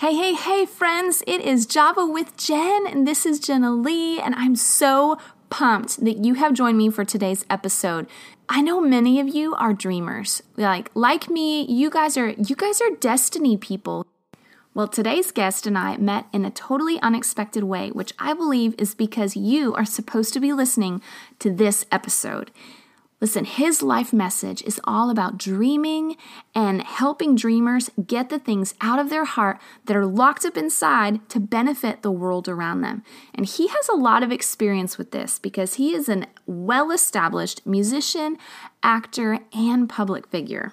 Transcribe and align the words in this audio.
Hey, 0.00 0.14
hey, 0.14 0.34
hey, 0.34 0.64
friends, 0.64 1.24
it 1.26 1.40
is 1.40 1.66
Java 1.66 2.06
with 2.06 2.36
Jen, 2.36 2.86
and 2.86 3.04
this 3.04 3.26
is 3.26 3.40
Jenilee, 3.40 4.20
and 4.24 4.32
I'm 4.36 4.54
so 4.54 5.18
pumped 5.50 6.04
that 6.04 6.24
you 6.24 6.34
have 6.34 6.52
joined 6.52 6.78
me 6.78 6.88
for 6.88 7.04
today's 7.04 7.44
episode. 7.50 8.06
I 8.48 8.62
know 8.62 8.80
many 8.80 9.18
of 9.18 9.26
you 9.26 9.56
are 9.56 9.72
dreamers. 9.72 10.40
Like 10.56 10.92
like 10.94 11.28
me, 11.28 11.62
you 11.62 11.90
guys 11.90 12.16
are 12.16 12.28
you 12.28 12.54
guys 12.54 12.80
are 12.80 12.94
destiny 13.00 13.56
people. 13.56 14.06
Well, 14.72 14.86
today's 14.86 15.32
guest 15.32 15.66
and 15.66 15.76
I 15.76 15.96
met 15.96 16.26
in 16.32 16.44
a 16.44 16.50
totally 16.52 17.00
unexpected 17.00 17.64
way, 17.64 17.90
which 17.90 18.12
I 18.20 18.34
believe 18.34 18.76
is 18.78 18.94
because 18.94 19.34
you 19.34 19.74
are 19.74 19.84
supposed 19.84 20.32
to 20.34 20.38
be 20.38 20.52
listening 20.52 21.02
to 21.40 21.50
this 21.52 21.84
episode. 21.90 22.52
Listen, 23.20 23.44
his 23.44 23.82
life 23.82 24.12
message 24.12 24.62
is 24.62 24.80
all 24.84 25.10
about 25.10 25.38
dreaming 25.38 26.16
and 26.54 26.82
helping 26.82 27.34
dreamers 27.34 27.90
get 28.06 28.28
the 28.28 28.38
things 28.38 28.74
out 28.80 29.00
of 29.00 29.10
their 29.10 29.24
heart 29.24 29.58
that 29.86 29.96
are 29.96 30.06
locked 30.06 30.44
up 30.44 30.56
inside 30.56 31.28
to 31.28 31.40
benefit 31.40 32.02
the 32.02 32.12
world 32.12 32.48
around 32.48 32.82
them. 32.82 33.02
And 33.34 33.44
he 33.44 33.66
has 33.68 33.88
a 33.88 33.96
lot 33.96 34.22
of 34.22 34.30
experience 34.30 34.98
with 34.98 35.10
this 35.10 35.40
because 35.40 35.74
he 35.74 35.94
is 35.94 36.08
a 36.08 36.26
well 36.46 36.92
established 36.92 37.66
musician, 37.66 38.38
actor, 38.84 39.40
and 39.52 39.88
public 39.88 40.28
figure. 40.28 40.72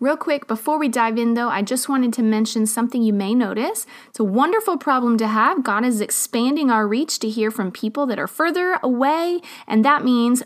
Real 0.00 0.16
quick, 0.16 0.46
before 0.46 0.78
we 0.78 0.88
dive 0.88 1.18
in 1.18 1.34
though, 1.34 1.48
I 1.48 1.60
just 1.60 1.90
wanted 1.90 2.12
to 2.14 2.22
mention 2.22 2.66
something 2.66 3.02
you 3.02 3.12
may 3.12 3.34
notice. 3.34 3.86
It's 4.08 4.20
a 4.20 4.24
wonderful 4.24 4.78
problem 4.78 5.18
to 5.18 5.26
have. 5.26 5.62
God 5.62 5.84
is 5.84 6.00
expanding 6.00 6.70
our 6.70 6.86
reach 6.86 7.18
to 7.20 7.28
hear 7.28 7.50
from 7.50 7.70
people 7.70 8.06
that 8.06 8.18
are 8.18 8.26
further 8.26 8.78
away, 8.82 9.40
and 9.66 9.84
that 9.84 10.04
means 10.04 10.42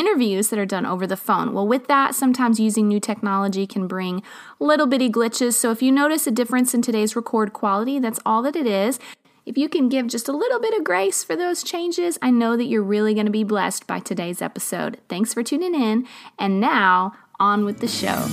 interviews 0.00 0.48
that 0.48 0.58
are 0.58 0.66
done 0.66 0.86
over 0.86 1.06
the 1.06 1.16
phone. 1.16 1.52
Well, 1.52 1.68
with 1.68 1.86
that, 1.88 2.14
sometimes 2.14 2.58
using 2.58 2.88
new 2.88 2.98
technology 2.98 3.66
can 3.66 3.86
bring 3.86 4.22
little 4.58 4.86
bitty 4.86 5.10
glitches. 5.10 5.52
So 5.52 5.70
if 5.70 5.82
you 5.82 5.92
notice 5.92 6.26
a 6.26 6.30
difference 6.30 6.72
in 6.72 6.80
today's 6.80 7.14
record 7.14 7.52
quality, 7.52 7.98
that's 7.98 8.18
all 8.24 8.40
that 8.42 8.56
it 8.56 8.66
is. 8.66 8.98
If 9.44 9.58
you 9.58 9.68
can 9.68 9.88
give 9.90 10.06
just 10.06 10.28
a 10.28 10.32
little 10.32 10.58
bit 10.58 10.72
of 10.74 10.84
grace 10.84 11.22
for 11.22 11.36
those 11.36 11.62
changes, 11.62 12.18
I 12.22 12.30
know 12.30 12.56
that 12.56 12.64
you're 12.64 12.82
really 12.82 13.12
going 13.12 13.26
to 13.26 13.32
be 13.32 13.44
blessed 13.44 13.86
by 13.86 14.00
today's 14.00 14.40
episode. 14.40 14.98
Thanks 15.08 15.34
for 15.34 15.42
tuning 15.42 15.74
in. 15.74 16.06
And 16.38 16.60
now, 16.60 17.12
on 17.38 17.64
with 17.64 17.80
the 17.80 17.88
show. 17.88 18.26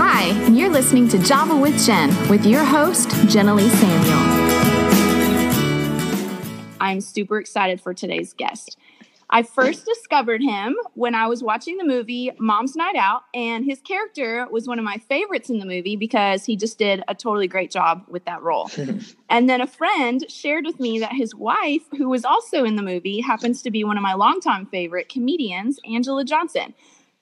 Hi, 0.00 0.30
you're 0.48 0.70
listening 0.70 1.08
to 1.08 1.18
Java 1.18 1.56
with 1.56 1.82
Jen 1.84 2.10
with 2.28 2.44
your 2.44 2.64
host, 2.64 3.08
Jenilee 3.28 3.70
Samuel. 3.70 4.48
I'm 6.80 7.00
super 7.00 7.38
excited 7.38 7.80
for 7.80 7.92
today's 7.94 8.32
guest. 8.32 8.78
I 9.30 9.42
first 9.42 9.84
discovered 9.84 10.42
him 10.42 10.76
when 10.94 11.14
I 11.14 11.26
was 11.26 11.42
watching 11.42 11.76
the 11.76 11.84
movie 11.84 12.30
Mom's 12.38 12.74
Night 12.74 12.96
Out, 12.96 13.24
and 13.34 13.64
his 13.64 13.80
character 13.80 14.46
was 14.50 14.66
one 14.66 14.78
of 14.78 14.84
my 14.84 14.96
favorites 14.96 15.50
in 15.50 15.58
the 15.58 15.66
movie 15.66 15.96
because 15.96 16.46
he 16.46 16.56
just 16.56 16.78
did 16.78 17.04
a 17.08 17.14
totally 17.14 17.46
great 17.46 17.70
job 17.70 18.04
with 18.08 18.24
that 18.24 18.42
role. 18.42 18.70
and 19.28 19.48
then 19.48 19.60
a 19.60 19.66
friend 19.66 20.24
shared 20.30 20.64
with 20.64 20.80
me 20.80 20.98
that 21.00 21.12
his 21.12 21.34
wife, 21.34 21.82
who 21.96 22.08
was 22.08 22.24
also 22.24 22.64
in 22.64 22.76
the 22.76 22.82
movie, 22.82 23.20
happens 23.20 23.60
to 23.62 23.70
be 23.70 23.84
one 23.84 23.98
of 23.98 24.02
my 24.02 24.14
longtime 24.14 24.64
favorite 24.66 25.10
comedians, 25.10 25.78
Anjelah 25.86 26.24
Johnson. 26.24 26.74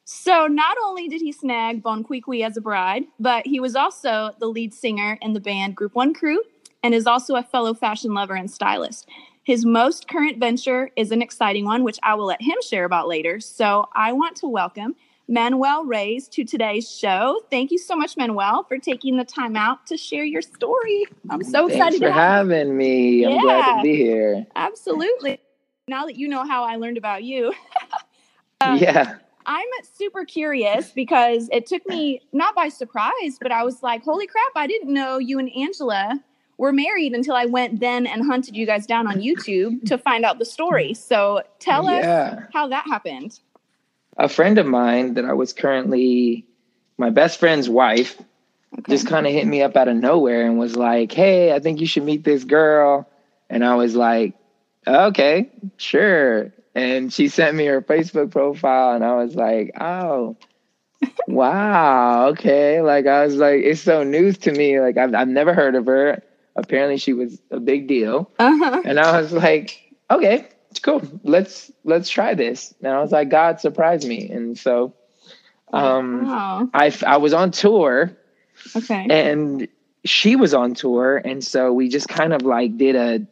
So 0.05 0.47
not 0.47 0.77
only 0.85 1.09
did 1.09 1.21
he 1.21 1.33
snag 1.33 1.83
Bon 1.83 2.05
Qui 2.05 2.21
Qui 2.21 2.45
as 2.45 2.57
a 2.57 2.61
bride, 2.61 3.05
but 3.19 3.45
he 3.45 3.59
was 3.59 3.75
also 3.75 4.31
the 4.39 4.47
lead 4.47 4.73
singer 4.73 5.19
in 5.21 5.33
the 5.33 5.41
band 5.41 5.75
Group 5.75 5.97
One 5.97 6.15
Crew 6.15 6.41
and 6.85 6.95
is 6.95 7.09
also 7.09 7.35
a 7.35 7.43
fellow 7.43 7.75
fashion 7.75 8.15
lover 8.15 8.37
and 8.37 8.49
stylist. 8.49 9.09
His 9.47 9.65
most 9.65 10.09
current 10.09 10.39
venture 10.41 10.91
is 10.97 11.13
an 11.13 11.23
exciting 11.23 11.67
one, 11.67 11.85
which 11.85 12.01
I 12.03 12.15
will 12.15 12.27
let 12.27 12.43
him 12.43 12.57
share 12.69 12.85
about 12.85 13.07
later. 13.07 13.39
So 13.39 13.89
I 13.95 14.13
want 14.13 14.35
to 14.39 14.49
welcome 14.49 14.97
Manwell 15.31 15.87
Reyes 15.87 16.27
to 16.31 16.45
today's 16.45 16.91
show. 16.91 17.41
Thank 17.49 17.71
you 17.71 17.79
so 17.79 17.95
much, 17.95 18.17
Manwell, 18.17 18.67
for 18.67 18.77
taking 18.77 19.17
the 19.17 19.25
time 19.25 19.55
out 19.55 19.87
to 19.87 19.97
share 19.97 20.25
your 20.25 20.43
story. 20.43 21.05
I'm 21.31 21.45
so 21.45 21.69
Thanks 21.69 21.77
excited 21.77 22.01
for 22.03 22.11
having 22.11 22.77
me. 22.77 23.23
I'm 23.23 23.35
Yeah. 23.35 23.41
glad 23.41 23.77
to 23.77 23.83
be 23.85 23.95
here. 23.95 24.47
Absolutely. 24.57 25.39
Now 25.87 26.07
that 26.07 26.17
you 26.17 26.27
know 26.27 26.45
how 26.45 26.65
I 26.65 26.75
learned 26.75 26.99
about 26.99 27.23
you, 27.23 27.55
Uh, 28.61 28.77
yeah. 28.81 29.15
I'm 29.47 29.69
super 29.85 30.25
curious 30.25 30.91
because 30.91 31.49
it 31.53 31.67
took 31.67 31.87
me 31.87 32.21
not 32.33 32.57
by 32.57 32.69
surprise, 32.69 33.39
but 33.41 33.53
I 33.53 33.63
was 33.63 33.81
like, 33.81 34.03
holy 34.03 34.27
crap, 34.27 34.51
I 34.57 34.67
didn't 34.67 34.93
know 34.93 35.19
you 35.19 35.39
and 35.39 35.49
Anjelah 35.51 36.21
were 36.59 36.73
married 36.73 37.13
until 37.13 37.35
I 37.35 37.45
went 37.47 37.81
then 37.81 38.07
and 38.07 38.25
hunted 38.25 38.57
you 38.57 38.67
guys 38.67 38.87
down 38.87 39.07
on 39.07 39.21
YouTube 39.21 39.85
to 39.87 39.99
find 39.99 40.25
out 40.25 40.39
the 40.39 40.45
story. 40.45 40.95
So 40.95 41.43
tell 41.59 41.87
us 41.89 42.39
how 42.53 42.69
that 42.69 42.85
happened. 42.87 43.39
A 44.17 44.29
friend 44.29 44.57
of 44.59 44.67
mine 44.67 45.15
that 45.15 45.25
I 45.27 45.35
was 45.35 45.53
currently 45.53 46.47
my 46.99 47.11
best 47.11 47.39
friend's 47.39 47.69
wife 47.69 48.19
Okay. 48.79 48.93
just 48.93 49.07
kind 49.07 49.27
of 49.27 49.33
hit 49.33 49.47
me 49.47 49.63
up 49.63 49.77
out 49.77 49.89
of 49.89 49.97
nowhere 49.97 50.45
and 50.45 50.59
was 50.59 50.77
like, 50.77 51.11
"Hey, 51.13 51.53
I 51.53 51.61
think 51.61 51.81
you 51.81 51.87
should 51.87 52.03
meet 52.03 52.25
this 52.25 52.45
girl." 52.45 53.09
And 53.49 53.65
I 53.65 53.75
was 53.77 53.95
like, 53.97 54.35
"Okay, 54.87 55.51
sure." 55.79 56.53
And 56.75 57.11
she 57.13 57.29
sent 57.29 57.57
me 57.57 57.65
her 57.67 57.81
Facebook 57.81 58.33
profile 58.33 58.95
and 58.95 59.05
I 59.05 59.15
was 59.17 59.35
like, 59.35 59.71
"Oh, 59.81 60.37
wow, 61.29 62.29
okay." 62.31 62.83
Like 62.83 63.07
I 63.07 63.25
was 63.25 63.37
like, 63.37 63.63
it's 63.63 63.81
so 63.81 64.03
news 64.03 64.37
to 64.39 64.53
me. 64.53 64.81
Like 64.81 64.97
I've 64.99 65.15
I've 65.15 65.29
never 65.29 65.55
heard 65.55 65.75
of 65.75 65.87
her. 65.87 66.23
Apparently 66.57 66.97
she 66.97 67.13
was 67.13 67.41
a 67.51 67.61
big 67.61 67.87
deal. 67.87 68.31
uh-huh. 68.39 68.83
And 68.85 68.99
I 68.99 69.21
was 69.21 69.33
like, 69.33 69.93
okay, 70.11 70.49
it's 70.71 70.81
cool. 70.81 71.03
Let's 71.23 71.71
let's 71.85 72.09
try 72.09 72.35
this. 72.35 72.75
And 72.83 72.93
I 72.93 73.01
was 73.01 73.13
like, 73.13 73.29
God 73.29 73.61
surprised 73.61 74.07
me. 74.07 74.31
And 74.31 74.59
so 74.59 74.95
um 75.73 76.27
Wow. 76.27 76.69
I 76.75 76.93
I 77.07 77.17
was 77.19 77.33
on 77.33 77.51
tour 77.51 78.17
Okay. 78.75 79.07
and 79.11 79.69
she 80.05 80.37
was 80.37 80.55
on 80.55 80.75
tour 80.75 81.17
and 81.25 81.43
so 81.45 81.73
we 81.73 81.89
just 81.89 82.09
kind 82.09 82.33
of 82.33 82.43
like 82.43 82.77
did 82.79 82.95
a 82.97 83.27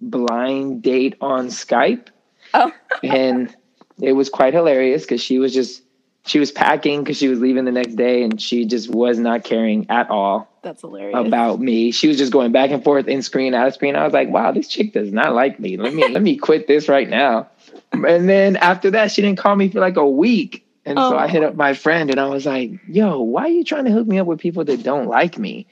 blind 0.00 0.82
date 0.82 1.16
on 1.20 1.48
Skype 1.48 2.08
Oh. 2.54 2.72
and 3.02 3.54
it 4.00 4.12
was 4.12 4.30
quite 4.30 4.54
hilarious 4.54 5.04
cuz 5.06 5.20
she 5.20 5.38
was 5.38 5.52
just 5.52 5.82
she 6.28 6.38
was 6.38 6.52
packing 6.52 7.04
cuz 7.04 7.18
she 7.18 7.28
was 7.28 7.40
leaving 7.40 7.64
the 7.66 7.72
next 7.72 7.96
day 7.96 8.22
and 8.22 8.40
she 8.40 8.66
just 8.66 8.90
was 8.90 9.18
not 9.18 9.44
caring 9.44 9.86
at 9.90 10.10
all 10.10 10.48
That's 10.62 10.82
hilarious. 10.82 11.18
about 11.18 11.60
me. 11.60 11.90
She 11.92 12.08
was 12.08 12.18
just 12.18 12.32
going 12.32 12.52
back 12.52 12.70
and 12.70 12.84
forth 12.84 13.08
in 13.08 13.22
screen, 13.22 13.54
out 13.54 13.66
of 13.68 13.74
screen. 13.74 13.96
I 13.96 14.04
was 14.04 14.12
like, 14.14 14.28
wow, 14.28 14.52
this 14.52 14.68
chick 14.68 14.92
does 14.92 15.12
not 15.12 15.34
like 15.34 15.58
me. 15.60 15.76
Let 15.76 15.94
me 15.94 16.04
let 16.08 16.22
me 16.22 16.36
quit 16.36 16.66
this 16.68 16.88
right 16.88 17.08
now. 17.08 17.48
And 17.92 18.28
then 18.28 18.56
after 18.56 18.90
that, 18.92 19.10
she 19.12 19.22
didn't 19.22 19.38
call 19.38 19.56
me 19.56 19.68
for 19.70 19.80
like 19.80 19.96
a 19.96 20.08
week. 20.08 20.64
And 20.86 20.98
so 20.98 21.16
I 21.16 21.26
Oh. 21.26 21.28
hit 21.28 21.42
up 21.44 21.56
my 21.56 21.74
friend 21.74 22.10
and 22.10 22.20
I 22.20 22.28
was 22.28 22.46
like, 22.46 22.72
yo, 22.88 23.20
why 23.22 23.44
are 23.44 23.48
you 23.48 23.64
trying 23.64 23.86
to 23.86 23.90
hook 23.90 24.06
me 24.06 24.18
up 24.18 24.26
with 24.26 24.40
people 24.40 24.64
that 24.66 24.82
don't 24.84 25.08
like 25.08 25.38
me? 25.38 25.66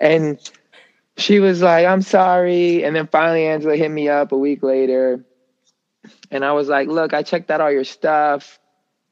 And 0.00 0.38
she 1.16 1.40
was 1.40 1.62
like, 1.62 1.86
I'm 1.86 2.02
sorry. 2.02 2.84
And 2.84 2.94
then 2.96 3.06
finally 3.08 3.42
Anjelah 3.42 3.76
hit 3.78 3.90
me 3.90 4.08
up 4.08 4.32
a 4.32 4.38
week 4.38 4.62
later. 4.62 5.24
And 6.30 6.44
I 6.44 6.52
was 6.52 6.68
like, 6.68 6.88
look, 6.88 7.14
I 7.14 7.22
checked 7.22 7.50
out 7.50 7.60
all 7.60 7.70
your 7.72 7.84
stuff. 7.84 8.58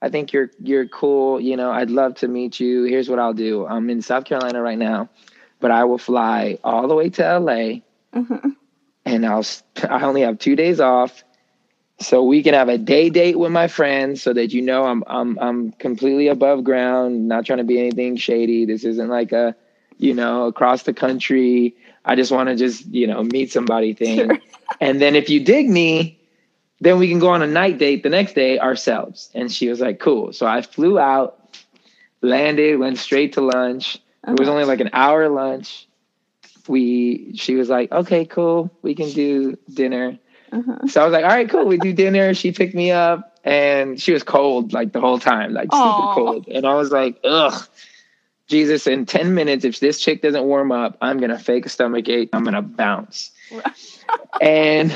I 0.02 0.08
think 0.08 0.32
you're 0.32 0.50
you're 0.60 0.86
cool. 0.88 1.40
You 1.40 1.56
know, 1.56 1.70
I'd 1.70 1.90
love 1.90 2.16
to 2.16 2.28
meet 2.28 2.60
you. 2.60 2.84
Here's 2.84 3.08
what 3.08 3.18
I'll 3.18 3.34
do. 3.34 3.66
I'm 3.66 3.90
in 3.90 4.02
South 4.02 4.24
Carolina 4.24 4.62
right 4.62 4.78
now, 4.78 5.08
but 5.60 5.70
I 5.70 5.84
will 5.84 5.98
fly 5.98 6.58
all 6.64 6.88
the 6.88 6.94
way 6.94 7.10
to 7.10 7.38
LA, 7.38 7.80
Uh-huh. 8.12 8.50
and 9.04 9.26
I'll 9.26 9.44
I 9.88 10.02
only 10.02 10.22
have 10.22 10.38
two 10.38 10.56
days 10.56 10.80
off, 10.80 11.24
so 12.00 12.24
we 12.24 12.42
can 12.42 12.54
have 12.54 12.68
a 12.68 12.78
day 12.78 13.10
date 13.10 13.38
with 13.38 13.52
my 13.52 13.68
friends, 13.68 14.22
so 14.22 14.32
that 14.32 14.52
you 14.52 14.62
know 14.62 14.84
I'm 14.84 15.04
I'm 15.06 15.38
I'm 15.38 15.72
completely 15.72 16.28
above 16.28 16.64
ground, 16.64 17.28
not 17.28 17.46
trying 17.46 17.58
to 17.58 17.64
be 17.64 17.78
anything 17.80 18.16
shady. 18.16 18.66
This 18.66 18.84
isn't 18.84 19.08
like 19.08 19.32
a, 19.32 19.56
you 19.98 20.14
know, 20.14 20.46
across 20.46 20.84
the 20.84 20.94
country. 20.94 21.76
I 22.04 22.16
just 22.16 22.32
want 22.32 22.48
to 22.48 22.56
just 22.56 22.86
you 22.86 23.06
know 23.06 23.22
meet 23.24 23.52
somebody 23.52 23.94
thing, 23.94 24.18
Sure. 24.18 24.38
and 24.80 25.00
then 25.00 25.16
if 25.16 25.28
you 25.30 25.44
dig 25.44 25.68
me, 25.68 26.19
then 26.80 26.98
we 26.98 27.08
can 27.08 27.18
go 27.18 27.28
on 27.28 27.42
a 27.42 27.46
night 27.46 27.78
date 27.78 28.02
the 28.02 28.08
next 28.08 28.34
day 28.34 28.58
ourselves. 28.58 29.30
And 29.34 29.50
she 29.52 29.68
was 29.68 29.80
like, 29.80 29.98
cool. 30.00 30.32
So 30.32 30.46
I 30.46 30.62
flew 30.62 30.98
out, 30.98 31.38
landed, 32.22 32.78
went 32.78 32.98
straight 32.98 33.34
to 33.34 33.40
lunch. 33.40 33.96
It 34.26 34.38
was 34.38 34.48
Uh-huh. 34.48 34.52
only 34.52 34.64
like 34.64 34.80
an 34.80 34.90
hour 34.92 35.28
lunch. 35.28 35.86
We, 36.68 37.32
she 37.36 37.54
was 37.56 37.68
like, 37.68 37.90
okay, 37.92 38.24
cool. 38.24 38.70
We 38.82 38.94
can 38.94 39.10
do 39.10 39.56
dinner. 39.72 40.18
Uh-huh. 40.52 40.86
So 40.88 41.00
I 41.00 41.04
was 41.04 41.12
like, 41.12 41.24
all 41.24 41.30
right, 41.30 41.48
cool. 41.48 41.66
We 41.66 41.76
do 41.78 41.92
dinner. 41.92 42.34
She 42.34 42.52
picked 42.52 42.74
me 42.74 42.90
up 42.90 43.38
and 43.44 44.00
she 44.00 44.12
was 44.12 44.22
cold 44.22 44.72
like 44.72 44.92
the 44.92 45.00
whole 45.00 45.18
time, 45.18 45.52
like 45.52 45.72
super 45.72 46.14
cold. 46.14 46.48
And 46.48 46.66
I 46.66 46.74
was 46.74 46.90
like, 46.90 47.18
ugh, 47.24 47.66
Jesus, 48.48 48.86
in 48.86 49.06
10 49.06 49.34
minutes, 49.34 49.64
if 49.64 49.80
this 49.80 50.00
chick 50.00 50.22
doesn't 50.22 50.44
warm 50.44 50.72
up, 50.72 50.98
I'm 51.00 51.18
going 51.18 51.30
to 51.30 51.38
fake 51.38 51.66
a 51.66 51.68
stomach 51.68 52.08
ache. 52.08 52.30
I'm 52.32 52.42
going 52.42 52.54
to 52.54 52.62
bounce. 52.62 53.30
and 54.40 54.92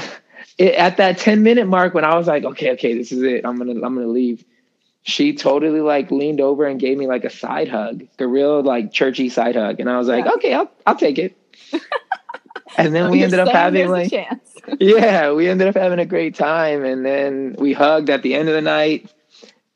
it, 0.58 0.74
at 0.74 0.96
that 0.98 1.18
10 1.18 1.42
minute 1.42 1.66
mark, 1.66 1.94
when 1.94 2.04
I 2.04 2.16
was 2.16 2.26
like, 2.26 2.44
okay, 2.44 2.72
okay, 2.72 2.96
this 2.96 3.12
is 3.12 3.22
it. 3.22 3.44
I'm 3.44 3.58
to, 3.58 3.84
I'm 3.84 3.96
to 3.96 4.06
leave. 4.06 4.44
She 5.02 5.34
totally 5.34 5.80
like 5.80 6.10
leaned 6.10 6.40
over 6.40 6.64
and 6.66 6.80
gave 6.80 6.96
me 6.96 7.06
like 7.06 7.24
a 7.24 7.30
side 7.30 7.68
hug, 7.68 8.06
a 8.18 8.26
real 8.26 8.62
like 8.62 8.92
churchy 8.92 9.28
side 9.28 9.54
hug. 9.56 9.80
And 9.80 9.90
I 9.90 9.98
was 9.98 10.08
like, 10.08 10.24
Yeah. 10.24 10.32
okay, 10.32 10.54
I'll, 10.54 10.70
I'll 10.86 10.96
take 10.96 11.18
it. 11.18 11.36
and 12.78 12.94
then 12.94 13.10
we 13.10 13.18
You're 13.18 13.24
ended 13.26 13.40
up 13.40 13.48
having 13.48 13.88
like, 13.88 14.10
yeah, 14.80 15.32
we 15.32 15.48
ended 15.48 15.68
up 15.68 15.74
having 15.74 15.98
a 15.98 16.06
great 16.06 16.34
time, 16.34 16.84
and 16.84 17.04
then 17.04 17.54
we 17.58 17.72
hugged 17.74 18.08
at 18.08 18.22
the 18.22 18.34
end 18.34 18.48
of 18.48 18.54
the 18.54 18.62
night, 18.62 19.12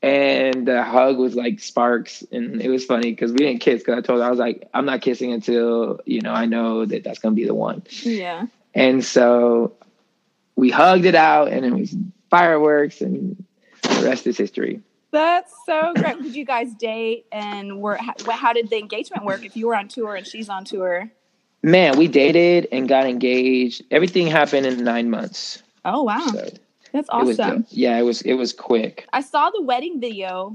and 0.03 0.67
the 0.67 0.83
hug 0.83 1.19
was 1.19 1.35
like 1.35 1.61
sparks 1.61 2.23
and 2.31 2.63
it 2.63 2.69
was 2.69 2.85
funny 2.85 3.11
because 3.11 3.33
we 3.33 3.39
didn't 3.39 3.61
kiss 3.61 3.81
because 3.83 3.99
i 3.99 4.01
told 4.01 4.21
her 4.21 4.27
i 4.27 4.31
was 4.31 4.39
like 4.39 4.69
i'm 4.73 4.85
not 4.85 5.01
kissing 5.01 5.33
until 5.33 5.99
you 6.07 6.21
know 6.21 6.33
i 6.33 6.47
know 6.47 6.85
that 6.85 7.03
that's 7.03 7.19
going 7.19 7.35
to 7.35 7.41
be 7.41 7.47
the 7.47 7.55
one 7.55 7.83
Yeah. 8.03 8.47
and 8.75 9.05
so 9.05 9.73
we 10.59 10.71
hugged 10.71 11.05
it 11.07 11.15
out 11.15 11.49
and 11.53 11.65
it 11.65 11.73
was 11.73 11.95
fireworks 12.31 13.01
and 13.01 13.43
the 13.83 14.03
rest 14.05 14.27
is 14.27 14.37
history 14.37 14.81
That's 15.11 15.53
so 15.65 15.95
great. 15.95 16.21
Did 16.23 16.35
you 16.37 16.45
guys 16.45 16.75
date 16.75 17.25
and 17.33 17.81
were 17.81 17.97
how, 17.97 18.15
how 18.31 18.53
did 18.53 18.69
the 18.69 18.77
engagement 18.79 19.25
work 19.25 19.45
if 19.45 19.57
you 19.57 19.69
were 19.69 19.77
on 19.77 19.89
tour 19.89 20.15
and 20.17 20.27
she's 20.27 20.49
on 20.49 20.65
tour? 20.65 21.11
man 21.63 21.97
we 21.99 22.07
dated 22.09 22.69
and 22.71 22.89
got 22.89 23.05
engaged 23.07 23.83
everything 23.91 24.27
happened 24.27 24.65
in 24.67 24.85
nine 24.85 25.09
months 25.11 25.63
Oh 25.85 26.03
wow. 26.03 26.19
so 26.27 26.49
That's 26.93 27.09
it 27.09 27.11
awesome. 27.11 27.67
yeah 27.71 27.97
it 27.99 28.03
was 28.03 28.23
it 28.23 28.35
was 28.35 28.53
quick 28.53 29.07
I 29.13 29.21
saw 29.23 29.51
the 29.51 29.63
wedding 29.63 30.01
video 30.01 30.53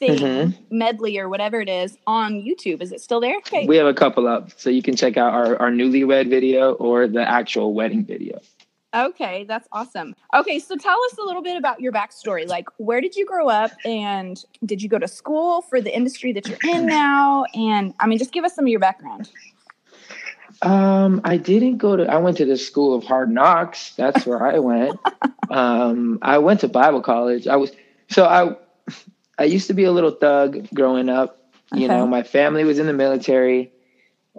thing 0.00 0.18
Mhm. 0.18 0.54
medley 0.70 1.18
or 1.18 1.28
whatever 1.28 1.60
it 1.60 1.68
is 1.68 1.96
on 2.06 2.42
YouTube. 2.42 2.82
Is 2.82 2.90
it 2.92 3.00
still 3.00 3.20
there? 3.20 3.36
Okay. 3.38 3.64
we 3.66 3.76
have 3.76 3.86
a 3.86 3.94
couple 3.94 4.26
up 4.26 4.50
so 4.56 4.68
you 4.70 4.82
can 4.82 4.96
check 4.96 5.16
out 5.16 5.32
our, 5.32 5.56
our 5.62 5.70
newlywed 5.70 6.28
video 6.28 6.72
or 6.74 7.06
the 7.06 7.22
actual 7.40 7.74
wedding 7.74 8.04
video 8.04 8.40
Okay, 8.94 9.44
that's 9.44 9.66
awesome. 9.72 10.14
Okay, 10.34 10.60
so 10.60 10.76
tell 10.76 10.96
us 11.10 11.18
a 11.18 11.22
little 11.22 11.42
bit 11.42 11.56
about 11.56 11.80
your 11.80 11.92
backstory. 11.92 12.46
Like, 12.46 12.68
where 12.76 13.00
did 13.00 13.16
you 13.16 13.26
grow 13.26 13.48
up, 13.48 13.72
and 13.84 14.42
did 14.64 14.80
you 14.80 14.88
go 14.88 14.98
to 15.00 15.08
school 15.08 15.62
for 15.62 15.80
the 15.80 15.94
industry 15.94 16.32
that 16.32 16.46
you're 16.46 16.58
in 16.62 16.86
now? 16.86 17.44
And 17.54 17.92
I 17.98 18.06
mean, 18.06 18.18
just 18.18 18.32
give 18.32 18.44
us 18.44 18.54
some 18.54 18.64
of 18.66 18.68
your 18.68 18.80
background. 18.80 19.30
Um, 20.62 21.20
I 21.24 21.36
didn't 21.36 21.78
go 21.78 21.96
to. 21.96 22.04
I 22.06 22.18
went 22.18 22.36
to 22.36 22.44
the 22.44 22.56
school 22.56 22.94
of 22.94 23.02
hard 23.02 23.30
knocks. 23.30 23.94
That's 23.96 24.24
where 24.24 24.46
I 24.46 24.60
went. 24.60 25.00
um, 25.50 26.20
I 26.22 26.38
went 26.38 26.60
to 26.60 26.68
Bible 26.68 27.02
college. 27.02 27.48
I 27.48 27.56
was 27.56 27.72
so 28.10 28.24
I. 28.24 28.56
I 29.36 29.44
used 29.44 29.66
to 29.66 29.74
be 29.74 29.82
a 29.82 29.90
little 29.90 30.12
thug 30.12 30.68
growing 30.72 31.08
up. 31.08 31.38
You 31.72 31.86
Okay. 31.86 31.94
know, 31.96 32.06
my 32.06 32.22
family 32.22 32.62
was 32.62 32.78
in 32.78 32.86
the 32.86 32.92
military, 32.92 33.72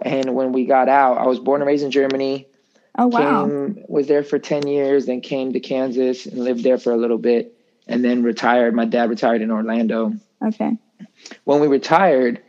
and 0.00 0.34
when 0.34 0.52
we 0.52 0.64
got 0.64 0.88
out, 0.88 1.18
I 1.18 1.26
was 1.26 1.38
born 1.38 1.60
and 1.60 1.68
raised 1.68 1.84
in 1.84 1.90
Germany. 1.90 2.48
Oh 2.98 3.08
wow. 3.08 3.46
Came, 3.46 3.84
was 3.88 4.06
there 4.06 4.22
for 4.22 4.38
ten 4.38 4.66
years, 4.66 5.06
then 5.06 5.20
came 5.20 5.52
to 5.52 5.60
Kansas 5.60 6.26
and 6.26 6.38
lived 6.38 6.64
there 6.64 6.78
for 6.78 6.92
a 6.92 6.96
little 6.96 7.18
bit, 7.18 7.54
and 7.86 8.04
then 8.04 8.22
retired. 8.22 8.74
My 8.74 8.84
dad 8.84 9.10
retired 9.10 9.42
in 9.42 9.50
Orlando. 9.50 10.14
Okay. 10.44 10.78
When 11.44 11.60
we 11.60 11.66
retired, 11.66 12.42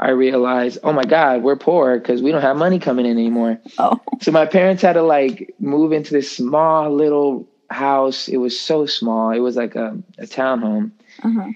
I 0.00 0.10
realized, 0.10 0.78
oh 0.84 0.92
my 0.92 1.04
God, 1.04 1.42
we're 1.42 1.56
poor 1.56 1.98
because 1.98 2.22
we 2.22 2.30
don't 2.30 2.42
have 2.42 2.56
money 2.56 2.78
coming 2.78 3.06
in 3.06 3.12
anymore. 3.18 3.60
Oh. 3.78 4.00
So 4.20 4.30
my 4.30 4.46
parents 4.46 4.82
had 4.82 4.94
to 4.94 5.02
like 5.02 5.54
move 5.58 5.92
into 5.92 6.12
this 6.12 6.30
small 6.30 6.94
little 6.94 7.48
house. 7.70 8.28
It 8.28 8.38
was 8.38 8.58
so 8.58 8.86
small. 8.86 9.30
It 9.30 9.40
was 9.40 9.56
like 9.56 9.74
a, 9.74 9.98
a 10.18 10.24
townhome. 10.24 10.92
Uh-huh. 11.22 11.52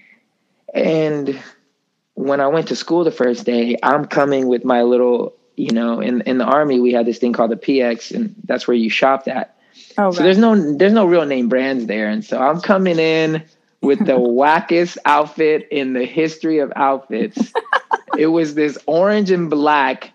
And 0.74 1.40
when 2.14 2.40
I 2.40 2.48
went 2.48 2.68
to 2.68 2.76
school 2.76 3.04
the 3.04 3.10
first 3.10 3.44
day, 3.44 3.76
I'm 3.82 4.06
coming 4.06 4.48
with 4.48 4.64
my 4.64 4.82
little, 4.82 5.34
you 5.56 5.70
know, 5.72 6.00
in, 6.00 6.20
in 6.22 6.38
the 6.38 6.44
army 6.44 6.80
we 6.80 6.92
had 6.92 7.06
this 7.06 7.18
thing 7.18 7.32
called 7.32 7.50
the 7.50 7.56
PX 7.56 8.14
and 8.14 8.34
that's 8.44 8.66
where 8.66 8.76
you 8.76 8.90
shopped 8.90 9.28
at. 9.28 9.56
Oh, 9.98 10.10
So 10.10 10.18
right. 10.18 10.24
there's 10.24 10.38
no 10.38 10.76
there's 10.76 10.92
no 10.92 11.04
real 11.06 11.24
name 11.26 11.48
brands 11.48 11.86
there. 11.86 12.08
And 12.08 12.24
so 12.24 12.38
I'm 12.38 12.60
coming 12.60 12.98
in 12.98 13.44
with 13.80 13.98
the 13.98 14.12
wackest 14.18 14.96
outfit 15.04 15.68
in 15.70 15.92
the 15.92 16.04
history 16.04 16.58
of 16.60 16.72
outfits. 16.76 17.52
it 18.18 18.28
was 18.28 18.54
this 18.54 18.78
orange 18.86 19.30
and 19.30 19.50
black 19.50 20.12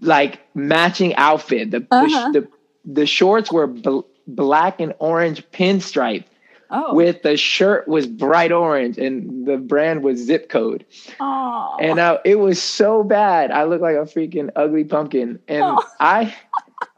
like 0.00 0.40
matching 0.54 1.14
outfit. 1.16 1.70
The 1.70 1.86
Uh-huh. 1.90 2.32
the, 2.32 2.40
the 2.40 2.48
the 2.84 3.06
shorts 3.06 3.52
were 3.52 3.66
bl- 3.66 4.00
black 4.26 4.80
and 4.80 4.94
orange 4.98 5.44
pinstripe 5.50 6.24
oh. 6.70 6.94
with 6.94 7.22
the 7.22 7.36
shirt 7.36 7.86
was 7.88 8.06
bright 8.06 8.52
orange 8.52 8.98
and 8.98 9.46
the 9.46 9.56
brand 9.56 10.02
was 10.02 10.18
zip 10.18 10.48
code. 10.48 10.84
oh. 11.20 11.76
And 11.80 12.00
I, 12.00 12.18
it 12.24 12.38
was 12.38 12.62
so 12.62 13.02
bad. 13.02 13.50
I 13.50 13.64
looked 13.64 13.82
like 13.82 13.96
a 13.96 14.00
freaking 14.00 14.50
ugly 14.56 14.84
pumpkin. 14.84 15.38
And 15.48 15.62
Oh. 15.62 15.84
I 16.00 16.34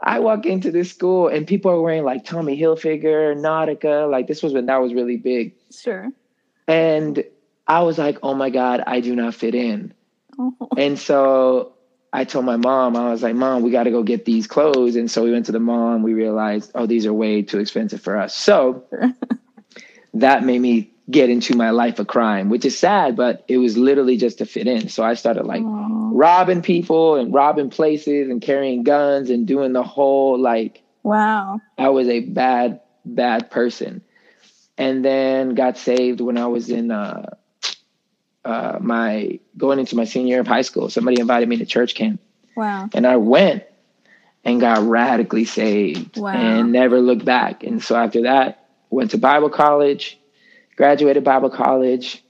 I 0.02 0.20
walk 0.20 0.46
into 0.46 0.70
this 0.70 0.90
school 0.90 1.28
and 1.28 1.46
people 1.46 1.70
are 1.70 1.80
wearing 1.80 2.04
like 2.04 2.24
Tommy 2.24 2.60
Hilfiger, 2.60 3.36
Nautica. 3.36 4.10
Like 4.10 4.26
this 4.28 4.42
was 4.42 4.52
when 4.52 4.66
that 4.66 4.80
was 4.80 4.94
really 4.94 5.16
big. 5.16 5.54
sure. 5.70 6.10
And 6.68 7.24
I 7.66 7.82
was 7.82 7.98
like, 7.98 8.18
oh 8.22 8.34
my 8.34 8.50
God, 8.50 8.82
I 8.86 9.00
do 9.00 9.14
not 9.16 9.34
fit 9.34 9.54
in. 9.54 9.92
Oh. 10.38 10.54
And 10.76 10.98
so 10.98 11.74
I 12.12 12.24
told 12.24 12.44
my 12.44 12.56
mom, 12.56 12.96
I 12.96 13.10
was 13.10 13.22
like, 13.22 13.34
Mom, 13.34 13.62
we 13.62 13.70
got 13.70 13.84
to 13.84 13.90
go 13.90 14.02
get 14.02 14.24
these 14.26 14.46
clothes. 14.46 14.96
And 14.96 15.10
so 15.10 15.24
we 15.24 15.32
went 15.32 15.46
to 15.46 15.52
the 15.52 15.60
mall 15.60 15.94
and 15.94 16.04
we 16.04 16.12
realized, 16.12 16.70
oh, 16.74 16.86
these 16.86 17.06
are 17.06 17.12
way 17.12 17.42
too 17.42 17.58
expensive 17.58 18.00
for 18.02 18.16
us. 18.18 18.34
So 18.34 18.84
that 20.14 20.44
made 20.44 20.60
me 20.60 20.90
get 21.10 21.30
into 21.30 21.56
my 21.56 21.70
life 21.70 21.98
of 21.98 22.06
crime, 22.06 22.48
which 22.48 22.64
is 22.64 22.78
sad, 22.78 23.16
but 23.16 23.44
it 23.48 23.58
was 23.58 23.76
literally 23.76 24.16
just 24.16 24.38
to 24.38 24.46
fit 24.46 24.66
in. 24.66 24.88
So 24.88 25.02
I 25.02 25.14
started 25.14 25.44
like 25.44 25.62
Oh. 25.62 26.10
robbing 26.14 26.62
people 26.62 27.16
and 27.16 27.32
robbing 27.34 27.70
places 27.70 28.28
and 28.30 28.40
carrying 28.40 28.82
guns 28.84 29.30
and 29.30 29.46
doing 29.46 29.72
the 29.72 29.82
whole 29.82 30.38
like 30.38 30.82
Wow. 31.02 31.60
I 31.76 31.88
was 31.88 32.06
a 32.08 32.20
bad, 32.20 32.80
bad 33.04 33.50
person. 33.50 34.02
And 34.78 35.04
then 35.04 35.54
got 35.54 35.76
saved 35.76 36.20
when 36.20 36.38
I 36.38 36.46
was 36.46 36.70
in 36.70 36.90
uh, 36.90 37.34
uh, 38.44 38.78
my 38.80 39.38
going 39.56 39.78
into 39.78 39.96
my 39.96 40.04
senior 40.04 40.30
year 40.34 40.40
of 40.40 40.46
high 40.46 40.62
school. 40.62 40.88
Somebody 40.90 41.20
invited 41.20 41.48
me 41.48 41.58
to 41.58 41.66
church 41.66 41.94
camp, 41.94 42.20
Wow. 42.56 42.88
and 42.94 43.06
I 43.06 43.16
went 43.16 43.64
and 44.44 44.60
got 44.60 44.82
radically 44.82 45.44
saved 45.44 46.16
Wow. 46.18 46.32
and 46.32 46.72
never 46.72 47.00
looked 47.00 47.24
back. 47.24 47.62
And 47.64 47.82
so 47.82 47.94
after 47.96 48.22
that, 48.22 48.61
went 48.92 49.10
to 49.12 49.18
Bible 49.18 49.50
college, 49.50 50.18
graduated 50.76 51.24
Bible 51.24 51.50
college, 51.50 52.22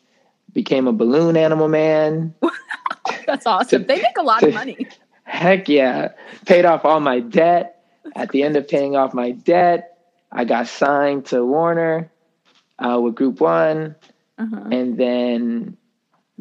became 0.52 0.86
a 0.86 0.92
balloon 0.92 1.36
animal 1.36 1.68
man. 1.68 2.34
That's 3.26 3.46
awesome. 3.46 3.86
They 3.86 4.00
make 4.00 4.16
a 4.18 4.22
lot 4.22 4.42
of 4.42 4.54
money. 4.54 4.86
Heck 5.24 5.68
yeah. 5.68 6.12
Paid 6.46 6.64
off 6.64 6.84
all 6.84 7.00
my 7.00 7.20
debt. 7.20 7.78
At 8.14 8.30
the 8.30 8.42
end 8.42 8.56
of 8.56 8.68
paying 8.68 8.96
off 8.96 9.14
my 9.14 9.30
debt, 9.30 9.98
I 10.30 10.44
got 10.44 10.66
signed 10.68 11.26
to 11.26 11.44
Warner 11.44 12.10
uh, 12.78 13.00
with 13.00 13.14
Group 13.14 13.40
One 13.40 13.94
Uh-huh. 14.38 14.68
and 14.70 14.96
then 14.98 15.76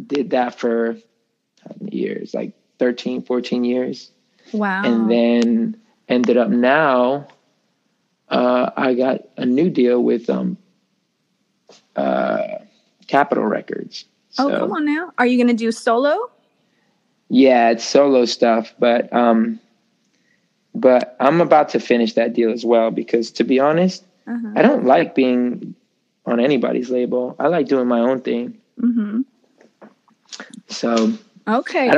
did 0.08 0.32
that 0.32 0.60
for 0.60 0.98
years? 1.80 2.34
Like 2.34 2.54
13, 2.80 3.22
14 3.24 3.64
years. 3.64 4.12
Wow. 4.52 4.84
And 4.84 5.10
then 5.10 5.78
ended 6.10 6.36
up 6.38 6.50
now, 6.50 7.28
uh, 8.32 8.72
I 8.76 8.94
got 8.96 9.22
a 9.38 9.46
new 9.46 9.70
deal 9.70 10.02
with 10.02 10.30
um, 10.30 10.58
uh, 11.96 12.60
Capitol 13.08 13.46
Records. 13.46 14.06
oh, 14.40 14.50
come 14.50 14.72
on 14.72 14.86
now. 14.86 15.12
Are 15.18 15.26
you 15.26 15.38
going 15.38 15.48
to 15.48 15.54
do 15.54 15.72
solo? 15.72 16.32
Yeah, 17.30 17.70
it's 17.72 17.84
solo 17.86 18.26
stuff, 18.26 18.74
but 18.80 19.12
um 19.14 19.60
but 20.76 21.16
I'm 21.20 21.40
about 21.42 21.70
to 21.70 21.80
finish 21.80 22.14
that 22.14 22.34
deal 22.34 22.52
as 22.52 22.66
well 22.66 22.92
because 22.92 23.32
to 23.32 23.44
be 23.44 23.60
honest, 23.60 24.04
Uh-huh. 24.28 24.54
I 24.56 24.62
don't 24.62 24.86
like 24.86 25.16
being 25.16 25.76
on 26.26 26.40
anybody's 26.40 26.90
label. 26.90 27.36
I 27.40 27.48
like 27.48 27.68
doing 27.68 27.88
my 27.88 28.00
own 28.00 28.22
thing. 28.22 28.58
Mm-hmm. 28.80 29.22
So 30.68 31.14
Okay. 31.48 31.90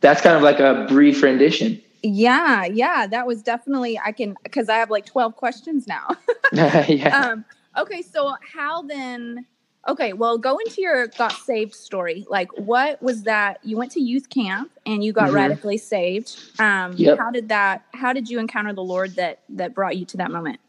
That's 0.00 0.20
kind 0.20 0.36
of 0.36 0.42
like 0.42 0.60
a 0.60 0.86
brief 0.88 1.22
rendition. 1.22 1.80
Yeah, 2.04 2.66
yeah, 2.66 3.06
that 3.06 3.26
was 3.26 3.42
definitely 3.42 3.98
I 3.98 4.12
can 4.12 4.36
because 4.42 4.68
I 4.68 4.76
have 4.76 4.90
like 4.90 5.06
twelve 5.06 5.36
questions 5.36 5.86
now. 5.86 6.08
yeah. 6.52 7.18
um, 7.18 7.44
okay, 7.78 8.02
so 8.02 8.34
how 8.52 8.82
then? 8.82 9.46
Okay, 9.88 10.12
well, 10.12 10.36
go 10.38 10.58
into 10.58 10.80
your 10.82 11.06
got 11.08 11.32
saved 11.32 11.74
story. 11.74 12.26
Like, 12.28 12.48
what 12.58 13.02
was 13.02 13.22
that? 13.24 13.58
You 13.62 13.76
went 13.78 13.92
to 13.92 14.00
youth 14.00 14.28
camp 14.30 14.70
and 14.86 15.02
you 15.04 15.12
got 15.12 15.30
Mhm. 15.30 15.34
radically 15.34 15.78
saved. 15.78 16.38
Um, 16.58 16.92
Yep. 16.96 17.18
How 17.18 17.30
did 17.30 17.48
that? 17.48 17.82
How 17.94 18.12
did 18.12 18.28
you 18.30 18.38
encounter 18.38 18.72
the 18.74 18.84
Lord 18.84 19.16
that 19.16 19.40
that 19.50 19.74
brought 19.74 19.96
you 19.96 20.04
to 20.06 20.16
that 20.18 20.30
moment? 20.30 20.60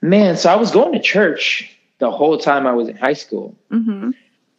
Man, 0.00 0.36
so 0.36 0.50
I 0.50 0.56
was 0.56 0.70
going 0.70 0.92
to 0.94 1.00
church 1.00 1.76
the 1.98 2.10
whole 2.10 2.36
time 2.38 2.66
I 2.66 2.72
was 2.72 2.88
in 2.88 2.96
high 2.96 3.12
school. 3.12 3.54
Mm-hmm. 3.70 4.10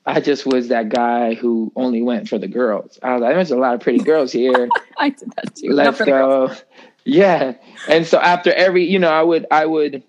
I 0.05 0.19
just 0.19 0.45
was 0.45 0.67
that 0.67 0.89
guy 0.89 1.33
who 1.33 1.71
only 1.75 2.01
went 2.01 2.27
for 2.27 2.37
the 2.37 2.47
girls. 2.47 2.99
I 3.01 3.13
was 3.13 3.21
like, 3.21 3.35
there's 3.35 3.51
a 3.51 3.57
lot 3.57 3.73
of 3.75 3.79
pretty 3.79 3.99
girls 3.99 4.31
here. 4.31 4.67
I 4.97 5.09
did 5.09 5.31
that 5.35 5.55
too. 5.55 5.69
Let's 5.71 5.99
girls. 6.01 6.51
go 6.51 6.57
yeah 7.05 7.55
and 7.89 8.07
so 8.07 8.17
after 8.17 8.53
every 8.53 8.85
you 8.85 8.97
know 8.97 9.09
i 9.11 9.21
would 9.21 9.45
i 9.51 9.65
would 9.65 10.01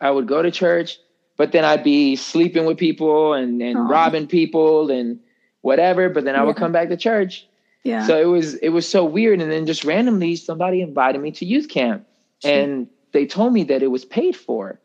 i 0.00 0.08
would 0.08 0.28
go 0.28 0.40
to 0.40 0.48
church 0.52 0.98
but 1.36 1.50
then 1.50 1.64
i'd 1.64 1.82
be 1.82 2.14
sleeping 2.14 2.66
with 2.66 2.78
people 2.78 3.32
and 3.34 3.60
and 3.60 3.88
robbing 3.88 4.28
people 4.28 4.92
and 4.92 5.18
whatever 5.62 6.08
but 6.08 6.24
then 6.24 6.36
i 6.36 6.42
would 6.44 6.54
Yeah. 6.54 6.60
come 6.60 6.70
back 6.70 6.88
to 6.90 6.96
church 6.96 7.48
Yeah. 7.82 8.06
so 8.06 8.16
it 8.20 8.26
was 8.26 8.54
it 8.54 8.68
was 8.68 8.88
so 8.88 9.04
weird 9.04 9.40
and 9.40 9.50
then 9.50 9.66
just 9.66 9.84
randomly 9.84 10.36
somebody 10.36 10.82
invited 10.82 11.20
me 11.20 11.32
to 11.32 11.44
youth 11.44 11.68
camp 11.68 12.06
and 12.44 12.86
they 13.10 13.26
told 13.26 13.52
me 13.52 13.64
that 13.64 13.82
it 13.82 13.88
was 13.90 14.04
paid 14.04 14.36
for 14.36 14.78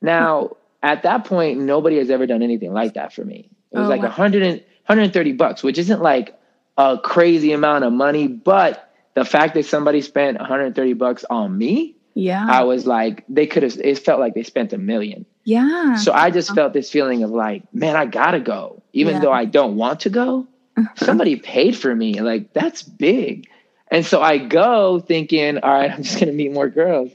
now 0.00 0.56
at 0.82 1.02
that 1.04 1.24
point 1.24 1.58
nobody 1.60 1.96
has 1.98 2.10
ever 2.10 2.26
done 2.26 2.42
anything 2.42 2.72
like 2.72 2.94
that 2.94 3.12
for 3.12 3.24
me 3.24 3.48
it 3.72 3.78
was 3.78 3.86
Oh, 3.86 3.90
like 3.90 4.00
wow. 4.00 4.08
100 4.08 4.42
and, 4.42 4.56
130 4.86 5.32
bucks 5.32 5.62
which 5.62 5.78
isn't 5.78 6.02
like 6.02 6.38
a 6.76 6.98
crazy 7.02 7.52
amount 7.52 7.84
of 7.84 7.92
money 7.92 8.26
but 8.28 8.90
the 9.14 9.24
fact 9.24 9.54
that 9.54 9.64
somebody 9.66 10.00
spent 10.00 10.38
130 10.38 10.92
bucks 10.94 11.24
on 11.30 11.56
me 11.56 11.94
yeah. 12.14 12.46
i 12.50 12.64
was 12.64 12.86
like 12.86 13.24
they 13.28 13.46
could 13.46 13.62
have 13.62 13.76
it 13.78 13.98
felt 13.98 14.20
like 14.20 14.34
they 14.34 14.42
spent 14.42 14.72
a 14.72 14.78
million 14.78 15.24
Yeah. 15.44 15.96
So 15.96 16.12
I 16.12 16.30
just 16.30 16.54
felt 16.54 16.72
this 16.72 16.88
feeling 16.88 17.24
of 17.24 17.30
like, 17.30 17.62
man, 17.74 17.96
I 17.96 18.06
gotta 18.06 18.38
go, 18.38 18.80
even 18.92 19.14
Yeah. 19.14 19.20
though 19.22 19.32
I 19.32 19.44
don't 19.44 19.74
want 19.76 20.00
to 20.06 20.10
go. 20.10 20.46
Somebody 20.96 21.34
paid 21.34 21.74
for 21.76 21.92
me. 21.92 22.20
Like 22.20 22.52
that's 22.52 22.82
big. 22.84 23.48
And 23.90 24.06
so 24.06 24.22
I 24.22 24.38
go 24.38 25.00
thinking, 25.00 25.58
all 25.58 25.74
right, 25.74 25.90
I'm 25.90 26.04
just 26.04 26.20
gonna 26.20 26.30
meet 26.32 26.52
more 26.52 26.68
girls. 26.70 27.10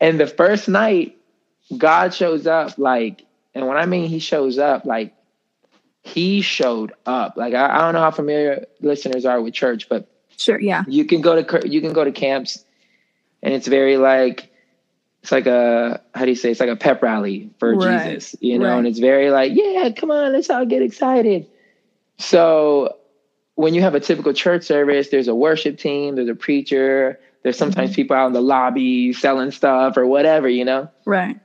And 0.00 0.18
the 0.18 0.26
first 0.26 0.66
night, 0.68 1.16
God 1.76 2.12
shows 2.14 2.46
up 2.46 2.78
like, 2.78 3.24
and 3.54 3.66
when 3.66 3.76
I 3.76 3.86
mean 3.86 4.08
he 4.08 4.18
shows 4.18 4.58
up, 4.58 4.84
like 4.84 5.14
he 6.02 6.40
showed 6.40 6.92
up. 7.06 7.36
Like 7.36 7.54
I, 7.54 7.76
I 7.76 7.78
don't 7.80 7.94
know 7.94 8.00
how 8.00 8.10
familiar 8.10 8.66
listeners 8.80 9.24
are 9.24 9.40
with 9.40 9.54
church, 9.54 9.88
but 9.88 10.06
Sure. 10.36 10.58
Yeah. 10.58 10.84
you 10.88 11.04
can 11.04 11.20
go 11.20 11.42
to 11.42 11.68
you 11.68 11.82
can 11.82 11.92
go 11.92 12.02
to 12.02 12.10
camps 12.12 12.64
and 13.42 13.52
it's 13.52 13.66
very 13.66 13.98
like 13.98 14.50
it's 15.22 15.30
like 15.30 15.46
a 15.46 16.00
how 16.14 16.24
do 16.24 16.30
you 16.30 16.34
say 16.34 16.50
it's 16.50 16.60
like 16.60 16.70
a 16.70 16.76
pep 16.76 17.02
rally 17.02 17.50
for 17.58 17.74
Right. 17.74 18.08
jesus 18.14 18.34
you 18.40 18.58
know 18.58 18.70
Right. 18.70 18.78
and 18.78 18.86
it's 18.86 18.98
very 19.00 19.30
like 19.30 19.52
yeah 19.54 19.90
come 19.94 20.10
on 20.10 20.32
let's 20.32 20.48
all 20.48 20.64
get 20.64 20.80
excited 20.80 21.46
so 22.16 22.96
when 23.56 23.74
you 23.74 23.82
have 23.82 23.94
a 23.94 24.00
typical 24.00 24.32
church 24.32 24.64
service 24.64 25.10
there's 25.10 25.28
a 25.28 25.34
worship 25.34 25.76
team 25.78 26.14
there's 26.14 26.30
a 26.30 26.34
preacher 26.34 27.20
there's 27.42 27.58
sometimes 27.58 27.90
mm-hmm. 27.90 27.96
people 27.96 28.16
out 28.16 28.26
in 28.28 28.32
the 28.32 28.40
lobby 28.40 29.12
selling 29.12 29.50
stuff 29.50 29.98
or 29.98 30.06
whatever 30.06 30.48
you 30.48 30.64
know 30.64 30.88
Right. 31.04 31.38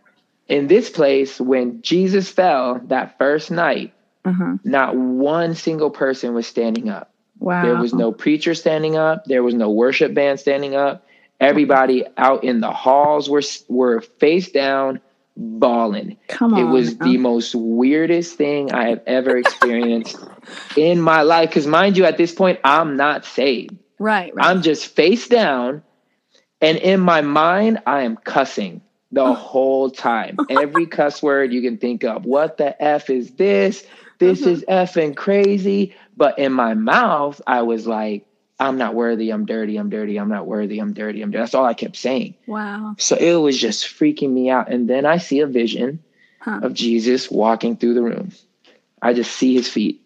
In 0.48 0.68
this 0.68 0.90
place 0.90 1.40
when 1.40 1.82
jesus 1.82 2.30
fell 2.30 2.80
that 2.86 3.18
first 3.18 3.52
night 3.52 3.94
Uh 4.26 4.32
huh. 4.34 4.58
not 4.64 4.96
one 4.96 5.56
single 5.56 5.90
person 5.92 6.34
was 6.34 6.48
standing 6.48 6.90
up 6.90 7.12
Wow. 7.40 7.62
there 7.62 7.76
was 7.76 7.94
no 7.94 8.12
preacher 8.14 8.56
standing 8.56 8.96
up. 8.96 9.26
There 9.26 9.44
was 9.44 9.54
no 9.54 9.70
worship 9.70 10.14
band 10.14 10.40
standing 10.40 10.74
up. 10.76 11.06
Everybody 11.40 12.06
out 12.18 12.44
in 12.46 12.62
the 12.62 12.72
halls 12.72 13.30
were 13.30 13.42
were 13.68 14.00
face 14.02 14.52
down, 14.52 15.02
bawling. 15.36 16.18
Come 16.30 16.54
on. 16.54 16.62
It 16.62 16.64
was 16.64 16.98
the 16.98 17.18
most 17.18 17.54
weirdest 17.54 18.38
thing 18.38 18.72
I 18.72 18.88
have 18.90 19.02
ever 19.06 19.36
experienced 19.44 20.18
in 20.78 21.02
my 21.02 21.24
life. 21.24 21.50
Because 21.50 21.68
mind 21.68 21.98
you, 21.98 22.06
at 22.06 22.18
this 22.18 22.34
point, 22.34 22.60
I'm 22.64 22.96
not 22.96 23.26
saved. 23.26 23.78
right. 24.00 24.34
Right. 24.34 24.46
I'm 24.48 24.62
just 24.62 24.88
face 24.96 25.28
down, 25.28 25.84
and 26.62 26.78
in 26.78 27.02
my 27.02 27.20
mind, 27.22 27.80
I 27.86 28.04
am 28.04 28.16
cussing 28.16 28.82
the 29.16 29.34
whole 29.34 29.90
time. 29.90 30.40
Every 30.50 30.86
cuss 30.98 31.24
word 31.24 31.52
you 31.54 31.62
can 31.62 31.78
think 31.78 32.04
of. 32.04 32.26
What 32.26 32.58
the 32.58 32.82
f 32.82 33.10
is 33.10 33.32
this? 33.32 33.86
This 34.20 34.42
Mhm. 34.42 34.48
is 34.48 34.66
effing 34.70 35.16
crazy. 35.16 35.96
But 36.16 36.38
in 36.38 36.54
my 36.54 36.74
mouth, 36.76 37.42
I 37.48 37.64
was 37.64 37.88
like, 37.88 38.26
I'm 38.60 38.78
not 38.78 38.94
worthy. 38.94 39.32
I'm 39.32 39.46
dirty. 39.46 39.78
I'm 39.78 39.90
dirty. 39.90 40.18
I'm 40.18 40.30
not 40.30 40.46
worthy. 40.48 40.80
I'm 40.80 40.94
dirty. 40.94 41.22
I'm 41.22 41.32
dirty. 41.32 41.42
That's 41.42 41.54
all 41.56 41.66
I 41.66 41.74
kept 41.74 41.98
saying. 41.98 42.36
wow. 42.48 42.96
So 42.98 43.16
it 43.18 43.36
was 43.36 43.58
just 43.60 43.86
freaking 43.86 44.30
me 44.32 44.50
out. 44.50 44.72
And 44.72 44.90
then 44.90 45.06
I 45.06 45.18
see 45.18 45.40
a 45.42 45.48
vision 45.48 46.00
Huh. 46.40 46.60
of 46.62 46.74
Jesus 46.74 47.30
walking 47.32 47.76
through 47.76 47.96
the 47.96 48.04
room. 48.04 48.32
I 49.02 49.14
just 49.14 49.32
see 49.36 49.54
his 49.56 49.68
feet. 49.68 50.02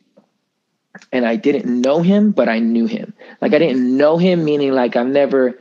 And 1.11 1.25
I 1.25 1.35
didn't 1.35 1.65
know 1.81 2.01
him, 2.01 2.31
but 2.31 2.49
I 2.49 2.59
knew 2.59 2.85
him. 2.87 3.13
Like 3.41 3.53
I 3.53 3.59
didn't 3.59 3.97
know 3.97 4.17
him, 4.17 4.43
meaning 4.45 4.71
like 4.71 4.95
I've 4.95 5.07
never 5.07 5.59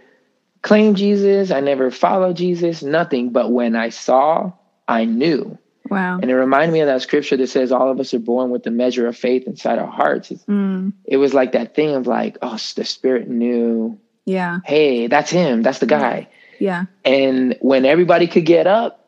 claimed 0.62 0.96
Jesus, 0.96 1.50
I 1.50 1.60
never 1.60 1.90
followed 1.90 2.36
Jesus, 2.36 2.82
nothing. 2.82 3.30
But 3.30 3.52
when 3.52 3.76
I 3.76 3.90
saw, 3.90 4.52
I 4.86 5.04
knew. 5.04 5.58
Wow. 5.90 6.18
And 6.20 6.30
it 6.30 6.34
reminded 6.34 6.72
me 6.72 6.80
of 6.80 6.86
that 6.86 7.02
scripture 7.02 7.36
that 7.36 7.46
says 7.48 7.72
all 7.72 7.90
of 7.90 7.98
us 7.98 8.12
are 8.12 8.18
born 8.18 8.50
with 8.50 8.62
the 8.62 8.70
measure 8.70 9.06
of 9.06 9.16
faith 9.16 9.46
inside 9.46 9.78
our 9.78 9.86
hearts. 9.86 10.30
Mm. 10.48 10.92
It 11.04 11.16
was 11.16 11.32
like 11.32 11.52
that 11.52 11.74
thing 11.74 11.94
of 11.94 12.06
like, 12.06 12.36
oh, 12.42 12.58
the 12.76 12.84
spirit 12.84 13.28
knew, 13.28 13.98
Yeah. 14.26 14.58
hey, 14.64 15.06
that's 15.06 15.30
him, 15.30 15.62
that's 15.62 15.78
the 15.78 15.86
guy. 15.86 16.28
Yeah. 16.58 16.84
And 17.04 17.56
when 17.60 17.84
everybody 17.86 18.26
could 18.26 18.44
get 18.44 18.66
up, 18.66 19.06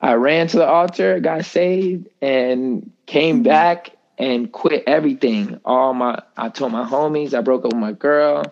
I 0.00 0.14
ran 0.14 0.48
to 0.48 0.58
the 0.58 0.66
altar, 0.66 1.20
got 1.20 1.44
saved, 1.44 2.08
and 2.20 2.90
came 3.06 3.40
Mhm. 3.40 3.44
back 3.44 3.90
and 4.18 4.50
quit 4.50 4.84
everything. 4.86 5.60
All 5.64 5.94
my 5.94 6.20
I 6.36 6.48
told 6.48 6.72
my 6.72 6.84
homies, 6.84 7.32
I 7.34 7.40
broke 7.42 7.64
up 7.64 7.72
with 7.72 7.80
my 7.80 7.92
girl. 7.92 8.44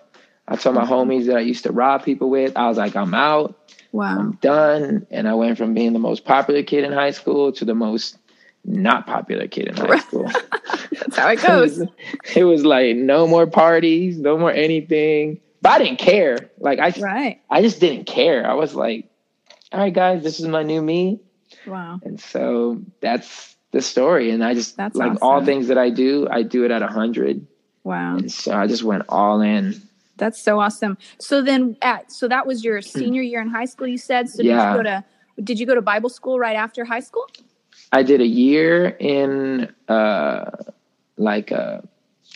I 0.46 0.56
told 0.56 0.74
my 0.76 0.84
Mhm. 0.84 0.88
homies 0.88 1.26
that 1.26 1.36
I 1.36 1.40
used 1.40 1.64
to 1.64 1.72
rob 1.72 2.04
people 2.04 2.28
with. 2.30 2.52
I 2.56 2.68
was 2.68 2.76
like, 2.78 2.96
I'm 2.96 3.14
out, 3.14 3.54
Wow. 3.92 4.18
I'm 4.18 4.32
done. 4.40 5.06
And 5.10 5.28
I 5.28 5.34
went 5.34 5.56
from 5.56 5.72
being 5.74 5.92
the 5.92 5.98
most 5.98 6.24
popular 6.24 6.62
kid 6.62 6.84
in 6.84 6.92
high 6.92 7.12
school 7.12 7.52
to 7.52 7.64
the 7.64 7.74
most 7.74 8.18
not 8.64 9.06
popular 9.06 9.46
kid 9.46 9.68
in 9.68 9.76
high 9.76 9.98
school. 10.00 10.24
That's 10.92 11.16
how 11.16 11.28
it 11.28 11.38
it, 11.38 11.46
goes. 11.46 11.78
was, 11.78 11.88
it 12.34 12.44
was 12.44 12.64
like 12.64 12.96
no 12.96 13.26
more 13.26 13.46
parties, 13.46 14.18
no 14.18 14.36
more 14.36 14.50
anything. 14.50 15.40
But 15.62 15.72
I 15.72 15.78
didn't 15.84 15.98
care. 15.98 16.50
Like 16.58 16.78
I 16.78 16.92
Right. 17.00 17.40
I 17.50 17.62
just 17.62 17.80
didn't 17.80 18.04
care. 18.06 18.46
I 18.50 18.54
was 18.54 18.74
like, 18.74 19.08
all 19.72 19.80
right, 19.80 19.92
guys, 19.94 20.22
this 20.22 20.40
is 20.40 20.46
my 20.46 20.62
new 20.62 20.82
me. 20.82 21.20
Wow. 21.66 22.00
And 22.02 22.20
so 22.20 22.82
that's 23.00 23.56
the 23.70 23.80
story. 23.80 24.30
And 24.30 24.44
I 24.44 24.54
just, 24.54 24.76
That's 24.76 24.96
like 24.96 25.18
all 25.22 25.44
things 25.44 25.68
that 25.68 25.78
I 25.78 25.90
do, 25.90 26.28
I 26.30 26.42
do 26.42 26.64
it 26.64 26.70
at 26.70 26.82
a 26.82 26.86
100. 26.86 27.46
Wow. 27.82 28.16
And 28.16 28.30
so 28.30 28.52
I 28.54 28.66
just 28.66 28.82
went 28.82 29.04
all 29.08 29.40
in. 29.40 29.80
That's 30.16 30.40
so 30.40 30.60
awesome. 30.60 30.96
So 31.18 31.42
then 31.42 31.76
at 31.82 32.12
so 32.12 32.28
that 32.28 32.46
was 32.46 32.64
your 32.64 32.80
senior 32.80 33.22
year 33.22 33.40
in 33.40 33.48
high 33.48 33.64
school 33.64 33.86
you 33.88 33.98
said. 33.98 34.28
So 34.28 34.42
Yeah. 34.42 34.56
did 34.56 34.62
you 34.62 34.76
go 34.78 34.82
to 34.82 35.04
did 35.42 35.58
you 35.58 35.66
go 35.66 35.74
to 35.74 35.82
Bible 35.82 36.10
school 36.10 36.38
right 36.38 36.56
after 36.56 36.84
high 36.84 37.00
school? 37.00 37.26
I 37.92 38.02
did 38.02 38.20
a 38.20 38.26
year 38.26 38.88
in 39.00 39.72
uh, 39.88 40.50
like 41.16 41.50
uh, 41.52 41.80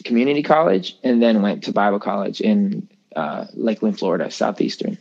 community 0.05 0.43
college 0.43 0.97
and 1.05 1.23
then 1.23 1.43
went 1.43 1.65
to 1.65 1.73
Bible 1.73 2.01
college 2.01 2.41
in 2.41 2.89
uh, 3.15 3.47
Lakeland, 3.55 3.99
Florida, 3.99 4.31
Southeastern. 4.31 4.99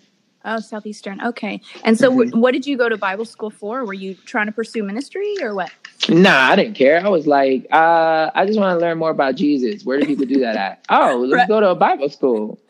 Oh, 0.48 0.60
Southeastern. 0.60 1.20
Okay. 1.22 1.62
And 1.84 1.98
so 2.00 2.10
Mhm. 2.12 2.36
what 2.40 2.54
did 2.54 2.66
you 2.66 2.78
go 2.78 2.88
to 2.90 2.98
Bible 2.98 3.26
school 3.26 3.50
for? 3.52 3.86
Were 3.86 3.94
you 3.94 4.16
trying 4.26 4.46
to 4.48 4.52
pursue 4.54 4.82
ministry 4.82 5.36
or 5.42 5.54
what? 5.54 5.70
Nah, 6.10 6.50
I 6.52 6.56
didn't 6.56 6.76
care. 6.76 7.06
I 7.06 7.10
was 7.10 7.28
like, 7.28 7.68
uh, 7.72 8.32
I 8.34 8.46
just 8.46 8.58
want 8.58 8.74
to 8.76 8.80
learn 8.80 8.98
more 8.98 9.10
about 9.10 9.36
Jesus. 9.36 9.84
Where 9.84 10.00
do 10.00 10.06
people 10.06 10.26
do 10.26 10.40
that 10.40 10.56
at? 10.56 10.86
Oh, 10.90 11.18
let's 11.28 11.42
Right. 11.42 11.48
go 11.50 11.60
to 11.60 11.70
a 11.70 11.76
Bible 11.76 12.10
school. 12.10 12.60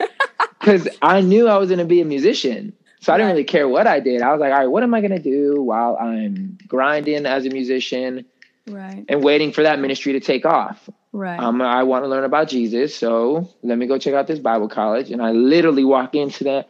Because 0.60 0.88
I 1.02 1.20
knew 1.20 1.46
I 1.46 1.56
was 1.56 1.68
going 1.68 1.78
to 1.78 1.84
be 1.84 2.00
a 2.00 2.04
musician. 2.04 2.72
So 3.00 3.12
I 3.12 3.16
didn't 3.16 3.30
really 3.30 3.44
care 3.44 3.68
what 3.68 3.86
I 3.86 4.00
did. 4.00 4.22
I 4.22 4.32
was 4.32 4.40
like, 4.40 4.52
all 4.52 4.58
right, 4.58 4.66
what 4.66 4.82
am 4.82 4.92
I 4.92 5.00
going 5.00 5.12
to 5.12 5.20
do 5.20 5.62
while 5.62 5.96
I'm 6.00 6.58
grinding 6.66 7.26
as 7.26 7.46
a 7.46 7.50
musician 7.50 8.24
Right. 8.66 9.04
and 9.08 9.22
waiting 9.22 9.52
for 9.52 9.62
that 9.62 9.78
ministry 9.78 10.12
to 10.14 10.20
take 10.20 10.44
off? 10.44 10.90
Right. 11.12 11.38
Um, 11.38 11.62
I 11.62 11.84
want 11.84 12.04
to 12.04 12.08
learn 12.08 12.24
about 12.24 12.48
Jesus. 12.48 12.92
So 12.94 13.48
let 13.62 13.78
me 13.78 13.86
go 13.86 13.98
check 13.98 14.14
out 14.14 14.26
this 14.26 14.40
Bible 14.40 14.68
college. 14.68 15.12
And 15.12 15.22
I 15.22 15.30
literally 15.30 15.84
walk 15.84 16.16
into 16.16 16.42
the 16.42 16.66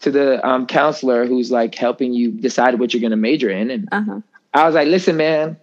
to 0.00 0.10
the 0.10 0.46
um, 0.46 0.66
counselor 0.66 1.26
who's 1.26 1.50
like 1.50 1.74
helping 1.74 2.12
you 2.12 2.30
decide 2.30 2.78
what 2.78 2.92
you're 2.92 3.00
going 3.00 3.10
to 3.10 3.16
major 3.16 3.50
in. 3.50 3.70
And 3.70 3.88
uh-huh. 3.90 4.20
I 4.52 4.66
was 4.66 4.74
like, 4.74 4.88
listen, 4.88 5.16
man, 5.16 5.56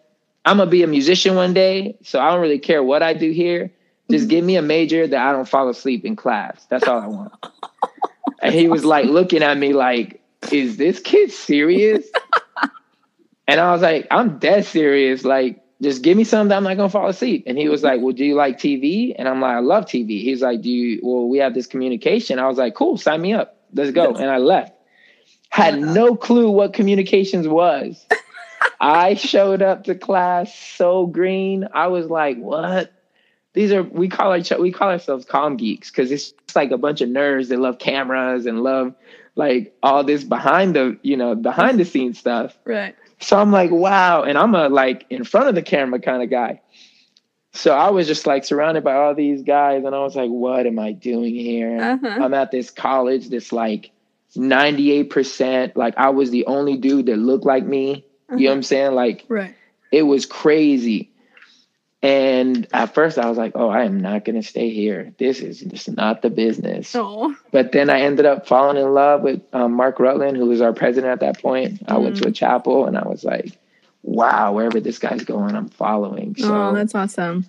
I'm 0.45 0.57
gonna 0.57 0.69
be 0.69 0.83
a 0.83 0.87
musician 0.87 1.35
one 1.35 1.53
day, 1.53 1.97
so 2.03 2.19
I 2.19 2.29
don't 2.31 2.41
really 2.41 2.59
care 2.59 2.83
what 2.83 3.01
I 3.01 3.13
do 3.13 3.31
here. 3.31 3.71
Just 4.11 4.27
give 4.27 4.43
me 4.43 4.57
a 4.57 4.61
major 4.61 5.07
that 5.07 5.27
I 5.27 5.31
don't 5.31 5.47
fall 5.47 5.69
asleep 5.69 6.03
in 6.03 6.15
class. 6.15 6.65
That's 6.69 6.87
all 6.87 6.99
I 6.99 7.07
want. 7.07 7.33
and 8.41 8.53
he 8.53 8.67
was 8.67 8.83
like 8.83 9.05
looking 9.05 9.41
at 9.41 9.57
me 9.57 9.73
like, 9.73 10.21
is 10.51 10.75
this 10.75 10.99
kid 10.99 11.31
serious? 11.31 12.05
and 13.47 13.61
I 13.61 13.71
was 13.71 13.81
like, 13.81 14.05
I'm 14.11 14.37
dead 14.39 14.65
serious. 14.65 15.23
Like, 15.23 15.63
just 15.81 16.01
give 16.01 16.17
me 16.17 16.25
something 16.25 16.49
that 16.49 16.57
I'm 16.57 16.63
not 16.63 16.75
gonna 16.75 16.89
fall 16.89 17.07
asleep. 17.07 17.45
And 17.47 17.57
he 17.57 17.69
was 17.69 17.81
like, 17.81 18.01
Well, 18.01 18.13
do 18.13 18.25
you 18.25 18.35
like 18.35 18.57
TV? 18.57 19.15
And 19.17 19.29
I'm 19.29 19.39
like, 19.39 19.55
I 19.55 19.59
love 19.59 19.85
TV. 19.85 20.21
He's 20.21 20.41
like, 20.41 20.61
Do 20.61 20.69
you 20.69 20.99
well, 21.01 21.27
we 21.29 21.37
have 21.37 21.53
this 21.53 21.67
communication. 21.67 22.37
I 22.37 22.47
was 22.47 22.57
like, 22.57 22.75
Cool, 22.75 22.97
sign 22.97 23.21
me 23.21 23.33
up. 23.33 23.57
Let's 23.73 23.91
go. 23.91 24.13
And 24.13 24.29
I 24.29 24.37
left. 24.37 24.73
Had 25.49 25.75
uh-huh. 25.75 25.93
no 25.93 26.15
clue 26.15 26.49
what 26.49 26.73
communications 26.73 27.47
was. 27.47 28.05
I 28.79 29.13
showed 29.13 29.61
up 29.61 29.85
to 29.85 29.95
class 29.95 30.53
so 30.57 31.05
green. 31.05 31.67
I 31.73 31.87
was 31.87 32.07
like, 32.07 32.37
"What? 32.37 32.91
These 33.53 33.71
are 33.71 33.83
we 33.83 34.09
call 34.09 34.31
our 34.31 34.59
we 34.59 34.71
call 34.71 34.89
ourselves 34.89 35.25
calm 35.25 35.57
geeks 35.57 35.91
because 35.91 36.11
it's 36.11 36.31
just 36.31 36.55
like 36.55 36.71
a 36.71 36.77
bunch 36.77 37.01
of 37.01 37.09
nerds 37.09 37.49
that 37.49 37.59
love 37.59 37.77
cameras 37.77 38.45
and 38.45 38.63
love 38.63 38.95
like 39.35 39.75
all 39.83 40.03
this 40.03 40.23
behind 40.23 40.75
the 40.75 40.97
you 41.03 41.15
know 41.15 41.35
behind 41.35 41.79
the 41.79 41.85
scenes 41.85 42.19
stuff." 42.19 42.57
Right. 42.65 42.95
So 43.19 43.37
I'm 43.37 43.51
like, 43.51 43.71
"Wow!" 43.71 44.23
And 44.23 44.37
I'm 44.37 44.55
a 44.55 44.69
like 44.69 45.05
in 45.09 45.23
front 45.23 45.49
of 45.49 45.55
the 45.55 45.61
camera 45.61 45.99
kind 45.99 46.23
of 46.23 46.29
guy. 46.29 46.61
So 47.55 47.73
I 47.75 47.91
was 47.91 48.07
just 48.07 48.25
like 48.25 48.43
surrounded 48.45 48.83
by 48.83 48.95
all 48.95 49.13
these 49.13 49.43
guys, 49.43 49.83
and 49.85 49.93
I 49.95 49.99
was 49.99 50.15
like, 50.15 50.29
"What 50.29 50.65
am 50.65 50.79
I 50.79 50.91
doing 50.91 51.35
here?" 51.35 51.79
Uh-huh. 51.79 52.07
I'm 52.07 52.33
at 52.33 52.51
this 52.51 52.69
college 52.71 53.29
that's 53.29 53.51
like 53.53 53.91
98%. 54.35 55.75
Like 55.75 55.93
I 55.97 56.09
was 56.09 56.31
the 56.31 56.45
only 56.47 56.77
dude 56.77 57.05
that 57.07 57.17
looked 57.17 57.45
like 57.45 57.65
me. 57.65 58.05
You 58.31 58.37
know 58.45 58.49
what 58.49 58.55
I'm 58.55 58.63
saying? 58.63 58.93
Like 58.93 59.25
Right. 59.27 59.53
it 59.91 60.03
was 60.03 60.25
crazy. 60.25 61.11
And 62.01 62.67
at 62.73 62.93
first 62.93 63.17
I 63.17 63.29
was 63.29 63.37
like, 63.37 63.53
oh, 63.55 63.69
I 63.69 63.83
am 63.85 64.01
not 64.01 64.25
going 64.25 64.35
to 64.35 64.45
stay 64.45 64.69
here. 64.71 65.13
This 65.19 65.39
is 65.39 65.61
just 65.61 65.89
not 65.95 66.21
the 66.21 66.29
business. 66.29 66.93
Oh. 66.95 67.33
But 67.51 67.71
then 67.71 67.89
I 67.89 68.01
ended 68.01 68.25
up 68.25 68.45
falling 68.45 68.75
in 68.75 68.93
love 68.93 69.21
with 69.21 69.41
um, 69.53 69.71
Mark 69.73 69.99
Rutland, 69.99 70.35
who 70.35 70.47
was 70.47 70.59
our 70.59 70.73
president 70.73 71.13
at 71.13 71.19
that 71.21 71.41
point. 71.41 71.81
I 71.87 71.97
went 71.97 72.17
to 72.17 72.27
a 72.27 72.31
chapel 72.31 72.87
and 72.87 72.97
I 72.97 73.07
was 73.07 73.23
like, 73.23 73.57
wow, 74.03 74.51
wherever 74.53 74.79
this 74.79 74.99
guy's 74.99 75.23
going, 75.23 75.55
I'm 75.55 75.69
following. 75.69 76.35
Oh, 76.39 76.41
so 76.41 76.55
oh, 76.69 76.73
that's 76.73 76.93
awesome. 76.93 77.45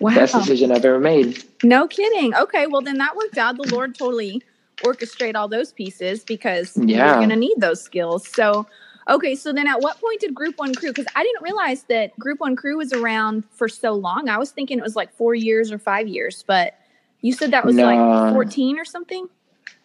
Wow. 0.00 0.14
best 0.14 0.34
decision 0.34 0.72
I've 0.72 0.84
ever 0.84 0.98
made. 0.98 1.42
No 1.62 1.86
kidding. 1.86 2.34
Okay, 2.34 2.66
well 2.66 2.82
then 2.82 2.98
that 2.98 3.16
worked 3.16 3.38
out. 3.38 3.56
The 3.56 3.68
Lord 3.74 3.94
totally 3.94 4.42
orchestrate 4.82 5.36
all 5.36 5.46
those 5.48 5.72
pieces 5.72 6.24
because 6.24 6.76
Yeah. 6.76 7.06
you're 7.06 7.16
going 7.16 7.28
to 7.28 7.36
need 7.36 7.54
those 7.58 7.80
skills. 7.82 8.26
So, 8.28 8.66
Okay, 9.08 9.34
so 9.34 9.52
then 9.52 9.66
at 9.66 9.80
what 9.80 10.00
point 10.00 10.20
did 10.20 10.32
Group 10.32 10.58
One 10.58 10.72
Crew? 10.76 10.90
Because 10.90 11.06
I 11.16 11.24
didn't 11.24 11.42
realize 11.42 11.82
that 11.84 12.16
Group 12.20 12.38
One 12.38 12.54
Crew 12.54 12.76
was 12.76 12.92
around 12.92 13.44
for 13.50 13.68
so 13.68 13.92
long. 13.94 14.28
I 14.28 14.38
was 14.38 14.52
thinking 14.52 14.78
it 14.78 14.82
was 14.82 14.94
like 14.94 15.12
four 15.12 15.34
years 15.34 15.72
or 15.72 15.78
five 15.78 16.06
years, 16.06 16.44
but 16.46 16.78
you 17.20 17.32
said 17.32 17.50
that 17.50 17.64
was 17.64 17.74
No. 17.74 17.84
like 17.84 18.32
14 18.32 18.78
or 18.78 18.84
something? 18.84 19.26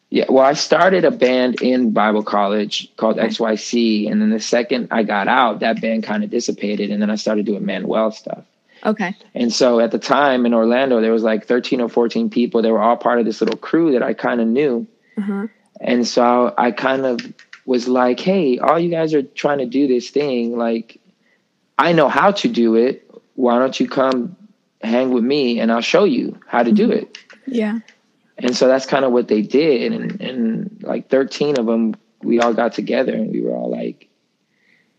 Yeah, 0.09 0.25
well, 0.29 0.45
I 0.45 0.53
started 0.53 1.03
a 1.03 1.11
band 1.11 1.61
in 1.61 1.91
Bible 1.91 2.23
college 2.23 2.89
called 2.95 3.17
XYC, 3.17 4.09
and 4.09 4.21
then 4.21 4.29
the 4.29 4.39
second 4.39 4.87
I 4.89 5.03
got 5.03 5.27
out, 5.27 5.59
that 5.59 5.81
band 5.81 6.03
kind 6.03 6.23
of 6.23 6.29
dissipated, 6.29 6.91
and 6.91 7.01
then 7.01 7.09
I 7.09 7.15
started 7.15 7.45
doing 7.45 7.63
Manwell 7.63 8.13
stuff. 8.13 8.45
Okay. 8.85 9.15
And 9.35 9.51
so 9.51 9.79
at 9.81 9.91
the 9.91 9.99
time 9.99 10.45
in 10.45 10.53
Orlando, 10.53 11.01
there 11.01 11.11
was 11.11 11.23
like 11.23 11.45
13 11.45 11.81
or 11.81 11.89
14 11.89 12.29
people. 12.29 12.61
They 12.61 12.71
were 12.71 12.81
all 12.81 12.95
part 12.95 13.19
of 13.19 13.25
this 13.25 13.41
little 13.41 13.57
crew 13.57 13.91
that 13.93 14.03
I 14.03 14.13
kind 14.13 14.39
of 14.39 14.47
knew. 14.47 14.87
Uh-huh. 15.17 15.47
And 15.81 16.07
so 16.07 16.53
I 16.57 16.71
kind 16.71 17.05
of 17.05 17.19
was 17.65 17.87
like, 17.87 18.19
hey, 18.19 18.59
all 18.59 18.79
you 18.79 18.89
guys 18.89 19.13
are 19.13 19.23
trying 19.23 19.57
to 19.57 19.65
do 19.65 19.87
this 19.87 20.09
thing. 20.09 20.57
Like, 20.57 21.01
I 21.77 21.91
know 21.91 22.07
how 22.07 22.31
to 22.31 22.47
do 22.47 22.75
it. 22.75 23.09
Why 23.35 23.59
don't 23.59 23.77
you 23.79 23.89
come 23.89 24.35
hang 24.81 25.11
with 25.11 25.23
me 25.23 25.59
and 25.59 25.71
I'll 25.71 25.81
show 25.81 26.05
you 26.05 26.39
how 26.47 26.63
to 26.63 26.71
do 26.71 26.91
it? 26.91 27.17
Yeah. 27.45 27.79
And 28.37 28.55
so 28.55 28.67
that's 28.67 28.85
kind 28.85 29.03
of 29.03 29.11
what 29.11 29.27
they 29.27 29.41
did. 29.41 29.91
And, 29.93 30.21
and 30.21 30.83
like 30.83 31.09
13 31.09 31.57
of 31.57 31.65
them, 31.65 31.95
we 32.21 32.39
all 32.39 32.53
got 32.53 32.73
together 32.73 33.13
and 33.13 33.31
we 33.31 33.41
were 33.41 33.55
all 33.55 33.69
like, 33.69 34.09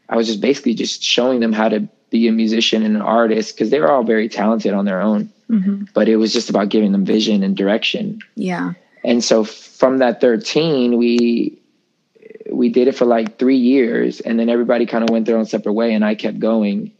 I 0.09 0.17
was 0.17 0.27
just 0.27 0.41
basically 0.41 0.75
just 0.75 1.03
showing 1.03 1.41
them 1.41 1.53
how 1.53 1.69
to 1.69 1.89
be 2.11 2.29
a 2.29 2.33
musician 2.33 2.83
and 2.83 2.97
an 2.97 3.03
artist 3.03 3.55
because 3.55 3.71
they 3.71 3.81
were 3.81 3.91
all 3.91 4.03
very 4.03 4.29
talented 4.29 4.73
on 4.73 4.85
their 4.85 5.01
own. 5.01 5.33
hmm 5.49 5.85
But 5.95 6.09
it 6.09 6.17
was 6.17 6.33
just 6.33 6.51
about 6.51 6.69
giving 6.71 6.93
them 6.93 7.05
vision 7.05 7.43
and 7.43 7.57
direction. 7.57 8.21
Yeah. 8.35 8.73
And 9.05 9.23
so 9.23 9.45
from 9.45 9.99
that 9.99 10.21
13, 10.21 10.97
we 10.97 11.61
we 12.51 12.71
did 12.71 12.89
it 12.89 12.97
for 12.97 13.05
like 13.05 13.39
three 13.39 13.57
years, 13.59 14.21
and 14.21 14.39
then 14.39 14.49
everybody 14.49 14.87
kind 14.87 15.05
of 15.05 15.11
went 15.11 15.27
their 15.27 15.37
own 15.37 15.45
separate 15.45 15.75
way, 15.75 15.93
and 15.93 16.05
I 16.05 16.15
kept 16.15 16.39
going. 16.39 16.93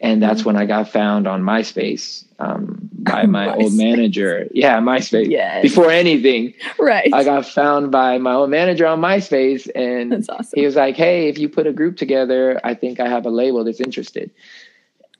And 0.00 0.22
that's 0.22 0.44
when 0.44 0.56
I 0.56 0.66
got 0.66 0.88
found 0.88 1.26
on 1.26 1.42
MySpace 1.42 2.24
um, 2.38 2.77
by 3.10 3.26
my 3.38 3.54
old 3.54 3.74
manager. 3.74 4.48
Yeah, 4.52 4.78
MySpace. 4.80 5.30
Yes. 5.30 5.62
Before 5.62 5.90
anything, 5.90 6.54
Right. 6.78 7.12
I 7.12 7.24
got 7.24 7.46
found 7.46 7.90
by 7.90 8.18
my 8.18 8.34
old 8.34 8.50
manager 8.50 8.86
on 8.86 9.00
MySpace, 9.00 9.68
and 9.74 10.12
That's 10.12 10.28
awesome. 10.28 10.52
he 10.58 10.64
was 10.66 10.76
like, 10.76 10.96
"Hey, 10.96 11.28
if 11.28 11.38
you 11.38 11.48
put 11.48 11.66
a 11.66 11.72
group 11.72 11.96
together, 11.96 12.60
I 12.64 12.74
think 12.74 13.00
I 13.00 13.08
have 13.08 13.26
a 13.26 13.30
label 13.30 13.64
that's 13.64 13.80
interested." 13.80 14.30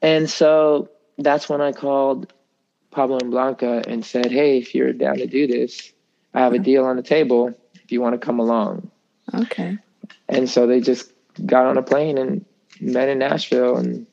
And 0.02 0.28
so 0.30 0.90
that's 1.18 1.49
when 1.49 1.61
I 1.61 1.73
called 1.73 2.33
Pablo 2.90 3.18
and 3.21 3.30
Blanca 3.30 3.83
and 3.88 4.04
said, 4.04 4.30
"Hey, 4.30 4.59
if 4.59 4.75
you're 4.75 4.92
down 4.92 5.16
to 5.18 5.26
do 5.26 5.47
this, 5.47 5.92
I 6.35 6.40
have 6.40 6.52
a 6.52 6.59
deal 6.59 6.85
on 6.85 6.97
the 6.97 7.02
table. 7.02 7.54
If 7.85 7.90
you 7.92 8.00
want 8.00 8.14
to 8.21 8.25
come 8.25 8.38
along." 8.38 8.90
Okay. 9.35 9.78
And 10.28 10.49
so 10.49 10.66
they 10.66 10.80
just 10.80 11.12
got 11.47 11.66
on 11.66 11.76
a 11.78 11.83
plane 11.83 12.16
and 12.18 12.45
met 12.80 13.09
in 13.09 13.18
Nashville, 13.18 13.76
and 13.76 14.07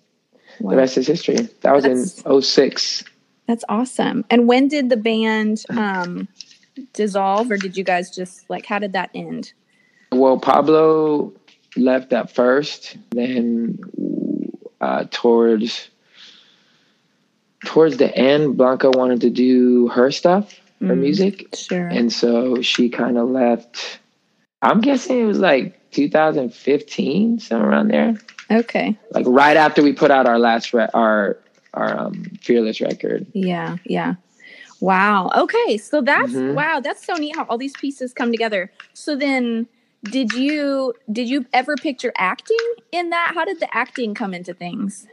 Wow. 0.59 0.71
the 0.71 0.77
rest 0.77 0.97
is 0.97 1.05
history. 1.07 1.35
That 1.61 1.73
was 1.75 1.83
That's- 1.83 2.21
in 2.23 2.41
06. 2.41 3.03
That's 3.47 3.63
awesome. 3.69 4.25
And 4.29 4.47
when 4.47 4.67
did 4.67 4.89
the 4.89 4.97
band 4.97 5.63
um, 5.69 6.27
dissolve, 6.93 7.51
or 7.51 7.57
did 7.57 7.77
you 7.77 7.83
guys 7.83 8.09
just 8.09 8.49
like? 8.49 8.65
How 8.65 8.79
did 8.79 8.93
that 8.93 9.09
end? 9.13 9.53
Well, 10.11 10.39
Pablo 10.39 11.33
left 11.77 12.13
at 12.13 12.31
first, 12.33 12.97
then 13.11 13.79
uh, 14.81 15.05
towards 15.11 15.89
towards 17.65 17.97
the 17.97 18.15
end, 18.15 18.57
Blanca 18.57 18.89
wanted 18.91 19.21
to 19.21 19.29
do 19.29 19.87
her 19.89 20.11
stuff, 20.11 20.59
her 20.81 20.87
Mm. 20.95 20.99
music, 20.99 21.47
Sure. 21.55 21.87
and 21.87 22.11
so 22.13 22.61
she 22.61 22.89
kind 22.89 23.17
of 23.17 23.29
left. 23.29 23.99
I'm 24.61 24.81
guessing 24.81 25.19
it 25.21 25.25
was 25.25 25.39
like 25.39 25.79
2015, 25.91 27.39
somewhere 27.39 27.69
around 27.69 27.87
there, 27.89 28.15
okay. 28.51 28.97
like 29.11 29.25
right 29.27 29.57
after 29.57 29.81
we 29.83 29.93
put 29.93 30.11
out 30.11 30.27
our 30.27 30.39
last 30.39 30.73
re- 30.73 30.87
our 30.93 31.37
our 31.75 31.97
um, 31.99 32.25
fearless 32.41 32.81
record. 32.81 33.25
Yeah. 33.33 33.77
Yeah. 33.85 34.15
Wow. 34.81 35.31
Okay. 35.35 35.77
So 35.77 36.01
that's 36.01 36.33
Mhm. 36.33 36.53
wow. 36.53 36.79
That's 36.79 37.05
so 37.05 37.13
neat 37.15 37.35
how 37.35 37.45
all 37.45 37.57
these 37.57 37.73
pieces 37.77 38.13
come 38.13 38.31
together. 38.31 38.71
So 38.93 39.15
then, 39.15 39.67
did 40.03 40.33
you 40.33 40.93
did 41.11 41.29
you 41.29 41.45
ever 41.53 41.75
picture 41.75 42.11
acting 42.17 42.57
in 42.91 43.09
that? 43.11 43.31
How 43.35 43.45
did 43.45 43.59
the 43.59 43.73
acting 43.75 44.13
come 44.13 44.33
into 44.33 44.53
things? 44.53 45.07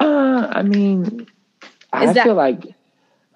Uh, 0.00 0.48
I 0.50 0.62
mean, 0.62 1.26
I 1.92 2.12
that- 2.12 2.24
feel 2.24 2.34
like 2.34 2.64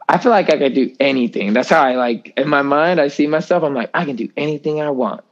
I 0.08 0.18
feel 0.18 0.30
like 0.30 0.48
I 0.52 0.56
could 0.58 0.74
do 0.74 0.94
anything. 1.00 1.52
That's 1.52 1.68
how 1.68 1.82
I 1.82 1.96
like 1.96 2.32
in 2.36 2.48
my 2.48 2.62
mind. 2.62 3.00
I 3.00 3.08
see 3.08 3.26
myself. 3.26 3.64
I'm 3.64 3.74
like, 3.74 3.90
I 3.92 4.04
can 4.04 4.14
do 4.14 4.28
anything 4.36 4.80
I 4.80 4.90
want. 4.90 5.22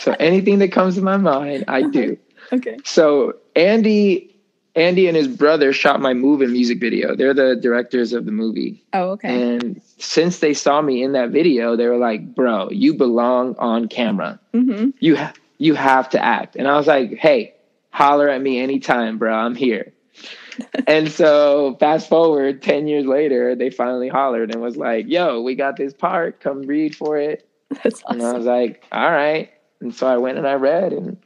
so 0.00 0.12
anything 0.20 0.58
that 0.60 0.72
comes 0.72 0.94
to 0.94 1.02
my 1.02 1.18
mind, 1.18 1.64
I 1.68 1.82
do. 1.82 2.16
Okay. 2.50 2.78
So 2.84 3.36
Andy, 3.56 4.31
Andy 4.74 5.06
and 5.06 5.16
his 5.16 5.28
brother 5.28 5.72
shot 5.72 6.00
my 6.00 6.14
move 6.14 6.40
and 6.40 6.52
music 6.52 6.80
video. 6.80 7.14
They're 7.14 7.34
the 7.34 7.56
directors 7.56 8.12
of 8.12 8.24
the 8.24 8.32
movie. 8.32 8.82
Oh, 8.92 9.10
okay. 9.10 9.54
And 9.56 9.82
since 9.98 10.38
they 10.38 10.54
saw 10.54 10.80
me 10.80 11.02
in 11.02 11.12
that 11.12 11.30
video, 11.30 11.76
they 11.76 11.86
were 11.86 11.98
like, 11.98 12.34
"Bro, 12.34 12.70
you 12.70 12.94
belong 12.94 13.54
on 13.58 13.88
camera. 13.88 14.40
mm-hmm. 14.54 14.90
You 15.00 15.16
ha- 15.16 15.34
you 15.58 15.74
have 15.74 16.08
to 16.10 16.24
act." 16.24 16.56
And 16.56 16.66
I 16.66 16.76
was 16.76 16.86
like, 16.86 17.14
"Hey, 17.14 17.54
holler 17.90 18.28
at 18.28 18.40
me 18.40 18.60
anytime, 18.60 19.18
bro. 19.18 19.34
I'm 19.34 19.54
here." 19.54 19.92
and 20.86 21.10
so 21.10 21.76
fast 21.80 22.08
forward 22.08 22.62
10 22.62 22.86
years 22.86 23.06
later, 23.06 23.54
they 23.54 23.70
finally 23.70 24.08
hollered 24.08 24.52
and 24.52 24.62
was 24.62 24.76
like, 24.76 25.06
"Yo, 25.08 25.42
we 25.42 25.54
got 25.54 25.76
this 25.76 25.92
part. 25.92 26.40
Come 26.40 26.62
read 26.62 26.96
for 26.96 27.18
it." 27.18 27.46
That's 27.82 28.02
awesome. 28.04 28.20
And 28.20 28.26
I 28.26 28.32
was 28.32 28.46
like, 28.46 28.84
"All 28.90 29.10
right." 29.10 29.50
And 29.80 29.94
so 29.94 30.06
I 30.06 30.16
went 30.16 30.38
and 30.38 30.46
I 30.46 30.54
read, 30.54 30.92
and 30.92 31.18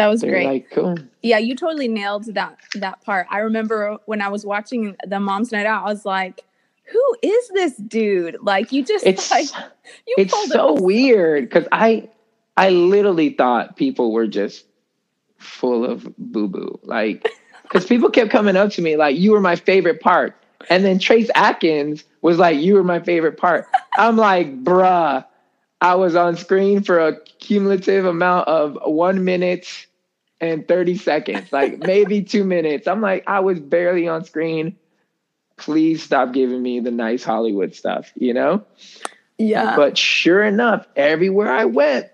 That 0.00 0.08
was 0.08 0.22
they 0.22 0.28
were 0.28 0.34
great. 0.34 0.46
like, 0.46 0.70
"Cool." 0.70 0.96
Mm. 0.96 1.08
Yeah, 1.22 1.38
you 1.38 1.54
totally 1.56 1.88
nailed 1.88 2.24
that 2.34 2.58
that 2.76 3.02
part. 3.02 3.26
I 3.30 3.38
remember 3.40 3.98
when 4.06 4.22
I 4.22 4.28
was 4.28 4.46
watching 4.46 4.96
the 5.06 5.20
Mom's 5.20 5.52
Night 5.52 5.66
Out, 5.66 5.82
I 5.84 5.90
was 5.92 6.04
like, 6.04 6.42
"Who 6.92 7.16
is 7.22 7.48
this 7.48 7.76
dude?" 7.76 8.38
Like 8.42 8.72
you 8.72 8.84
just 8.84 9.06
It's 9.06 9.30
like 9.30 9.48
you 10.06 10.14
it's 10.18 10.32
pulled 10.32 10.48
so 10.50 10.76
it. 10.76 10.82
weird 10.82 11.44
because 11.48 11.68
I 11.72 12.08
I 12.56 12.70
literally 12.70 13.30
thought 13.30 13.76
people 13.76 14.12
were 14.12 14.26
just 14.26 14.64
full 15.38 15.84
of 15.84 16.08
boo 16.18 16.48
boo. 16.48 16.78
Like 16.84 17.28
because 17.62 17.86
people 17.86 18.10
kept 18.10 18.30
coming 18.30 18.56
up 18.56 18.70
to 18.72 18.82
me 18.82 18.96
like 18.96 19.16
you 19.16 19.32
were 19.32 19.40
my 19.40 19.56
favorite 19.56 20.00
part. 20.00 20.36
And 20.68 20.84
then 20.84 20.98
Trace 20.98 21.30
Adkins 21.34 22.04
was 22.22 22.38
like, 22.38 22.58
You 22.58 22.74
were 22.74 22.84
my 22.84 23.00
favorite 23.00 23.38
part. 23.38 23.66
I'm 23.96 24.16
like, 24.16 24.62
bruh, 24.62 25.24
I 25.80 25.94
was 25.94 26.14
on 26.14 26.36
screen 26.36 26.82
for 26.82 26.98
a 26.98 27.18
cumulative 27.40 28.04
amount 28.04 28.48
of 28.48 28.78
one 28.84 29.24
minute 29.24 29.86
and 30.40 30.66
30 30.66 30.96
seconds, 30.96 31.52
like 31.52 31.78
maybe 31.78 32.22
two 32.22 32.44
minutes. 32.44 32.86
I'm 32.88 33.00
like, 33.00 33.24
I 33.26 33.40
was 33.40 33.60
barely 33.60 34.08
on 34.08 34.24
screen. 34.24 34.76
Please 35.56 36.02
stop 36.02 36.32
giving 36.32 36.62
me 36.62 36.80
the 36.80 36.90
nice 36.90 37.22
Hollywood 37.22 37.74
stuff, 37.74 38.10
you 38.16 38.32
know? 38.32 38.64
Yeah. 39.38 39.76
But 39.76 39.98
sure 39.98 40.42
enough, 40.42 40.86
everywhere 40.96 41.50
I 41.52 41.66
went, 41.66 42.08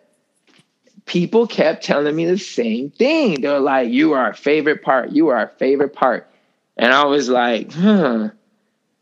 people 1.04 1.46
kept 1.46 1.84
telling 1.84 2.14
me 2.14 2.24
the 2.26 2.38
same 2.38 2.90
thing. 2.90 3.40
They 3.40 3.48
were 3.48 3.60
like, 3.60 3.90
You 3.90 4.12
are 4.12 4.20
our 4.26 4.34
favorite 4.34 4.82
part. 4.82 5.12
You 5.12 5.28
are 5.28 5.36
our 5.36 5.48
favorite 5.58 5.92
part. 5.92 6.28
And 6.76 6.92
I 6.92 7.04
was 7.06 7.28
like, 7.28 7.72
huh, 7.72 8.30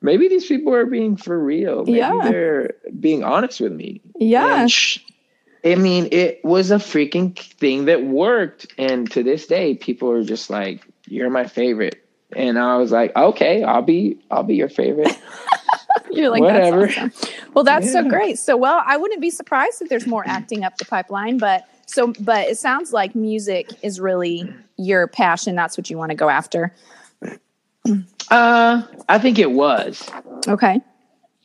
maybe 0.01 0.29
these 0.29 0.47
people 0.47 0.75
are 0.75 0.87
being 0.87 1.17
for 1.17 1.39
real. 1.39 1.85
Maybe 1.85 1.99
Yeah. 1.99 2.21
they're 2.23 2.71
being 3.01 3.25
honest 3.25 3.61
with 3.61 3.73
me. 3.73 4.01
yeah. 4.19 4.67
Sh- 4.67 4.99
I 5.65 5.77
mean, 5.77 6.09
it 6.13 6.45
was 6.45 6.71
a 6.71 6.77
freaking 6.77 7.39
thing 7.39 7.87
that 7.87 8.05
worked. 8.05 8.67
And 8.79 9.11
to 9.13 9.23
this 9.23 9.47
day, 9.47 9.75
people 9.75 10.11
are 10.11 10.23
just 10.25 10.51
like, 10.51 10.83
You're 11.07 11.31
my 11.31 11.47
favorite. 11.47 12.01
And 12.37 12.59
I 12.59 12.77
was 12.79 12.91
like, 12.91 13.15
okay, 13.15 13.63
I'll 13.63 13.83
be 13.83 14.19
I'll 14.31 14.43
be 14.43 14.57
your 14.57 14.69
favorite. 14.69 15.17
You're 16.11 16.31
like 16.31 16.43
Whatever. 16.43 16.87
That's 16.87 16.99
awesome. 16.99 17.53
Well, 17.55 17.65
that's 17.65 17.93
so 17.93 18.09
great. 18.09 18.39
So, 18.39 18.57
well, 18.57 18.83
I 18.85 18.97
wouldn't 18.97 19.21
be 19.21 19.31
surprised 19.31 19.81
if 19.83 19.89
there's 19.89 20.07
more 20.07 20.25
acting 20.27 20.65
up 20.65 20.77
the 20.79 20.85
pipeline, 20.85 21.39
but 21.39 21.65
so 21.87 22.13
but 22.21 22.49
it 22.49 22.59
sounds 22.59 22.93
like 22.93 23.15
music 23.15 23.71
is 23.83 24.01
really 24.01 24.53
your 24.77 25.07
passion. 25.07 25.55
That's 25.55 25.77
what 25.79 25.89
you 25.91 25.97
want 25.97 26.11
to 26.11 26.17
go 26.17 26.29
after. 26.29 26.75
Uh 28.31 28.83
I 29.09 29.19
think 29.19 29.39
it 29.39 29.51
was. 29.53 30.09
Okay. 30.49 30.81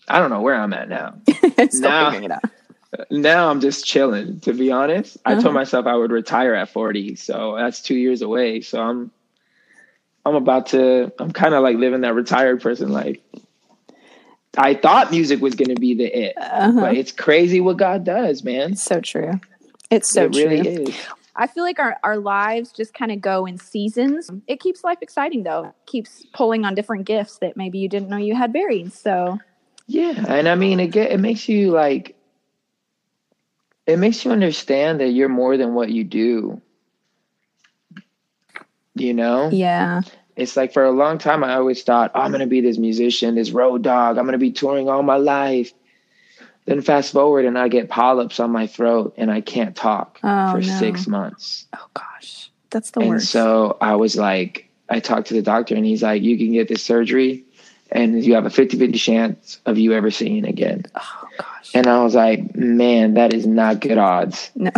I 0.07 0.19
don't 0.19 0.29
know 0.31 0.41
where 0.41 0.55
I'm 0.55 0.73
at 0.73 0.89
now. 0.89 1.15
Still 1.69 1.89
Nah. 1.89 2.11
figuring 2.11 2.23
it 2.25 2.31
out. 2.31 2.43
Now 3.11 3.49
I'm 3.49 3.61
just 3.61 3.85
chilling. 3.85 4.39
To 4.41 4.53
be 4.53 4.71
honest, 4.71 5.17
I 5.25 5.33
Uh-huh. 5.33 5.41
told 5.41 5.55
myself 5.55 5.85
I 5.85 5.95
would 5.95 6.11
retire 6.11 6.53
at 6.55 6.69
40, 6.69 7.15
so 7.15 7.55
that's 7.55 7.81
two 7.81 7.95
years 7.95 8.21
away. 8.21 8.61
So 8.61 8.81
I'm, 8.81 9.11
I'm 10.25 10.35
about 10.35 10.67
to. 10.67 11.11
I'm 11.19 11.31
kind 11.31 11.53
of 11.53 11.63
like 11.63 11.77
living 11.77 12.01
that 12.01 12.13
retired 12.15 12.61
person 12.61 12.89
life. 12.89 13.17
I 14.57 14.73
thought 14.73 15.11
music 15.11 15.41
was 15.41 15.55
going 15.55 15.73
to 15.73 15.79
be 15.79 15.93
the 15.93 16.05
it, 16.05 16.35
Uh-huh. 16.37 16.71
but 16.81 16.95
it's 16.95 17.11
crazy 17.11 17.61
what 17.61 17.77
God 17.77 18.03
does, 18.03 18.43
man. 18.43 18.73
It's 18.73 18.83
so 18.83 18.99
true. 18.99 19.39
It's 19.91 20.11
so 20.11 20.25
it 20.25 20.33
true. 20.33 20.43
really 20.43 20.67
is. 20.67 20.95
I 21.35 21.47
feel 21.47 21.63
like 21.63 21.79
our, 21.79 21.97
our 22.03 22.17
lives 22.17 22.71
just 22.71 22.93
kind 22.93 23.11
of 23.11 23.21
go 23.21 23.45
in 23.45 23.57
seasons. 23.57 24.29
It 24.47 24.59
keeps 24.59 24.83
life 24.83 24.97
exciting 25.01 25.43
though. 25.43 25.65
It 25.65 25.73
keeps 25.85 26.25
pulling 26.33 26.65
on 26.65 26.75
different 26.75 27.05
gifts 27.05 27.37
that 27.37 27.55
maybe 27.55 27.77
you 27.79 27.87
didn't 27.87 28.09
know 28.09 28.17
you 28.17 28.35
had 28.35 28.51
buried. 28.51 28.91
So 28.91 29.39
Yeah, 29.87 30.25
and 30.27 30.49
I 30.49 30.55
mean, 30.55 30.79
it 30.79 30.87
get, 30.87 31.11
it 31.11 31.19
makes 31.19 31.47
you 31.47 31.71
like, 31.71 32.15
it 33.89 33.97
makes 33.97 34.23
you 34.23 34.31
understand 34.31 34.99
that 35.01 35.09
you're 35.09 35.29
more 35.29 35.57
than 35.57 35.73
what 35.73 35.89
you 35.89 36.03
do. 36.03 36.61
you 38.95 39.13
know? 39.13 39.49
Yeah. 39.51 40.01
It's 40.35 40.55
like 40.55 40.73
for 40.73 40.83
a 40.85 40.91
long 40.91 41.17
time, 41.17 41.43
I 41.43 41.55
always 41.55 41.83
thought, 41.83 42.11
oh, 42.15 42.21
I'm 42.21 42.31
going 42.31 42.41
to 42.41 42.47
be 42.47 42.61
this 42.61 42.77
musician, 42.77 43.35
this 43.35 43.51
road 43.51 43.81
dog. 43.83 44.17
I'm 44.17 44.25
going 44.25 44.33
to 44.33 44.37
be 44.37 44.51
touring 44.51 44.89
all 44.89 45.03
my 45.03 45.17
life. 45.17 45.73
Then 46.65 46.81
fast 46.81 47.13
forward, 47.13 47.45
and 47.45 47.57
I 47.57 47.67
get 47.67 47.89
polyps 47.89 48.39
on 48.39 48.51
my 48.51 48.67
throat, 48.67 49.15
and 49.17 49.31
I 49.31 49.41
can't 49.41 49.75
talk 49.75 50.19
Oh, 50.23 50.51
for 50.51 50.59
no. 50.59 50.79
six 50.79 51.07
months. 51.07 51.65
Oh 51.73 51.87
gosh. 51.93 52.51
That's 52.69 52.91
the 52.91 52.99
and 53.01 53.09
worst. 53.09 53.23
And 53.23 53.29
so 53.43 53.77
I 53.81 53.95
was 53.95 54.15
like, 54.15 54.69
I 54.87 54.99
talked 54.99 55.27
to 55.27 55.33
the 55.33 55.41
doctor, 55.41 55.75
and 55.75 55.85
he's 55.85 56.03
like, 56.03 56.21
you 56.21 56.37
can 56.37 56.51
get 56.53 56.67
this 56.67 56.83
surgery, 56.83 57.43
and 57.91 58.23
you 58.23 58.35
have 58.35 58.45
a 58.45 58.49
50 58.49 58.77
50 58.77 58.97
chance 58.97 59.59
of 59.65 59.77
you 59.77 59.93
ever 59.93 60.11
singing 60.11 60.45
again. 60.45 60.85
oh 60.95 61.27
gosh. 61.37 61.71
And 61.73 61.87
I 61.87 62.03
was 62.03 62.15
like, 62.15 62.55
man, 62.55 63.15
that 63.15 63.33
is 63.33 63.45
not 63.45 63.79
good 63.79 63.97
odds. 63.97 64.51
no. 64.55 64.71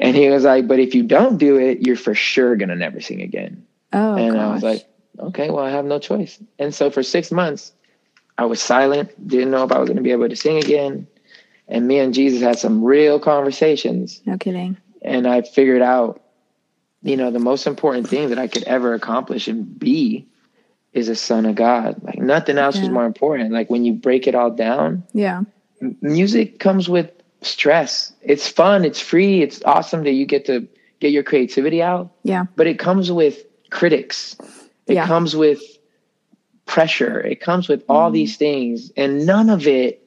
And 0.00 0.14
he 0.14 0.28
was 0.28 0.44
like, 0.44 0.68
but 0.68 0.78
if 0.78 0.94
you 0.94 1.02
don't 1.02 1.38
do 1.38 1.56
it, 1.56 1.86
you're 1.86 1.96
for 1.96 2.14
sure 2.14 2.54
going 2.56 2.68
to 2.68 2.76
never 2.76 3.00
sing 3.00 3.22
again. 3.22 3.66
Oh 3.92 4.16
and 4.16 4.34
gosh. 4.34 4.42
I 4.42 4.52
was 4.52 4.62
like, 4.62 4.88
okay, 5.18 5.50
well, 5.50 5.64
I 5.64 5.70
have 5.70 5.84
no 5.84 5.98
choice. 5.98 6.38
And 6.58 6.74
so 6.74 6.90
for 6.90 7.02
six 7.02 7.32
months, 7.32 7.72
I 8.38 8.44
was 8.44 8.60
silent, 8.60 9.10
didn't 9.26 9.50
know 9.50 9.64
if 9.64 9.72
I 9.72 9.78
was 9.78 9.88
going 9.88 9.96
to 9.96 10.02
be 10.02 10.12
able 10.12 10.28
to 10.28 10.36
sing 10.36 10.58
again. 10.58 11.06
And 11.68 11.88
me 11.88 11.98
and 11.98 12.12
Jesus 12.12 12.42
had 12.42 12.58
some 12.58 12.84
real 12.84 13.18
conversations. 13.18 14.20
no 14.26 14.36
kidding. 14.36 14.76
And 15.02 15.26
I 15.26 15.42
figured 15.42 15.82
out, 15.82 16.22
you 17.02 17.16
know, 17.16 17.30
the 17.30 17.38
most 17.38 17.66
important 17.66 18.08
thing 18.08 18.28
that 18.28 18.38
I 18.38 18.48
could 18.48 18.64
ever 18.64 18.94
accomplish 18.94 19.48
and 19.48 19.78
be 19.78 20.26
is 20.96 21.08
a 21.08 21.14
son 21.14 21.46
of 21.46 21.54
God. 21.54 21.96
Like 22.02 22.18
nothing 22.18 22.58
else 22.58 22.76
Yeah. 22.76 22.88
more 22.90 23.04
important. 23.06 23.52
Like 23.52 23.68
when 23.70 23.84
you 23.84 23.92
break 23.92 24.26
it 24.26 24.34
all 24.34 24.50
down, 24.50 25.02
Yeah. 25.12 25.42
music 26.00 26.58
comes 26.58 26.88
with 26.88 27.10
stress. 27.42 28.12
It's 28.22 28.48
fun, 28.48 28.84
it's 28.84 29.00
free, 29.00 29.42
it's 29.42 29.62
awesome 29.64 30.04
that 30.04 30.12
you 30.12 30.24
get 30.26 30.46
to 30.46 30.66
get 31.00 31.12
your 31.12 31.22
creativity 31.22 31.82
out 31.82 32.10
Yeah. 32.24 32.46
but 32.56 32.66
it 32.66 32.78
comes 32.78 33.12
with 33.12 33.44
critics 33.70 34.34
it 34.86 34.94
Yeah. 34.94 35.06
comes 35.06 35.36
with 35.36 35.60
pressure 36.64 37.20
it 37.20 37.38
comes 37.40 37.68
with 37.68 37.84
all 37.86 38.08
Mhm. 38.10 38.14
these 38.14 38.36
things 38.38 38.90
and 38.96 39.26
none 39.26 39.50
of 39.50 39.66
it 39.66 40.02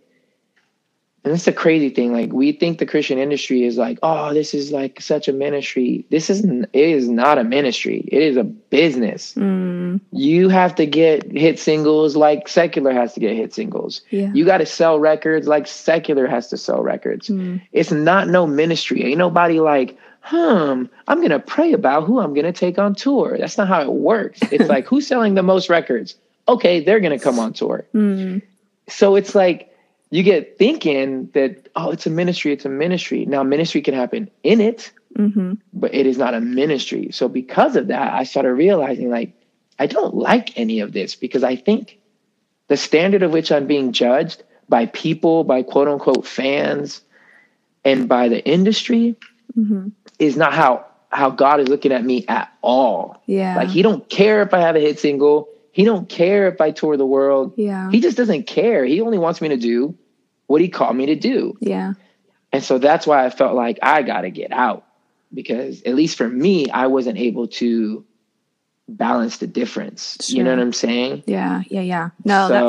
and 1.26 1.34
it's 1.34 1.48
a 1.48 1.52
crazy 1.54 1.90
thing 1.90 2.14
like 2.14 2.32
we 2.32 2.52
think 2.52 2.80
the 2.80 2.86
christian 2.86 3.18
industry 3.18 3.64
is 3.64 3.78
like 3.78 4.00
oh 4.04 4.34
this 4.34 4.54
is 4.54 4.72
like 4.72 5.02
such 5.02 5.28
a 5.28 5.34
ministry 5.34 6.06
this 6.12 6.30
isn't 6.30 6.64
it 6.74 6.90
is 6.90 7.10
not 7.10 7.38
a 7.38 7.44
ministry 7.44 8.08
it 8.12 8.22
is 8.22 8.38
a 8.38 8.44
business 8.44 9.34
Mm, 9.36 10.00
you 10.12 10.50
have 10.50 10.76
to 10.76 10.86
get 10.86 11.30
hit 11.32 11.60
singles 11.60 12.16
like 12.16 12.48
secular 12.48 12.92
has 12.92 13.14
to 13.14 13.20
get 13.20 13.36
hit 13.36 13.54
singles 13.54 14.02
yeah. 14.12 14.32
you 14.34 14.46
got 14.46 14.60
to 14.60 14.66
sell 14.66 15.00
records 15.00 15.48
like 15.48 15.68
secular 15.68 16.26
has 16.28 16.48
to 16.50 16.58
sell 16.58 16.82
records 16.82 17.30
Mm, 17.30 17.62
it's 17.74 17.92
not 17.92 18.28
no 18.28 18.48
ministry. 18.48 19.04
Ain't 19.04 19.18
nobody 19.18 19.60
like, 19.60 19.98
hmm, 20.22 20.86
I'm 21.08 21.22
gonna 21.22 21.40
pray 21.40 21.74
about 21.74 22.06
who 22.06 22.20
I'm 22.20 22.34
gonna 22.34 22.52
take 22.54 22.80
on 22.80 22.96
tour. 22.96 23.38
That's 23.38 23.58
not 23.58 23.68
how 23.68 23.82
it 23.82 23.92
works. 23.92 24.40
It's 24.52 24.70
like 24.76 24.86
who's 24.88 25.06
selling 25.08 25.36
the 25.36 25.44
most 25.44 25.70
records? 25.70 26.16
Okay, 26.48 26.80
they're 26.84 27.00
gonna 27.00 27.20
come 27.20 27.40
on 27.40 27.54
tour. 27.54 27.86
mm, 27.94 28.42
So 28.88 29.16
it's 29.16 29.36
like 29.36 29.69
you 30.12 30.24
get 30.24 30.58
thinking 30.58 31.30
that, 31.34 31.70
oh, 31.76 31.92
it's 31.92 32.08
a 32.08 32.10
ministry, 32.10 32.52
it's 32.52 32.66
a 32.66 32.70
ministry. 32.70 33.26
Now 33.26 33.44
ministry 33.44 33.82
can 33.82 33.94
happen 33.94 34.30
in 34.44 34.62
it, 34.62 34.92
hmm 35.16 35.54
but 35.72 35.94
it 35.94 36.08
is 36.08 36.18
not 36.18 36.34
a 36.34 36.42
ministry. 36.42 37.12
So 37.12 37.30
because 37.30 37.76
of 37.76 37.88
that, 37.88 38.14
I 38.14 38.24
started 38.24 38.54
realizing 38.54 39.10
like 39.10 39.34
I 39.78 39.86
don't 39.86 40.16
like 40.16 40.58
any 40.58 40.80
of 40.80 40.92
this 40.94 41.16
because 41.16 41.44
I 41.44 41.56
think 41.56 42.00
the 42.68 42.78
standard 42.78 43.24
of 43.24 43.32
which 43.32 43.52
I'm 43.52 43.68
being 43.68 43.92
judged 43.94 44.44
by 44.68 44.88
people, 44.88 45.44
by 45.44 45.64
quote 45.64 45.88
unquote 45.88 46.26
fans, 46.28 47.02
and 47.86 48.08
by 48.10 48.30
the 48.30 48.44
industry 48.46 49.16
hmm 49.54 49.90
is 50.18 50.36
not 50.36 50.54
how 50.54 50.86
how 51.10 51.30
God 51.30 51.60
is 51.60 51.70
looking 51.70 51.92
at 51.92 52.04
me 52.04 52.26
at 52.28 52.52
all. 52.62 53.22
Yeah. 53.26 53.56
Like 53.56 53.70
he 53.70 53.82
don't 53.82 54.08
care 54.10 54.42
if 54.42 54.54
I 54.54 54.60
have 54.60 54.76
a 54.76 54.80
hit 54.80 55.00
single. 55.00 55.48
He 55.72 55.84
don't 55.86 56.10
care 56.10 56.48
if 56.48 56.60
I 56.62 56.72
tour 56.72 56.98
the 56.98 57.06
world. 57.06 57.54
yeah. 57.58 57.90
He 57.92 58.00
just 58.02 58.18
doesn't 58.18 58.48
care. 58.48 58.86
He 58.86 59.02
only 59.02 59.18
wants 59.18 59.40
me 59.42 59.50
to 59.50 59.58
do 59.58 59.96
what 60.50 60.62
he 60.62 60.68
called 60.68 60.96
me 60.96 61.06
to 61.06 61.16
do. 61.16 61.56
yeah. 61.62 61.94
And 62.52 62.64
so 62.64 62.80
that's 62.80 63.06
why 63.06 63.24
I 63.24 63.30
felt 63.30 63.54
like 63.56 63.78
I 63.84 64.02
got 64.02 64.22
to 64.22 64.32
get 64.32 64.52
out 64.52 64.84
because 65.32 65.84
at 65.84 65.94
least 65.94 66.18
for 66.18 66.28
me, 66.28 66.68
I 66.72 66.88
wasn't 66.88 67.20
able 67.20 67.48
to 67.50 68.04
balance 68.88 69.38
the 69.38 69.46
difference. 69.46 70.32
You 70.32 70.44
know 70.44 70.50
what 70.50 70.60
I'm 70.60 70.74
saying? 70.74 71.22
Yeah. 71.28 71.62
Yeah. 71.68 71.82
Yeah. 71.82 72.10
No, 72.26 72.48
that's 72.48 72.66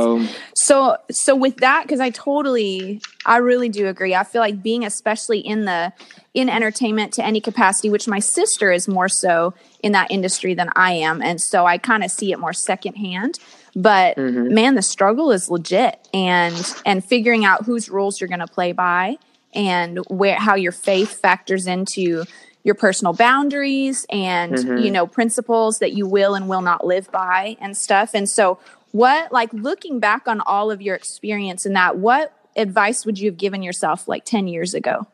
so, 0.61 0.97
So 0.97 0.97
so 1.11 1.35
with 1.35 1.57
that 1.59 1.85
because 1.85 2.01
I 2.01 2.11
totally 2.11 3.01
I 3.25 3.38
really 3.38 3.71
do 3.71 3.87
agree. 3.87 4.14
I 4.14 4.25
feel 4.25 4.43
like 4.43 4.62
being 4.62 4.85
especially 4.85 5.38
in 5.38 5.64
the 5.64 5.95
in 6.35 6.51
entertainment 6.51 7.14
to 7.14 7.25
any 7.25 7.40
capacity 7.40 7.88
which 7.88 8.07
my 8.07 8.19
sister 8.19 8.71
is 8.71 8.87
more 8.87 9.09
so 9.09 9.55
in 9.83 9.93
that 9.93 10.11
industry 10.11 10.53
than 10.53 10.69
I 10.77 10.93
am 10.93 11.23
and 11.23 11.40
so 11.40 11.64
I 11.64 11.79
kind 11.79 12.05
of 12.05 12.11
see 12.11 12.31
it 12.33 12.38
more 12.38 12.53
secondhand. 12.53 13.38
But 13.76 14.16
Mhm. 14.16 14.50
man 14.50 14.74
the 14.74 14.83
struggle 14.83 15.30
is 15.30 15.48
legit 15.50 16.09
and 16.12 16.74
and 16.85 17.04
figuring 17.04 17.44
out 17.44 17.64
whose 17.64 17.88
rules 17.88 18.20
you're 18.20 18.28
going 18.28 18.40
to 18.40 18.46
play 18.46 18.72
by 18.72 19.16
and 19.54 19.98
where 20.09 20.37
how 20.37 20.54
your 20.54 20.72
faith 20.72 21.20
factors 21.20 21.66
into 21.66 22.24
your 22.62 22.74
personal 22.74 23.12
boundaries 23.12 24.06
and 24.11 24.54
Mhm. 24.54 24.85
you 24.85 24.90
know 24.90 25.06
principles 25.06 25.78
that 25.78 25.92
you 25.92 26.06
will 26.06 26.35
and 26.35 26.48
will 26.48 26.61
not 26.62 26.87
live 26.87 27.11
by 27.11 27.56
and 27.61 27.76
stuff 27.76 28.11
and 28.12 28.28
so 28.28 28.59
what 28.92 29.33
like 29.33 29.52
looking 29.52 29.98
back 29.98 30.26
on 30.28 30.40
all 30.42 30.70
of 30.70 30.83
your 30.83 30.94
experience 30.94 31.64
in 31.64 31.72
that 31.72 31.96
what 31.96 32.33
advice 32.56 33.06
would 33.06 33.18
you 33.18 33.30
have 33.30 33.38
given 33.38 33.62
yourself 33.62 34.06
like 34.09 34.24
10 34.24 34.46
years 34.48 34.74
ago 34.74 35.06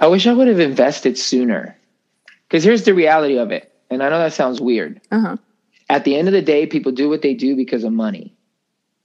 I 0.00 0.06
wish 0.06 0.26
I 0.26 0.32
would 0.32 0.48
have 0.48 0.60
invested 0.60 1.18
sooner. 1.18 1.76
Because 2.48 2.64
here's 2.64 2.84
the 2.84 2.94
reality 2.94 3.36
of 3.38 3.50
it. 3.52 3.69
And 3.90 4.02
I 4.02 4.08
know 4.08 4.18
that 4.18 4.32
sounds 4.32 4.60
weird. 4.60 5.00
uh-huh 5.10 5.36
At 5.88 6.04
the 6.04 6.16
end 6.16 6.28
of 6.28 6.32
the 6.34 6.42
day, 6.42 6.66
people 6.66 6.92
do 6.92 7.08
what 7.08 7.22
they 7.22 7.34
do 7.34 7.56
because 7.56 7.84
of 7.84 7.92
money. 7.92 8.32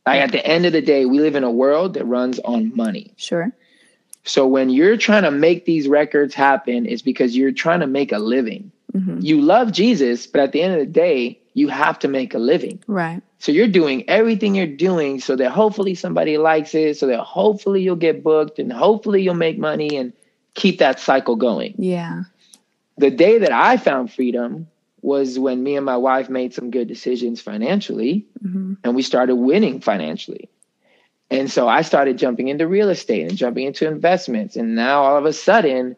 Like 0.06 0.21
at 0.21 0.32
the 0.32 0.45
end 0.45 0.65
of 0.67 0.74
the 0.74 0.82
day, 0.84 1.06
we 1.06 1.19
live 1.19 1.36
in 1.36 1.43
a 1.43 1.50
world 1.52 1.95
that 1.95 2.06
runs 2.06 2.38
on 2.39 2.76
money. 2.76 3.13
sure 3.17 3.52
So 4.24 4.45
when 4.48 4.69
you're 4.69 4.98
trying 4.98 5.24
to 5.24 5.32
make 5.32 5.65
these 5.65 5.88
records 5.88 6.34
happen, 6.36 6.86
it's 6.86 7.02
because 7.02 7.36
you're 7.36 7.52
trying 7.52 7.80
to 7.80 7.88
make 7.88 8.12
a 8.12 8.19
living. 8.19 8.71
hmm 8.93 9.19
You 9.21 9.41
love 9.41 9.71
Jesus, 9.71 10.28
but 10.28 10.41
at 10.41 10.52
the 10.52 10.62
end 10.62 10.74
of 10.74 10.80
the 10.80 10.93
day, 11.08 11.39
you 11.54 11.69
have 11.69 11.98
to 12.00 12.08
make 12.08 12.34
a 12.36 12.39
living. 12.39 12.78
right 12.88 13.21
So 13.39 13.52
you're 13.52 13.67
doing 13.82 14.08
everything 14.08 14.54
you're 14.56 14.78
doing 14.89 15.19
so 15.21 15.36
that 15.38 15.50
hopefully 15.52 15.95
somebody 15.95 16.38
likes 16.38 16.76
it, 16.76 16.98
so 16.98 17.08
that 17.08 17.21
hopefully 17.21 17.82
you'll 17.82 17.95
get 18.08 18.21
booked 18.24 18.60
and 18.60 18.71
hopefully 18.71 19.24
you'll 19.24 19.34
make 19.48 19.58
money 19.58 19.98
and 19.98 20.13
keep 20.54 20.78
that 20.80 21.00
cycle 21.00 21.36
going. 21.36 21.74
yeah 21.80 22.24
The 22.98 23.10
day 23.10 23.39
that 23.39 23.52
I 23.52 23.78
found 23.78 24.13
freedom 24.13 24.67
was 25.06 25.38
when 25.38 25.63
me 25.63 25.76
and 25.76 25.86
my 25.86 25.98
wife 25.98 26.30
made 26.30 26.54
some 26.54 26.72
good 26.72 26.88
decisions 26.88 27.41
financially 27.41 28.26
hmm 28.41 28.74
and 28.84 28.96
we 28.96 29.02
started 29.02 29.36
winning 29.36 29.80
financially. 29.82 30.50
And 31.32 31.50
so 31.50 31.68
I 31.68 31.82
started 31.82 32.18
jumping 32.20 32.50
into 32.50 32.68
real 32.68 32.89
estate 32.89 33.28
and 33.28 33.36
jumping 33.36 33.65
into 33.65 33.88
investments. 33.88 34.56
And 34.56 34.76
now 34.76 35.04
all 35.04 35.18
of 35.18 35.26
a 35.26 35.34
sudden, 35.34 35.96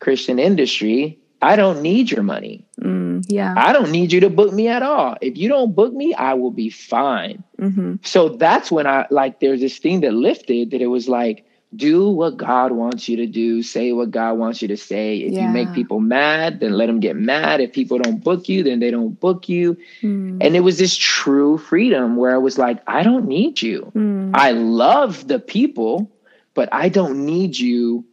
Christian 0.00 0.38
industry, 0.40 1.18
I 1.40 1.54
don't 1.56 1.80
need 1.82 2.10
your 2.10 2.24
money. 2.24 2.64
mm, 2.80 3.24
yeah 3.28 3.54
I 3.56 3.72
don't 3.72 3.92
need 3.92 4.12
you 4.12 4.20
to 4.20 4.30
book 4.30 4.52
me 4.52 4.66
at 4.68 4.82
all. 4.82 5.16
If 5.20 5.36
you 5.38 5.48
don't 5.48 5.74
book 5.74 5.92
me, 5.92 6.12
I 6.14 6.34
will 6.34 6.50
be 6.50 6.70
fine. 6.70 7.44
hmm 7.58 7.96
So 8.02 8.30
that's 8.30 8.72
when 8.72 8.86
I 8.86 9.06
like 9.10 9.38
there's 9.40 9.60
this 9.60 9.78
thing 9.78 10.00
that 10.00 10.12
lifted 10.12 10.70
that 10.72 10.80
it 10.80 10.88
was 10.88 11.08
like, 11.08 11.46
do 11.76 12.08
what 12.08 12.36
God 12.36 12.72
wants 12.72 13.08
you 13.08 13.16
to 13.18 13.26
do, 13.26 13.62
say 13.62 13.92
what 13.92 14.10
God 14.10 14.34
wants 14.34 14.62
you 14.62 14.68
to 14.68 14.76
say. 14.76 15.18
If 15.18 15.32
you 15.40 15.48
make 15.48 15.72
people 15.72 16.00
mad, 16.00 16.60
then 16.60 16.72
let 16.72 16.86
them 16.86 17.00
get 17.00 17.16
mad. 17.16 17.60
If 17.60 17.72
people 17.72 17.98
don't 17.98 18.22
book 18.22 18.48
you, 18.48 18.62
then 18.62 18.80
they 18.80 18.90
don't 18.90 19.18
book 19.18 19.48
you. 19.48 19.76
mm, 20.02 20.38
And 20.40 20.56
it 20.56 20.60
was 20.60 20.78
this 20.78 20.96
true 20.96 21.58
freedom 21.58 22.16
where 22.16 22.34
I 22.34 22.38
was 22.38 22.58
like, 22.58 22.82
I 22.86 23.02
don't 23.02 23.26
need 23.26 23.60
you. 23.62 23.92
mm, 23.94 24.30
I 24.34 24.52
love 24.52 25.28
the 25.28 25.38
people, 25.38 26.10
but 26.54 26.68
I 26.72 26.88
don't 26.88 27.24
need 27.24 27.58
you 27.58 28.04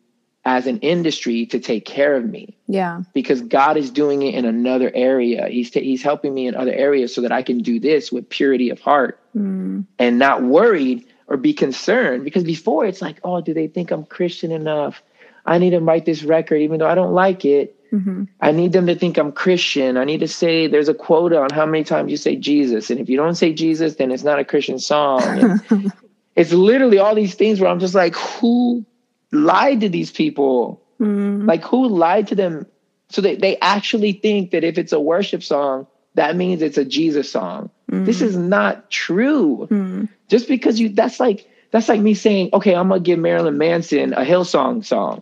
as 0.44 0.66
an 0.68 0.80
industry 0.80 1.46
to 1.46 1.60
take 1.60 1.86
care 1.86 2.16
of 2.16 2.26
me 2.26 2.58
yeah 2.68 3.02
because 3.14 3.42
God 3.42 3.78
is 3.78 3.92
doing 3.92 4.22
it 4.24 4.34
in 4.34 4.46
another 4.46 4.90
area. 4.96 5.48
He's 5.48 5.70
ta- 5.70 5.82
he's 5.82 6.02
helping 6.02 6.34
me 6.34 6.48
in 6.48 6.56
other 6.56 6.74
areas 6.74 7.14
so 7.14 7.22
that 7.22 7.32
I 7.32 7.44
can 7.44 7.60
do 7.60 7.80
this 7.80 8.12
with 8.12 8.28
purity 8.30 8.70
of 8.72 8.80
heart 8.80 9.20
mm, 9.36 9.86
and 10.00 10.18
not 10.18 10.42
worried 10.44 11.06
or 11.32 11.38
be 11.38 11.54
concerned 11.54 12.26
because 12.26 12.44
before 12.44 12.86
it's 12.86 13.02
like, 13.02 13.20
oh, 13.24 13.40
do 13.40 13.54
they 13.54 13.68
think 13.68 13.92
I'm 13.92 14.04
Christian 14.04 14.52
enough? 14.52 15.02
I 15.46 15.60
need 15.60 15.70
to 15.72 15.80
write 15.80 16.06
this 16.06 16.24
record 16.24 16.58
even 16.58 16.80
though 16.80 16.90
I 16.90 16.96
don't 16.96 17.14
like 17.14 17.46
it. 17.46 17.76
hmm 17.92 18.26
I 18.42 18.52
need 18.52 18.74
them 18.74 18.88
to 18.88 18.96
think 18.96 19.18
I'm 19.18 19.32
Christian. 19.32 19.98
I 19.98 20.04
need 20.04 20.20
to 20.22 20.28
say 20.28 20.68
there's 20.68 20.90
a 20.90 20.94
quota 20.96 21.40
on 21.40 21.52
how 21.52 21.66
many 21.66 21.84
times 21.86 22.12
you 22.12 22.18
say 22.18 22.36
Jesus. 22.36 22.90
And 22.90 23.00
if 23.00 23.08
you 23.08 23.16
don't 23.16 23.36
say 23.36 23.54
Jesus, 23.54 23.96
then 23.96 24.12
it's 24.12 24.24
not 24.24 24.40
a 24.40 24.46
Christian 24.46 24.80
song. 24.80 25.58
It's 26.36 26.52
literally 26.54 26.98
all 26.98 27.14
these 27.16 27.36
things 27.36 27.60
where 27.60 27.70
I'm 27.70 27.80
just 27.80 27.96
like, 27.96 28.16
who 28.16 28.86
lied 29.32 29.82
to 29.82 29.90
these 29.90 30.12
people? 30.12 30.82
mm, 31.00 31.48
Like, 31.48 31.64
who 31.64 31.88
lied 31.88 32.28
to 32.28 32.36
them? 32.36 32.66
So 33.10 33.22
they, 33.22 33.36
they 33.36 33.58
actually 33.60 34.14
think 34.14 34.52
that 34.52 34.64
if 34.64 34.78
it's 34.78 34.94
a 34.94 35.00
worship 35.00 35.44
song, 35.44 35.88
that 36.16 36.36
means 36.36 36.62
it's 36.62 36.78
a 36.78 36.86
Jesus 36.86 37.32
song. 37.32 37.70
This 37.92 38.22
is 38.22 38.38
not 38.38 38.90
true. 38.90 39.68
mm, 39.70 40.10
Just 40.30 40.48
because 40.48 40.80
you, 40.80 40.90
that's 40.90 41.20
like, 41.20 41.48
that's 41.72 41.90
like 41.90 42.00
me 42.00 42.14
saying, 42.14 42.50
okay, 42.54 42.74
I'm 42.74 42.90
gonna 42.90 43.02
give 43.02 43.20
Marilyn 43.20 43.58
Manson 43.58 44.14
a 44.14 44.22
Hillsong 44.22 44.84
song, 44.86 45.22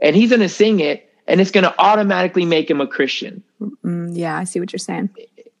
and 0.00 0.14
he's 0.16 0.30
gonna 0.30 0.48
sing 0.48 0.80
it, 0.80 1.10
and 1.30 1.40
it's 1.40 1.52
going 1.52 1.64
to 1.64 1.74
automatically 1.80 2.44
make 2.44 2.68
him 2.68 2.80
a 2.80 2.86
Christian. 2.86 3.42
Mm, 3.84 4.16
yeah, 4.16 4.36
I 4.36 4.44
see 4.44 4.58
what 4.58 4.72
you're 4.72 4.78
saying. 4.78 5.10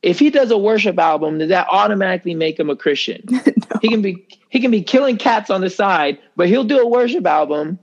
If 0.02 0.18
he 0.18 0.30
does 0.30 0.50
a 0.50 0.58
worship 0.58 0.98
album, 0.98 1.38
does 1.38 1.50
that 1.50 1.68
automatically 1.70 2.34
make 2.34 2.58
him 2.58 2.70
a 2.70 2.76
Christian? 2.76 3.22
no. 3.30 3.42
He 3.80 3.88
can 3.88 4.02
be 4.02 4.26
he 4.48 4.58
can 4.60 4.70
be 4.72 4.82
killing 4.82 5.16
cats 5.16 5.48
on 5.50 5.60
the 5.60 5.70
side, 5.70 6.18
but 6.36 6.48
he'll 6.48 6.64
do 6.64 6.80
a 6.80 6.86
worship 6.86 7.24
album, 7.26 7.78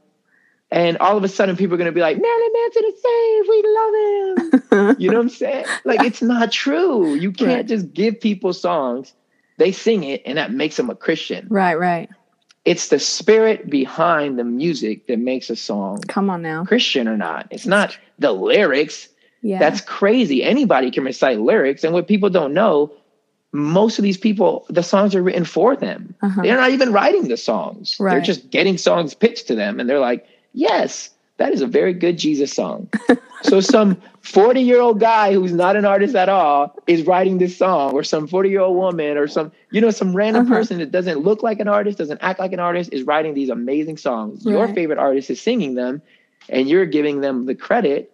and 0.71 0.97
all 0.97 1.15
of 1.17 1.23
a 1.23 1.27
sudden 1.30 1.56
people 1.56 1.75
are 1.75 1.77
going 1.77 1.86
to 1.86 1.91
be 1.95 2.01
like, 2.01 2.17
"Marilyn 2.21 2.49
Manson 2.53 2.84
is 2.86 3.01
saved. 3.01 3.49
We 3.49 3.63
love 3.80 3.93
him." 4.91 4.95
you 4.99 5.10
know 5.12 5.17
what 5.17 5.23
I'm 5.23 5.30
saying? 5.30 5.65
Like 5.86 6.03
it's 6.03 6.21
not 6.21 6.51
true. 6.51 7.13
You 7.15 7.32
can't 7.32 7.49
Right. 7.51 7.65
just 7.67 7.93
give 7.93 8.19
people 8.19 8.53
songs, 8.53 9.13
they 9.58 9.71
sing 9.71 10.03
it, 10.03 10.21
and 10.25 10.38
that 10.38 10.51
makes 10.51 10.75
them 10.77 10.89
a 10.89 10.95
Christian. 10.95 11.47
Right, 11.49 11.75
right. 11.80 12.10
It's 12.65 12.89
the 12.89 12.99
spirit 12.99 13.69
behind 13.69 14.38
the 14.38 14.43
music 14.43 15.08
that 15.08 15.19
makes 15.19 15.49
a 15.49 15.56
song 15.56 16.01
Come 16.10 16.30
on 16.30 16.41
now. 16.41 16.65
Christian 16.65 17.08
or 17.08 17.15
not. 17.15 17.47
It's 17.49 17.65
not 17.65 17.97
the 18.19 18.34
lyrics. 18.34 19.08
Yeah. 19.41 19.60
That's 19.60 19.80
crazy. 19.80 20.43
Anybody 20.43 20.91
can 20.91 21.06
recite 21.06 21.39
lyrics. 21.39 21.86
And 21.86 21.93
what 21.93 22.08
people 22.10 22.30
don't 22.30 22.53
know, 22.53 22.91
most 23.53 23.99
of 23.99 24.03
these 24.03 24.17
people, 24.17 24.65
the 24.69 24.84
songs 24.84 25.15
are 25.15 25.23
written 25.23 25.45
for 25.45 25.77
them. 25.77 26.13
Uh-huh. 26.21 26.41
They're 26.41 26.58
not 26.58 26.71
even 26.71 26.91
writing 26.91 27.30
the 27.30 27.38
songs. 27.38 27.95
Right. 28.01 28.12
They're 28.12 28.21
just 28.21 28.49
getting 28.49 28.77
songs 28.77 29.13
pitched 29.13 29.47
to 29.47 29.56
them. 29.56 29.80
And 29.80 29.89
they're 29.89 29.99
like, 30.01 30.27
yes, 30.57 31.09
that 31.37 31.53
is 31.53 31.61
a 31.61 31.67
very 31.67 31.93
good 31.93 32.17
Jesus 32.17 32.51
song. 32.51 32.89
so 33.43 33.59
some 33.61 34.01
40 34.21 34.61
year 34.61 34.81
old 34.81 34.99
guy 34.99 35.31
who's 35.33 35.53
not 35.53 35.75
an 35.75 35.85
artist 35.85 36.15
at 36.15 36.29
all 36.29 36.75
is 36.87 37.03
writing 37.05 37.37
this 37.37 37.55
song, 37.55 37.93
or 37.93 38.03
some 38.03 38.27
40 38.27 38.49
year 38.49 38.61
old 38.61 38.75
woman, 38.75 39.17
or 39.17 39.27
some, 39.27 39.51
you 39.71 39.79
know, 39.79 39.91
some 39.91 40.15
random 40.15 40.45
Uh-huh. 40.45 40.55
person 40.55 40.79
that 40.79 40.91
doesn't 40.91 41.19
look 41.19 41.43
like 41.43 41.59
an 41.59 41.67
artist, 41.67 41.97
doesn't 41.99 42.19
act 42.23 42.39
like 42.39 42.53
an 42.53 42.59
artist, 42.59 42.91
is 42.91 43.03
writing 43.03 43.33
these 43.35 43.49
amazing 43.49 43.97
songs. 43.97 44.45
Your 44.45 44.67
favorite 44.73 44.97
artist 44.99 45.29
is 45.29 45.39
singing 45.39 45.75
them, 45.75 46.01
and 46.49 46.67
you're 46.67 46.85
giving 46.87 47.21
them 47.21 47.45
the 47.45 47.55
credit. 47.55 48.11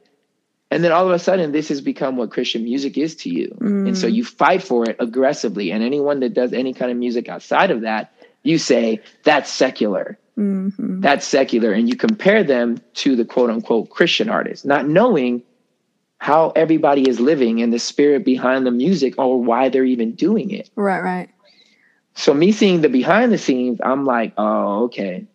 And 0.69 0.83
then 0.83 0.91
all 0.91 1.05
of 1.07 1.11
a 1.13 1.19
sudden, 1.19 1.51
this 1.51 1.69
has 1.69 1.81
become 1.81 2.17
what 2.17 2.31
Christian 2.31 2.63
music 2.63 2.97
is 2.97 3.15
to 3.17 3.29
you. 3.29 3.55
And 3.61 3.95
so 3.97 4.07
Mm. 4.07 4.13
you 4.15 4.23
fight 4.25 4.61
for 4.63 4.89
it 4.89 4.95
aggressively. 4.99 5.71
And 5.71 5.83
anyone 5.83 6.19
that 6.21 6.33
does 6.33 6.51
any 6.51 6.73
kind 6.73 6.91
of 6.91 6.97
music 6.97 7.29
outside 7.29 7.69
of 7.71 7.81
that, 7.81 8.11
you 8.43 8.57
say, 8.57 8.99
that's 9.23 9.49
secular. 9.51 10.17
Mhm. 10.37 11.01
That's 11.01 11.27
secular. 11.27 11.71
And 11.71 11.87
you 11.87 11.95
compare 11.95 12.43
them 12.43 12.77
to 12.95 13.15
the 13.15 13.25
quote 13.25 13.49
unquote 13.49 13.89
Christian 13.89 14.29
artists, 14.29 14.65
not 14.65 14.87
knowing 14.87 15.43
how 16.17 16.51
everybody 16.55 17.07
is 17.07 17.19
living 17.19 17.61
and 17.61 17.73
the 17.73 17.79
spirit 17.79 18.23
behind 18.23 18.65
the 18.65 18.71
music 18.71 19.15
or 19.17 19.41
why 19.43 19.69
they're 19.69 19.83
even 19.83 20.13
doing 20.13 20.51
it. 20.51 20.69
Right, 20.75 21.01
right. 21.03 21.29
So 22.15 22.33
me 22.33 22.51
seeing 22.51 22.81
the 22.81 22.89
behind 22.89 23.31
the 23.31 23.37
scenes, 23.37 23.79
I'm 23.83 24.05
like, 24.05 24.33
oh, 24.37 24.85
okay. 24.85 25.25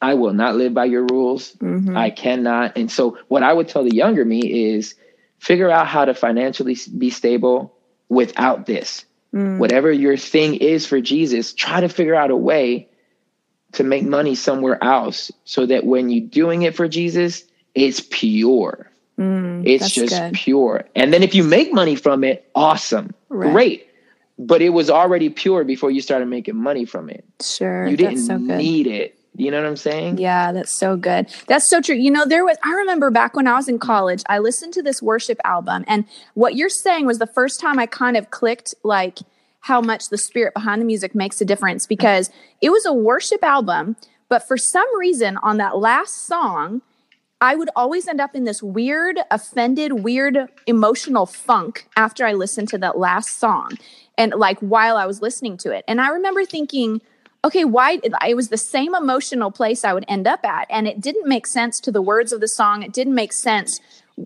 I 0.00 0.14
will 0.14 0.32
not 0.32 0.56
live 0.56 0.72
by 0.74 0.86
your 0.86 1.04
rules. 1.10 1.54
Mhm. 1.56 1.96
I 1.96 2.10
cannot. 2.10 2.76
And 2.76 2.90
so 2.90 3.18
what 3.28 3.42
I 3.42 3.52
would 3.52 3.68
tell 3.68 3.84
the 3.84 3.94
younger 3.94 4.24
me 4.24 4.74
is 4.74 4.94
figure 5.38 5.70
out 5.70 5.86
how 5.86 6.04
to 6.04 6.14
financially 6.14 6.76
be 6.96 7.10
stable 7.10 7.74
without 8.08 8.66
this. 8.66 9.04
Mm. 9.34 9.58
Whatever 9.58 9.90
your 9.90 10.16
thing 10.16 10.54
is 10.54 10.86
for 10.86 11.00
Jesus, 11.00 11.52
try 11.52 11.80
to 11.80 11.88
figure 11.88 12.14
out 12.14 12.30
a 12.30 12.36
way 12.36 12.88
to 13.74 13.84
make 13.84 14.04
money 14.04 14.34
somewhere 14.34 14.82
else 14.82 15.30
so 15.44 15.66
that 15.66 15.84
when 15.84 16.10
you're 16.10 16.26
doing 16.26 16.62
it 16.62 16.74
for 16.74 16.88
Jesus, 16.88 17.44
it's 17.74 18.00
pure. 18.10 18.90
Mm, 19.18 19.66
It's 19.66 19.90
just 19.90 20.10
good. 20.12 20.34
pure. 20.34 20.84
And 20.96 21.12
then 21.12 21.22
if 21.22 21.34
you 21.34 21.44
make 21.44 21.72
money 21.72 21.94
from 21.96 22.24
it, 22.24 22.48
awesome. 22.54 23.14
Right. 23.28 23.52
Great. 23.52 23.88
But 24.38 24.62
it 24.62 24.70
was 24.70 24.90
already 24.90 25.28
pure 25.28 25.62
before 25.64 25.90
you 25.92 26.00
started 26.00 26.26
making 26.26 26.56
money 26.56 26.84
from 26.84 27.08
it. 27.08 27.24
Sure. 27.40 27.86
You 27.86 27.96
didn't 27.96 28.18
so 28.18 28.38
good. 28.38 28.58
need 28.58 28.86
it. 28.88 29.16
You 29.36 29.50
know 29.50 29.60
what 29.60 29.66
I'm 29.68 29.76
saying? 29.76 30.18
Yeah, 30.18 30.52
that's 30.52 30.70
so 30.70 30.96
good. 30.96 31.26
That's 31.48 31.66
so 31.66 31.80
true. 31.80 31.96
You 31.96 32.10
know, 32.12 32.24
there 32.24 32.44
was, 32.44 32.56
I 32.62 32.72
remember 32.74 33.10
back 33.10 33.34
when 33.34 33.48
I 33.48 33.54
was 33.56 33.68
in 33.68 33.80
college, 33.80 34.22
I 34.28 34.38
listened 34.38 34.74
to 34.74 34.82
this 34.82 35.02
worship 35.02 35.40
album, 35.44 35.84
and 35.88 36.04
what 36.34 36.54
you're 36.54 36.68
saying 36.68 37.06
was 37.06 37.18
the 37.18 37.26
first 37.26 37.58
time 37.60 37.78
I 37.80 37.86
kind 37.86 38.16
of 38.16 38.30
clicked 38.30 38.74
like 38.84 39.18
how 39.64 39.80
much 39.80 40.10
the 40.10 40.18
spirit 40.18 40.52
behind 40.52 40.78
the 40.78 40.84
music 40.84 41.14
makes 41.14 41.40
a 41.40 41.44
difference 41.44 41.86
because 41.86 42.30
it 42.60 42.68
was 42.68 42.84
a 42.84 42.92
worship 42.92 43.42
album, 43.42 43.96
but 44.28 44.46
for 44.46 44.58
some 44.58 44.86
reason 44.98 45.38
on 45.38 45.56
that 45.56 45.78
last 45.78 46.26
song, 46.26 46.82
I 47.40 47.54
would 47.54 47.70
always 47.74 48.06
end 48.06 48.20
up 48.20 48.34
in 48.34 48.44
this 48.44 48.62
weird, 48.62 49.20
offended, 49.30 50.04
weird 50.04 50.50
emotional 50.66 51.24
funk 51.24 51.88
after 51.96 52.26
I 52.26 52.34
listened 52.34 52.68
to 52.68 52.78
that 52.78 52.98
last 52.98 53.38
song 53.38 53.78
and 54.18 54.34
like 54.34 54.58
while 54.60 54.98
I 54.98 55.06
was 55.06 55.22
listening 55.22 55.56
to 55.58 55.70
it. 55.70 55.82
And 55.88 55.98
I 55.98 56.10
remember 56.10 56.44
thinking, 56.44 57.00
okay, 57.42 57.64
why? 57.64 58.00
It 58.02 58.36
was 58.36 58.50
the 58.50 58.58
same 58.58 58.94
emotional 58.94 59.50
place 59.50 59.82
I 59.82 59.94
would 59.94 60.04
end 60.08 60.26
up 60.26 60.44
at. 60.44 60.66
And 60.68 60.86
it 60.86 61.00
didn't 61.00 61.26
make 61.26 61.46
sense 61.46 61.80
to 61.80 61.90
the 61.90 62.02
words 62.02 62.34
of 62.34 62.42
the 62.42 62.48
song. 62.48 62.82
It 62.82 62.92
didn't 62.92 63.14
make 63.14 63.32
sense 63.32 63.80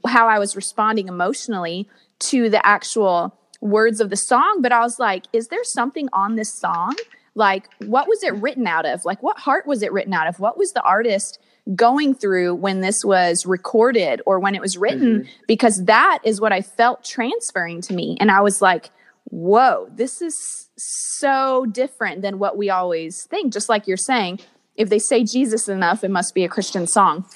how 0.05 0.27
I 0.27 0.41
was 0.41 0.57
responding 0.57 1.07
emotionally 1.07 1.89
to 2.31 2.51
the 2.51 2.67
actual 2.67 3.39
words 3.61 4.01
of 4.01 4.11
the 4.11 4.17
song. 4.17 4.61
But 4.61 4.73
I 4.73 4.81
was 4.81 4.99
like, 4.99 5.25
is 5.33 5.49
there 5.49 5.65
something 5.65 6.09
on 6.13 6.37
this 6.37 6.53
song? 6.53 6.95
Like, 7.35 7.69
what 7.87 8.09
was 8.09 8.23
it 8.23 8.35
written 8.35 8.67
out 8.67 8.87
of? 8.87 9.05
Like, 9.05 9.23
what 9.23 9.39
heart 9.39 9.67
was 9.67 9.83
it 9.83 9.93
written 9.93 10.13
out 10.13 10.27
of? 10.27 10.41
What 10.41 10.59
was 10.59 10.73
the 10.73 10.83
artist 10.83 11.39
going 11.75 12.15
through 12.15 12.55
when 12.55 12.81
this 12.81 13.05
was 13.05 13.47
recorded 13.47 14.23
or 14.27 14.41
when 14.41 14.55
it 14.55 14.61
was 14.61 14.77
written? 14.77 15.21
Mm-hmm. 15.21 15.31
Because 15.47 15.85
that 15.85 16.19
is 16.25 16.41
what 16.41 16.53
I 16.53 16.63
felt 16.63 17.05
transferring 17.05 17.81
to 17.83 17.95
me. 17.95 18.17
And 18.19 18.31
I 18.31 18.41
was 18.41 18.61
like, 18.61 18.91
whoa, 19.25 19.89
this 19.95 20.21
is 20.21 20.69
so 20.77 21.67
different 21.67 22.23
than 22.23 22.39
what 22.39 22.57
we 22.57 22.71
always 22.71 23.25
think. 23.25 23.53
Just 23.53 23.69
like 23.69 23.87
you're 23.87 23.97
saying, 23.97 24.41
if 24.75 24.89
they 24.89 24.99
say 24.99 25.23
Jesus 25.23 25.69
enough, 25.69 26.03
it 26.03 26.11
must 26.11 26.35
be 26.35 26.45
a 26.45 26.49
Christian 26.49 26.87
song. 26.87 27.27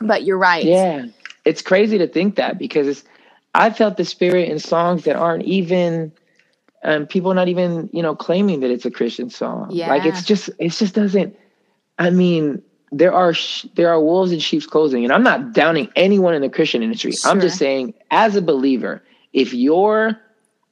But 0.00 0.24
you're 0.24 0.38
right. 0.38 0.64
Yeah. 0.64 1.06
It's 1.44 1.62
crazy 1.62 1.98
to 1.98 2.08
think 2.08 2.36
that 2.36 2.58
because 2.58 2.88
it's, 2.88 3.04
I 3.56 3.70
felt 3.70 3.96
the 3.96 4.04
spirit 4.04 4.48
in 4.48 4.58
songs 4.58 5.04
that 5.04 5.16
aren't 5.16 5.44
even 5.44 6.12
um, 6.84 7.06
people 7.06 7.34
not 7.34 7.48
even, 7.48 7.90
you 7.92 8.02
know, 8.02 8.14
claiming 8.14 8.60
that 8.60 8.70
it's 8.70 8.84
a 8.86 8.90
Christian 8.90 9.30
song. 9.30 9.70
Yeah. 9.70 9.88
Like 9.88 10.04
it's 10.04 10.24
just 10.24 10.50
it 10.58 10.70
just 10.70 10.94
doesn't 10.94 11.36
I 11.98 12.10
mean, 12.10 12.62
there 12.92 13.12
are 13.12 13.32
sh- 13.34 13.66
there 13.74 13.88
are 13.88 14.00
wolves 14.00 14.30
in 14.32 14.38
sheep's 14.38 14.66
clothing 14.66 15.04
and 15.04 15.12
I'm 15.12 15.22
not 15.22 15.52
downing 15.52 15.88
anyone 15.96 16.34
in 16.34 16.42
the 16.42 16.48
Christian 16.50 16.82
industry. 16.82 17.12
I'm 17.24 17.40
just 17.40 17.58
saying 17.58 17.94
as 18.10 18.36
a 18.36 18.42
believer, 18.42 19.02
if 19.32 19.52
your 19.54 20.20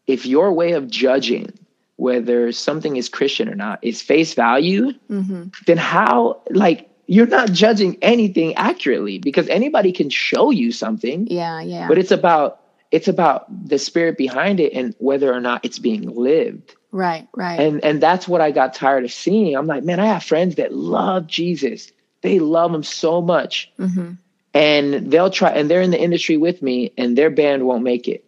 if 0.07 0.27
your 0.27 0.53
way 0.53 0.73
of 0.73 0.89
judging 0.91 1.53
whether 1.97 2.53
something 2.53 2.97
is 2.97 3.09
Christian 3.09 3.49
or 3.49 3.55
not 3.55 3.79
is 3.83 4.03
face 4.03 4.35
value, 4.35 4.93
hmm 5.09 5.45
then 5.67 5.79
how 5.79 6.43
like 6.51 6.91
you're 7.07 7.27
not 7.27 7.53
judging 7.53 7.97
anything 8.03 8.55
accurately 8.55 9.19
because 9.19 9.49
anybody 9.49 9.93
can 9.93 10.11
show 10.11 10.51
you 10.51 10.73
something 10.73 11.27
Yeah, 11.29 11.61
yeah. 11.61 11.89
but 11.89 11.99
it's 11.99 12.11
about 12.11 12.61
it's 12.95 13.09
about 13.09 13.47
the 13.69 13.79
spirit 13.79 14.17
behind 14.17 14.61
it 14.61 14.73
and 14.73 14.95
whether 14.99 15.33
or 15.33 15.41
not 15.41 15.65
it's 15.65 15.79
being 15.79 16.03
lived. 16.15 16.75
Right, 16.93 17.27
right. 17.35 17.59
and 17.59 17.85
and 17.85 18.01
that's 18.01 18.29
what 18.29 18.41
i 18.41 18.53
got 18.53 18.73
tired 18.73 19.05
of 19.05 19.13
seeing. 19.13 19.57
I'm 19.57 19.67
like 19.67 19.83
man 19.83 20.01
i 20.01 20.07
have 20.07 20.23
friends 20.23 20.55
that 20.57 20.73
love 20.73 21.27
jesus. 21.27 21.91
They 22.23 22.39
love 22.39 22.75
him 22.75 22.83
so 22.83 23.21
much. 23.21 23.71
Hmm 23.77 24.13
and 24.55 25.11
they'll 25.11 25.31
try 25.31 25.51
and 25.51 25.69
they're 25.69 25.83
in 25.83 25.91
the 25.91 26.01
industry 26.01 26.37
with 26.37 26.63
me 26.63 26.93
and 26.97 27.19
their 27.19 27.29
band 27.29 27.67
won't 27.67 27.83
make 27.83 28.07
it. 28.07 28.25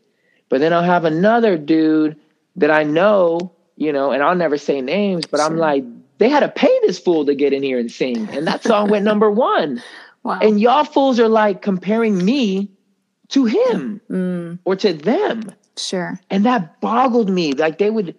But 0.49 0.59
then 0.61 0.73
i'll 0.73 0.83
have 0.83 1.05
another 1.05 1.57
dude 1.57 2.17
that 2.57 2.71
i 2.71 2.83
know 2.83 3.53
you 3.77 3.93
know 3.93 4.11
and 4.11 4.23
i'll 4.23 4.35
never 4.35 4.59
say 4.59 4.81
names 4.81 5.27
but 5.27 5.41
i'm 5.41 5.57
like 5.57 5.85
they 6.19 6.29
had 6.29 6.41
to 6.41 6.49
pay 6.49 6.81
this 6.83 6.99
fool 6.99 7.27
to 7.27 7.35
get 7.35 7.53
in 7.53 7.63
here 7.63 7.79
and 7.79 7.93
sing. 7.93 8.29
And 8.31 8.47
that 8.47 8.63
song 8.63 8.89
went 8.91 9.05
number 9.05 9.31
one. 9.31 9.83
Wow. 10.23 10.41
and 10.43 10.61
y'all 10.61 10.83
fools 10.83 11.21
are 11.21 11.29
like 11.29 11.63
comparing 11.63 12.25
me 12.25 12.69
to 13.29 13.45
him 13.45 14.01
mm, 14.11 14.59
or 14.65 14.77
to 14.77 14.93
them. 14.93 15.43
Sure. 15.79 16.19
and 16.31 16.47
that 16.47 16.81
boggled 16.81 17.29
me. 17.29 17.53
Like 17.53 17.79
they 17.79 17.91
would 17.91 18.17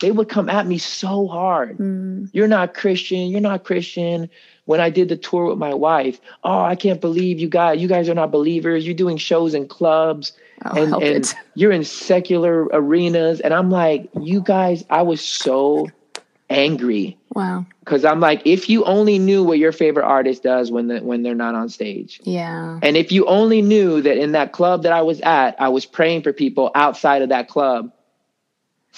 they 0.00 0.10
would 0.10 0.28
come 0.28 0.48
at 0.48 0.66
me 0.66 0.78
so 0.78 1.26
hard. 1.26 1.78
Mm, 1.78 2.28
you're 2.32 2.48
not 2.48 2.74
christian. 2.74 3.28
You're 3.28 3.40
not 3.40 3.64
christian. 3.64 4.28
When 4.66 4.80
i 4.80 4.90
did 4.90 5.08
the 5.08 5.16
tour 5.16 5.46
with 5.46 5.58
my 5.58 5.74
wife 5.74 6.20
oh 6.44 6.60
i 6.60 6.76
can't 6.76 7.00
believe 7.00 7.40
you 7.40 7.48
guys 7.48 7.80
you 7.80 7.88
guys 7.88 8.08
are 8.08 8.14
not 8.14 8.30
believers. 8.30 8.86
You're 8.86 8.94
doing 8.94 9.16
shows 9.16 9.54
in 9.54 9.66
clubs 9.66 10.32
oh, 10.64 10.82
and, 10.82 10.94
and 10.94 11.24
it. 11.24 11.34
you're 11.54 11.72
in 11.72 11.84
secular 11.84 12.64
arenas. 12.66 13.40
And 13.40 13.54
i'm 13.54 13.70
like 13.70 14.08
you 14.20 14.42
guys 14.42 14.84
i 14.90 15.02
was 15.02 15.22
so 15.22 15.88
angry 16.50 17.16
Wow. 17.34 17.64
because 17.80 18.04
i'm 18.04 18.18
like 18.20 18.42
if 18.44 18.68
you 18.68 18.84
only 18.84 19.18
knew 19.18 19.44
what 19.44 19.58
your 19.58 19.72
favorite 19.72 20.04
artist 20.04 20.42
does 20.42 20.70
when 20.70 20.88
the, 20.88 20.98
when 20.98 21.22
they're 21.22 21.34
not 21.34 21.54
on 21.54 21.68
stage 21.68 22.20
Yeah. 22.24 22.78
and 22.82 22.96
if 22.96 23.12
you 23.12 23.26
only 23.26 23.62
knew 23.62 24.02
that 24.02 24.16
in 24.18 24.32
that 24.32 24.52
club 24.52 24.82
that 24.82 24.92
I 24.92 25.02
was 25.02 25.20
at, 25.20 25.60
I 25.60 25.68
was 25.68 25.86
praying 25.86 26.22
for 26.22 26.32
people 26.32 26.70
outside 26.74 27.22
of 27.22 27.28
that 27.30 27.48
club, 27.48 27.92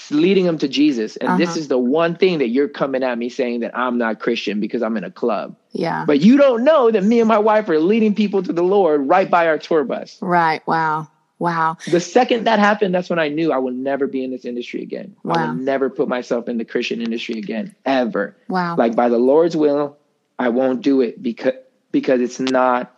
leading 0.09 0.45
them 0.45 0.57
to 0.57 0.67
Jesus. 0.67 1.15
And 1.17 1.39
this 1.39 1.49
Uh-huh. 1.51 1.59
is 1.59 1.67
the 1.67 1.77
one 1.77 2.15
thing 2.15 2.39
that 2.39 2.49
you're 2.49 2.67
coming 2.67 3.03
at 3.03 3.17
me 3.17 3.29
saying 3.29 3.59
that 3.61 3.77
I'm 3.77 3.97
not 3.97 4.19
Christian 4.19 4.59
because 4.59 4.81
I'm 4.81 4.97
in 4.97 5.03
a 5.03 5.11
club. 5.11 5.55
Yeah. 5.71 6.05
But 6.05 6.21
you 6.21 6.37
don't 6.37 6.63
know 6.63 6.89
that 6.89 7.03
me 7.03 7.19
and 7.19 7.27
my 7.27 7.37
wife 7.37 7.69
are 7.69 7.79
leading 7.79 8.15
people 8.15 8.41
to 8.43 8.51
the 8.53 8.63
Lord 8.63 9.07
right 9.07 9.29
by 9.29 9.47
our 9.47 9.57
tour 9.59 9.83
bus. 9.83 10.17
Right. 10.21 10.65
Wow. 10.67 11.07
Wow. 11.43 11.75
The 11.91 11.99
second 11.99 12.45
that 12.45 12.59
happened, 12.59 12.95
that's 12.95 13.09
when 13.09 13.19
I 13.19 13.27
knew 13.27 13.51
I 13.51 13.57
would 13.57 13.75
never 13.75 14.07
be 14.07 14.23
in 14.23 14.31
this 14.31 14.45
industry 14.45 14.81
again. 14.81 15.13
Wow. 15.23 15.33
I 15.35 15.47
will 15.47 15.55
never 15.55 15.89
put 15.89 16.07
myself 16.07 16.47
in 16.47 16.57
the 16.57 16.63
Christian 16.63 17.01
industry 17.01 17.37
again, 17.37 17.75
ever. 17.85 18.37
Wow. 18.47 18.77
Like 18.77 18.95
by 18.95 19.09
the 19.09 19.17
Lord's 19.17 19.57
will, 19.57 19.97
I 20.39 20.47
won't 20.47 20.81
do 20.81 21.01
it 21.01 21.21
because 21.21 21.55
because 21.91 22.21
it's 22.21 22.39
not 22.39 22.97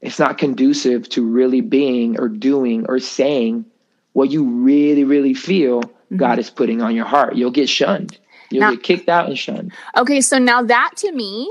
it's 0.00 0.18
not 0.18 0.38
conducive 0.38 1.08
to 1.10 1.24
really 1.24 1.60
being 1.60 2.18
or 2.18 2.28
doing 2.28 2.84
or 2.88 2.98
saying 2.98 3.64
what 4.12 4.32
you 4.32 4.42
really, 4.42 5.04
really 5.04 5.34
feel 5.34 5.82
mm-hmm. 5.82 6.16
God 6.16 6.40
is 6.40 6.50
putting 6.50 6.82
on 6.82 6.96
your 6.96 7.06
heart. 7.06 7.36
You'll 7.36 7.52
get 7.52 7.68
shunned. 7.68 8.18
You'll 8.50 8.62
now, 8.62 8.70
get 8.72 8.82
kicked 8.82 9.08
out 9.08 9.28
and 9.28 9.38
shunned. 9.38 9.72
Okay, 9.96 10.20
so 10.20 10.38
now 10.40 10.62
that 10.64 10.94
to 10.96 11.12
me 11.12 11.48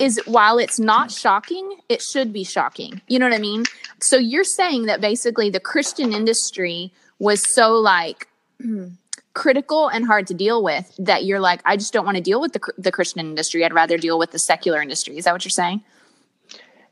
is 0.00 0.20
while 0.26 0.58
it's 0.58 0.78
not 0.78 1.10
shocking, 1.10 1.76
it 1.88 2.02
should 2.02 2.32
be 2.32 2.44
shocking. 2.44 3.00
You 3.08 3.18
know 3.18 3.26
what 3.26 3.34
I 3.34 3.38
mean? 3.38 3.64
So 4.00 4.16
you're 4.16 4.44
saying 4.44 4.86
that 4.86 5.00
basically 5.00 5.50
the 5.50 5.60
Christian 5.60 6.12
industry 6.12 6.92
was 7.18 7.42
so 7.42 7.74
like 7.74 8.28
critical 9.34 9.88
and 9.88 10.04
hard 10.04 10.26
to 10.28 10.34
deal 10.34 10.62
with 10.62 10.94
that 10.98 11.24
you're 11.24 11.40
like, 11.40 11.60
I 11.64 11.76
just 11.76 11.92
don't 11.92 12.04
want 12.04 12.16
to 12.16 12.22
deal 12.22 12.40
with 12.40 12.52
the, 12.52 12.60
the 12.76 12.92
Christian 12.92 13.20
industry. 13.20 13.64
I'd 13.64 13.72
rather 13.72 13.98
deal 13.98 14.18
with 14.18 14.32
the 14.32 14.38
secular 14.38 14.82
industry. 14.82 15.16
Is 15.16 15.24
that 15.24 15.32
what 15.32 15.44
you're 15.44 15.50
saying? 15.50 15.82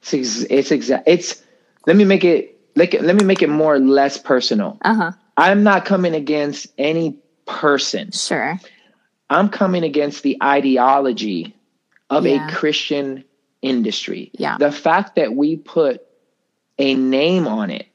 It's 0.03 0.15
ex- 0.15 0.47
it's 0.49 0.71
exact. 0.71 1.09
It's 1.09 1.43
let 1.87 1.97
me 1.97 2.05
make 2.05 2.25
it 2.25 2.59
like 2.77 2.95
let 2.95 3.17
me 3.17 3.25
make 3.25 3.43
it 3.43 3.49
more 3.49 3.75
or 3.75 3.81
less 3.81 4.17
personal. 4.17 4.79
Uh 4.83 4.95
huh. 4.95 5.13
I'm 5.37 5.63
not 5.63 5.85
coming 5.85 6.15
against 6.15 6.69
any 6.79 7.19
person. 7.47 8.13
Sure. 8.13 8.59
I'm 9.29 9.49
coming 9.49 9.85
against 9.85 10.23
the 10.23 10.39
ideology 10.43 11.55
of 12.11 12.27
yeah. 12.27 12.47
a 12.47 12.53
Christian 12.53 13.25
industry. 13.63 14.31
Yeah. 14.35 14.59
The 14.59 14.73
fact 14.73 15.17
that 15.17 15.35
we 15.35 15.57
put 15.57 16.05
a 16.79 16.95
name 16.95 17.47
on 17.47 17.71
it, 17.71 17.87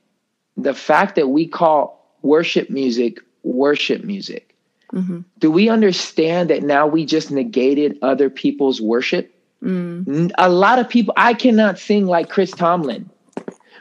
the 0.58 0.74
fact 0.74 1.16
that 1.16 1.28
we 1.28 1.48
call 1.48 2.18
worship 2.22 2.70
music 2.70 3.20
worship 3.46 4.04
music. 4.04 4.56
Mm-hmm. 4.92 5.22
Do 5.40 5.52
we 5.52 5.70
understand 5.70 6.50
that 6.50 6.64
now 6.64 6.88
we 6.88 7.06
just 7.06 7.32
negated 7.32 7.98
other 8.02 8.30
people's 8.30 8.82
worship? 8.82 9.34
Mm. 9.64 10.32
A 10.38 10.50
lot 10.50 10.80
of 10.80 10.90
people, 10.90 11.14
I 11.18 11.34
cannot 11.34 11.80
sing 11.80 12.06
like 12.06 12.30
Chris 12.30 12.52
Tomlin. 12.52 13.10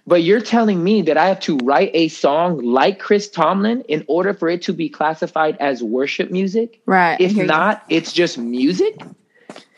But 0.06 0.22
you're 0.22 0.40
telling 0.40 0.84
me 0.84 1.00
that 1.02 1.16
I 1.16 1.28
have 1.28 1.40
to 1.40 1.56
write 1.58 1.90
a 1.94 2.08
song 2.08 2.58
like 2.58 2.98
Chris 2.98 3.28
Tomlin 3.28 3.80
in 3.82 4.04
order 4.06 4.34
for 4.34 4.50
it 4.50 4.60
to 4.62 4.74
be 4.74 4.90
classified 4.90 5.56
as 5.60 5.82
worship 5.82 6.30
music? 6.30 6.82
Right. 6.84 7.18
If 7.18 7.34
not, 7.34 7.84
you. 7.88 7.96
it's 7.96 8.12
just 8.12 8.36
music. 8.36 9.00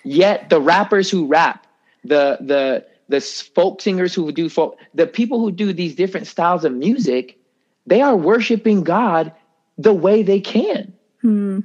Yet 0.07 0.51
the 0.51 0.61
rappers 0.61 1.11
who 1.11 1.27
rap, 1.27 1.67
the 2.05 2.39
the 2.41 2.87
the 3.09 3.21
folk 3.21 3.81
singers 3.81 4.15
who 4.15 4.31
do 4.31 4.49
folk, 4.49 4.79
the 4.95 5.07
people 5.07 5.41
who 5.41 5.51
do 5.51 5.73
these 5.73 5.97
different 5.97 6.29
styles 6.29 6.65
of 6.65 6.73
music, 6.73 7.39
they 7.87 8.01
are 8.01 8.17
worshiping 8.17 8.85
God 8.85 9.33
the 9.79 9.93
way 9.93 10.23
they 10.23 10.41
can. 10.41 10.93
Hmm. 11.23 11.61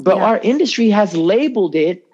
But 0.00 0.16
yeah. 0.16 0.24
our 0.24 0.38
industry 0.38 0.90
has 0.90 1.16
labeled 1.16 1.76
it 1.76 2.04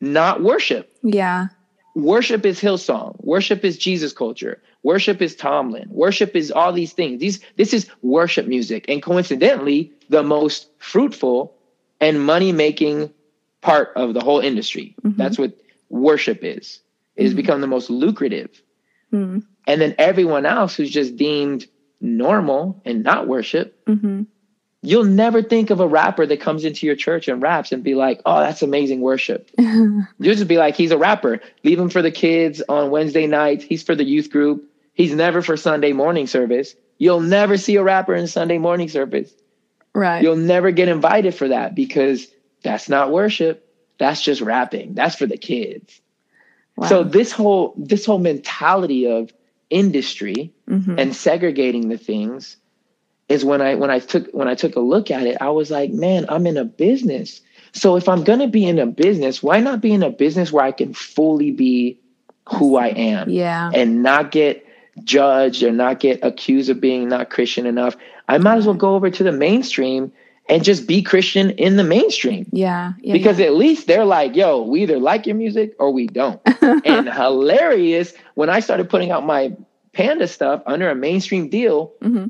not 0.00 0.42
worship. 0.42 0.90
Yeah. 1.02 1.48
Worship 1.94 2.46
is 2.46 2.58
Hillsong. 2.60 3.22
Worship 3.22 3.64
is 3.64 3.76
Jesus 3.76 4.12
culture. 4.12 4.62
Worship 4.82 5.20
is 5.20 5.36
Tomlin. 5.36 5.88
Worship 5.90 6.34
is 6.34 6.50
all 6.50 6.72
these 6.72 6.94
things. 6.94 7.20
These 7.20 7.40
this 7.56 7.74
is 7.74 7.90
worship 8.00 8.46
music. 8.46 8.86
And 8.88 9.02
coincidentally, 9.02 9.92
the 10.08 10.22
most 10.22 10.68
fruitful 10.78 11.54
and 12.00 12.24
money-making 12.24 13.12
part 13.60 13.92
of 13.96 14.14
the 14.14 14.20
whole 14.20 14.40
industry. 14.40 14.94
Mm-hmm. 15.02 15.16
That's 15.16 15.38
what 15.38 15.56
worship 15.88 16.40
is. 16.42 16.80
It 17.16 17.22
has 17.22 17.32
mm-hmm. 17.32 17.36
become 17.36 17.60
the 17.60 17.66
most 17.66 17.90
lucrative. 17.90 18.62
Mm-hmm. 19.12 19.40
And 19.66 19.80
then 19.80 19.94
everyone 19.98 20.46
else 20.46 20.74
who's 20.74 20.90
just 20.90 21.16
deemed 21.16 21.66
normal 22.00 22.80
and 22.84 23.02
not 23.02 23.28
worship, 23.28 23.84
mm-hmm. 23.84 24.22
you'll 24.82 25.04
never 25.04 25.42
think 25.42 25.70
of 25.70 25.80
a 25.80 25.86
rapper 25.86 26.24
that 26.26 26.40
comes 26.40 26.64
into 26.64 26.86
your 26.86 26.96
church 26.96 27.28
and 27.28 27.42
raps 27.42 27.72
and 27.72 27.84
be 27.84 27.94
like, 27.94 28.22
oh, 28.24 28.40
that's 28.40 28.62
amazing 28.62 29.00
worship. 29.00 29.50
You'll 29.58 30.06
just 30.18 30.48
be 30.48 30.56
like, 30.56 30.76
he's 30.76 30.92
a 30.92 30.98
rapper. 30.98 31.40
Leave 31.62 31.78
him 31.78 31.90
for 31.90 32.02
the 32.02 32.10
kids 32.10 32.62
on 32.68 32.90
Wednesday 32.90 33.26
nights. 33.26 33.64
He's 33.64 33.82
for 33.82 33.94
the 33.94 34.04
youth 34.04 34.30
group. 34.30 34.64
He's 34.94 35.14
never 35.14 35.42
for 35.42 35.56
Sunday 35.56 35.92
morning 35.92 36.26
service. 36.26 36.74
You'll 36.98 37.20
never 37.20 37.56
see 37.56 37.76
a 37.76 37.82
rapper 37.82 38.14
in 38.14 38.26
Sunday 38.26 38.58
morning 38.58 38.88
service. 38.88 39.32
Right. 39.94 40.22
You'll 40.22 40.36
never 40.36 40.70
get 40.70 40.88
invited 40.88 41.34
for 41.34 41.48
that 41.48 41.74
because 41.74 42.26
that's 42.62 42.88
not 42.88 43.10
worship. 43.10 43.66
That's 43.98 44.22
just 44.22 44.40
rapping. 44.40 44.94
That's 44.94 45.16
for 45.16 45.26
the 45.26 45.36
kids. 45.36 46.00
Wow. 46.76 46.86
So 46.86 47.04
this 47.04 47.32
whole 47.32 47.74
this 47.76 48.06
whole 48.06 48.18
mentality 48.18 49.06
of 49.06 49.32
industry 49.68 50.52
mm-hmm. 50.68 50.98
and 50.98 51.14
segregating 51.14 51.88
the 51.88 51.98
things 51.98 52.56
is 53.28 53.44
when 53.44 53.60
I 53.60 53.74
when 53.76 53.90
I 53.90 54.00
took 54.00 54.28
when 54.32 54.48
I 54.48 54.54
took 54.54 54.76
a 54.76 54.80
look 54.80 55.10
at 55.10 55.26
it, 55.26 55.38
I 55.40 55.50
was 55.50 55.70
like, 55.70 55.90
man, 55.90 56.26
I'm 56.28 56.46
in 56.46 56.56
a 56.56 56.64
business. 56.64 57.40
So 57.72 57.96
if 57.96 58.08
I'm 58.08 58.24
gonna 58.24 58.48
be 58.48 58.66
in 58.66 58.78
a 58.78 58.86
business, 58.86 59.42
why 59.42 59.60
not 59.60 59.80
be 59.80 59.92
in 59.92 60.02
a 60.02 60.10
business 60.10 60.50
where 60.50 60.64
I 60.64 60.72
can 60.72 60.94
fully 60.94 61.52
be 61.52 62.00
who 62.48 62.76
I 62.76 62.88
am? 62.88 63.28
Yeah. 63.28 63.70
And 63.72 64.02
not 64.02 64.32
get 64.32 64.66
judged 65.04 65.62
or 65.62 65.70
not 65.70 66.00
get 66.00 66.24
accused 66.24 66.70
of 66.70 66.80
being 66.80 67.08
not 67.08 67.30
Christian 67.30 67.66
enough. 67.66 67.96
I 68.28 68.38
might 68.38 68.56
as 68.56 68.66
well 68.66 68.74
go 68.74 68.94
over 68.94 69.10
to 69.10 69.22
the 69.22 69.32
mainstream 69.32 70.12
and 70.50 70.64
just 70.64 70.86
be 70.86 71.00
Christian 71.00 71.50
in 71.50 71.76
the 71.76 71.84
mainstream. 71.84 72.46
Yeah. 72.52 72.94
yeah 73.00 73.12
because 73.12 73.38
yeah. 73.38 73.46
at 73.46 73.54
least 73.54 73.86
they're 73.86 74.04
like, 74.04 74.34
yo, 74.34 74.62
we 74.62 74.82
either 74.82 74.98
like 74.98 75.26
your 75.26 75.36
music 75.36 75.74
or 75.78 75.92
we 75.92 76.08
don't. 76.08 76.40
and 76.84 77.08
hilarious 77.08 78.12
when 78.34 78.50
I 78.50 78.60
started 78.60 78.90
putting 78.90 79.12
out 79.12 79.24
my 79.24 79.56
panda 79.92 80.26
stuff 80.26 80.62
under 80.66 80.90
a 80.90 80.94
mainstream 80.94 81.48
deal, 81.48 81.92
mm-hmm. 82.02 82.26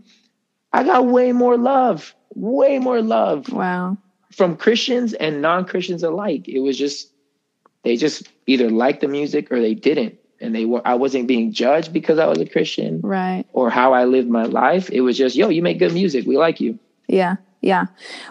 I 0.72 0.85
got 0.85 1.06
way 1.06 1.33
more 1.33 1.56
love, 1.56 2.14
way 2.35 2.78
more 2.78 3.00
love. 3.00 3.50
Wow. 3.50 3.96
From 4.33 4.56
Christians 4.56 5.14
and 5.14 5.40
non 5.42 5.64
Christians 5.64 6.02
alike. 6.02 6.46
It 6.46 6.61
was 6.61 6.78
just, 6.78 7.11
they 7.83 7.96
just 7.96 8.28
either 8.46 8.70
liked 8.70 9.00
the 9.00 9.09
music 9.09 9.50
or 9.50 9.61
they 9.61 9.74
didn't. 9.74 10.18
And 10.42 10.54
they 10.54 10.66
were, 10.66 10.87
I 10.87 10.94
wasn't 10.94 11.26
being 11.26 11.52
judged 11.52 11.92
because 11.92 12.18
I 12.18 12.26
was 12.26 12.38
a 12.38 12.46
Christian. 12.46 13.00
Right. 13.00 13.44
Or 13.52 13.70
how 13.70 13.92
I 13.94 14.04
lived 14.04 14.28
my 14.28 14.44
life. 14.44 14.90
It 14.90 15.00
was 15.00 15.16
just, 15.16 15.37
yo, 15.37 15.48
you 15.48 15.62
make 15.62 15.78
good 15.78 15.92
music. 15.92 16.26
We 16.26 16.38
like 16.38 16.61
you. 16.61 16.78
Yeah. 17.09 17.37
Yeah. 17.61 17.87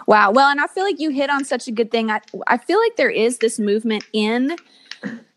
Wow. 0.06 0.32
Well, 0.32 0.48
and 0.48 0.60
I 0.60 0.66
feel 0.66 0.84
like 0.84 0.98
you 0.98 1.10
hit 1.10 1.30
on 1.30 1.44
such 1.44 1.68
a 1.68 1.72
good 1.72 1.90
thing. 1.90 2.10
I, 2.10 2.20
I 2.46 2.56
feel 2.56 2.80
like 2.80 2.96
there 2.96 3.10
is 3.10 3.38
this 3.38 3.58
movement 3.58 4.04
in 4.12 4.56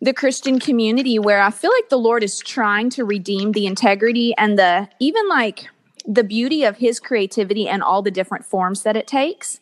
the 0.02 0.14
Christian 0.14 0.60
community 0.60 1.20
where 1.20 1.42
I 1.42 1.52
feel 1.52 1.72
like 1.72 1.90
the 1.90 1.98
Lord 1.98 2.24
is 2.24 2.40
trying 2.40 2.90
to 2.92 3.06
redeem 3.06 3.52
the 3.52 3.66
integrity 3.66 4.34
and 4.38 4.58
the 4.58 4.90
even 5.00 5.30
like 5.30 5.70
the 6.06 6.24
beauty 6.24 6.64
of 6.64 6.78
his 6.78 7.00
creativity 7.00 7.68
and 7.70 7.82
all 7.82 8.02
the 8.02 8.12
different 8.12 8.46
forms 8.46 8.84
that 8.84 8.98
it 8.98 9.08
takes. 9.08 9.62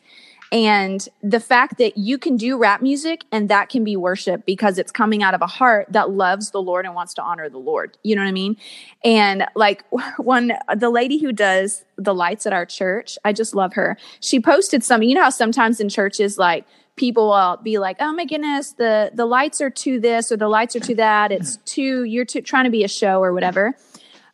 And 0.51 1.07
the 1.23 1.39
fact 1.39 1.77
that 1.77 1.97
you 1.97 2.17
can 2.17 2.35
do 2.35 2.57
rap 2.57 2.81
music 2.81 3.23
and 3.31 3.47
that 3.49 3.69
can 3.69 3.85
be 3.85 3.95
worship 3.95 4.45
because 4.45 4.77
it's 4.77 4.91
coming 4.91 5.23
out 5.23 5.33
of 5.33 5.41
a 5.41 5.47
heart 5.47 5.87
that 5.89 6.09
loves 6.09 6.51
the 6.51 6.61
Lord 6.61 6.85
and 6.85 6.93
wants 6.93 7.13
to 7.15 7.21
honor 7.21 7.47
the 7.47 7.57
Lord. 7.57 7.97
You 8.03 8.17
know 8.17 8.21
what 8.21 8.27
I 8.27 8.33
mean? 8.33 8.57
And 9.03 9.45
like 9.55 9.85
one, 10.17 10.51
the 10.75 10.89
lady 10.89 11.19
who 11.19 11.31
does 11.31 11.85
the 11.97 12.13
lights 12.13 12.45
at 12.45 12.51
our 12.51 12.65
church, 12.65 13.17
I 13.23 13.31
just 13.31 13.55
love 13.55 13.73
her. 13.73 13.97
She 14.19 14.41
posted 14.41 14.83
something. 14.83 15.07
You 15.07 15.15
know 15.15 15.23
how 15.23 15.29
sometimes 15.29 15.79
in 15.79 15.87
churches, 15.87 16.37
like, 16.37 16.65
people 16.97 17.29
will 17.29 17.57
be 17.63 17.79
like, 17.79 17.97
"Oh 17.99 18.13
my 18.13 18.25
goodness, 18.25 18.73
the 18.73 19.11
the 19.13 19.25
lights 19.25 19.61
are 19.61 19.69
to 19.69 19.99
this 19.99 20.31
or 20.31 20.37
the 20.37 20.49
lights 20.49 20.75
are 20.75 20.81
to 20.81 20.95
that. 20.95 21.31
It's 21.31 21.57
too 21.65 22.03
you're 22.03 22.25
too, 22.25 22.41
trying 22.41 22.65
to 22.65 22.69
be 22.69 22.83
a 22.83 22.87
show 22.87 23.23
or 23.23 23.33
whatever." 23.33 23.75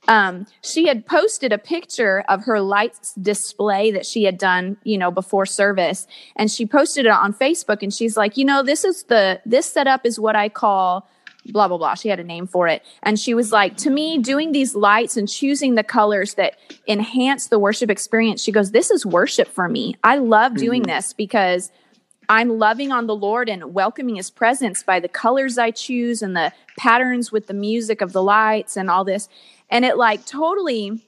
Um, 0.07 0.47
she 0.61 0.87
had 0.87 1.05
posted 1.05 1.51
a 1.51 1.57
picture 1.57 2.23
of 2.29 2.45
her 2.45 2.61
lights 2.61 3.13
display 3.15 3.91
that 3.91 4.05
she 4.05 4.23
had 4.23 4.37
done, 4.37 4.77
you 4.83 4.97
know, 4.97 5.11
before 5.11 5.45
service. 5.45 6.07
And 6.35 6.49
she 6.49 6.65
posted 6.65 7.05
it 7.05 7.11
on 7.11 7.33
Facebook 7.33 7.83
and 7.83 7.93
she's 7.93 8.15
like, 8.15 8.37
you 8.37 8.45
know, 8.45 8.63
this 8.63 8.85
is 8.85 9.03
the, 9.03 9.41
this 9.45 9.65
setup 9.65 10.05
is 10.05 10.19
what 10.19 10.35
I 10.35 10.49
call 10.49 11.09
blah, 11.51 11.67
blah, 11.67 11.77
blah. 11.77 11.95
She 11.95 12.09
had 12.09 12.19
a 12.19 12.23
name 12.23 12.47
for 12.47 12.67
it. 12.67 12.83
And 13.03 13.19
she 13.19 13.33
was 13.33 13.51
like, 13.51 13.77
to 13.77 13.89
me, 13.89 14.17
doing 14.17 14.51
these 14.51 14.75
lights 14.75 15.17
and 15.17 15.29
choosing 15.29 15.75
the 15.75 15.83
colors 15.83 16.33
that 16.35 16.57
enhance 16.87 17.47
the 17.47 17.59
worship 17.59 17.89
experience, 17.89 18.41
she 18.41 18.51
goes, 18.51 18.71
this 18.71 18.91
is 18.91 19.05
worship 19.05 19.47
for 19.47 19.69
me. 19.69 19.95
I 20.03 20.17
love 20.17 20.55
doing 20.55 20.83
mm-hmm. 20.83 20.95
this 20.95 21.13
because 21.13 21.71
I'm 22.29 22.57
loving 22.57 22.91
on 22.91 23.07
the 23.07 23.15
Lord 23.15 23.47
and 23.47 23.73
welcoming 23.73 24.17
his 24.17 24.29
presence 24.29 24.83
by 24.83 24.99
the 24.99 25.07
colors 25.07 25.57
I 25.57 25.71
choose 25.71 26.21
and 26.21 26.35
the 26.35 26.51
patterns 26.77 27.31
with 27.31 27.47
the 27.47 27.53
music 27.53 28.01
of 28.01 28.11
the 28.11 28.21
lights 28.21 28.75
and 28.75 28.89
all 28.89 29.05
this. 29.05 29.29
And 29.69 29.86
it 29.86 29.97
like 29.97 30.25
totally 30.25 31.04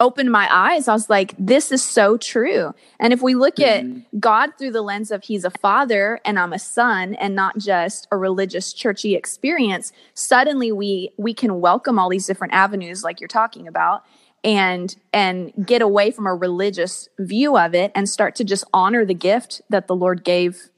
opened 0.00 0.32
my 0.32 0.48
eyes. 0.50 0.88
I 0.88 0.94
was 0.94 1.10
like, 1.10 1.34
this 1.38 1.70
is 1.70 1.82
so 1.84 2.16
true. 2.16 2.74
And 2.98 3.12
if 3.12 3.20
we 3.20 3.34
look 3.34 3.56
mm-hmm. 3.56 3.98
at 3.98 4.20
God 4.20 4.50
through 4.58 4.72
the 4.72 4.82
lens 4.82 5.10
of 5.10 5.24
He's 5.24 5.44
a 5.44 5.50
father 5.50 6.20
and 6.24 6.38
I'm 6.38 6.54
a 6.54 6.58
son 6.58 7.14
and 7.14 7.34
not 7.34 7.58
just 7.58 8.08
a 8.10 8.16
religious 8.16 8.72
churchy 8.72 9.14
experience, 9.14 9.92
suddenly 10.14 10.72
we 10.72 11.10
we 11.18 11.34
can 11.34 11.60
welcome 11.60 11.98
all 11.98 12.08
these 12.08 12.26
different 12.26 12.54
avenues 12.54 13.04
like 13.04 13.20
you're 13.20 13.28
talking 13.28 13.68
about 13.68 14.04
and 14.42 14.96
and 15.12 15.52
get 15.66 15.82
away 15.82 16.10
from 16.10 16.26
a 16.26 16.34
religious 16.34 17.08
view 17.18 17.58
of 17.58 17.74
it 17.74 17.92
and 17.94 18.08
start 18.08 18.34
to 18.36 18.44
just 18.44 18.64
honor 18.72 19.04
the 19.04 19.14
gift 19.14 19.60
that 19.68 19.86
the 19.86 19.94
Lord 19.94 20.24
gave 20.24 20.70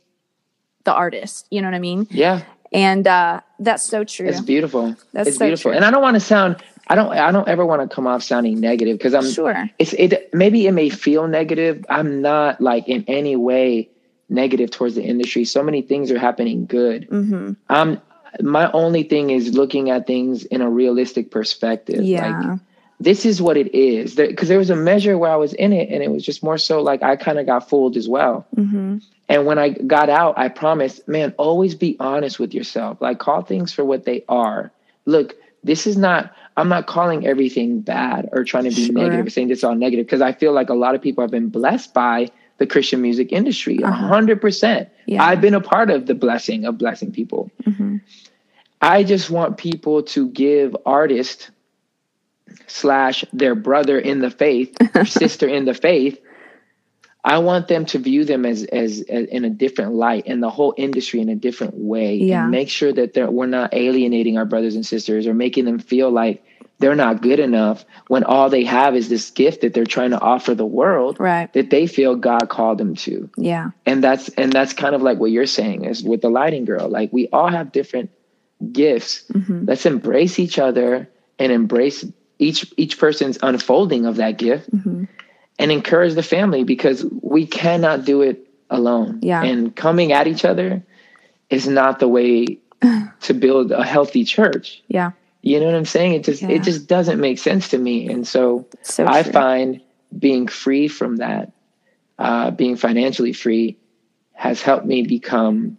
the 0.84 0.92
artist. 0.92 1.46
You 1.50 1.62
know 1.62 1.68
what 1.68 1.76
I 1.76 1.80
mean? 1.80 2.08
Yeah. 2.10 2.42
And 2.72 3.06
uh, 3.06 3.42
that's 3.58 3.82
so 3.84 4.02
true. 4.02 4.26
It's 4.26 4.40
beautiful. 4.40 4.96
That's 5.12 5.28
it's 5.28 5.38
so 5.38 5.44
beautiful. 5.44 5.70
True. 5.70 5.76
And 5.76 5.84
I 5.84 5.90
don't 5.90 6.02
want 6.02 6.14
to 6.14 6.20
sound 6.20 6.56
I 6.88 6.94
don't 6.94 7.12
I 7.12 7.30
don't 7.32 7.48
ever 7.48 7.64
want 7.64 7.88
to 7.88 7.94
come 7.94 8.06
off 8.06 8.22
sounding 8.22 8.60
negative 8.60 8.98
because 8.98 9.14
I'm 9.14 9.30
sure 9.30 9.70
it's 9.78 9.92
it 9.94 10.32
maybe 10.34 10.66
it 10.66 10.72
may 10.72 10.88
feel 10.88 11.28
negative. 11.28 11.84
I'm 11.88 12.20
not 12.22 12.60
like 12.60 12.88
in 12.88 13.04
any 13.06 13.36
way 13.36 13.88
negative 14.28 14.70
towards 14.70 14.94
the 14.94 15.02
industry. 15.02 15.44
So 15.44 15.62
many 15.62 15.82
things 15.82 16.10
are 16.10 16.18
happening 16.18 16.66
good. 16.66 17.08
Mm-hmm. 17.08 17.52
Um 17.68 18.00
my 18.40 18.70
only 18.72 19.02
thing 19.02 19.30
is 19.30 19.54
looking 19.54 19.90
at 19.90 20.06
things 20.06 20.44
in 20.44 20.62
a 20.62 20.70
realistic 20.70 21.30
perspective. 21.30 22.02
Yeah. 22.02 22.38
Like 22.38 22.60
this 23.02 23.26
is 23.26 23.42
what 23.42 23.56
it 23.56 23.74
is. 23.74 24.14
Because 24.14 24.48
there 24.48 24.58
was 24.58 24.70
a 24.70 24.76
measure 24.76 25.18
where 25.18 25.30
I 25.30 25.36
was 25.36 25.52
in 25.54 25.72
it, 25.72 25.90
and 25.90 26.02
it 26.02 26.10
was 26.10 26.24
just 26.24 26.42
more 26.42 26.58
so 26.58 26.80
like 26.80 27.02
I 27.02 27.16
kind 27.16 27.38
of 27.38 27.46
got 27.46 27.68
fooled 27.68 27.96
as 27.96 28.08
well. 28.08 28.46
hmm 28.54 28.98
And 29.28 29.46
when 29.46 29.58
I 29.58 29.70
got 29.70 30.08
out, 30.08 30.38
I 30.38 30.48
promised, 30.48 31.06
man, 31.08 31.34
always 31.36 31.74
be 31.74 31.96
honest 31.98 32.38
with 32.38 32.54
yourself. 32.54 33.00
Like 33.00 33.18
call 33.18 33.42
things 33.42 33.72
for 33.72 33.84
what 33.84 34.04
they 34.04 34.24
are. 34.28 34.70
Look, 35.04 35.34
this 35.64 35.86
is 35.86 35.96
not. 35.96 36.32
I'm 36.56 36.68
not 36.68 36.86
calling 36.86 37.26
everything 37.26 37.80
bad 37.80 38.28
or 38.32 38.44
trying 38.44 38.64
to 38.64 38.70
be 38.70 38.86
Sure. 38.86 38.94
negative 38.94 39.26
or 39.26 39.30
saying 39.30 39.50
it's 39.50 39.64
all 39.64 39.74
negative 39.74 40.06
because 40.06 40.20
I 40.20 40.32
feel 40.32 40.52
like 40.52 40.68
a 40.68 40.74
lot 40.74 40.94
of 40.94 41.00
people 41.02 41.22
have 41.22 41.30
been 41.30 41.48
blessed 41.48 41.94
by 41.94 42.28
the 42.58 42.66
Christian 42.66 43.00
music 43.00 43.32
industry. 43.32 43.78
A 43.82 43.86
Uh-huh. 43.86 44.08
100%. 44.08 44.88
Yeah. 45.06 45.24
I've 45.24 45.40
been 45.40 45.54
a 45.54 45.60
part 45.60 45.90
of 45.90 46.06
the 46.06 46.14
blessing 46.14 46.64
of 46.66 46.78
blessing 46.78 47.10
people. 47.12 47.50
hmm 47.64 47.96
I 48.84 49.04
just 49.04 49.30
want 49.30 49.58
people 49.58 50.02
to 50.14 50.28
give 50.28 50.76
artists 50.84 51.50
slash 52.66 53.24
their 53.32 53.54
brother 53.54 53.98
in 53.98 54.18
the 54.20 54.30
faith, 54.30 54.76
or 54.94 55.04
sister 55.22 55.46
in 55.48 55.64
the 55.64 55.74
faith. 55.74 56.18
I 57.24 57.38
want 57.38 57.68
them 57.68 57.84
to 57.86 57.98
view 57.98 58.24
them 58.24 58.44
as, 58.44 58.64
as 58.64 59.00
as 59.08 59.26
in 59.26 59.44
a 59.44 59.50
different 59.50 59.94
light 59.94 60.24
and 60.26 60.42
the 60.42 60.50
whole 60.50 60.74
industry 60.76 61.20
in 61.20 61.28
a 61.28 61.36
different 61.36 61.74
way, 61.74 62.16
Yeah. 62.16 62.42
and 62.42 62.50
make 62.50 62.68
sure 62.68 62.92
that 62.92 63.14
they're, 63.14 63.30
we're 63.30 63.46
not 63.46 63.72
alienating 63.74 64.36
our 64.38 64.44
brothers 64.44 64.74
and 64.74 64.84
sisters 64.84 65.26
or 65.26 65.34
making 65.34 65.64
them 65.64 65.78
feel 65.78 66.10
like 66.10 66.42
they're 66.80 66.96
not 66.96 67.22
good 67.22 67.38
enough 67.38 67.84
when 68.08 68.24
all 68.24 68.50
they 68.50 68.64
have 68.64 68.96
is 68.96 69.08
this 69.08 69.30
gift 69.30 69.60
that 69.60 69.72
they're 69.72 69.86
trying 69.86 70.10
to 70.10 70.20
offer 70.20 70.52
the 70.52 70.66
world 70.66 71.20
Right. 71.20 71.52
that 71.52 71.70
they 71.70 71.86
feel 71.86 72.16
God 72.16 72.48
called 72.48 72.78
them 72.78 72.96
to 72.96 73.30
Yeah. 73.36 73.70
and 73.86 74.02
that's 74.02 74.28
and 74.30 74.52
that's 74.52 74.72
kind 74.72 74.92
of 74.96 75.00
like 75.02 75.18
what 75.18 75.30
you're 75.30 75.46
saying 75.46 75.84
is 75.84 76.02
with 76.02 76.22
the 76.22 76.28
lighting 76.28 76.64
girl 76.64 76.88
like 76.88 77.12
we 77.12 77.28
all 77.32 77.46
have 77.48 77.70
different 77.70 78.10
gifts 78.72 79.24
hmm 79.32 79.64
let's 79.66 79.86
embrace 79.86 80.38
each 80.40 80.58
other 80.58 81.08
and 81.38 81.52
embrace 81.52 82.04
each 82.40 82.72
each 82.76 82.98
person's 82.98 83.38
unfolding 83.42 84.04
of 84.06 84.16
that 84.16 84.36
gift 84.38 84.68
hmm 84.70 85.04
and 85.58 85.70
encourage 85.70 86.14
the 86.14 86.22
family 86.22 86.64
because 86.64 87.04
we 87.22 87.46
cannot 87.46 88.04
do 88.04 88.22
it 88.22 88.48
alone 88.70 89.18
Yeah. 89.22 89.42
and 89.42 89.74
coming 89.74 90.12
at 90.12 90.26
each 90.26 90.44
other 90.44 90.82
is 91.50 91.68
not 91.68 91.98
the 91.98 92.08
way 92.08 92.58
to 93.20 93.34
build 93.34 93.70
a 93.72 93.84
healthy 93.84 94.24
church 94.24 94.82
Yeah. 94.88 95.12
you 95.42 95.60
know 95.60 95.66
what 95.66 95.74
i'm 95.74 95.84
saying 95.84 96.14
it 96.14 96.24
just 96.24 96.42
Yeah. 96.42 96.50
it 96.52 96.62
just 96.62 96.86
doesn't 96.88 97.20
make 97.20 97.38
sense 97.38 97.68
to 97.68 97.78
me 97.78 98.08
and 98.08 98.26
so 98.26 98.66
So 98.82 99.06
I 99.06 99.22
true. 99.22 99.32
find 99.32 99.80
being 100.18 100.46
free 100.46 100.88
from 100.88 101.16
that, 101.16 101.52
uh, 102.18 102.50
being 102.50 102.76
financially 102.76 103.32
free, 103.32 103.78
has 104.34 104.60
helped 104.60 104.84
me 104.84 105.02
become 105.06 105.78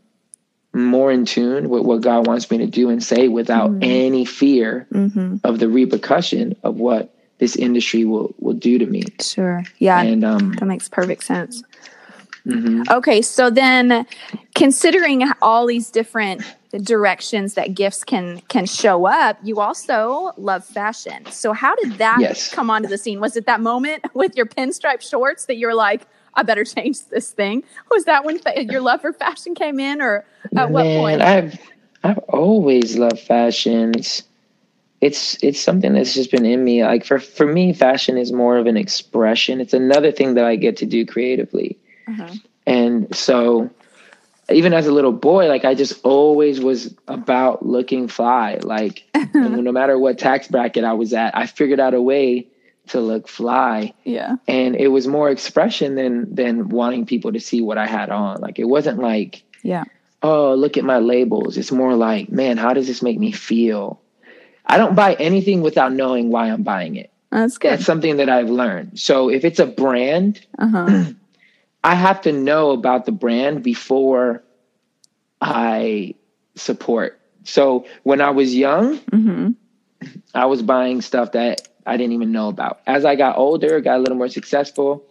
more 0.73 1.11
in 1.11 1.25
tune 1.25 1.69
with 1.69 1.83
what 1.83 2.01
God 2.01 2.25
wants 2.25 2.49
me 2.49 2.57
to 2.59 2.65
do 2.65 2.89
and 2.89 3.03
say 3.03 3.27
without 3.27 3.69
Mhm. 3.71 3.79
any 3.83 4.25
fear 4.25 4.87
hmm 4.91 5.35
of 5.43 5.59
the 5.59 5.69
repercussion 5.69 6.55
of 6.63 6.79
what 6.79 7.13
this 7.39 7.55
industry 7.55 8.05
will 8.05 8.33
will 8.39 8.53
do 8.53 8.77
to 8.77 8.85
me. 8.85 9.03
Sure. 9.21 9.63
Yeah. 9.79 10.01
And 10.01 10.23
um, 10.23 10.53
that 10.59 10.65
makes 10.65 10.87
perfect 10.87 11.23
sense. 11.23 11.63
mhm. 12.45 12.89
Okay, 12.89 13.21
so 13.21 13.49
then 13.49 14.05
considering 14.55 15.23
all 15.41 15.65
these 15.65 15.89
different 15.89 16.41
directions 16.81 17.53
that 17.55 17.73
gifts 17.75 18.03
can 18.03 18.41
can 18.49 18.65
show 18.65 19.05
up, 19.05 19.37
you 19.43 19.59
also 19.59 20.31
love 20.37 20.63
fashion. 20.65 21.25
So 21.31 21.53
how 21.53 21.75
did 21.75 21.93
that 21.99 22.17
Yes. 22.19 22.49
come 22.53 22.69
onto 22.69 22.87
the 22.89 22.97
scene? 22.97 23.19
Was 23.19 23.35
it 23.35 23.45
that 23.45 23.61
moment 23.61 24.03
with 24.13 24.35
your 24.35 24.45
pinstripe 24.45 25.01
shorts 25.01 25.45
that 25.45 25.57
you're 25.57 25.75
like, 25.75 26.01
I 26.33 26.43
better 26.43 26.63
change 26.65 27.05
this 27.07 27.31
thing? 27.31 27.63
Was 27.91 28.05
that 28.05 28.25
when 28.25 28.39
fa- 28.39 28.63
your 28.63 28.81
love 28.81 29.01
for 29.01 29.13
fashion 29.13 29.53
came 29.55 29.79
in, 29.79 30.01
or 30.01 30.25
at 30.55 30.71
what 30.71 30.83
point? 30.85 31.21
I've 31.21 31.59
I've 32.03 32.17
always 32.29 32.97
loved 32.97 33.19
fashion. 33.19 33.93
It's 35.03 35.37
it's 35.43 35.59
something 35.59 35.93
that's 35.93 36.13
just 36.13 36.31
been 36.31 36.45
in 36.45 36.63
me. 36.63 36.83
Like 36.85 37.03
for 37.05 37.19
for 37.19 37.45
me, 37.45 37.73
fashion 37.73 38.17
is 38.17 38.31
more 38.31 38.57
of 38.57 38.67
an 38.67 38.77
expression. 38.77 39.59
It's 39.59 39.73
another 39.73 40.11
thing 40.11 40.35
that 40.35 40.45
I 40.45 40.55
get 40.55 40.77
to 40.77 40.85
do 40.85 41.05
creatively. 41.05 41.77
Uh-huh. 42.07 42.33
And 42.65 43.13
so 43.13 43.69
even 44.49 44.73
as 44.73 44.87
a 44.87 44.91
little 44.93 45.11
boy, 45.11 45.47
like 45.47 45.65
I 45.65 45.73
just 45.75 45.99
always 46.05 46.61
was 46.61 46.93
about 47.07 47.65
looking 47.65 48.07
fly. 48.07 48.59
Like 48.63 49.03
no 49.33 49.71
matter 49.73 49.99
what 49.99 50.17
tax 50.17 50.47
bracket 50.47 50.83
I 50.85 50.93
was 50.93 51.13
at, 51.13 51.35
I 51.37 51.47
figured 51.47 51.79
out 51.81 51.93
a 51.93 52.01
way 52.01 52.47
to 52.87 52.99
look 52.99 53.27
fly. 53.27 53.93
Yeah. 54.05 54.35
And 54.47 54.75
it 54.75 54.89
was 54.89 55.07
more 55.07 55.29
expression 55.29 55.95
than 55.95 56.33
than 56.33 56.69
wanting 56.69 57.05
people 57.05 57.33
to 57.33 57.39
see 57.39 57.61
what 57.61 57.77
I 57.77 57.87
had 57.87 58.09
on. 58.09 58.39
Like 58.41 58.57
it 58.59 58.65
wasn't 58.65 58.99
like, 58.99 59.43
Yeah. 59.63 59.83
oh, 60.21 60.53
look 60.55 60.77
at 60.77 60.85
my 60.85 60.99
labels. 60.99 61.57
It's 61.57 61.71
more 61.71 61.95
like, 61.95 62.29
man, 62.31 62.57
how 62.57 62.73
does 62.73 62.87
this 62.87 63.01
make 63.01 63.19
me 63.19 63.31
feel? 63.33 63.99
I 64.65 64.77
don't 64.77 64.95
buy 64.95 65.13
anything 65.15 65.61
without 65.61 65.93
knowing 65.93 66.29
why 66.29 66.47
I'm 66.47 66.63
buying 66.63 66.95
it. 66.95 67.11
That's 67.31 67.57
good. 67.57 67.71
That's 67.71 67.85
something 67.85 68.17
that 68.17 68.29
I've 68.29 68.49
learned. 68.49 68.99
So 68.99 69.29
if 69.29 69.43
it's 69.43 69.59
a 69.59 69.65
brand, 69.65 70.45
Uh-huh. 70.57 71.05
I 71.83 71.95
have 71.95 72.21
to 72.21 72.31
know 72.31 72.71
about 72.71 73.05
the 73.05 73.11
brand 73.11 73.61
before 73.61 74.41
I 75.41 76.15
support. 76.55 77.19
So 77.43 77.85
when 78.03 78.21
I 78.21 78.29
was 78.29 78.55
young, 78.55 78.97
hmm 79.11 79.51
I 80.35 80.45
was 80.47 80.61
buying 80.61 81.01
stuff 81.01 81.31
that 81.31 81.67
I 81.85 81.95
didn't 81.97 82.13
even 82.13 82.31
know 82.31 82.49
about. 82.49 82.79
As 82.87 83.05
I 83.05 83.15
got 83.15 83.37
older, 83.37 83.79
got 83.81 83.97
a 83.97 83.99
little 83.99 84.17
more 84.17 84.27
successful, 84.29 85.05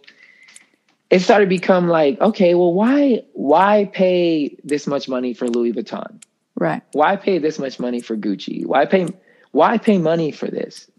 it 1.09 1.19
started 1.21 1.45
to 1.45 1.49
become 1.49 1.87
like, 1.87 2.19
okay, 2.21 2.53
well, 2.55 2.73
why 2.73 3.23
why 3.33 3.89
pay 3.91 4.55
this 4.63 4.87
much 4.87 5.07
money 5.07 5.33
for 5.33 5.47
Louis 5.47 5.73
Vuitton? 5.73 6.21
Right. 6.55 6.81
Why 6.93 7.15
pay 7.15 7.37
this 7.39 7.57
much 7.59 7.79
money 7.79 8.01
for 8.01 8.15
Gucci? 8.15 8.65
Why 8.65 8.85
pay 8.85 9.07
why 9.53 9.77
pay 9.77 9.97
money 9.97 10.31
for 10.31 10.47
this? 10.47 10.89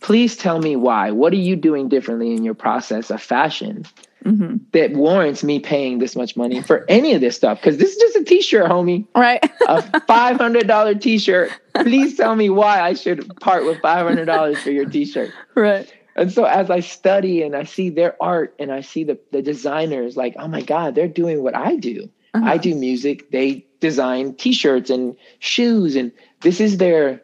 Please 0.00 0.36
tell 0.36 0.60
me 0.60 0.76
why. 0.76 1.10
What 1.10 1.32
are 1.32 1.36
you 1.36 1.56
doing 1.56 1.88
differently 1.88 2.34
in 2.34 2.44
your 2.44 2.54
process 2.54 3.10
of 3.10 3.20
fashion 3.20 3.84
hmm 4.22 4.56
that 4.72 4.92
warrants 4.92 5.44
me 5.44 5.60
paying 5.60 5.98
this 5.98 6.16
much 6.16 6.34
money 6.36 6.62
for 6.62 6.84
any 6.88 7.14
of 7.14 7.20
this 7.20 7.36
stuff? 7.36 7.58
Because 7.58 7.78
this 7.78 7.90
is 7.90 7.96
just 7.96 8.16
a 8.16 8.24
t-shirt, 8.24 8.70
homie. 8.70 9.06
Right. 9.16 9.42
A 9.66 10.00
five 10.06 10.36
hundred 10.36 10.66
dollar 10.66 10.94
t-shirt. 10.94 11.50
Please 11.74 12.16
tell 12.16 12.36
me 12.36 12.50
why 12.50 12.80
I 12.80 12.94
should 12.94 13.40
part 13.40 13.64
with 13.64 13.80
five 13.80 14.06
hundred 14.06 14.26
dollars 14.26 14.60
for 14.62 14.70
your 14.70 14.86
t-shirt. 14.86 15.32
right. 15.54 15.92
And 16.16 16.30
so 16.30 16.44
as 16.44 16.70
I 16.70 16.80
study 16.80 17.42
and 17.42 17.56
I 17.56 17.64
see 17.64 17.90
their 17.90 18.14
art 18.22 18.54
and 18.58 18.70
I 18.70 18.82
see 18.82 19.02
the, 19.02 19.18
the 19.32 19.42
designers, 19.42 20.16
like, 20.16 20.36
oh 20.38 20.46
my 20.46 20.62
God, 20.62 20.94
they're 20.94 21.08
doing 21.08 21.42
what 21.42 21.56
I 21.56 21.74
do. 21.76 22.08
Uh-huh. 22.34 22.44
I 22.46 22.56
do 22.56 22.74
music. 22.74 23.30
They 23.32 23.66
design 23.80 24.34
t-shirts 24.34 24.90
and 24.90 25.16
shoes. 25.40 25.96
And 25.96 26.12
this 26.42 26.60
is 26.60 26.76
their 26.78 27.20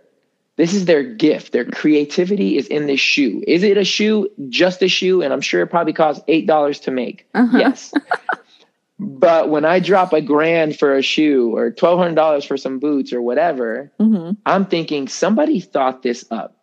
this 0.61 0.75
is 0.75 0.85
their 0.85 1.03
gift. 1.03 1.53
Their 1.53 1.65
creativity 1.65 2.59
is 2.59 2.67
in 2.67 2.87
this 2.87 3.01
shoe. 3.01 3.43
Is 3.47 3.63
it 3.63 3.79
a 3.79 3.85
shoe? 3.85 4.29
Just 4.51 4.83
a 4.83 4.89
shoe? 4.89 5.23
And 5.23 5.33
I'm 5.33 5.41
sure 5.41 5.63
it 5.63 5.69
probably 5.69 5.95
costs 5.95 6.23
eight 6.29 6.47
dollars 6.47 6.79
to 6.81 6.91
make. 6.91 7.27
Uh-huh. 7.33 7.57
Yes. 7.59 7.95
but 8.99 9.49
when 9.49 9.65
I 9.65 9.81
drop 9.81 10.13
a 10.13 10.21
grand 10.21 10.79
for 10.79 10.95
a 10.95 11.01
shoe 11.01 11.57
or 11.57 11.71
twelve 11.71 11.99
hundred 11.99 12.17
dollars 12.17 12.45
for 12.45 12.59
some 12.59 12.79
boots 12.79 13.11
or 13.11 13.23
whatever, 13.23 13.91
hmm 13.99 14.33
I'm 14.45 14.67
thinking 14.67 15.09
somebody 15.09 15.61
thought 15.61 16.03
this 16.03 16.27
up. 16.31 16.59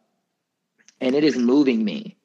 And 1.02 1.16
it 1.16 1.24
is 1.24 1.36
moving 1.36 1.84
me. 1.84 2.18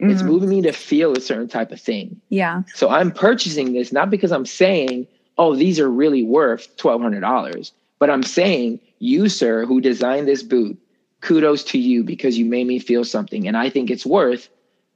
It's 0.00 0.22
Mhm. 0.22 0.26
moving 0.26 0.48
me 0.48 0.62
to 0.62 0.72
feel 0.72 1.16
a 1.16 1.20
certain 1.20 1.46
type 1.46 1.70
of 1.70 1.80
thing. 1.80 2.20
Yeah. 2.28 2.62
So 2.74 2.88
I'm 2.88 3.12
purchasing 3.12 3.72
this 3.72 3.92
not 3.92 4.10
because 4.10 4.32
I'm 4.32 4.46
saying, 4.46 5.06
oh, 5.38 5.54
these 5.54 5.78
are 5.78 5.88
really 5.88 6.24
worth 6.24 6.76
$1,200, 6.76 7.70
but 8.00 8.10
I'm 8.10 8.24
saying, 8.24 8.80
you, 8.98 9.28
sir, 9.28 9.64
who 9.64 9.80
designed 9.80 10.26
this 10.26 10.42
boot, 10.42 10.76
kudos 11.24 11.64
to 11.64 11.78
you 11.78 12.04
because 12.04 12.36
you 12.38 12.44
made 12.44 12.66
me 12.66 12.78
feel 12.78 13.02
something. 13.02 13.48
And 13.48 13.56
I 13.56 13.70
think 13.70 13.90
it's 13.90 14.04
worth 14.04 14.48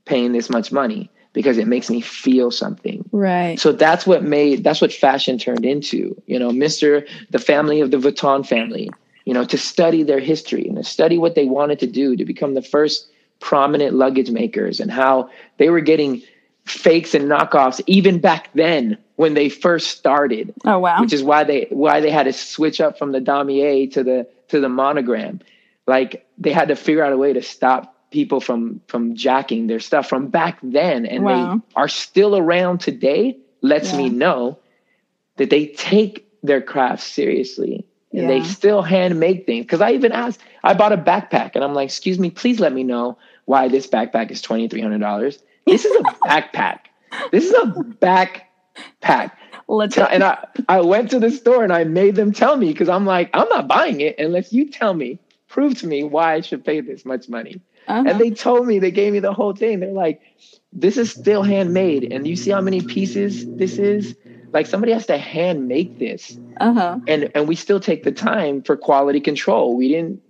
paying 0.04 0.32
this 0.32 0.50
much 0.50 0.70
money 0.70 1.10
because 1.32 1.58
it 1.58 1.66
makes 1.66 1.88
me 1.88 2.00
feel 2.00 2.50
something. 2.50 3.08
Right. 3.12 3.58
So 3.58 3.72
that's 3.72 4.06
what 4.06 4.22
made, 4.22 4.62
that's 4.62 4.80
what 4.80 4.92
fashion 4.92 5.38
turned 5.38 5.64
into, 5.64 6.20
you 6.26 6.38
know, 6.38 6.50
Mr. 6.50 7.08
the 7.30 7.38
family 7.38 7.80
of 7.80 7.90
the 7.90 7.96
Vuitton 7.96 8.46
family, 8.46 8.90
you 9.24 9.32
know, 9.32 9.44
to 9.44 9.56
study 9.56 10.02
their 10.02 10.20
history 10.20 10.66
and 10.66 10.76
to 10.76 10.84
study 10.84 11.16
what 11.16 11.34
they 11.34 11.46
wanted 11.46 11.78
to 11.80 11.86
do 11.86 12.14
to 12.16 12.24
become 12.24 12.54
the 12.54 12.62
first 12.62 13.08
prominent 13.40 13.94
luggage 13.94 14.30
makers 14.30 14.80
and 14.80 14.90
how 14.90 15.30
they 15.58 15.70
were 15.70 15.80
getting 15.80 16.22
fakes 16.64 17.14
and 17.14 17.30
knockoffs 17.30 17.80
even 17.86 18.18
back 18.18 18.50
then 18.52 18.98
when 19.16 19.32
they 19.32 19.48
first 19.48 19.96
started 19.96 20.52
Oh 20.66 20.78
wow. 20.78 21.00
which 21.00 21.14
is 21.14 21.22
why 21.22 21.44
they 21.44 21.66
why 21.70 22.00
they 22.00 22.10
had 22.10 22.24
to 22.24 22.32
switch 22.32 22.78
up 22.78 22.98
from 22.98 23.12
the 23.12 23.20
damier 23.20 23.90
to 23.92 24.04
the 24.04 24.28
to 24.48 24.60
the 24.60 24.68
monogram 24.68 25.40
like 25.88 26.26
they 26.38 26.52
had 26.52 26.68
to 26.68 26.76
figure 26.76 27.02
out 27.04 27.12
a 27.12 27.16
way 27.16 27.32
to 27.32 27.42
stop 27.42 27.96
people 28.10 28.40
from 28.40 28.80
from 28.86 29.14
jacking 29.16 29.66
their 29.66 29.80
stuff 29.80 30.08
from 30.08 30.28
back 30.28 30.58
then 30.62 31.04
and 31.06 31.24
Wow. 31.24 31.56
they 31.56 31.60
are 31.74 31.88
still 31.88 32.36
around 32.36 32.78
today 32.78 33.36
lets 33.62 33.92
me 33.94 34.08
know 34.08 34.58
that 35.36 35.50
they 35.50 35.66
take 35.66 36.26
their 36.42 36.60
craft 36.62 37.02
seriously 37.02 37.84
and 38.12 38.30
they 38.30 38.42
still 38.42 38.80
hand 38.82 39.18
make 39.20 39.44
things. 39.46 39.64
Because 39.64 39.80
i 39.80 39.92
even 39.92 40.12
asked 40.12 40.40
i 40.62 40.72
bought 40.74 40.92
a 40.92 40.96
backpack 40.96 41.54
and 41.54 41.64
i'm 41.64 41.74
like 41.74 41.86
excuse 41.88 42.18
me 42.18 42.30
please 42.30 42.60
let 42.60 42.72
me 42.72 42.84
know 42.84 43.18
why 43.46 43.68
this 43.68 43.86
backpack 43.86 44.30
is 44.30 44.40
$2300 44.42 45.38
this 45.66 45.84
is 45.84 45.96
a 45.96 46.02
backpack. 46.26 46.78
This 47.30 47.44
is 47.44 47.52
a 47.52 47.66
backpack. 48.00 49.32
Let's 49.68 49.94
tell, 49.94 50.08
and 50.10 50.24
I, 50.32 50.46
I 50.68 50.80
went 50.80 51.10
to 51.10 51.18
the 51.18 51.30
store 51.30 51.62
and 51.62 51.72
I 51.72 51.84
made 51.84 52.14
them 52.16 52.32
tell 52.32 52.56
me 52.56 52.68
because 52.72 52.88
I'm 52.88 53.04
like, 53.06 53.30
I'm 53.34 53.48
not 53.50 53.68
buying 53.68 54.00
it 54.00 54.18
unless 54.18 54.52
you 54.52 54.70
tell 54.70 54.94
me, 54.94 55.18
prove 55.48 55.78
to 55.80 55.86
me 55.86 56.04
why 56.04 56.34
I 56.34 56.40
should 56.40 56.64
pay 56.64 56.80
this 56.80 57.04
much 57.04 57.28
money. 57.28 57.60
uh-huh. 57.86 58.04
And 58.06 58.20
they 58.20 58.30
told 58.30 58.66
me, 58.66 58.78
they 58.78 58.90
gave 58.90 59.12
me 59.12 59.20
the 59.20 59.32
whole 59.32 59.54
thing. 59.54 59.80
They're 59.80 59.92
like, 59.92 60.20
this 60.72 60.96
is 60.96 61.10
still 61.10 61.42
handmade. 61.42 62.08
And 62.10 62.26
you 62.26 62.36
see 62.36 62.50
how 62.50 62.60
many 62.60 62.82
pieces 62.82 63.46
this 63.58 63.78
is? 63.78 64.14
Like 64.52 64.66
somebody 64.66 64.92
has 64.92 65.06
to 65.06 65.18
hand 65.18 65.68
make 65.68 65.98
this. 65.98 66.38
uh-huh. 66.60 67.00
And 67.06 67.30
and 67.34 67.48
we 67.48 67.54
still 67.56 67.80
take 67.80 68.04
the 68.04 68.12
time 68.12 68.62
for 68.62 68.76
quality 68.76 69.20
control. 69.20 69.76
We 69.76 69.88
didn't 69.88 70.20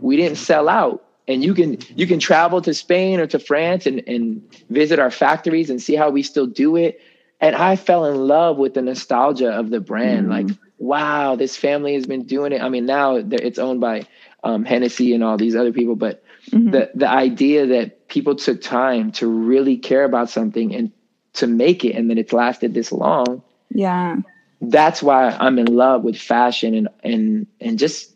we 0.00 0.16
didn't 0.16 0.38
sell 0.38 0.68
out. 0.68 1.04
And 1.28 1.42
you 1.44 1.54
can 1.54 1.78
you 1.96 2.06
can 2.06 2.18
travel 2.18 2.60
to 2.62 2.74
Spain 2.74 3.20
or 3.20 3.26
to 3.28 3.38
France 3.38 3.86
and, 3.86 4.02
and 4.06 4.42
visit 4.70 4.98
our 4.98 5.10
factories 5.10 5.70
and 5.70 5.80
see 5.80 5.94
how 5.94 6.10
we 6.10 6.22
still 6.22 6.46
do 6.46 6.76
it. 6.76 7.00
And 7.40 7.54
I 7.56 7.76
fell 7.76 8.04
in 8.06 8.16
love 8.26 8.56
with 8.58 8.74
the 8.74 8.82
nostalgia 8.82 9.50
of 9.50 9.70
the 9.70 9.80
brand. 9.80 10.26
Mhm. 10.26 10.30
Like, 10.30 10.48
wow, 10.78 11.36
this 11.36 11.56
family 11.56 11.94
has 11.94 12.06
been 12.06 12.24
doing 12.24 12.52
it. 12.52 12.60
I 12.62 12.68
mean, 12.68 12.86
now 12.86 13.16
it's 13.16 13.58
owned 13.58 13.80
by 13.80 14.06
um, 14.44 14.64
Hennessy 14.64 15.14
and 15.14 15.22
all 15.22 15.36
these 15.36 15.56
other 15.56 15.72
people, 15.72 15.96
but 15.96 16.22
Mhm. 16.50 16.72
the 16.72 16.90
the 16.94 17.08
idea 17.08 17.66
that 17.66 18.08
people 18.08 18.34
took 18.34 18.60
time 18.60 19.12
to 19.12 19.26
really 19.26 19.76
care 19.76 20.04
about 20.04 20.28
something 20.28 20.74
and 20.74 20.90
to 21.34 21.46
make 21.46 21.84
it 21.84 21.94
and 21.94 22.10
that 22.10 22.18
it's 22.18 22.32
lasted 22.32 22.74
this 22.74 22.92
long 22.92 23.42
yeah. 23.70 24.16
that's 24.60 25.02
why 25.02 25.30
i'm 25.40 25.58
in 25.58 25.66
love 25.66 26.02
with 26.02 26.16
fashion 26.16 26.74
and 26.74 26.88
and 27.02 27.46
and 27.60 27.78
just 27.78 28.14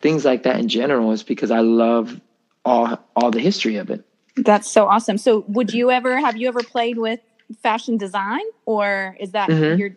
things 0.00 0.24
like 0.24 0.42
that 0.42 0.58
in 0.58 0.66
general 0.68 1.12
is 1.12 1.22
because 1.22 1.50
i 1.52 1.60
love 1.60 2.20
all 2.64 2.98
all 3.14 3.30
the 3.30 3.38
history 3.38 3.76
of 3.76 3.90
it 3.90 4.04
That's 4.36 4.68
so 4.68 4.86
awesome. 4.88 5.18
So, 5.18 5.44
would 5.46 5.72
you 5.74 5.90
ever 5.90 6.18
have 6.18 6.36
you 6.38 6.48
ever 6.48 6.62
played 6.62 6.96
with 6.96 7.20
fashion 7.62 7.98
design, 7.98 8.40
or 8.64 9.14
is 9.20 9.32
that 9.32 9.50
Mhm. 9.50 9.78
your? 9.78 9.90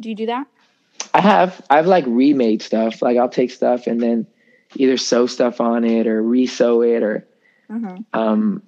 Do 0.00 0.08
you 0.10 0.14
do 0.14 0.26
that? 0.26 0.46
i 1.14 1.20
have 1.20 1.60
i've 1.70 1.86
like 1.86 2.04
remade 2.06 2.60
stuff 2.62 3.00
like 3.02 3.16
i'll 3.16 3.28
take 3.40 3.50
stuff 3.50 3.86
and 3.86 4.00
then 4.02 4.26
either 4.76 4.96
sew 4.96 5.26
stuff 5.26 5.60
on 5.60 5.84
it 5.84 6.06
or 6.06 6.22
re-sew 6.22 6.82
it 6.82 7.02
or 7.02 7.26
Uh-huh. 7.70 7.96
um 8.12 8.62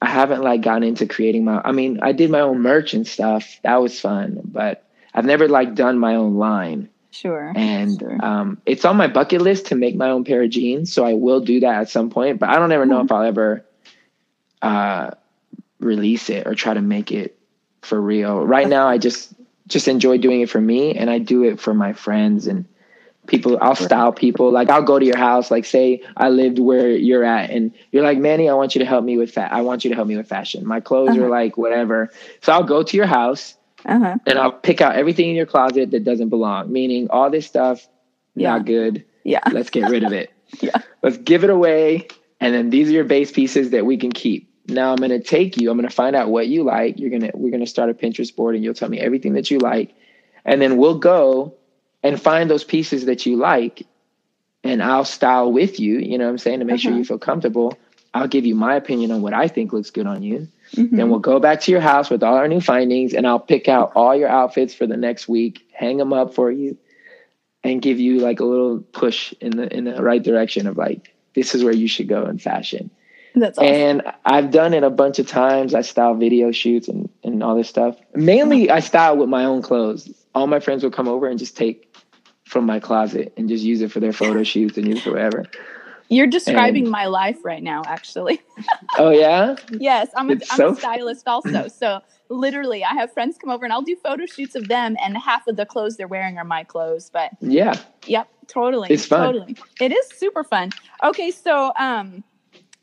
i 0.00 0.06
haven't 0.06 0.42
like 0.42 0.62
gotten 0.62 0.82
into 0.84 1.06
creating 1.06 1.44
my 1.44 1.60
i 1.64 1.72
mean 1.72 1.98
i 2.02 2.12
did 2.12 2.30
my 2.30 2.40
own 2.40 2.60
merch 2.60 2.94
and 2.94 3.06
stuff 3.06 3.58
that 3.62 3.76
was 3.76 3.98
fun 4.00 4.40
but 4.44 4.84
i've 5.14 5.24
never 5.24 5.48
like 5.48 5.74
done 5.74 5.98
my 5.98 6.14
own 6.16 6.34
line 6.36 6.88
Sure. 7.10 7.50
and 7.56 7.98
Sure. 7.98 8.22
um, 8.22 8.60
it's 8.66 8.84
on 8.84 8.96
my 8.98 9.06
bucket 9.06 9.40
list 9.40 9.66
to 9.66 9.74
make 9.74 9.96
my 9.96 10.10
own 10.10 10.24
pair 10.24 10.42
of 10.42 10.50
jeans 10.50 10.92
so 10.92 11.04
i 11.04 11.14
will 11.14 11.40
do 11.40 11.60
that 11.60 11.80
at 11.80 11.88
some 11.88 12.10
point 12.10 12.38
but 12.38 12.50
i 12.50 12.56
don't 12.56 12.72
ever 12.72 12.84
know 12.86 13.00
if 13.00 13.10
i'll 13.10 13.22
ever 13.22 13.64
uh, 14.62 15.10
release 15.80 16.30
it 16.30 16.46
or 16.46 16.54
try 16.54 16.74
to 16.74 16.80
make 16.82 17.12
it 17.12 17.38
for 17.82 18.00
real 18.00 18.44
right 18.44 18.68
now 18.68 18.86
i 18.88 18.98
just 18.98 19.32
just 19.68 19.88
enjoy 19.88 20.18
doing 20.18 20.40
it 20.42 20.50
for 20.50 20.60
me 20.60 20.94
and 20.96 21.08
i 21.10 21.18
do 21.18 21.42
it 21.44 21.60
for 21.60 21.72
my 21.74 21.92
friends 21.92 22.46
and 22.46 22.66
people 23.26 23.58
i'll 23.60 23.74
style 23.74 24.12
people 24.12 24.50
like 24.52 24.70
i'll 24.70 24.82
go 24.82 24.98
to 24.98 25.04
your 25.04 25.16
house 25.18 25.50
like 25.50 25.64
say 25.64 26.02
i 26.16 26.28
lived 26.28 26.58
where 26.58 26.90
you're 26.90 27.24
at 27.24 27.50
and 27.50 27.72
you're 27.92 28.02
like 28.04 28.18
manny 28.18 28.48
i 28.48 28.54
want 28.54 28.74
you 28.74 28.78
to 28.78 28.84
help 28.84 29.04
me 29.04 29.16
with 29.18 29.34
that 29.34 29.52
i 29.52 29.60
want 29.60 29.84
you 29.84 29.90
to 29.90 29.96
help 29.96 30.06
me 30.08 30.16
with 30.16 30.28
fashion 30.28 30.66
my 30.66 30.80
clothes 30.80 31.16
are 31.16 31.22
Uh-huh. 31.22 31.30
like 31.30 31.56
whatever 31.56 32.10
so 32.42 32.52
i'll 32.52 32.64
go 32.64 32.82
to 32.82 32.96
your 32.96 33.06
house 33.06 33.54
Uh-huh. 33.84 34.16
and 34.26 34.38
I'll 34.38 34.52
pick 34.52 34.80
out 34.80 34.96
everything 34.96 35.28
in 35.30 35.36
your 35.36 35.46
closet 35.46 35.90
that 35.92 36.02
doesn't 36.02 36.28
belong, 36.30 36.72
meaning 36.72 37.08
all 37.10 37.30
this 37.30 37.46
stuff 37.46 37.86
Yeah. 38.34 38.50
not 38.50 38.66
good. 38.66 39.04
Yeah. 39.22 39.40
Let's 39.52 39.70
get 39.70 39.88
rid 39.88 40.02
of 40.02 40.12
it. 40.12 40.30
Yeah. 40.60 40.78
Let's 41.02 41.18
give 41.18 41.44
it 41.44 41.50
away. 41.50 42.08
And 42.40 42.54
then 42.54 42.70
these 42.70 42.88
are 42.88 42.92
your 42.92 43.04
base 43.04 43.30
pieces 43.30 43.70
that 43.70 43.84
we 43.86 43.96
can 43.96 44.10
keep. 44.10 44.48
Now 44.68 44.90
I'm 44.92 44.96
gonna 44.98 45.20
take 45.22 45.56
you. 45.60 45.70
I'm 45.70 45.76
gonna 45.78 45.90
find 46.02 46.16
out 46.16 46.30
what 46.30 46.48
you 46.48 46.64
like. 46.64 46.98
You're 46.98 47.10
gonna 47.10 47.30
we're 47.34 47.50
gonna 47.52 47.66
start 47.66 47.90
a 47.90 47.94
Pinterest 47.94 48.34
board 48.34 48.54
and 48.56 48.64
you'll 48.64 48.74
tell 48.74 48.88
me 48.88 48.98
everything 48.98 49.34
that 49.34 49.50
you 49.50 49.58
like. 49.58 49.94
And 50.44 50.60
then 50.60 50.76
we'll 50.78 50.98
go 50.98 51.54
and 52.02 52.20
find 52.20 52.48
those 52.50 52.64
pieces 52.64 53.06
that 53.06 53.26
you 53.26 53.36
like 53.36 53.86
and 54.64 54.82
I'll 54.82 55.04
style 55.04 55.52
with 55.52 55.78
you, 55.78 55.98
you 55.98 56.18
know 56.18 56.24
what 56.24 56.30
I'm 56.30 56.38
saying, 56.38 56.58
to 56.58 56.64
make 56.64 56.80
sure 56.80 56.90
Uh-huh. 56.90 56.98
you 56.98 57.04
feel 57.04 57.18
comfortable. 57.18 57.78
I'll 58.14 58.26
give 58.28 58.46
you 58.46 58.54
my 58.54 58.74
opinion 58.74 59.10
on 59.12 59.22
what 59.22 59.32
I 59.34 59.46
think 59.46 59.72
looks 59.72 59.90
good 59.90 60.06
on 60.06 60.22
you. 60.22 60.48
Mhm. 60.74 60.90
Then 60.96 61.10
we'll 61.10 61.20
go 61.20 61.38
back 61.38 61.60
to 61.62 61.70
your 61.70 61.80
house 61.80 62.10
with 62.10 62.22
all 62.22 62.34
our 62.34 62.48
new 62.48 62.60
findings, 62.60 63.14
and 63.14 63.26
I'll 63.26 63.38
pick 63.38 63.68
out 63.68 63.92
all 63.94 64.16
your 64.16 64.28
outfits 64.28 64.74
for 64.74 64.86
the 64.86 64.96
next 64.96 65.28
week, 65.28 65.60
hang 65.72 65.98
them 65.98 66.12
up 66.12 66.34
for 66.34 66.50
you, 66.50 66.76
and 67.62 67.80
give 67.82 68.00
you 68.00 68.18
like 68.20 68.40
a 68.40 68.44
little 68.44 68.78
push 68.92 69.32
in 69.40 69.50
the 69.56 69.72
in 69.72 69.84
the 69.84 70.02
right 70.02 70.22
direction 70.22 70.66
of 70.66 70.76
like 70.76 71.14
this 71.34 71.54
is 71.54 71.62
where 71.62 71.74
you 71.74 71.86
should 71.86 72.08
go 72.08 72.24
in 72.26 72.38
fashion. 72.38 72.90
That's 73.34 73.58
awesome. 73.58 73.70
And 73.70 74.02
I've 74.24 74.50
done 74.50 74.72
it 74.72 74.82
a 74.82 74.88
bunch 74.90 75.18
of 75.18 75.28
times. 75.28 75.74
I 75.74 75.82
style 75.82 76.14
video 76.14 76.50
shoots 76.52 76.88
and 76.88 77.08
and 77.22 77.42
all 77.42 77.54
this 77.54 77.68
stuff. 77.68 77.96
Mainly, 78.14 78.70
I 78.70 78.80
style 78.80 79.16
with 79.16 79.28
my 79.28 79.44
own 79.44 79.60
clothes. 79.62 80.10
All 80.34 80.46
my 80.46 80.58
friends 80.60 80.82
will 80.82 80.90
come 80.90 81.06
over 81.06 81.26
and 81.28 81.38
just 81.38 81.56
take 81.56 81.85
from 82.46 82.64
my 82.64 82.80
closet 82.80 83.32
and 83.36 83.48
just 83.48 83.64
use 83.64 83.82
it 83.82 83.90
for 83.92 84.00
their 84.00 84.12
photo 84.12 84.42
shoots 84.52 84.78
and 84.78 84.86
use 84.88 84.98
it 84.98 85.02
for 85.04 85.10
whatever. 85.12 85.44
You're 86.08 86.28
describing 86.28 86.88
my 86.88 87.06
life 87.06 87.44
right 87.44 87.62
now, 87.62 87.82
actually. 87.86 88.40
Oh 88.98 89.10
yeah, 89.10 89.56
yes, 89.72 90.08
I'm 90.16 90.30
a, 90.30 90.34
It's 90.34 90.50
I'm 90.52 90.56
so- 90.56 90.70
a 90.70 90.76
stylist 90.76 91.26
also. 91.28 91.68
So 91.82 92.00
literally, 92.30 92.82
I 92.84 92.94
have 92.94 93.12
friends 93.12 93.36
come 93.38 93.50
over 93.50 93.64
and 93.64 93.72
I'll 93.72 93.82
do 93.82 93.96
photo 93.96 94.24
shoots 94.24 94.54
of 94.54 94.68
them, 94.68 94.96
and 95.02 95.16
half 95.18 95.46
of 95.48 95.56
the 95.56 95.66
clothes 95.66 95.96
they're 95.96 96.06
wearing 96.08 96.38
are 96.38 96.44
my 96.44 96.62
clothes. 96.64 97.10
But 97.12 97.32
yeah. 97.40 97.74
Yep, 98.06 98.28
totally. 98.46 98.88
It's 98.90 99.04
fun. 99.04 99.34
Totally. 99.34 99.56
It 99.80 99.92
is 99.92 100.06
super 100.16 100.42
fun. 100.44 100.70
Okay, 101.04 101.30
so 101.32 101.72
um 101.78 102.22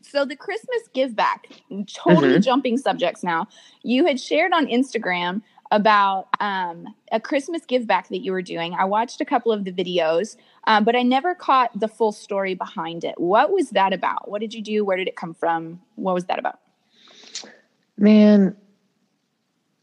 so 0.02 0.26
the 0.26 0.36
Christmas 0.36 0.82
give 0.94 1.16
back, 1.16 1.48
totally 1.92 2.36
Mhm. 2.38 2.44
jumping 2.44 2.78
subjects 2.78 3.24
now. 3.24 3.48
You 3.82 4.06
had 4.06 4.20
shared 4.20 4.52
on 4.54 4.68
Instagram 4.68 5.42
about 5.74 6.28
um 6.40 6.86
a 7.12 7.20
Christmas 7.20 7.66
give 7.66 7.88
back 7.88 8.08
that 8.10 8.20
you 8.20 8.32
were 8.32 8.44
doing. 8.44 8.74
I 8.76 8.86
watched 8.86 9.20
a 9.20 9.26
couple 9.26 9.52
of 9.52 9.66
the 9.66 9.72
videos, 9.72 10.38
um, 10.66 10.84
but 10.84 10.96
I 10.96 11.02
never 11.02 11.36
caught 11.36 11.78
the 11.78 11.88
full 11.88 12.12
story 12.12 12.54
behind 12.54 13.04
it. 13.04 13.20
What 13.20 13.52
was 13.52 13.72
that 13.72 13.92
about? 13.92 14.30
What 14.30 14.40
did 14.40 14.54
you 14.54 14.62
do? 14.62 14.86
Where 14.86 14.96
did 14.96 15.08
it 15.08 15.16
come 15.16 15.34
from? 15.34 15.82
What 15.96 16.14
was 16.14 16.26
that 16.26 16.40
about? 16.40 16.60
Man, 17.98 18.56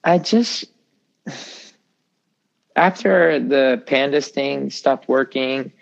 I 0.04 0.18
just 0.18 0.66
after 2.76 3.40
the 3.40 3.82
pandas 3.86 4.28
thing 4.28 4.70
stopped 4.70 5.08
working, 5.08 5.72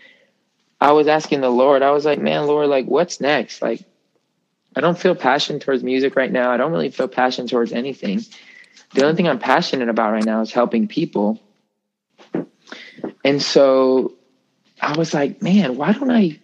I 0.81 0.93
was 0.93 1.07
asking 1.07 1.43
the 1.43 1.51
Lord. 1.51 1.83
I 1.83 1.91
was 1.91 2.07
like, 2.07 2.19
"Man, 2.19 2.47
Lord, 2.47 2.69
like 2.69 2.87
what's 2.87 3.21
next? 3.21 3.61
Like 3.61 3.85
I 4.75 4.81
don't 4.81 4.99
feel 4.99 5.15
passion 5.15 5.61
towards 5.61 5.83
music 5.83 6.17
right 6.17 6.33
now. 6.33 6.51
I 6.51 6.57
don't 6.57 6.73
really 6.73 6.91
feel 6.91 7.09
passion 7.09 7.47
towards 7.47 7.73
anything. 7.73 8.23
The 8.95 9.05
only 9.05 9.17
thing 9.17 9.29
I'm 9.29 9.39
passionate 9.39 9.89
about 9.89 10.13
right 10.13 10.25
now 10.25 10.41
is 10.41 10.53
helping 10.53 10.89
people." 10.89 11.39
And 13.25 13.43
so 13.43 14.15
I 14.81 14.97
was 14.97 15.13
like, 15.15 15.43
"Man, 15.43 15.77
why 15.77 15.93
don't 15.93 16.11
I 16.11 16.39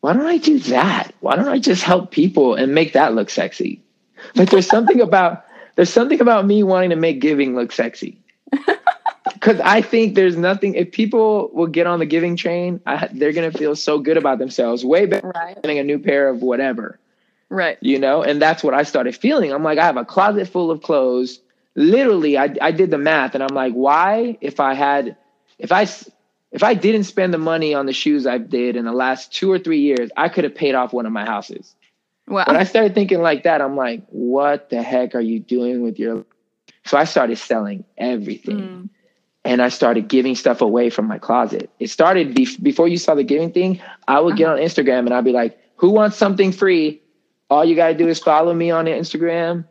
why 0.00 0.12
don't 0.12 0.26
I 0.26 0.38
do 0.38 0.58
that? 0.60 1.12
Why 1.20 1.36
don't 1.36 1.48
I 1.48 1.58
just 1.58 1.82
help 1.82 2.10
people 2.10 2.54
and 2.54 2.74
make 2.74 2.92
that 2.94 3.14
look 3.14 3.30
sexy?" 3.30 3.82
Like 4.34 4.50
there's 4.50 4.66
something 4.68 5.00
about 5.08 5.44
there's 5.76 5.90
something 5.92 6.20
about 6.20 6.46
me 6.46 6.62
wanting 6.62 6.90
to 6.90 6.96
make 6.96 7.20
giving 7.20 7.54
look 7.54 7.72
sexy. 7.72 8.18
Because 9.34 9.60
I 9.60 9.82
think 9.82 10.14
there's 10.16 10.36
nothing. 10.36 10.74
If 10.74 10.90
people 10.90 11.50
will 11.52 11.68
get 11.68 11.86
on 11.86 12.00
the 12.00 12.06
giving 12.06 12.34
train, 12.34 12.80
I, 12.86 13.08
they're 13.12 13.32
gonna 13.32 13.52
feel 13.52 13.76
so 13.76 13.98
good 13.98 14.16
about 14.16 14.38
themselves, 14.38 14.84
way 14.84 15.06
better 15.06 15.28
Right. 15.34 15.54
than 15.54 15.62
getting 15.62 15.78
a 15.78 15.84
new 15.84 15.98
pair 15.98 16.28
of 16.28 16.42
whatever, 16.42 16.98
Right. 17.50 17.78
you 17.80 17.98
know. 17.98 18.22
And 18.22 18.40
that's 18.42 18.62
what 18.62 18.74
I 18.74 18.82
started 18.82 19.16
feeling. 19.16 19.52
I'm 19.52 19.62
like, 19.64 19.78
I 19.78 19.86
have 19.86 19.96
a 19.96 20.04
closet 20.04 20.48
full 20.48 20.70
of 20.70 20.82
clothes. 20.82 21.40
Literally, 21.76 22.36
I 22.36 22.54
I 22.60 22.72
did 22.72 22.90
the 22.90 22.98
math, 22.98 23.34
and 23.34 23.42
I'm 23.42 23.54
like, 23.54 23.72
why? 23.72 24.36
If 24.40 24.58
I 24.60 24.74
had, 24.74 25.16
if 25.58 25.70
I, 25.72 25.82
if 26.50 26.62
I 26.62 26.74
didn't 26.74 27.04
spend 27.04 27.32
the 27.32 27.38
money 27.38 27.72
on 27.74 27.86
the 27.86 27.92
shoes 27.92 28.26
I 28.26 28.38
did 28.38 28.74
in 28.76 28.84
the 28.84 28.92
last 28.92 29.32
two 29.32 29.50
or 29.52 29.58
three 29.58 29.80
years, 29.80 30.10
I 30.16 30.28
could 30.28 30.44
have 30.44 30.54
paid 30.54 30.74
off 30.74 30.92
one 30.92 31.06
of 31.06 31.12
my 31.12 31.24
houses 31.24 31.74
Well, 32.26 32.44
when 32.46 32.56
I 32.56 32.64
started 32.64 32.94
thinking 32.94 33.22
like 33.22 33.44
that, 33.44 33.60
I'm 33.60 33.76
like, 33.76 34.02
what 34.08 34.70
the 34.70 34.82
heck 34.82 35.14
are 35.14 35.20
you 35.20 35.38
doing 35.40 35.82
with 35.82 35.98
your 35.98 36.24
so 36.84 36.96
I 36.98 37.04
started 37.04 37.36
selling 37.38 37.84
everything 37.98 38.58
Mm. 38.58 38.88
and 39.44 39.62
I 39.62 39.68
started 39.68 40.08
giving 40.08 40.34
stuff 40.34 40.60
away 40.62 40.90
from 40.90 41.06
my 41.06 41.18
closet. 41.18 41.70
It 41.78 41.90
started 41.90 42.34
be- 42.34 42.56
before 42.62 42.88
you 42.88 42.96
saw 42.96 43.14
the 43.14 43.24
giving 43.24 43.52
thing. 43.52 43.80
I 44.08 44.20
would 44.20 44.36
get 44.36 44.48
on 44.48 44.58
Instagram 44.58 45.00
and 45.00 45.12
I'd 45.12 45.24
be 45.24 45.32
like, 45.32 45.58
who 45.76 45.90
wants 45.90 46.16
something 46.16 46.50
free? 46.50 47.02
All 47.50 47.64
you 47.64 47.74
got 47.76 47.88
to 47.88 47.94
do 47.94 48.08
is 48.08 48.18
follow 48.18 48.52
me 48.54 48.70
on 48.70 48.86
Instagram 48.86 49.64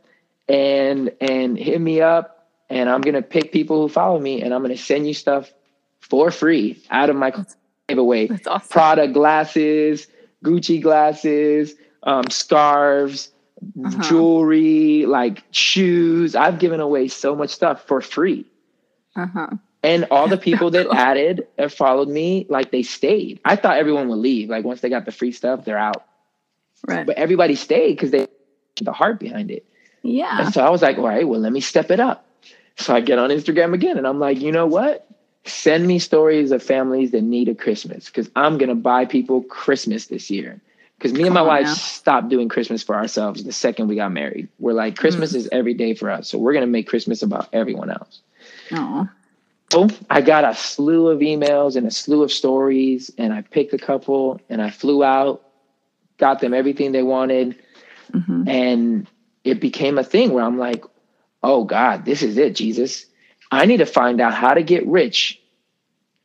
and 0.49 1.11
and 1.21 1.57
hit 1.57 1.79
me 1.81 2.01
up 2.01 2.47
and 2.69 2.89
I'm 2.89 3.01
going 3.01 3.15
to 3.15 3.21
pick 3.21 3.51
people 3.51 3.81
who 3.81 3.89
follow 3.89 4.19
me 4.19 4.41
and 4.41 4.53
I'm 4.53 4.61
going 4.63 4.75
to 4.75 4.81
send 4.81 5.07
you 5.07 5.13
stuff 5.13 5.51
for 5.99 6.31
free 6.31 6.81
out 6.89 7.09
of 7.09 7.15
my 7.15 7.33
giveaway. 7.87 8.27
that's 8.27 8.47
awesome. 8.47 8.67
Prada 8.69 9.07
glasses, 9.07 10.07
Gucci 10.43 10.81
glasses, 10.81 11.75
um, 12.03 12.29
scarves, 12.29 13.31
Uh-huh. 13.83 14.03
jewelry, 14.03 15.05
like 15.07 15.43
shoes. 15.51 16.35
I've 16.35 16.59
given 16.59 16.79
away 16.79 17.07
so 17.07 17.35
much 17.35 17.49
stuff 17.49 17.85
for 17.87 18.01
free. 18.01 18.45
Uh-huh. 19.15 19.47
And 19.83 20.05
all 20.11 20.27
the 20.27 20.37
people 20.49 20.69
that 20.71 20.87
added 20.93 21.47
and 21.57 21.71
followed 21.71 22.07
me, 22.07 22.45
like 22.49 22.71
they 22.71 22.83
stayed. 22.83 23.39
I 23.45 23.55
thought 23.55 23.77
everyone 23.77 24.07
would 24.09 24.19
leave. 24.19 24.49
Like 24.49 24.63
once 24.65 24.81
they 24.81 24.89
got 24.89 25.05
the 25.05 25.11
free 25.11 25.31
stuff, 25.31 25.65
they're 25.65 25.77
out. 25.77 26.05
Right. 26.85 27.05
But 27.05 27.17
everybody 27.17 27.55
stayed 27.55 27.93
because 27.93 28.11
they 28.11 28.27
the 28.81 28.93
heart 28.93 29.19
behind 29.19 29.51
it. 29.51 29.65
Yeah. 30.03 30.45
And 30.45 30.53
so 30.53 30.65
I 30.65 30.69
was 30.69 30.81
like, 30.81 30.97
all 30.97 31.07
right, 31.07 31.27
well, 31.27 31.39
let 31.39 31.51
me 31.51 31.61
step 31.61 31.91
it 31.91 31.99
up. 31.99 32.25
So 32.77 32.95
I 32.95 33.01
get 33.01 33.19
on 33.19 33.29
Instagram 33.29 33.73
again 33.73 33.97
and 33.97 34.05
I'm 34.05 34.19
like, 34.19 34.39
you 34.39 34.51
know 34.51 34.67
what? 34.67 35.07
Send 35.45 35.87
me 35.87 35.99
stories 35.99 36.51
of 36.51 36.61
families 36.61 37.11
that 37.11 37.23
need 37.23 37.49
a 37.49 37.55
Christmas 37.55 38.05
because 38.05 38.29
I'm 38.35 38.57
going 38.57 38.69
to 38.69 38.75
buy 38.75 39.05
people 39.05 39.41
Christmas 39.43 40.07
this 40.07 40.29
year. 40.29 40.61
Because 40.97 41.13
me 41.13 41.23
and 41.23 41.33
my 41.33 41.43
wife 41.43 41.65
now. 41.65 41.73
stopped 41.73 42.29
doing 42.29 42.49
Christmas 42.49 42.81
for 42.83 42.95
ourselves 42.95 43.43
the 43.43 43.51
second 43.51 43.87
we 43.87 43.95
got 43.95 44.11
married. 44.11 44.49
We're 44.57 44.73
like, 44.73 44.97
Christmas 44.97 45.35
is 45.35 45.47
every 45.51 45.75
day 45.75 45.93
for 45.93 46.09
us. 46.09 46.27
So 46.27 46.39
we're 46.39 46.53
going 46.53 46.65
to 46.65 46.71
make 46.71 46.87
Christmas 46.87 47.21
about 47.21 47.49
everyone 47.53 47.91
else. 47.91 48.21
Oh, 48.71 49.07
So 49.71 49.89
I 50.09 50.21
got 50.21 50.43
a 50.43 50.55
slew 50.55 51.09
of 51.09 51.19
emails 51.19 51.75
and 51.75 51.85
a 51.85 51.91
slew 51.91 52.23
of 52.23 52.31
stories, 52.31 53.11
and 53.17 53.31
I 53.31 53.41
picked 53.41 53.73
a 53.73 53.77
couple 53.77 54.41
and 54.49 54.61
I 54.61 54.71
flew 54.71 55.03
out, 55.03 55.46
got 56.17 56.39
them 56.39 56.53
everything 56.53 56.91
they 56.91 57.03
wanted. 57.03 57.55
Mhm. 58.13 58.47
And 58.49 59.07
it 59.43 59.59
became 59.61 59.97
a 59.97 60.03
thing 60.03 60.31
where 60.33 60.43
I'm 60.43 60.57
like, 60.57 60.83
oh 61.43 61.63
God, 61.63 62.05
this 62.05 62.23
is 62.23 62.37
it, 62.37 62.55
Jesus. 62.55 63.05
I 63.51 63.65
need 63.65 63.77
to 63.77 63.85
find 63.85 64.19
out 64.21 64.33
how 64.33 64.53
to 64.53 64.63
get 64.63 64.85
rich 64.87 65.41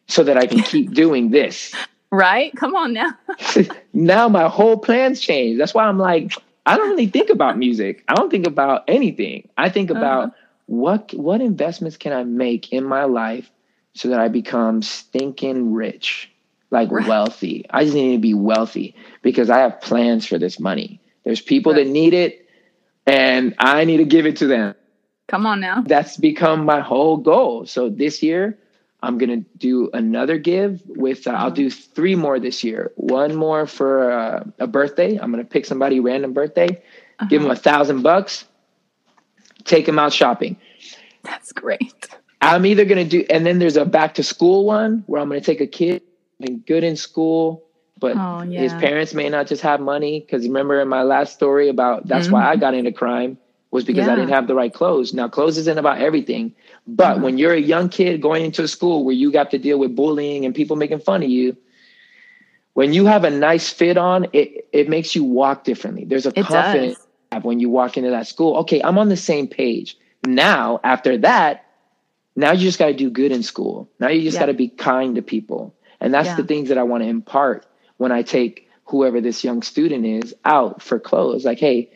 so 0.09 0.25
that 0.25 0.37
I 0.37 0.47
can 0.47 0.63
keep 0.73 0.93
doing 0.95 1.31
this. 1.31 1.75
right. 2.11 2.53
Come 2.57 2.75
on 2.75 2.93
now. 2.93 3.11
now 3.93 4.29
my 4.29 4.49
whole 4.49 4.77
plans 4.79 5.21
change. 5.21 5.59
That's 5.59 5.75
why 5.75 5.85
I'm 5.85 5.99
like, 5.99 6.33
I 6.67 6.77
don't 6.77 6.91
really 6.91 7.07
think 7.09 7.31
about 7.31 7.59
music. 7.59 8.05
I 8.09 8.15
don't 8.15 8.31
think 8.31 8.47
about 8.47 8.85
anything. 8.89 9.49
I 9.59 9.69
think 9.69 9.91
about 9.91 10.25
Uh-huh. 10.29 10.37
what 10.67 11.13
what 11.15 11.41
investments 11.41 11.97
can 11.97 12.13
I 12.13 12.25
make 12.25 12.73
in 12.73 12.85
my 12.85 13.05
life 13.05 13.51
so 13.95 14.09
that 14.09 14.21
I 14.21 14.29
become 14.29 14.81
stinking 14.83 15.73
rich, 15.75 16.31
like 16.73 16.91
Right. 16.91 17.07
wealthy. 17.07 17.67
I 17.71 17.85
just 17.85 17.95
need 17.95 18.15
to 18.17 18.21
be 18.21 18.35
wealthy 18.35 18.97
because 19.23 19.51
I 19.51 19.61
have 19.61 19.81
plans 19.81 20.27
for 20.27 20.39
this 20.39 20.59
money. 20.59 21.01
There's 21.25 21.41
people 21.41 21.75
Right. 21.75 21.85
that 21.85 21.91
need 21.93 22.15
it 22.15 22.47
and 23.07 23.55
I 23.59 23.85
need 23.85 23.99
to 23.99 24.05
give 24.05 24.27
it 24.27 24.39
to 24.39 24.47
them. 24.49 24.75
Come 25.29 25.47
on 25.47 25.61
now. 25.61 25.83
That's 25.87 26.17
become 26.17 26.65
my 26.65 26.81
whole 26.81 27.19
goal. 27.19 27.67
So 27.67 27.89
this 27.89 28.23
year 28.23 28.59
I'm 29.03 29.19
going 29.19 29.31
to 29.45 29.49
do 29.59 29.91
another 29.93 30.39
give 30.39 30.83
with, 30.87 31.27
uh, 31.27 31.31
I'll 31.33 31.47
Uh-huh. 31.47 31.51
do 31.57 31.71
three 31.71 32.15
more 32.17 32.39
this 32.41 32.65
year. 32.65 32.93
One 32.97 33.35
more 33.35 33.67
for 33.67 34.13
uh, 34.13 34.45
a 34.59 34.67
birthday. 34.67 35.19
I'm 35.19 35.33
going 35.33 35.45
to 35.45 35.49
pick 35.51 35.67
somebody 35.67 36.01
random 36.01 36.33
birthday, 36.33 36.83
give 37.29 37.43
them 37.43 37.51
Uh-huh. 37.51 37.53
a 37.53 37.57
thousand 37.57 38.03
bucks, 38.03 38.45
take 39.65 39.87
them 39.87 39.99
out 39.99 40.13
shopping. 40.13 40.57
That's 41.25 41.53
great. 41.53 42.09
I'm 42.41 42.67
either 42.67 42.85
going 42.85 43.09
to 43.09 43.11
do, 43.19 43.25
and 43.31 43.47
then 43.47 43.59
there's 43.59 43.77
a 43.77 43.85
back 43.85 44.15
to 44.15 44.23
school 44.23 44.65
one 44.65 45.05
where 45.07 45.21
I'm 45.21 45.29
going 45.29 45.41
to 45.41 45.47
take 45.47 45.61
a 45.61 45.67
kid 45.67 46.03
and 46.45 46.65
good 46.67 46.85
in 46.85 46.97
school, 46.97 47.65
but 47.99 48.19
Oh, 48.19 48.43
his 48.55 48.75
parents 48.75 49.15
may 49.15 49.29
not 49.29 49.47
just 49.47 49.63
have 49.63 49.81
money. 49.81 50.21
Cause 50.31 50.47
remember 50.47 50.81
in 50.81 50.89
my 50.89 51.03
last 51.03 51.35
story 51.35 51.69
about 51.69 52.09
that's 52.09 52.31
why 52.31 52.45
I 52.49 52.57
got 52.57 52.75
into 52.75 52.93
crime 52.93 53.39
was 53.71 53.85
because 53.85 54.09
I 54.09 54.15
Mm-hmm. 54.15 54.17
Didn't 54.17 54.31
have 54.35 54.47
the 54.47 54.55
right 54.55 54.73
clothes. 54.73 55.15
Now 55.15 55.29
clothes 55.29 55.59
isn't 55.59 55.79
about 55.79 55.99
everything, 55.99 56.55
but 56.87 57.21
Mhm. 57.21 57.23
when 57.23 57.39
you're 57.39 57.55
a 57.55 57.61
young 57.61 57.89
kid 57.89 58.21
going 58.21 58.45
into 58.45 58.63
a 58.63 58.69
school 58.69 59.05
where 59.05 59.15
you 59.15 59.33
got 59.33 59.51
to 59.53 59.59
deal 59.59 59.79
with 59.79 59.97
bullying 59.97 60.45
and 60.45 60.55
people 60.55 60.77
making 60.77 61.01
fun 61.01 61.23
of 61.23 61.31
you, 61.31 61.57
when 62.75 62.93
you 62.93 63.07
have 63.07 63.25
a 63.25 63.31
nice 63.31 63.71
fit 63.71 63.97
on, 63.97 64.27
it, 64.33 64.69
it 64.73 64.89
makes 64.89 65.15
you 65.15 65.25
walk 65.25 65.65
differently. 65.65 66.05
There's 66.05 66.27
a 66.27 66.33
It 66.35 66.49
confidence 66.49 66.97
does. 66.97 67.07
when 67.43 67.61
you 67.61 67.71
walk 67.71 67.97
into 67.97 68.11
that 68.11 68.27
school. 68.27 68.57
Okay, 68.59 68.81
I'm 68.83 68.99
on 68.99 69.09
the 69.09 69.17
same 69.17 69.47
page. 69.49 69.97
Now, 70.23 70.81
after 70.85 71.17
that, 71.19 71.65
now 72.37 72.53
you 72.53 72.61
just 72.61 72.79
got 72.79 72.87
to 72.87 72.95
do 72.95 73.11
good 73.11 73.33
in 73.33 73.43
school. 73.43 73.91
Now 73.99 74.09
you 74.09 74.23
just 74.23 74.39
Yeah. 74.39 74.41
got 74.41 74.47
to 74.47 74.55
be 74.55 74.69
kind 74.69 75.17
to 75.17 75.23
people. 75.23 75.75
And 76.03 76.13
that's 76.13 76.29
Yeah. 76.31 76.37
the 76.37 76.43
things 76.45 76.69
that 76.69 76.77
I 76.79 76.83
want 76.83 77.05
to 77.05 77.09
impart 77.09 77.65
when 77.97 78.11
I 78.13 78.23
take 78.23 78.69
whoever 78.87 79.21
this 79.21 79.45
young 79.45 79.63
student 79.63 80.05
is 80.05 80.35
out 80.45 80.83
for 80.83 80.99
clothes. 80.99 81.45
Like, 81.45 81.61
hey, 81.61 81.91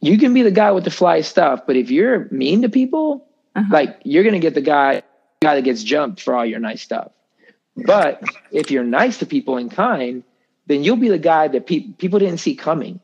you 0.00 0.18
can 0.18 0.34
be 0.34 0.42
the 0.42 0.50
guy 0.50 0.70
with 0.72 0.84
the 0.84 0.90
fly 0.90 1.22
stuff, 1.22 1.62
but 1.66 1.74
if 1.76 1.90
you're 1.90 2.28
mean 2.30 2.62
to 2.62 2.68
people, 2.68 3.26
Uh-huh. 3.56 3.66
like 3.72 3.98
you're 4.04 4.24
gonna 4.24 4.38
get 4.40 4.54
the 4.54 4.60
guy 4.60 5.02
guy 5.40 5.54
that 5.56 5.62
gets 5.64 5.82
jumped 5.82 6.20
for 6.20 6.34
all 6.34 6.44
your 6.44 6.58
nice 6.60 6.82
stuff. 6.82 7.12
But 7.76 8.22
if 8.52 8.70
you're 8.70 8.84
nice 8.84 9.18
to 9.18 9.26
people 9.26 9.56
and 9.56 9.70
kind, 9.70 10.22
then 10.66 10.84
you'll 10.84 10.96
be 10.96 11.08
the 11.08 11.18
guy 11.18 11.48
that 11.48 11.66
pe- 11.66 11.88
people 11.98 12.18
didn't 12.18 12.38
see 12.38 12.54
coming. 12.54 13.00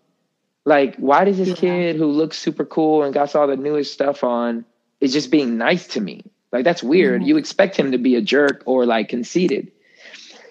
Like, 0.65 0.97
why 0.97 1.25
does 1.25 1.39
this 1.39 1.49
Yeah. 1.49 1.55
kid 1.55 1.97
who 1.97 2.07
looks 2.07 2.39
super 2.39 2.65
cool 2.65 3.03
and 3.05 3.13
got 3.15 3.35
all 3.35 3.47
the 3.47 3.57
newest 3.57 3.93
stuff 3.93 4.23
on 4.25 4.65
is 5.01 5.13
just 5.13 5.31
being 5.31 5.57
nice 5.59 5.87
to 5.89 6.01
me? 6.01 6.23
Like, 6.53 6.65
that's 6.65 6.83
weird. 6.83 7.23
Mhm. 7.23 7.27
You 7.27 7.37
expect 7.39 7.77
him 7.77 7.93
to 7.93 7.99
be 7.99 8.17
a 8.17 8.21
jerk 8.23 8.63
or 8.67 8.85
like 8.87 9.09
conceited. 9.09 9.71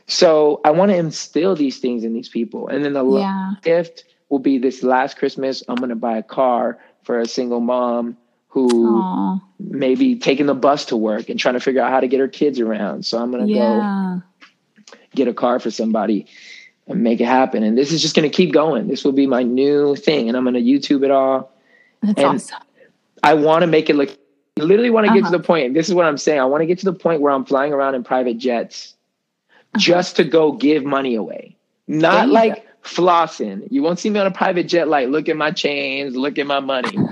So 0.09 0.59
I 0.65 0.71
want 0.71 0.91
to 0.91 0.97
instill 0.97 1.55
these 1.55 1.77
things 1.77 2.03
in 2.03 2.13
these 2.13 2.29
people. 2.29 2.67
And 2.67 2.83
then 2.83 2.93
the 2.93 3.05
Yeah. 3.05 3.51
gift 3.61 4.05
will 4.29 4.39
be 4.39 4.57
this 4.57 4.83
last 4.83 5.17
Christmas. 5.17 5.63
I'm 5.67 5.75
going 5.75 5.89
to 5.89 5.95
buy 5.95 6.17
a 6.17 6.23
car 6.23 6.79
for 7.03 7.19
a 7.19 7.27
single 7.27 7.59
mom 7.59 8.17
who 8.47 8.97
Aw. 8.97 9.39
maybe 9.59 10.15
taking 10.15 10.47
the 10.47 10.55
bus 10.55 10.85
to 10.85 10.97
work 10.97 11.29
and 11.29 11.39
trying 11.39 11.53
to 11.53 11.59
figure 11.59 11.81
out 11.81 11.91
how 11.91 11.99
to 11.99 12.07
get 12.07 12.19
her 12.19 12.27
kids 12.27 12.59
around. 12.59 13.05
So 13.05 13.19
I'm 13.19 13.31
going 13.31 13.47
to 13.47 13.53
go 13.53 14.21
get 15.15 15.27
a 15.27 15.33
car 15.33 15.59
for 15.59 15.69
somebody 15.69 16.25
and 16.87 17.03
make 17.03 17.21
it 17.21 17.25
happen. 17.25 17.61
And 17.61 17.77
this 17.77 17.91
is 17.91 18.01
just 18.01 18.15
going 18.15 18.27
to 18.27 18.35
keep 18.35 18.51
going. 18.51 18.87
This 18.87 19.03
will 19.03 19.11
be 19.11 19.27
my 19.27 19.43
new 19.43 19.95
thing. 19.95 20.27
And 20.27 20.35
I'm 20.35 20.43
going 20.43 20.55
to 20.55 20.61
YouTube 20.61 21.03
it 21.03 21.11
all. 21.11 21.51
That's 22.01 22.19
And- 22.19 22.35
awesome. 22.35 22.57
I 23.21 23.33
want 23.35 23.61
to 23.61 23.67
make 23.67 23.89
it 23.89 23.95
look, 23.95 24.09
I 24.59 24.63
literally 24.63 24.89
want 24.89 25.05
to 25.05 25.13
get 25.13 25.23
Uh-huh. 25.23 25.31
to 25.33 25.37
the 25.37 25.43
point. 25.43 25.73
This 25.75 25.87
is 25.89 25.93
what 25.93 26.05
I'm 26.05 26.17
saying. 26.17 26.39
I 26.39 26.45
want 26.45 26.61
to 26.61 26.65
get 26.65 26.79
to 26.79 26.85
the 26.85 26.93
point 26.93 27.21
where 27.21 27.31
I'm 27.33 27.43
flying 27.45 27.73
around 27.73 27.93
in 27.95 28.03
private 28.03 28.37
jets. 28.37 28.95
Just 29.75 30.17
to 30.17 30.23
go 30.23 30.51
give 30.53 30.83
money 30.83 31.15
away. 31.15 31.55
Not 31.87 32.29
like 32.29 32.65
flossing. 32.83 33.67
You 33.71 33.83
won't 33.83 33.99
see 33.99 34.09
me 34.09 34.19
on 34.19 34.27
a 34.27 34.31
private 34.31 34.67
jet 34.67 34.87
like, 34.87 35.09
look 35.09 35.29
at 35.29 35.37
my 35.37 35.51
chains, 35.51 36.15
look 36.15 36.37
at 36.39 36.47
my 36.47 36.59
money. 36.59 37.05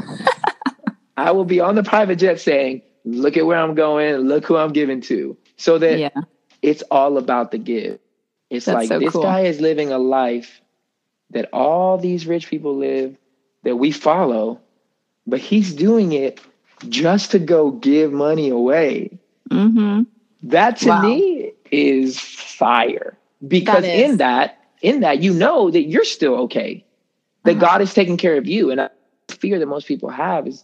I 1.17 1.31
will 1.31 1.45
be 1.45 1.59
on 1.59 1.75
the 1.75 1.83
private 1.83 2.17
jet 2.17 2.39
saying, 2.39 2.83
look 3.05 3.37
at 3.37 3.45
where 3.45 3.57
I'm 3.59 3.75
going, 3.75 4.15
look 4.17 4.45
who 4.45 4.55
I'm 4.57 4.73
giving 4.73 5.01
to. 5.01 5.37
So 5.57 5.77
that 5.79 5.99
Yeah. 5.99 6.21
it's 6.61 6.83
all 6.91 7.17
about 7.17 7.51
the 7.51 7.57
give. 7.57 7.99
It's 8.49 8.65
That's 8.65 8.75
like 8.75 8.87
so 8.87 8.99
this 8.99 9.13
cool. 9.13 9.23
guy 9.23 9.41
is 9.41 9.59
living 9.59 9.91
a 9.91 9.97
life 9.97 10.61
that 11.31 11.49
all 11.51 11.97
these 11.97 12.27
rich 12.27 12.47
people 12.49 12.75
live 12.77 13.17
that 13.63 13.75
we 13.75 13.91
follow, 13.91 14.61
but 15.25 15.39
he's 15.39 15.73
doing 15.73 16.13
it 16.13 16.39
just 16.87 17.31
to 17.31 17.39
go 17.39 17.71
give 17.71 18.13
money 18.13 18.49
away. 18.49 19.19
Mm-hmm. 19.49 20.03
That 20.43 20.77
to 20.77 20.89
Wow. 20.89 21.01
me 21.01 21.51
is 21.71 22.19
fire. 22.57 23.17
Because 23.47 23.83
That 23.83 23.99
in 24.05 24.17
that, 24.17 24.57
in 24.81 25.01
that, 25.01 25.21
you 25.21 25.33
know 25.33 25.69
that 25.69 25.83
you're 25.83 26.03
still 26.05 26.35
okay. 26.45 26.83
That 27.43 27.57
Uh-huh. 27.57 27.65
God 27.65 27.81
is 27.81 27.93
taking 27.93 28.17
care 28.17 28.37
of 28.37 28.47
you. 28.47 28.71
And 28.71 28.81
I 28.81 28.89
fear 29.29 29.59
that 29.59 29.67
most 29.67 29.87
people 29.87 30.09
have 30.09 30.47
is 30.47 30.63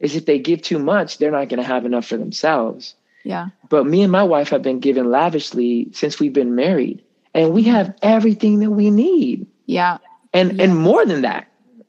is 0.00 0.16
if 0.16 0.26
they 0.26 0.38
give 0.38 0.60
too 0.62 0.78
much, 0.80 1.18
they're 1.18 1.30
not 1.30 1.48
going 1.48 1.62
to 1.62 1.66
have 1.74 1.86
enough 1.86 2.06
for 2.06 2.16
themselves. 2.16 2.94
Yeah. 3.22 3.48
But 3.68 3.86
me 3.86 4.02
and 4.02 4.10
my 4.10 4.24
wife 4.24 4.48
have 4.50 4.62
been 4.62 4.80
given 4.80 5.10
lavishly 5.10 5.88
since 5.92 6.18
we've 6.18 6.32
been 6.32 6.56
married. 6.56 7.02
And 7.34 7.52
we 7.54 7.62
have 7.64 7.94
everything 8.02 8.58
that 8.60 8.70
we 8.70 8.90
need. 8.90 9.46
Yeah. 9.66 9.98
And 10.34 10.58
Yeah. 10.58 10.64
and 10.64 10.76
more 10.76 11.06
than 11.06 11.22
that. 11.22 11.46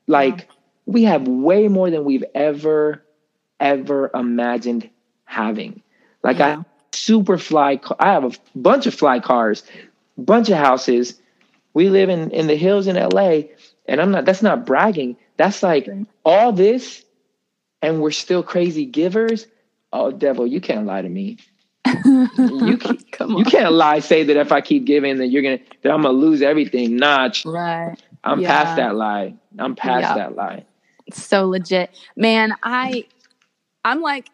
Like 0.07 0.47
we 0.85 1.03
have 1.05 1.27
way 1.27 1.67
more 1.69 1.89
than 1.89 2.03
we've 2.05 2.25
ever 2.35 3.03
ever 3.59 4.11
imagined 4.13 4.89
having. 5.25 5.81
Like 6.23 6.39
I 6.39 6.49
Yeah. 6.49 6.55
have 6.57 6.65
super 6.93 7.37
fly 7.37 7.79
I 7.99 8.11
have 8.11 8.23
a 8.25 8.31
bunch 8.55 8.87
of 8.87 8.93
fly 8.93 9.19
cars, 9.19 9.63
bunch 10.17 10.49
of 10.49 10.57
houses. 10.57 11.19
We 11.73 11.89
live 11.89 12.09
in 12.09 12.31
in 12.31 12.47
the 12.47 12.55
hills 12.55 12.87
in 12.87 12.95
LA 12.95 13.41
and 13.87 14.01
I'm 14.01 14.11
not 14.11 14.25
that's 14.25 14.43
not 14.43 14.65
bragging. 14.65 15.17
That's 15.37 15.63
like 15.63 15.89
all 16.25 16.51
this 16.51 17.03
and 17.81 18.01
we're 18.01 18.11
still 18.11 18.43
crazy 18.43 18.85
givers. 18.85 19.47
Oh 19.91 20.11
devil, 20.11 20.47
you 20.47 20.61
can't 20.61 20.85
lie 20.85 21.01
to 21.01 21.09
me. 21.09 21.37
You 22.37 22.77
can, 22.77 22.97
Come 23.11 23.37
you 23.37 23.45
can't 23.45 23.73
lie 23.73 23.99
say 23.99 24.23
that 24.23 24.37
if 24.37 24.51
I 24.51 24.61
keep 24.61 24.85
giving 24.85 25.17
that 25.17 25.27
you're 25.27 25.43
gonna 25.43 25.59
that 25.81 25.91
I'm 25.91 26.01
gonna 26.03 26.17
lose 26.17 26.41
everything. 26.41 26.97
Nah, 26.97 27.29
ch- 27.29 27.45
Right. 27.45 27.95
I'm 28.23 28.41
Yeah. 28.41 28.47
past 28.47 28.77
that 28.77 28.95
lie. 28.95 29.35
I'm 29.59 29.75
past 29.75 30.01
Yeah. 30.01 30.15
that 30.15 30.35
lie. 30.35 30.65
so 31.11 31.47
legit 31.47 31.89
man 32.15 32.53
i 32.63 33.03
i'm 33.83 34.01
like 34.01 34.29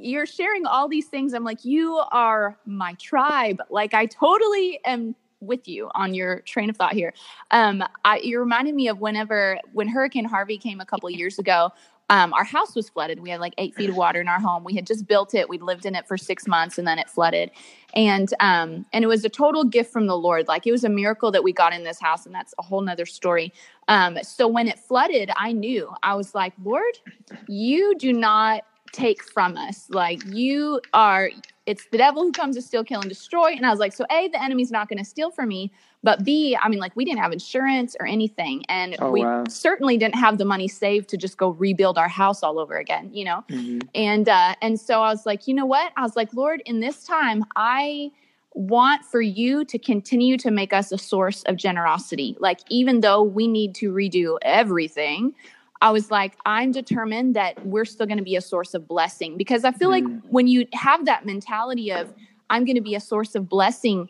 you're 0.00 0.26
sharing 0.26 0.66
all 0.66 0.88
these 0.88 1.06
things 1.06 1.32
i'm 1.32 1.44
like 1.44 1.64
you 1.64 2.00
are 2.10 2.56
my 2.66 2.94
tribe 2.94 3.60
like 3.70 3.94
i 3.94 4.06
totally 4.06 4.80
am 4.84 5.14
with 5.40 5.68
you 5.68 5.88
on 5.94 6.14
your 6.14 6.40
train 6.40 6.68
of 6.68 6.76
thought 6.76 6.92
here 6.92 7.12
um 7.50 7.82
i 8.04 8.18
you 8.18 8.38
reminded 8.38 8.74
me 8.74 8.88
of 8.88 8.98
whenever 9.00 9.58
when 9.72 9.88
hurricane 9.88 10.24
harvey 10.24 10.58
came 10.58 10.80
a 10.80 10.86
couple 10.86 11.08
years 11.10 11.38
ago 11.38 11.72
um, 12.10 12.32
our 12.32 12.44
house 12.44 12.74
was 12.74 12.88
flooded. 12.88 13.20
We 13.20 13.30
had 13.30 13.40
like 13.40 13.52
eight 13.58 13.74
feet 13.74 13.90
of 13.90 13.96
water 13.96 14.20
in 14.20 14.28
our 14.28 14.40
home. 14.40 14.64
We 14.64 14.74
had 14.74 14.86
just 14.86 15.06
built 15.06 15.34
it. 15.34 15.48
We'd 15.48 15.60
lived 15.60 15.84
in 15.84 15.94
it 15.94 16.08
for 16.08 16.16
six 16.16 16.46
months, 16.46 16.78
and 16.78 16.88
then 16.88 16.98
it 16.98 17.10
flooded. 17.10 17.50
And 17.94 18.32
um, 18.40 18.86
and 18.92 19.04
it 19.04 19.08
was 19.08 19.24
a 19.24 19.28
total 19.28 19.64
gift 19.64 19.92
from 19.92 20.06
the 20.06 20.16
Lord. 20.16 20.48
Like 20.48 20.66
it 20.66 20.72
was 20.72 20.84
a 20.84 20.88
miracle 20.88 21.30
that 21.32 21.44
we 21.44 21.52
got 21.52 21.74
in 21.74 21.84
this 21.84 22.00
house, 22.00 22.24
and 22.24 22.34
that's 22.34 22.54
a 22.58 22.62
whole 22.62 22.80
nother 22.80 23.04
story. 23.04 23.52
Um, 23.88 24.18
so 24.22 24.48
when 24.48 24.68
it 24.68 24.78
flooded, 24.78 25.30
I 25.36 25.52
knew 25.52 25.92
I 26.02 26.14
was 26.14 26.34
like, 26.34 26.54
Lord, 26.62 26.98
you 27.46 27.94
do 27.98 28.12
not 28.14 28.64
take 28.92 29.22
from 29.22 29.56
us. 29.56 29.86
Like 29.90 30.24
you 30.26 30.80
are 30.92 31.30
it's 31.66 31.84
the 31.92 31.98
devil 31.98 32.22
who 32.22 32.32
comes 32.32 32.56
to 32.56 32.62
steal, 32.62 32.82
kill, 32.82 33.00
and 33.00 33.10
destroy. 33.10 33.52
And 33.52 33.66
I 33.66 33.70
was 33.70 33.78
like, 33.78 33.92
so 33.92 34.06
A, 34.10 34.28
the 34.28 34.42
enemy's 34.42 34.70
not 34.70 34.88
going 34.88 34.96
to 34.98 35.04
steal 35.04 35.30
from 35.30 35.48
me. 35.48 35.70
But 36.02 36.24
B, 36.24 36.56
I 36.58 36.66
mean, 36.70 36.78
like 36.78 36.96
we 36.96 37.04
didn't 37.04 37.18
have 37.20 37.30
insurance 37.30 37.94
or 38.00 38.06
anything. 38.06 38.64
And 38.70 38.96
Oh, 39.00 39.10
we 39.10 39.22
wow. 39.22 39.44
certainly 39.50 39.98
didn't 39.98 40.14
have 40.14 40.38
the 40.38 40.46
money 40.46 40.66
saved 40.66 41.10
to 41.10 41.18
just 41.18 41.36
go 41.36 41.50
rebuild 41.50 41.98
our 41.98 42.08
house 42.08 42.42
all 42.42 42.58
over 42.58 42.78
again, 42.78 43.10
you 43.12 43.26
know? 43.26 43.44
Mhm. 43.50 43.86
And 43.94 44.28
uh, 44.30 44.54
and 44.62 44.80
so 44.80 45.02
I 45.02 45.10
was 45.10 45.26
like, 45.26 45.46
you 45.46 45.52
know 45.52 45.66
what? 45.66 45.92
I 45.98 46.02
was 46.02 46.16
like, 46.16 46.32
Lord, 46.32 46.62
in 46.64 46.80
this 46.80 47.04
time, 47.04 47.44
I 47.56 48.12
want 48.54 49.04
for 49.04 49.20
you 49.20 49.64
to 49.66 49.78
continue 49.78 50.38
to 50.38 50.50
make 50.50 50.72
us 50.72 50.90
a 50.90 50.96
source 50.98 51.42
of 51.44 51.56
generosity. 51.56 52.34
Like, 52.40 52.60
even 52.70 53.00
though 53.00 53.22
we 53.22 53.46
need 53.46 53.74
to 53.76 53.92
redo 53.92 54.38
everything, 54.40 55.34
I 55.80 55.90
was 55.90 56.10
like, 56.10 56.36
I'm 56.44 56.72
determined 56.72 57.36
that 57.36 57.64
we're 57.64 57.84
still 57.84 58.06
going 58.06 58.18
to 58.18 58.24
be 58.24 58.36
a 58.36 58.40
source 58.40 58.74
of 58.74 58.88
blessing. 58.88 59.36
Because 59.36 59.64
I 59.64 59.72
feel 59.72 59.90
like 59.90 60.04
Mm. 60.04 60.22
when 60.30 60.46
you 60.48 60.66
have 60.72 61.04
that 61.06 61.24
mentality 61.26 61.92
of 61.92 62.12
I'm 62.50 62.64
going 62.64 62.76
to 62.76 62.80
be 62.82 62.94
a 62.94 63.00
source 63.00 63.34
of 63.34 63.48
blessing, 63.48 64.08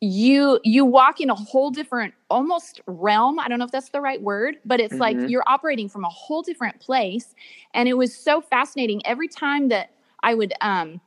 you 0.00 0.60
you 0.64 0.84
walk 0.84 1.20
in 1.20 1.30
a 1.30 1.34
whole 1.34 1.70
different 1.70 2.12
almost 2.28 2.80
realm. 2.86 3.38
I 3.38 3.48
don't 3.48 3.58
know 3.58 3.64
if 3.64 3.70
that's 3.70 3.88
the 3.88 4.00
right 4.02 4.20
word 4.20 4.56
but 4.66 4.78
it's 4.80 4.94
like 5.00 5.16
Mhm. 5.16 5.30
you're 5.30 5.44
operating 5.46 5.88
from 5.88 6.04
a 6.04 6.10
whole 6.10 6.42
different 6.42 6.78
place. 6.80 7.34
And 7.72 7.88
it 7.88 7.94
was 7.94 8.14
so 8.14 8.40
fascinating. 8.42 9.00
Every 9.06 9.28
time 9.28 9.68
that 9.68 9.90
i 10.22 10.34
would 10.34 10.52
um 10.60 11.00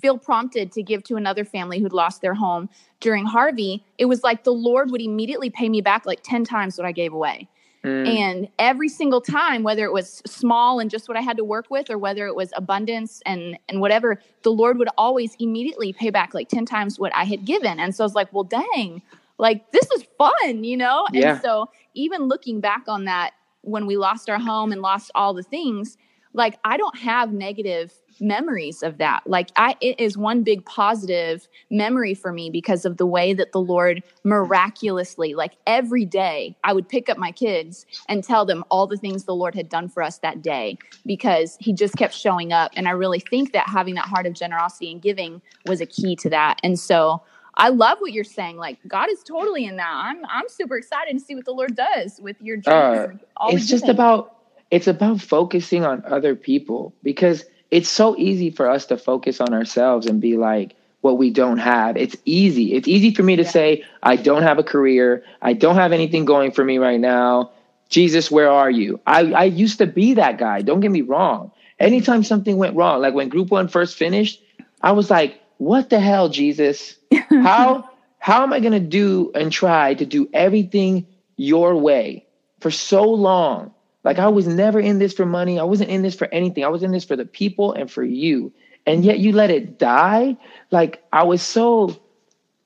feel 0.00 0.18
prompted 0.18 0.72
to 0.72 0.82
give 0.82 1.02
to 1.04 1.16
another 1.16 1.44
family 1.44 1.78
who'd 1.80 1.92
lost 1.92 2.20
their 2.22 2.34
home 2.34 2.68
during 3.00 3.24
harvey 3.26 3.84
it 3.98 4.04
was 4.06 4.22
like 4.22 4.44
the 4.44 4.52
lord 4.52 4.90
would 4.90 5.00
immediately 5.00 5.50
pay 5.50 5.68
me 5.68 5.80
back 5.80 6.06
like 6.06 6.20
10 6.22 6.44
times 6.44 6.76
what 6.78 6.86
i 6.86 6.92
gave 6.92 7.12
away 7.12 7.48
Mm. 7.84 8.06
and 8.06 8.48
every 8.60 8.88
single 8.88 9.20
time 9.20 9.64
whether 9.64 9.84
it 9.84 9.92
was 9.92 10.22
small 10.24 10.78
and 10.78 10.88
just 10.88 11.08
what 11.08 11.16
i 11.16 11.20
had 11.20 11.36
to 11.36 11.42
work 11.44 11.66
with 11.68 11.90
or 11.90 11.98
whether 11.98 12.28
it 12.28 12.36
was 12.36 12.52
abundance 12.54 13.20
and 13.26 13.58
and 13.68 13.80
whatever 13.80 14.20
the 14.44 14.50
lord 14.52 14.78
would 14.78 14.88
always 14.96 15.34
immediately 15.40 15.92
pay 15.92 16.10
back 16.10 16.32
like 16.32 16.48
10 16.48 16.64
times 16.64 17.00
what 17.00 17.12
i 17.16 17.24
had 17.24 17.44
given 17.44 17.80
and 17.80 17.92
so 17.92 18.04
i 18.04 18.06
was 18.06 18.14
like 18.14 18.32
well 18.32 18.44
dang 18.44 19.02
like 19.38 19.68
this 19.72 19.90
is 19.96 20.04
fun 20.16 20.62
you 20.62 20.76
know 20.76 21.08
Yeah. 21.12 21.32
and 21.32 21.42
so 21.42 21.70
even 21.94 22.28
looking 22.28 22.60
back 22.60 22.84
on 22.86 23.04
that 23.06 23.32
when 23.62 23.86
we 23.86 23.96
lost 23.96 24.30
our 24.30 24.38
home 24.38 24.70
and 24.70 24.80
lost 24.80 25.10
all 25.16 25.34
the 25.34 25.42
things 25.42 25.96
like 26.34 26.58
i 26.64 26.76
don't 26.76 26.96
have 26.98 27.32
negative 27.32 27.92
memories 28.22 28.82
of 28.82 28.98
that 28.98 29.20
like 29.26 29.50
i 29.56 29.74
it 29.80 29.98
is 29.98 30.16
one 30.16 30.42
big 30.42 30.64
positive 30.64 31.48
memory 31.70 32.14
for 32.14 32.32
me 32.32 32.48
because 32.48 32.84
of 32.84 32.96
the 32.96 33.04
way 33.04 33.34
that 33.34 33.50
the 33.50 33.60
lord 33.60 34.02
miraculously 34.22 35.34
like 35.34 35.54
every 35.66 36.04
day 36.04 36.56
i 36.62 36.72
would 36.72 36.88
pick 36.88 37.08
up 37.08 37.18
my 37.18 37.32
kids 37.32 37.84
and 38.08 38.22
tell 38.22 38.46
them 38.46 38.64
all 38.70 38.86
the 38.86 38.96
things 38.96 39.24
the 39.24 39.34
lord 39.34 39.54
had 39.54 39.68
done 39.68 39.88
for 39.88 40.02
us 40.02 40.18
that 40.18 40.40
day 40.40 40.78
because 41.04 41.56
he 41.60 41.72
just 41.72 41.96
kept 41.96 42.14
showing 42.14 42.52
up 42.52 42.70
and 42.76 42.86
i 42.86 42.92
really 42.92 43.20
think 43.20 43.52
that 43.52 43.68
having 43.68 43.96
that 43.96 44.06
heart 44.06 44.24
of 44.24 44.32
generosity 44.32 44.92
and 44.92 45.02
giving 45.02 45.42
was 45.66 45.80
a 45.80 45.86
key 45.86 46.14
to 46.14 46.30
that 46.30 46.60
and 46.62 46.78
so 46.78 47.20
I 47.54 47.68
love 47.68 47.98
what 47.98 48.12
you're 48.12 48.24
saying. 48.24 48.56
Like 48.56 48.78
God 48.88 49.10
is 49.10 49.22
totally 49.22 49.66
in 49.66 49.76
that. 49.76 49.92
I'm 49.94 50.24
I'm 50.24 50.48
super 50.48 50.78
excited 50.78 51.12
to 51.12 51.20
see 51.20 51.34
what 51.34 51.44
the 51.44 51.52
Lord 51.52 51.76
does 51.76 52.18
with 52.18 52.40
your 52.40 52.56
dreams. 52.56 52.74
Uh, 52.74 53.08
and 53.10 53.20
all 53.36 53.50
the 53.50 53.56
it's 53.56 53.66
just 53.66 53.88
about 53.88 54.38
it's 54.70 54.86
about 54.86 55.20
focusing 55.20 55.84
on 55.84 56.02
other 56.06 56.34
people 56.34 56.94
because 57.02 57.44
it's 57.72 57.88
so 57.88 58.16
easy 58.18 58.50
for 58.50 58.70
us 58.70 58.86
to 58.86 58.98
focus 58.98 59.40
on 59.40 59.54
ourselves 59.54 60.06
and 60.06 60.20
be 60.20 60.36
like 60.36 60.76
what 61.00 61.18
we 61.18 61.30
don't 61.30 61.58
have. 61.58 61.96
It's 61.96 62.16
easy. 62.26 62.74
It's 62.74 62.86
easy 62.86 63.12
for 63.14 63.24
me 63.24 63.36
to 63.36 63.42
Yeah. 63.44 63.50
say 63.58 63.84
i 64.02 64.16
don't 64.16 64.44
have 64.44 64.58
a 64.58 64.62
career. 64.74 65.24
I 65.42 65.54
don't 65.54 65.76
have 65.76 65.92
anything 65.92 66.26
going 66.26 66.52
for 66.52 66.64
me 66.64 66.78
right 66.78 67.00
now. 67.00 67.50
Jesus 67.88 68.30
where 68.30 68.50
are 68.50 68.70
you? 68.70 69.00
I 69.06 69.20
i 69.32 69.44
used 69.44 69.78
to 69.78 69.86
be 69.86 70.14
that 70.14 70.38
guy. 70.38 70.62
Don't 70.62 70.80
get 70.80 70.92
me 70.92 71.02
wrong. 71.02 71.50
Anytime 71.80 72.22
something 72.22 72.56
went 72.58 72.76
wrong 72.76 73.00
like 73.02 73.14
when 73.14 73.28
group 73.30 73.50
one 73.50 73.68
first 73.68 73.96
finished 73.96 74.40
i 74.82 74.92
was 74.92 75.10
like 75.10 75.40
what 75.58 75.90
the 75.90 76.00
hell 76.00 76.28
jesus? 76.28 76.96
How 77.48 77.88
how 78.18 78.42
am 78.44 78.52
i 78.52 78.60
going 78.60 78.78
to 78.84 78.88
do 79.02 79.32
and 79.34 79.50
try 79.50 79.94
to 79.94 80.06
do 80.06 80.28
everything 80.34 81.06
your 81.36 81.74
way 81.76 82.26
for 82.60 82.70
so 82.70 83.02
long 83.04 83.74
like 84.04 84.18
i 84.18 84.28
was 84.28 84.46
never 84.46 84.80
in 84.80 84.98
this 84.98 85.12
for 85.12 85.26
money. 85.26 85.58
I 85.58 85.64
wasn't 85.64 85.90
in 85.90 86.02
this 86.02 86.14
for 86.14 86.28
anything. 86.32 86.64
I 86.64 86.68
was 86.68 86.82
in 86.82 86.92
this 86.92 87.04
for 87.04 87.16
the 87.16 87.24
people 87.26 87.72
and 87.72 87.90
for 87.90 88.04
you. 88.04 88.52
And 88.86 89.04
yet 89.04 89.18
you 89.18 89.32
let 89.32 89.50
it 89.50 89.78
die? 89.78 90.36
Like 90.70 91.02
i 91.12 91.22
was 91.22 91.42
so 91.42 92.00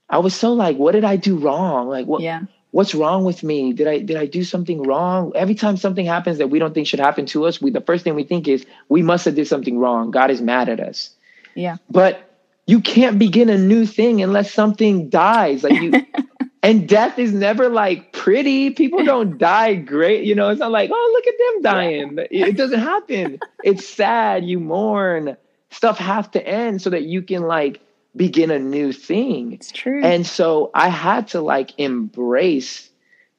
i 0.09 0.19
was 0.19 0.35
so 0.35 0.53
like 0.53 0.77
what 0.77 0.93
did 0.93 1.05
i 1.05 1.17
do 1.17 1.37
wrong? 1.37 1.89
Like 1.89 2.07
what 2.07 2.23
yeah. 2.23 2.43
what's 2.71 2.95
wrong 2.95 3.25
with 3.25 3.43
me? 3.43 3.73
Did 3.73 3.87
i 3.87 3.99
did 3.99 4.17
i 4.17 4.27
do 4.27 4.45
something 4.45 4.83
wrong? 4.83 5.33
Every 5.35 5.55
time 5.55 5.77
something 5.77 6.07
happens 6.07 6.39
that 6.39 6.49
we 6.49 6.59
don't 6.59 6.75
think 6.75 6.87
should 6.87 7.01
happen 7.01 7.27
to 7.27 7.47
us 7.47 7.61
we 7.61 7.71
the 7.71 7.81
first 7.81 8.05
thing 8.05 8.15
we 8.15 8.25
think 8.25 8.49
is 8.49 8.65
we 8.89 9.03
must 9.03 9.25
have 9.25 9.35
did 9.35 9.49
something 9.49 9.79
wrong. 9.79 10.11
God 10.11 10.31
is 10.31 10.41
mad 10.41 10.69
at 10.69 10.81
us. 10.81 11.11
Yeah. 11.55 11.79
but 11.89 12.27
you 12.67 12.81
can't 12.81 13.19
begin 13.19 13.49
a 13.49 13.57
new 13.57 13.87
thing 13.87 14.23
unless 14.23 14.53
something 14.53 15.09
dies. 15.09 15.63
Like 15.63 15.81
you 15.81 15.93
and 16.63 16.89
death 16.89 17.19
is 17.19 17.33
never 17.33 17.69
like 17.69 18.13
pretty. 18.13 18.71
People 18.71 19.05
don't 19.13 19.39
die 19.39 19.75
great 19.75 20.25
you 20.25 20.35
know? 20.35 20.49
It's 20.51 20.61
not 20.61 20.71
like 20.73 20.91
oh 20.93 21.11
look 21.13 21.27
at 21.27 21.39
them 21.39 21.63
dying. 21.63 22.19
It 22.31 22.57
doesn't 22.57 22.81
happen. 22.81 23.41
It's 23.63 23.87
sad. 23.87 24.45
You 24.45 24.61
mourn. 24.61 25.37
Stuff 25.71 25.99
have 25.99 26.31
to 26.33 26.47
end 26.47 26.81
so 26.83 26.91
that 26.91 27.03
you 27.03 27.23
can 27.23 27.43
like 27.43 27.81
begin 28.15 28.51
a 28.51 28.59
new 28.59 28.93
thing. 28.93 29.53
It's 29.53 29.71
true. 29.71 30.03
and 30.03 30.27
so 30.27 30.71
I 30.75 30.89
had 30.89 31.29
to 31.29 31.41
like 31.41 31.79
embrace 31.79 32.89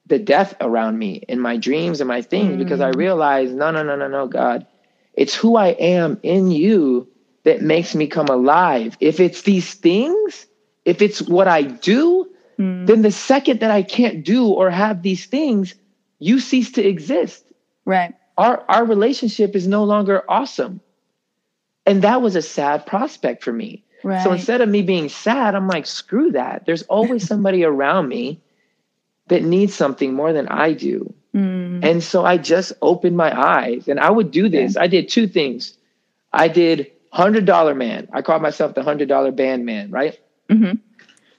the 0.06 0.20
death 0.20 0.54
around 0.62 0.98
me 0.98 1.24
in 1.28 1.40
my 1.40 1.58
dreams 1.58 2.00
and 2.00 2.08
my 2.08 2.22
things 2.22 2.58
because 2.58 2.80
I 2.80 2.92
Mm. 2.92 2.96
realized, 2.98 3.54
no, 3.54 3.72
no, 3.72 3.84
no, 3.84 3.96
no, 3.96 4.08
no, 4.08 4.28
God, 4.28 4.66
it's 5.16 5.34
who 5.36 5.56
I 5.58 5.70
am 5.70 6.18
in 6.24 6.52
you 6.52 7.08
that 7.44 7.62
makes 7.62 7.96
me 7.96 8.08
come 8.08 8.28
alive. 8.28 8.96
If 9.00 9.20
it's 9.20 9.42
these 9.42 9.74
things, 9.74 10.46
if 10.86 11.02
it's 11.02 11.22
what 11.24 11.48
I 11.48 11.64
do, 11.64 12.30
Mm. 12.60 12.88
then 12.88 13.02
the 13.04 13.12
second 13.12 13.60
that 13.60 13.70
I 13.72 13.84
can't 13.84 14.24
do 14.24 14.48
or 14.48 14.70
have 14.72 15.02
these 15.04 15.26
things, 15.26 15.76
you 16.20 16.40
cease 16.40 16.72
to 16.74 16.86
exist. 16.86 17.44
right. 17.86 18.14
Our 18.38 18.64
our 18.70 18.86
relationship 18.86 19.56
is 19.56 19.68
no 19.68 19.84
longer 19.84 20.24
awesome. 20.30 20.80
And 21.88 22.04
that 22.04 22.22
was 22.22 22.36
a 22.36 22.42
sad 22.42 22.86
prospect 22.86 23.44
for 23.44 23.52
me. 23.54 23.84
Right. 24.04 24.24
So 24.24 24.32
instead 24.32 24.62
of 24.62 24.70
me 24.70 24.82
being 24.84 25.10
sad, 25.10 25.56
I'm 25.56 25.68
like, 25.68 25.88
screw 25.88 26.32
that. 26.34 26.66
There's 26.68 26.84
always 26.84 27.26
somebody 27.32 27.64
around 27.64 28.10
me 28.10 28.40
that 29.28 29.44
needs 29.44 29.74
something 29.74 30.14
more 30.14 30.34
than 30.34 30.48
I 30.50 30.74
do. 30.74 31.14
Mm. 31.34 31.84
And 31.84 32.04
so 32.04 32.26
I 32.26 32.38
just 32.38 32.74
opened 32.82 33.18
my 33.18 33.32
eyes 33.36 33.88
and 33.88 34.00
I 34.00 34.12
would 34.12 34.30
do 34.32 34.50
this. 34.50 34.78
I 34.78 34.86
did 34.88 35.10
two 35.10 35.28
things. 35.28 35.76
I 36.34 36.48
did 36.48 36.92
$100 37.14 37.76
man. 37.78 38.08
I 38.14 38.22
called 38.22 38.42
myself 38.44 38.76
the 38.76 38.82
$100 38.82 39.36
band 39.36 39.66
man, 39.66 39.90
right? 39.90 40.20
Mhm. 40.50 40.80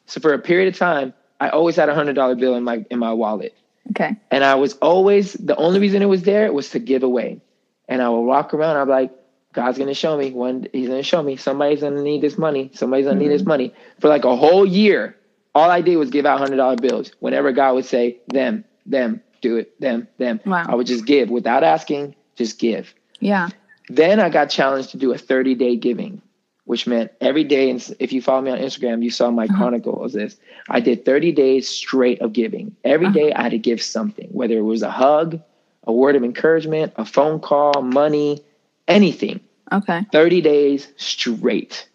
So 0.08 0.20
for 0.20 0.32
a 0.32 0.38
period 0.38 0.68
of 0.68 0.78
time, 0.78 1.14
I 1.38 1.50
always 1.50 1.76
had 1.76 1.88
a 1.88 1.94
$100 1.94 2.40
bill 2.40 2.54
in 2.56 2.64
my 2.64 2.84
in 2.90 2.98
my 2.98 3.12
wallet. 3.12 3.56
Okay. 3.90 4.16
And 4.30 4.42
I 4.42 4.56
was 4.56 4.74
always 4.74 5.34
the 5.34 5.56
only 5.56 5.80
reason 5.80 6.02
it 6.02 6.06
was 6.06 6.22
there 6.22 6.52
was 6.52 6.70
to 6.70 6.78
give 6.78 7.02
away. 7.02 7.40
And 7.88 8.02
I 8.02 8.08
would 8.08 8.20
walk 8.22 8.52
around. 8.52 8.76
I'm 8.76 8.88
like, 8.88 9.12
God's 9.52 9.78
gonna 9.78 9.94
show 9.94 10.16
me 10.16 10.32
one. 10.32 10.66
He's 10.72 10.88
gonna 10.88 11.02
show 11.02 11.22
me 11.22 11.36
somebody's 11.36 11.80
gonna 11.80 12.02
need 12.02 12.22
this 12.22 12.36
money. 12.36 12.70
Somebody's 12.74 13.06
gonna 13.06 13.18
need 13.18 13.30
this 13.30 13.42
mm-hmm. 13.42 13.48
money 13.48 13.74
for 14.00 14.08
like 14.08 14.24
a 14.24 14.36
whole 14.36 14.66
year. 14.66 15.16
All 15.54 15.70
I 15.70 15.80
did 15.80 15.96
was 15.96 16.10
give 16.10 16.26
out 16.26 16.38
hundred 16.38 16.56
dollar 16.56 16.76
bills. 16.76 17.12
Whenever 17.20 17.52
God 17.52 17.74
would 17.74 17.86
say 17.86 18.18
them, 18.28 18.64
them, 18.84 19.22
do 19.40 19.56
it, 19.56 19.80
them, 19.80 20.08
them, 20.18 20.40
Wow. 20.44 20.66
I 20.68 20.74
would 20.74 20.86
just 20.86 21.06
give 21.06 21.30
without 21.30 21.64
asking. 21.64 22.14
Just 22.36 22.58
give. 22.58 22.94
Yeah. 23.20 23.48
Then 23.88 24.20
I 24.20 24.28
got 24.28 24.50
challenged 24.50 24.90
to 24.90 24.96
do 24.96 25.12
a 25.12 25.18
30 25.18 25.54
day 25.54 25.76
giving, 25.76 26.22
which 26.68 26.86
meant 26.86 27.10
every 27.22 27.44
day. 27.44 27.70
And 27.70 27.96
if 27.98 28.12
you 28.12 28.20
follow 28.20 28.42
me 28.42 28.50
on 28.50 28.58
Instagram, 28.58 29.02
you 29.02 29.10
saw 29.10 29.30
my 29.30 29.44
uh-huh. 29.44 29.56
chronicle 29.56 30.04
of 30.04 30.12
this. 30.12 30.36
I 30.68 30.80
did 30.80 31.02
30 31.02 31.32
days 31.32 31.66
straight 31.66 32.20
of 32.20 32.34
giving. 32.34 32.76
Every 32.84 33.06
uh-huh. 33.06 33.14
day 33.14 33.32
I 33.32 33.44
had 33.44 33.52
to 33.52 33.58
give 33.58 33.80
something, 33.80 34.28
whether 34.32 34.58
it 34.58 34.62
was 34.62 34.82
a 34.82 34.90
hug, 34.90 35.40
a 35.84 35.92
word 35.92 36.14
of 36.14 36.24
encouragement, 36.24 36.92
a 36.96 37.06
phone 37.06 37.40
call, 37.40 37.80
money, 37.80 38.42
anything. 38.86 39.40
Okay. 39.72 40.04
30 40.12 40.42
days 40.42 40.88
straight. 40.98 41.88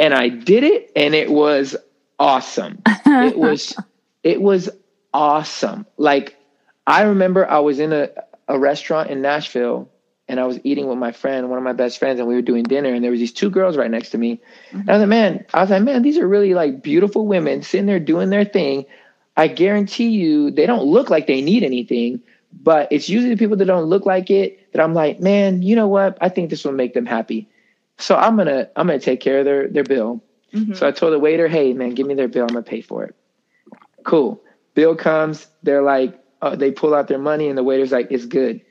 And 0.00 0.14
I 0.14 0.30
did 0.30 0.64
it 0.64 0.90
and 0.96 1.14
it 1.14 1.30
was 1.30 1.76
awesome. 2.18 2.82
It 3.06 3.36
was 3.36 3.76
it 4.22 4.40
was 4.40 4.70
awesome. 5.12 5.84
Like 5.96 6.36
I 6.86 7.02
remember 7.02 7.48
I 7.48 7.58
was 7.58 7.78
in 7.78 7.92
a, 7.92 8.08
a 8.48 8.58
restaurant 8.58 9.10
in 9.10 9.20
Nashville 9.20 9.89
and 10.30 10.38
I 10.38 10.46
was 10.46 10.60
eating 10.62 10.86
with 10.86 10.96
my 10.96 11.10
friend, 11.10 11.50
one 11.50 11.58
of 11.58 11.64
my 11.64 11.72
best 11.72 11.98
friends, 11.98 12.20
and 12.20 12.28
we 12.28 12.36
were 12.36 12.42
doing 12.42 12.62
dinner 12.62 12.94
and 12.94 13.02
there 13.02 13.10
was 13.10 13.18
these 13.18 13.32
two 13.32 13.50
girls 13.50 13.76
right 13.76 13.90
next 13.90 14.10
to 14.10 14.18
me. 14.18 14.40
And 14.70 14.88
I 14.88 14.92
was 14.92 15.00
like, 15.00 15.08
man, 15.08 15.44
I 15.52 15.60
was 15.60 15.70
like, 15.70 15.82
man, 15.82 16.02
these 16.02 16.18
are 16.18 16.26
really 16.26 16.54
like 16.54 16.82
beautiful 16.82 17.26
women 17.26 17.62
sitting 17.62 17.86
there 17.86 17.98
doing 17.98 18.30
their 18.30 18.44
thing. 18.44 18.86
I 19.36 19.48
guarantee 19.48 20.10
you 20.10 20.52
they 20.52 20.66
don't 20.66 20.84
look 20.84 21.10
like 21.10 21.26
they 21.26 21.42
need 21.42 21.64
anything, 21.64 22.22
but 22.52 22.88
it's 22.92 23.08
usually 23.08 23.34
the 23.34 23.38
people 23.38 23.56
that 23.56 23.64
don't 23.64 23.86
look 23.86 24.06
like 24.06 24.30
it 24.30 24.72
that 24.72 24.80
I'm 24.80 24.94
like, 24.94 25.18
man, 25.20 25.62
you 25.62 25.74
know 25.74 25.88
what? 25.88 26.16
I 26.20 26.28
think 26.28 26.48
this 26.48 26.64
will 26.64 26.72
make 26.72 26.94
them 26.94 27.06
happy. 27.06 27.48
So 27.98 28.16
I'm 28.16 28.36
gonna 28.36 28.68
I'm 28.76 28.86
gonna 28.86 29.00
take 29.00 29.20
care 29.20 29.40
of 29.40 29.44
their 29.44 29.66
their 29.66 29.84
bill. 29.84 30.22
Mhm. 30.54 30.76
So 30.76 30.86
I 30.86 30.92
told 30.92 31.12
the 31.12 31.18
waiter, 31.18 31.48
hey 31.48 31.72
man, 31.72 31.94
give 31.94 32.06
me 32.06 32.14
their 32.14 32.28
bill. 32.28 32.42
I'm 32.42 32.54
gonna 32.54 32.62
pay 32.62 32.82
for 32.82 33.04
it. 33.04 33.16
Cool. 34.04 34.40
Bill 34.74 34.94
comes. 34.94 35.48
They're 35.64 35.82
like, 35.82 36.18
uh, 36.40 36.54
they 36.54 36.70
pull 36.70 36.94
out 36.94 37.08
their 37.08 37.18
money, 37.18 37.48
and 37.48 37.58
the 37.58 37.64
waiter's 37.64 37.92
like, 37.92 38.08
it's 38.10 38.26
good. 38.26 38.62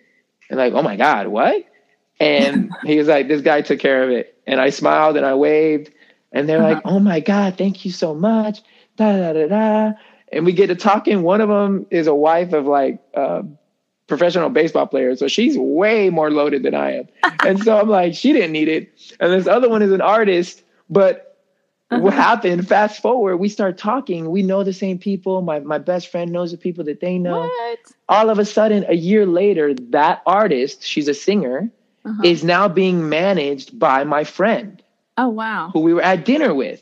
And 0.49 0.57
like, 0.57 0.73
oh 0.73 0.81
my 0.81 0.95
god, 0.95 1.27
what? 1.27 1.63
And 2.19 2.75
he 2.85 2.97
was 2.97 3.07
like, 3.07 3.27
this 3.27 3.41
guy 3.41 3.61
took 3.61 3.79
care 3.79 4.03
of 4.03 4.09
it. 4.09 4.37
And 4.47 4.59
I 4.59 4.69
smiled 4.69 5.17
and 5.17 5.25
I 5.25 5.35
waved. 5.35 5.91
And 6.31 6.47
they're 6.49 6.59
Uh-huh. 6.59 6.67
like, 6.75 6.81
oh 6.85 6.99
my 6.99 7.19
God, 7.19 7.57
thank 7.57 7.85
you 7.85 7.91
so 7.91 8.13
much. 8.15 8.61
Da, 8.97 9.17
da, 9.17 9.33
da, 9.33 9.47
da. 9.47 9.91
And 10.31 10.45
we 10.45 10.53
get 10.53 10.67
to 10.67 10.75
talking. 10.75 11.23
One 11.23 11.41
of 11.41 11.49
them 11.49 11.85
is 11.89 12.07
a 12.07 12.13
wife 12.15 12.53
of 12.53 12.65
like 12.67 12.99
a 13.13 13.45
professional 14.07 14.49
baseball 14.49 14.87
player. 14.87 15.15
So 15.15 15.27
she's 15.27 15.57
way 15.57 16.09
more 16.09 16.31
loaded 16.31 16.63
than 16.63 16.75
I 16.75 16.97
am. 16.99 17.07
and 17.43 17.63
so 17.63 17.79
I'm 17.79 17.89
like, 17.89 18.13
she 18.15 18.33
didn't 18.33 18.51
need 18.51 18.67
it. 18.67 18.89
And 19.19 19.31
this 19.33 19.47
other 19.47 19.69
one 19.69 19.81
is 19.81 19.91
an 19.91 20.01
artist. 20.01 20.63
But 20.89 21.28
what 21.89 22.13
Uh-huh. 22.13 22.21
happened, 22.21 22.67
fast 22.67 23.01
forward, 23.01 23.37
we 23.37 23.49
start 23.49 23.77
talking. 23.77 24.29
We 24.29 24.43
know 24.43 24.63
the 24.63 24.73
same 24.73 24.97
people. 24.99 25.41
My, 25.41 25.59
my 25.59 25.77
best 25.79 26.09
friend 26.11 26.31
knows 26.31 26.51
the 26.51 26.57
people 26.57 26.83
that 26.85 26.99
they 27.01 27.17
know. 27.17 27.39
What? 27.41 27.79
All 28.07 28.29
of 28.29 28.39
a 28.39 28.45
sudden, 28.45 28.85
a 28.87 28.93
year 28.95 29.25
later, 29.25 29.73
that 29.73 30.21
artist, 30.25 30.83
she's 30.85 31.07
a 31.07 31.13
singer, 31.13 31.69
Uh-huh. 32.05 32.21
is 32.23 32.43
now 32.43 32.67
being 32.69 33.09
managed 33.09 33.77
by 33.77 34.03
my 34.05 34.23
friend 34.23 34.81
oh 35.17 35.27
wow. 35.27 35.69
who 35.73 35.81
we 35.81 35.93
were 35.93 36.01
at 36.01 36.23
dinner 36.25 36.53
with. 36.53 36.81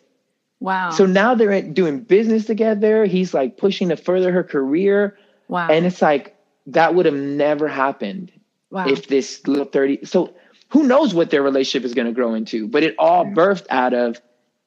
Wow. 0.60 0.92
So 0.92 1.06
now 1.06 1.34
they're 1.36 1.62
doing 1.62 2.02
business 2.02 2.46
together. 2.46 3.06
He's 3.06 3.34
like 3.34 3.58
pushing 3.58 3.90
to 3.90 3.96
further 3.98 4.32
her 4.32 4.44
career. 4.44 5.18
wow. 5.48 5.68
And 5.70 5.86
it's 5.86 6.02
like, 6.02 6.36
that 6.68 6.94
would 6.96 7.06
have 7.06 7.16
never 7.16 7.68
happened 7.68 8.32
wow. 8.70 8.88
if 8.88 9.08
this 9.08 9.48
little 9.48 9.66
30. 9.66 10.06
So 10.06 10.34
who 10.70 10.84
knows 10.84 11.14
what 11.14 11.30
their 11.30 11.42
relationship 11.42 11.86
is 11.86 11.94
going 11.94 12.08
to 12.08 12.14
grow 12.14 12.34
into? 12.36 12.68
But 12.68 12.84
it 12.84 12.96
all 13.00 13.26
birthed 13.26 13.66
out 13.70 13.94
of 13.94 14.20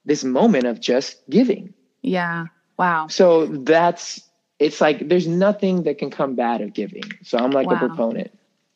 this 0.05 0.25
moment 0.25 0.67
of 0.67 0.81
just 0.81 1.29
giving. 1.29 1.75
yeah. 2.03 2.47
Wow. 2.79 3.09
So 3.09 3.45
that's, 3.45 4.23
it's 4.59 4.81
like 4.81 5.09
there's 5.11 5.27
nothing 5.27 5.83
that 5.83 5.99
can 5.99 6.11
come 6.11 6.35
bad 6.35 6.63
of 6.63 6.73
giving. 6.73 7.03
So 7.23 7.37
I'm 7.37 7.51
like 7.51 7.71
a 7.71 7.77
proponent. 7.77 8.31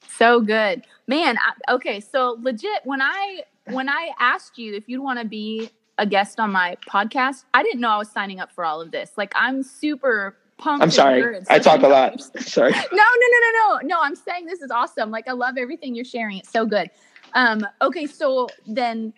So 0.06 0.40
good. 0.40 0.84
Man, 1.06 1.38
I, 1.38 1.74
okay, 1.74 2.00
so 2.00 2.36
legit 2.40 2.80
when 2.84 3.00
I 3.00 3.44
when 3.70 3.88
I 3.88 4.10
asked 4.20 4.58
you 4.58 4.74
if 4.74 4.88
you'd 4.88 5.00
want 5.00 5.20
to 5.20 5.24
be 5.24 5.70
a 5.96 6.06
guest 6.06 6.38
on 6.38 6.52
my 6.52 6.76
podcast, 6.86 7.44
I 7.54 7.62
didn't 7.62 7.80
know 7.80 7.88
I 7.88 7.96
was 7.98 8.10
signing 8.10 8.40
up 8.40 8.52
for 8.52 8.64
all 8.64 8.80
of 8.80 8.90
this. 8.90 9.12
Like 9.16 9.32
I'm 9.34 9.62
super 9.62 10.36
pumped. 10.58 10.82
I'm 10.82 10.90
sorry. 10.90 11.40
I 11.48 11.58
talk 11.58 11.82
a 11.82 11.88
lot. 11.88 12.20
Sorry. 12.40 12.72
No, 12.72 12.78
no, 12.92 13.26
no, 13.30 13.38
no, 13.40 13.78
no. 13.78 13.86
No, 13.86 14.00
I'm 14.02 14.16
saying 14.16 14.46
this 14.46 14.60
is 14.60 14.70
awesome. 14.70 15.10
Like 15.10 15.28
I 15.28 15.32
love 15.32 15.56
everything 15.58 15.94
you're 15.94 16.04
sharing. 16.04 16.38
It's 16.38 16.50
so 16.50 16.66
good. 16.66 16.90
Um, 17.32 17.66
okay, 17.82 18.06
so 18.06 18.48
then 18.66 19.12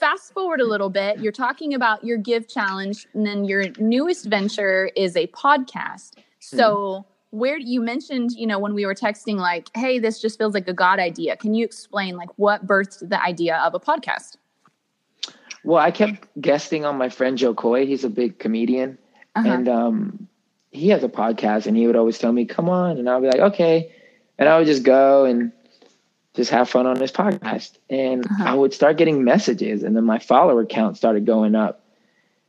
fast 0.00 0.32
forward 0.32 0.60
a 0.60 0.66
little 0.66 0.90
bit. 0.90 1.20
You're 1.20 1.30
talking 1.30 1.74
about 1.74 2.02
your 2.02 2.16
give 2.16 2.48
challenge, 2.48 3.06
and 3.14 3.24
then 3.26 3.44
your 3.44 3.66
newest 3.78 4.26
venture 4.26 4.90
is 4.96 5.16
a 5.16 5.26
podcast. 5.28 6.14
So 6.40 7.04
where 7.30 7.58
you 7.58 7.80
mentioned, 7.80 8.32
you 8.32 8.46
know, 8.46 8.58
when 8.58 8.74
we 8.74 8.84
were 8.86 8.94
texting, 8.94 9.36
like, 9.36 9.68
hey, 9.76 9.98
this 9.98 10.20
just 10.20 10.38
feels 10.38 10.54
like 10.54 10.66
a 10.66 10.72
God 10.72 10.98
idea. 10.98 11.36
Can 11.36 11.54
you 11.54 11.64
explain 11.64 12.16
like 12.16 12.30
what 12.36 12.66
birthed 12.66 13.08
the 13.08 13.22
idea 13.22 13.58
of 13.58 13.74
a 13.74 13.80
podcast? 13.80 14.36
Well, 15.62 15.78
I 15.78 15.90
kept 15.90 16.26
guesting 16.40 16.84
on 16.84 16.96
my 16.96 17.10
friend 17.10 17.36
Jo 17.36 17.54
Koy. 17.54 17.86
He's 17.86 18.02
a 18.02 18.10
big 18.10 18.38
comedian. 18.38 18.98
Uh-huh. 19.36 19.48
And 19.48 19.68
um, 19.68 20.28
he 20.72 20.88
has 20.88 21.04
a 21.04 21.08
podcast, 21.08 21.66
and 21.66 21.76
he 21.76 21.86
would 21.86 21.96
always 21.96 22.18
tell 22.18 22.32
me, 22.32 22.46
"Come 22.46 22.68
on," 22.68 22.98
and 22.98 23.08
I'll 23.08 23.20
be 23.20 23.28
like, 23.28 23.40
"Okay," 23.40 23.92
and 24.38 24.48
I 24.48 24.58
would 24.58 24.66
just 24.66 24.82
go 24.82 25.24
and 25.24 25.52
just 26.34 26.50
have 26.50 26.68
fun 26.68 26.86
on 26.86 26.98
this 26.98 27.10
podcast. 27.10 27.72
And 27.88 28.24
Uh-huh. 28.24 28.44
I 28.46 28.54
would 28.54 28.72
start 28.72 28.96
getting 28.96 29.24
messages, 29.24 29.82
and 29.82 29.96
then 29.96 30.04
my 30.04 30.18
follower 30.18 30.64
count 30.64 30.96
started 30.96 31.26
going 31.26 31.54
up. 31.54 31.82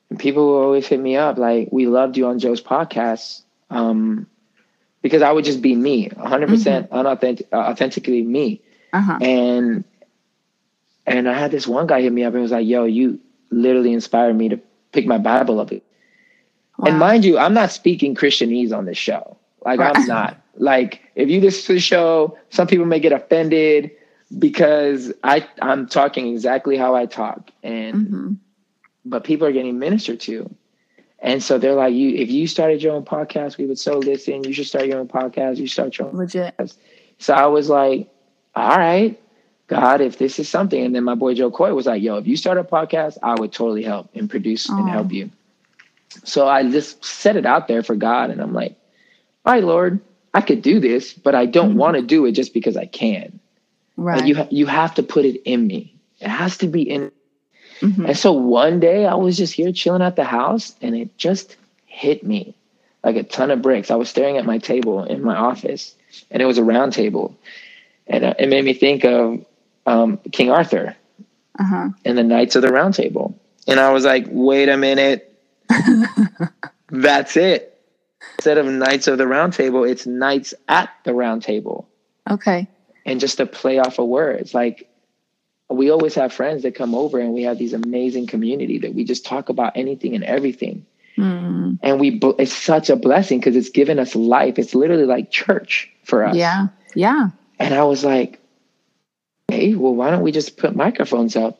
And 0.09 0.19
people 0.19 0.45
would 0.47 0.63
always 0.63 0.87
hit 0.87 0.99
me 0.99 1.15
up 1.17 1.37
like, 1.37 1.69
"We 1.71 1.87
loved 1.87 2.17
you 2.17 2.27
on 2.27 2.39
Jo's 2.39 2.61
podcast," 2.61 3.41
um, 3.69 4.27
because 5.01 5.21
I 5.21 5.31
would 5.31 5.45
just 5.45 5.61
be 5.61 5.75
me, 5.75 6.09
100 6.15 6.49
percent 6.49 6.91
unauthentic, 6.91 7.47
uh, 7.51 7.57
authentically 7.57 8.21
me. 8.21 8.61
Uh-huh. 8.93 9.17
And 9.21 9.83
and 11.07 11.27
I 11.29 11.33
had 11.33 11.51
this 11.51 11.67
one 11.67 11.87
guy 11.87 12.01
hit 12.01 12.11
me 12.13 12.23
up 12.23 12.33
and 12.33 12.41
was 12.41 12.51
like, 12.51 12.67
"Yo, 12.67 12.83
you 12.85 13.19
literally 13.49 13.93
inspired 13.93 14.35
me 14.35 14.49
to 14.49 14.59
pick 14.91 15.07
my 15.07 15.17
Bible 15.17 15.59
up." 15.59 15.71
And 16.83 16.99
mind 16.99 17.23
you, 17.25 17.37
I'm 17.37 17.53
not 17.53 17.71
speaking 17.71 18.15
Christianese 18.15 18.75
on 18.75 18.85
this 18.85 18.97
show. 18.97 19.37
Like. 19.63 19.79
I'm 19.79 20.05
not. 20.07 20.40
Like 20.55 21.01
if 21.15 21.29
you 21.29 21.41
listen 21.41 21.67
to 21.67 21.73
the 21.73 21.79
show, 21.79 22.37
some 22.49 22.67
people 22.67 22.85
may 22.85 22.99
get 22.99 23.11
offended 23.11 23.91
because 24.37 25.11
I 25.23 25.47
I'm 25.61 25.87
talking 25.87 26.27
exactly 26.27 26.77
how 26.77 26.95
I 26.95 27.05
talk, 27.05 27.51
and 27.63 27.95
Mhm. 28.07 28.37
but 29.05 29.23
people 29.23 29.47
are 29.47 29.51
getting 29.51 29.79
ministered 29.79 30.19
to. 30.21 30.49
And 31.19 31.43
so 31.43 31.57
they're 31.59 31.75
like, 31.75 31.93
you 31.93 32.09
if 32.15 32.29
you 32.31 32.47
started 32.47 32.81
your 32.81 32.93
own 32.93 33.05
podcast, 33.05 33.57
we 33.57 33.65
would 33.65 33.79
so 33.79 33.97
listen. 33.99 34.43
You 34.43 34.53
should 34.53 34.67
start 34.67 34.87
your 34.87 34.99
own 34.99 35.07
podcast. 35.07 35.57
You 35.57 35.67
start 35.67 35.97
your 35.97 36.07
own 36.07 36.15
Legit. 36.17 36.55
so 37.19 37.33
I 37.33 37.45
was 37.45 37.69
like, 37.69 38.09
all 38.55 38.77
right, 38.77 39.19
God, 39.67 40.01
if 40.01 40.17
this 40.17 40.39
is 40.39 40.49
something. 40.49 40.83
And 40.83 40.95
then 40.95 41.03
my 41.03 41.15
boy 41.15 41.33
Jo 41.35 41.51
Koy 41.51 41.73
was 41.73 41.85
like, 41.85 42.01
yo, 42.01 42.17
if 42.17 42.27
you 42.27 42.35
start 42.35 42.57
a 42.57 42.63
podcast, 42.63 43.17
I 43.23 43.35
would 43.39 43.51
totally 43.51 43.83
help 43.83 44.09
and 44.15 44.29
produce 44.29 44.67
and 44.67 44.89
help 44.89 45.11
you. 45.13 45.29
So 46.23 46.47
I 46.47 46.69
just 46.69 47.03
set 47.05 47.35
it 47.37 47.45
out 47.45 47.67
there 47.67 47.83
for 47.83 47.95
God. 47.95 48.31
And 48.31 48.41
I'm 48.41 48.53
like, 48.53 48.75
all 49.45 49.53
right, 49.53 49.63
Lord, 49.63 50.01
I 50.33 50.41
could 50.41 50.61
do 50.61 50.79
this, 50.79 51.13
but 51.13 51.35
I 51.35 51.45
don't 51.45 51.73
Mhm. 51.73 51.77
want 51.77 51.95
to 51.97 52.01
do 52.01 52.25
it 52.25 52.31
just 52.33 52.53
because 52.53 52.77
I 52.77 52.85
can. 52.85 53.39
Right. 53.97 54.19
Like 54.19 54.27
you, 54.27 54.35
ha- 54.35 54.47
you 54.49 54.65
have 54.65 54.95
to 54.95 55.03
put 55.03 55.25
it 55.25 55.41
in 55.43 55.67
me. 55.67 55.93
It 56.19 56.29
has 56.29 56.57
to 56.59 56.67
be 56.67 56.83
in. 56.83 57.11
Mhm. 57.81 58.07
And 58.07 58.17
so 58.17 58.31
one 58.31 58.79
day 58.79 59.05
I 59.05 59.15
was 59.15 59.35
just 59.37 59.53
here 59.53 59.71
chilling 59.71 60.01
at 60.01 60.15
the 60.15 60.23
house 60.23 60.75
and 60.81 60.95
it 60.95 61.17
just 61.17 61.57
hit 61.85 62.23
me 62.25 62.53
like 63.03 63.15
a 63.15 63.23
ton 63.23 63.51
of 63.51 63.61
bricks. 63.61 63.91
I 63.91 63.95
was 63.95 64.09
staring 64.09 64.37
at 64.37 64.45
my 64.45 64.57
table 64.59 65.03
in 65.03 65.23
my 65.23 65.35
office 65.35 65.95
and 66.29 66.41
it 66.41 66.45
was 66.45 66.57
a 66.57 66.63
round 66.63 66.93
table. 66.93 67.35
And 68.07 68.23
uh, 68.23 68.33
it 68.39 68.47
made 68.49 68.63
me 68.65 68.73
think 68.73 69.03
of 69.03 69.43
um, 69.87 70.17
King 70.31 70.51
Arthur 70.51 70.95
Uh-huh. 71.59 71.89
and 72.05 72.17
the 72.17 72.23
Knights 72.23 72.55
of 72.55 72.61
the 72.61 72.69
Round 72.71 72.93
Table. 72.93 73.37
And 73.67 73.79
I 73.79 73.91
was 73.91 74.05
like, 74.05 74.25
wait 74.29 74.69
a 74.69 74.77
minute. 74.77 75.27
That's 76.89 77.37
it. 77.37 77.70
Instead 78.37 78.57
of 78.57 78.65
Knights 78.65 79.07
of 79.07 79.17
the 79.17 79.27
Round 79.27 79.53
Table, 79.53 79.83
it's 79.83 80.05
Knights 80.05 80.53
at 80.67 80.89
the 81.03 81.13
Round 81.13 81.41
Table 81.43 81.87
Okay. 82.29 82.67
and 83.05 83.19
just 83.19 83.37
to 83.37 83.45
play 83.45 83.79
off 83.79 83.99
of 83.99 84.07
words 84.07 84.53
like 84.53 84.87
we 85.69 85.89
always 85.89 86.15
have 86.15 86.33
friends 86.33 86.63
that 86.63 86.75
come 86.75 86.93
over 86.93 87.17
and 87.19 87.33
we 87.33 87.43
have 87.43 87.57
these 87.57 87.73
amazing 87.73 88.27
community 88.27 88.77
that 88.79 88.93
we 88.93 89.03
just 89.05 89.25
talk 89.25 89.49
about 89.49 89.71
anything 89.75 90.15
and 90.15 90.23
everything 90.23 90.85
Mm. 91.17 91.77
and 91.83 91.99
we 91.99 92.19
it's 92.39 92.53
such 92.53 92.89
a 92.89 92.95
blessing 92.95 93.39
because 93.39 93.57
it's 93.57 93.69
given 93.69 93.99
us 93.99 94.15
life 94.15 94.57
it's 94.57 94.73
literally 94.73 95.03
like 95.05 95.29
church 95.29 95.91
for 96.03 96.23
us 96.23 96.35
Yeah. 96.37 96.67
Yeah. 96.95 97.29
and 97.59 97.73
i 97.73 97.83
was 97.83 98.05
like 98.05 98.39
hey 99.49 99.75
well 99.75 99.93
why 99.93 100.09
don't 100.09 100.21
we 100.23 100.31
just 100.31 100.55
put 100.55 100.73
microphones 100.73 101.35
up 101.35 101.59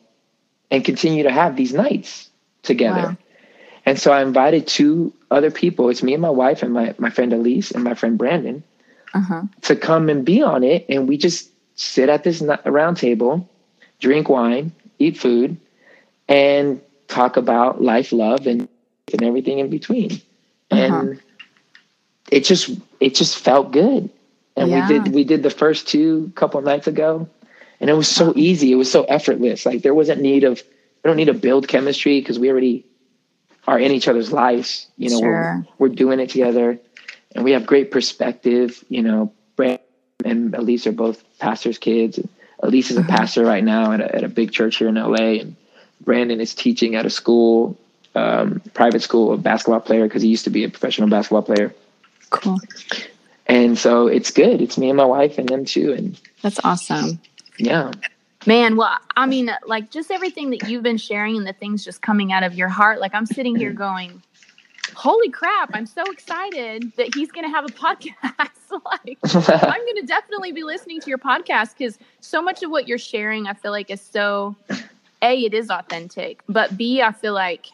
and 0.70 0.82
continue 0.84 1.22
to 1.24 1.30
have 1.30 1.54
these 1.54 1.74
nights 1.74 2.30
together 2.62 3.08
Wow. 3.08 3.16
And 3.86 3.98
so 3.98 4.12
i 4.12 4.22
invited 4.22 4.66
two 4.66 5.12
other 5.30 5.50
people 5.50 5.88
it's 5.90 6.02
me 6.02 6.12
and 6.14 6.22
my 6.22 6.30
wife 6.30 6.62
and 6.62 6.72
my, 6.72 6.94
my 6.98 7.10
friend 7.10 7.32
elise 7.32 7.70
and 7.70 7.84
my 7.84 7.94
friend 7.94 8.18
brandon 8.18 8.62
Uh-huh. 9.14 9.42
to 9.62 9.76
come 9.76 10.08
and 10.08 10.24
be 10.24 10.42
on 10.42 10.62
it. 10.64 10.86
And 10.88 11.08
we 11.08 11.16
just 11.16 11.50
sit 11.76 12.08
at 12.08 12.24
this 12.24 12.42
round 12.64 12.96
table, 12.96 13.48
drink 14.00 14.28
wine, 14.28 14.72
eat 14.98 15.18
food, 15.18 15.56
and 16.28 16.80
talk 17.08 17.36
about 17.36 17.82
life, 17.82 18.12
love, 18.12 18.46
and 18.46 18.68
and 19.12 19.22
everything 19.22 19.58
in 19.58 19.68
between. 19.70 20.20
And 20.70 21.20
it 22.30 22.44
just 22.44 22.70
it 23.00 23.14
just 23.14 23.38
felt 23.38 23.72
good. 23.72 24.10
And 24.56 24.70
Yeah. 24.70 24.74
we 24.74 24.82
did 24.82 25.08
we 25.14 25.24
did 25.24 25.42
the 25.42 25.50
first 25.50 25.88
two 25.88 26.32
couple 26.34 26.60
nights 26.62 26.86
ago, 26.86 27.28
and 27.80 27.90
it 27.90 27.94
was 27.94 28.08
so 28.08 28.32
easy. 28.36 28.72
It 28.72 28.76
was 28.76 28.90
so 28.90 29.04
effortless. 29.04 29.66
Like 29.66 29.82
there 29.82 29.94
wasn't 29.94 30.20
need 30.22 30.44
of 30.44 30.62
we 31.04 31.08
don't 31.08 31.16
need 31.16 31.26
to 31.26 31.34
build 31.34 31.68
chemistry 31.68 32.20
because 32.20 32.38
we 32.38 32.50
already 32.50 32.84
are 33.66 33.78
in 33.78 33.92
each 33.92 34.08
other's 34.08 34.32
lives. 34.32 34.86
You 34.96 35.10
know, 35.10 35.20
Sure. 35.20 35.66
we're 35.78 35.88
we're 35.88 35.94
doing 35.94 36.20
it 36.20 36.30
together 36.30 36.78
and 37.34 37.44
we 37.44 37.52
have 37.52 37.66
great 37.66 37.90
perspective. 37.90 38.84
You 38.88 39.02
know, 39.02 39.32
Brand 39.56 39.80
and 40.24 40.54
Elise 40.54 40.86
are 40.86 40.92
both 40.92 41.22
pastors' 41.38 41.78
kids. 41.78 42.18
Elise 42.60 42.90
is 42.90 42.96
a 42.96 43.02
pastor 43.02 43.44
right 43.44 43.64
now 43.64 43.92
at 43.92 44.00
a, 44.00 44.14
at 44.16 44.24
a 44.24 44.28
big 44.28 44.52
church 44.52 44.76
here 44.76 44.88
in 44.88 44.94
LA, 44.94 45.40
and 45.40 45.56
Brandon 46.00 46.40
is 46.40 46.54
teaching 46.54 46.94
at 46.94 47.04
a 47.06 47.10
school, 47.10 47.76
um, 48.14 48.60
private 48.72 49.02
school, 49.02 49.32
a 49.32 49.36
basketball 49.36 49.80
player 49.80 50.04
because 50.04 50.22
he 50.22 50.28
used 50.28 50.44
to 50.44 50.50
be 50.50 50.62
a 50.64 50.68
professional 50.68 51.08
basketball 51.08 51.42
player. 51.42 51.74
Cool. 52.30 52.60
And 53.46 53.76
so 53.76 54.06
it's 54.06 54.30
good. 54.30 54.62
It's 54.62 54.78
me 54.78 54.88
and 54.90 54.96
my 54.96 55.04
wife 55.04 55.38
and 55.38 55.48
them 55.48 55.64
too. 55.64 55.92
And 55.92 56.20
That's 56.42 56.60
awesome. 56.64 57.20
yeah, 57.58 57.90
Man, 58.46 58.76
well, 58.76 58.98
I 59.16 59.26
mean, 59.26 59.50
like 59.66 59.90
just 59.90 60.10
everything 60.10 60.50
that 60.50 60.68
you've 60.68 60.82
been 60.82 60.96
sharing 60.96 61.36
and 61.36 61.46
the 61.46 61.52
things 61.52 61.84
just 61.84 62.02
coming 62.02 62.32
out 62.32 62.42
of 62.42 62.54
your 62.54 62.68
heart. 62.68 63.00
Like 63.00 63.14
I'm 63.14 63.26
sitting 63.26 63.54
here 63.54 63.72
going, 63.72 64.22
"Holy 64.94 65.30
crap! 65.30 65.70
I'm 65.74 65.86
so 65.86 66.02
excited 66.10 66.92
that 66.96 67.14
he's 67.14 67.30
going 67.30 67.44
to 67.44 67.50
have 67.50 67.64
a 67.64 67.68
podcast." 67.68 68.50
like 68.84 69.18
I'm 69.62 69.84
going 69.84 69.96
to 69.96 70.06
definitely 70.06 70.52
be 70.52 70.64
listening 70.64 71.00
to 71.02 71.08
your 71.08 71.18
podcast 71.18 71.76
because 71.76 71.98
so 72.20 72.42
much 72.42 72.62
of 72.62 72.70
what 72.70 72.88
you're 72.88 72.98
sharing, 72.98 73.46
I 73.46 73.52
feel 73.52 73.70
like, 73.70 73.90
is 73.90 74.00
so 74.00 74.56
a 75.22 75.44
it 75.44 75.54
is 75.54 75.70
authentic, 75.70 76.42
but 76.48 76.76
b 76.76 77.00
I 77.00 77.12
feel 77.12 77.34
like 77.34 77.66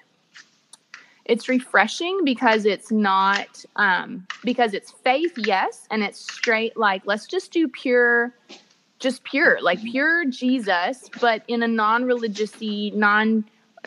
it's 1.24 1.48
refreshing 1.48 2.24
because 2.24 2.64
it's 2.64 2.90
not 2.90 3.64
um 3.76 4.26
because 4.44 4.74
it's 4.74 4.90
faith 4.90 5.32
yes 5.36 5.86
and 5.90 6.02
it's 6.02 6.18
straight 6.18 6.76
like 6.76 7.02
let's 7.04 7.26
just 7.26 7.52
do 7.52 7.68
pure 7.68 8.32
just 8.98 9.22
pure 9.24 9.58
like 9.62 9.82
pure 9.82 10.24
jesus 10.24 11.08
but 11.20 11.42
in 11.48 11.62
a 11.62 11.68
non-religiousy 11.68 12.92
non 12.94 13.44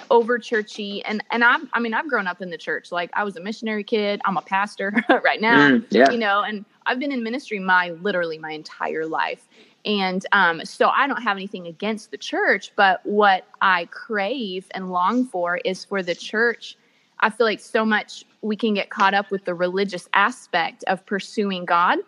over 0.10 0.40
churchy 0.40 1.04
and 1.06 1.24
and 1.32 1.44
I'm 1.44 1.70
I 1.74 1.80
mean 1.80 1.94
I've 1.94 2.08
grown 2.08 2.28
up 2.28 2.42
in 2.42 2.50
the 2.50 2.58
church. 2.58 2.92
Like 2.92 3.12
I 3.14 3.24
was 3.24 3.36
a 3.36 3.42
missionary 3.42 3.84
kid. 3.84 4.22
I'm 4.26 4.38
a 4.38 4.42
pastor 4.42 4.94
right 5.24 5.42
now 5.42 5.70
Mm, 5.72 5.86
yeah. 5.90 6.10
you 6.12 6.18
know 6.18 6.42
and 6.42 6.66
I've 6.86 7.00
been 7.00 7.12
in 7.12 7.24
ministry 7.24 7.60
my 7.60 7.92
literally 8.02 8.38
my 8.38 8.52
entire 8.52 9.06
life. 9.06 9.48
And 9.84 10.26
um, 10.32 10.64
so 10.64 10.90
I 10.90 11.08
don't 11.08 11.22
have 11.22 11.38
anything 11.38 11.68
against 11.68 12.12
the 12.12 12.18
church 12.18 12.72
but 12.76 13.06
what 13.06 13.46
I 13.62 13.86
crave 13.86 14.68
and 14.72 14.92
long 14.92 15.26
for 15.26 15.58
is 15.58 15.86
for 15.86 16.02
the 16.02 16.16
church. 16.16 16.78
I 17.20 17.30
feel 17.30 17.46
like 17.46 17.60
so 17.60 17.86
much 17.86 18.26
we 18.42 18.56
can 18.56 18.74
get 18.74 18.90
caught 18.90 19.14
up 19.14 19.30
with 19.30 19.46
the 19.46 19.54
religious 19.54 20.10
aspect 20.14 20.84
of 20.86 21.06
pursuing 21.06 21.66
God 21.66 22.00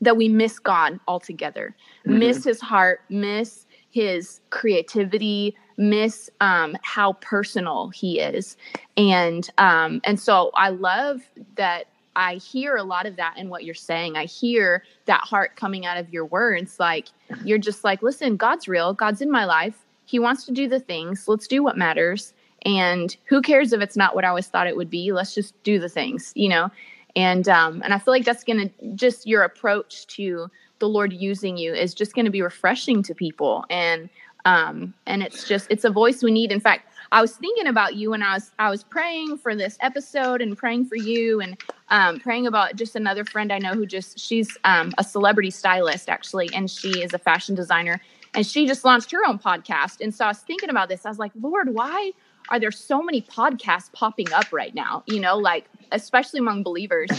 that 0.00 0.16
we 0.16 0.28
miss 0.28 0.58
God 0.58 0.98
altogether, 1.08 1.74
Mhm. 2.06 2.18
miss 2.18 2.44
his 2.44 2.60
heart, 2.60 3.00
miss 3.08 3.66
his 3.90 4.40
creativity, 4.50 5.56
miss 5.76 6.30
um, 6.40 6.76
how 6.82 7.14
personal 7.14 7.88
he 7.88 8.20
is. 8.20 8.56
And 8.96 9.48
um, 9.58 10.00
and 10.04 10.18
so 10.20 10.50
I 10.54 10.70
love 10.70 11.22
that 11.56 11.84
I 12.16 12.34
hear 12.36 12.76
a 12.76 12.82
lot 12.82 13.06
of 13.06 13.16
that 13.16 13.36
in 13.38 13.48
what 13.48 13.64
you're 13.64 13.74
saying. 13.74 14.16
I 14.16 14.24
hear 14.24 14.82
that 15.06 15.20
heart 15.20 15.54
coming 15.56 15.86
out 15.86 15.96
of 15.98 16.12
your 16.12 16.24
words. 16.24 16.80
Like 16.80 17.08
you're 17.44 17.58
just 17.58 17.84
like, 17.84 18.02
listen, 18.02 18.36
God's 18.36 18.66
real. 18.66 18.92
God's 18.92 19.20
in 19.20 19.30
my 19.30 19.44
life. 19.44 19.86
He 20.04 20.18
wants 20.18 20.44
to 20.46 20.52
do 20.52 20.68
the 20.68 20.80
things. 20.80 21.28
Let's 21.28 21.46
do 21.46 21.62
what 21.62 21.76
matters. 21.76 22.34
And 22.64 23.16
who 23.26 23.40
cares 23.40 23.72
if 23.72 23.80
it's 23.80 23.96
not 23.96 24.16
what 24.16 24.24
I 24.24 24.28
always 24.28 24.48
thought 24.48 24.66
it 24.66 24.76
would 24.76 24.90
be? 24.90 25.12
Let's 25.12 25.32
just 25.32 25.54
do 25.62 25.78
the 25.78 25.88
things, 25.88 26.32
you 26.34 26.48
know? 26.48 26.70
And 27.18 27.48
um, 27.48 27.82
and 27.84 27.92
I 27.92 27.98
feel 27.98 28.14
like 28.14 28.24
that's 28.24 28.44
gonna 28.44 28.70
just 28.94 29.26
your 29.26 29.42
approach 29.42 30.06
to 30.18 30.48
the 30.78 30.88
Lord 30.88 31.12
using 31.12 31.56
you 31.56 31.74
is 31.74 31.92
just 31.92 32.14
gonna 32.14 32.30
be 32.30 32.42
refreshing 32.42 33.02
to 33.02 33.14
people. 33.14 33.64
And 33.70 34.08
um, 34.44 34.94
and 35.04 35.24
it's 35.24 35.48
just 35.48 35.66
it's 35.68 35.82
a 35.82 35.90
voice 35.90 36.22
we 36.22 36.30
need. 36.30 36.52
In 36.52 36.60
fact, 36.60 36.92
I 37.10 37.20
was 37.20 37.34
thinking 37.34 37.66
about 37.66 37.96
you 37.96 38.10
when 38.10 38.22
I 38.22 38.34
was 38.34 38.52
I 38.60 38.70
was 38.70 38.84
praying 38.84 39.38
for 39.38 39.56
this 39.56 39.76
episode 39.80 40.40
and 40.40 40.56
praying 40.56 40.84
for 40.84 40.94
you 40.94 41.40
and 41.40 41.60
um, 41.88 42.20
praying 42.20 42.46
about 42.46 42.76
just 42.76 42.94
another 42.94 43.24
friend 43.24 43.52
I 43.52 43.58
know 43.58 43.72
who 43.72 43.84
just 43.84 44.20
she's 44.20 44.56
um, 44.62 44.92
a 44.96 45.02
celebrity 45.02 45.50
stylist 45.50 46.08
actually, 46.08 46.48
and 46.54 46.70
she 46.70 47.02
is 47.02 47.12
a 47.14 47.18
fashion 47.18 47.56
designer, 47.56 48.00
and 48.34 48.46
she 48.46 48.64
just 48.64 48.84
launched 48.84 49.10
her 49.10 49.26
own 49.26 49.40
podcast. 49.40 50.00
And 50.00 50.14
so 50.14 50.24
I 50.24 50.28
was 50.28 50.38
thinking 50.38 50.70
about 50.70 50.88
this. 50.88 51.04
I 51.04 51.08
was 51.08 51.18
like, 51.18 51.32
Lord, 51.40 51.74
why 51.74 52.12
are 52.50 52.60
there 52.60 52.70
so 52.70 53.02
many 53.02 53.22
podcasts 53.22 53.92
popping 53.92 54.32
up 54.32 54.52
right 54.52 54.74
now? 54.74 55.04
You 55.06 55.20
know, 55.20 55.36
like 55.36 55.66
especially 55.92 56.40
among 56.40 56.62
believers. 56.62 57.10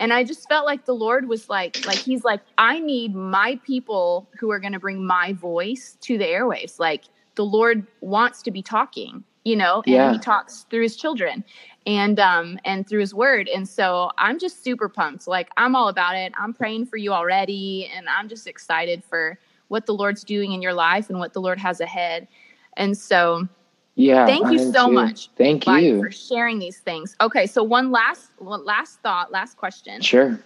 And 0.00 0.12
I 0.12 0.24
just 0.24 0.48
felt 0.48 0.66
like 0.66 0.84
the 0.84 0.94
Lord 0.94 1.28
was 1.28 1.48
like, 1.48 1.86
like 1.86 1.98
He's 1.98 2.24
like, 2.24 2.40
I 2.58 2.80
need 2.80 3.14
my 3.14 3.60
people 3.64 4.28
who 4.38 4.50
are 4.50 4.58
going 4.58 4.72
to 4.72 4.80
bring 4.80 5.04
my 5.04 5.32
voice 5.34 5.96
to 6.02 6.18
the 6.18 6.24
airwaves. 6.24 6.78
Like 6.78 7.04
the 7.34 7.44
Lord 7.44 7.86
wants 8.00 8.42
to 8.42 8.50
be 8.50 8.62
talking, 8.62 9.22
you 9.44 9.56
know, 9.56 9.82
and 9.86 9.94
Yeah. 9.94 10.12
He 10.12 10.18
talks 10.18 10.66
through 10.70 10.82
His 10.82 10.96
children 10.96 11.44
and 11.86 12.20
um 12.20 12.58
and 12.64 12.88
through 12.88 13.00
his 13.00 13.14
word 13.14 13.48
and 13.48 13.68
so 13.68 14.10
i'm 14.18 14.38
just 14.38 14.62
super 14.62 14.88
pumped 14.88 15.26
like 15.26 15.48
i'm 15.56 15.74
all 15.74 15.88
about 15.88 16.14
it 16.14 16.32
i'm 16.38 16.52
praying 16.52 16.86
for 16.86 16.96
you 16.96 17.12
already 17.12 17.90
and 17.94 18.08
i'm 18.08 18.28
just 18.28 18.46
excited 18.46 19.02
for 19.02 19.38
what 19.68 19.86
the 19.86 19.94
lord's 19.94 20.22
doing 20.22 20.52
in 20.52 20.62
your 20.62 20.72
life 20.72 21.10
and 21.10 21.18
what 21.18 21.32
the 21.32 21.40
lord 21.40 21.58
has 21.58 21.80
ahead 21.80 22.28
and 22.76 22.96
so 22.96 23.46
Yeah. 23.94 24.26
Thank 24.26 24.50
you 24.50 24.58
so 24.72 24.86
too. 24.86 24.92
much, 24.92 25.28
Thank 25.36 25.66
Mike, 25.66 25.84
you. 25.84 25.98
for 26.00 26.10
sharing 26.10 26.58
these 26.58 26.78
things 26.78 27.14
okay 27.20 27.46
so 27.46 27.62
one 27.62 27.90
last 27.90 28.30
one 28.38 28.64
last 28.64 29.00
thought 29.00 29.30
last 29.30 29.56
question 29.56 30.00
Sure. 30.00 30.40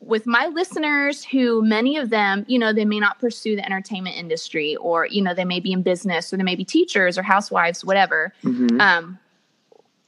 with 0.00 0.26
my 0.26 0.46
listeners 0.46 1.24
who 1.24 1.62
many 1.64 1.96
of 1.96 2.10
them 2.10 2.44
you 2.48 2.58
know 2.58 2.72
they 2.72 2.84
may 2.84 3.00
not 3.00 3.18
pursue 3.18 3.56
the 3.56 3.64
entertainment 3.64 4.16
industry 4.16 4.76
or 4.76 5.06
you 5.06 5.22
know 5.22 5.32
they 5.34 5.44
may 5.44 5.60
be 5.60 5.72
in 5.72 5.82
business 5.82 6.32
or 6.32 6.36
they 6.36 6.42
may 6.42 6.54
be 6.56 6.64
teachers 6.64 7.16
or 7.16 7.22
housewives 7.22 7.84
whatever 7.84 8.32
Mhm. 8.44 8.80
um, 8.80 9.18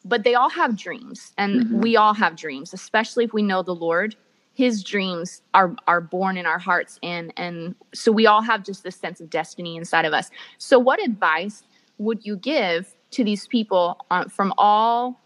but 0.05 0.25
they 0.25 0.35
all 0.35 0.51
have 0.51 0.77
dreams, 0.77 1.33
and 1.39 1.63
Mhm. 1.67 1.71
we 1.81 1.97
all 1.97 2.13
have 2.13 2.35
dreams, 2.35 2.75
especially 2.75 3.23
if 3.25 3.33
we 3.33 3.41
know 3.41 3.63
the 3.63 3.75
Lord. 3.75 4.17
His 4.53 4.83
dreams 4.83 5.43
are 5.55 5.77
are 5.87 6.01
born 6.01 6.37
in 6.37 6.45
our 6.45 6.59
hearts, 6.59 6.99
and 7.05 7.33
and 7.37 7.77
so 7.95 8.11
we 8.11 8.27
all 8.27 8.43
have 8.43 8.65
just 8.65 8.83
this 8.83 8.97
sense 8.97 9.21
of 9.21 9.31
destiny 9.31 9.77
inside 9.77 10.05
of 10.05 10.13
us. 10.13 10.29
So, 10.59 10.77
what 10.79 11.01
advice 11.01 11.63
would 12.03 12.27
you 12.27 12.37
give 12.37 12.95
to 13.13 13.25
these 13.25 13.47
people 13.47 13.99
from 14.31 14.53
all 14.59 15.21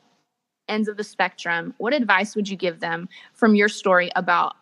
ends 0.69 0.89
of 0.89 0.97
the 0.97 1.05
spectrum? 1.05 1.75
What 1.79 1.93
advice 1.95 2.37
would 2.37 2.49
you 2.49 2.57
give 2.57 2.81
them 2.81 3.09
from 3.33 3.55
your 3.55 3.69
story 3.69 4.11
about 4.15 4.55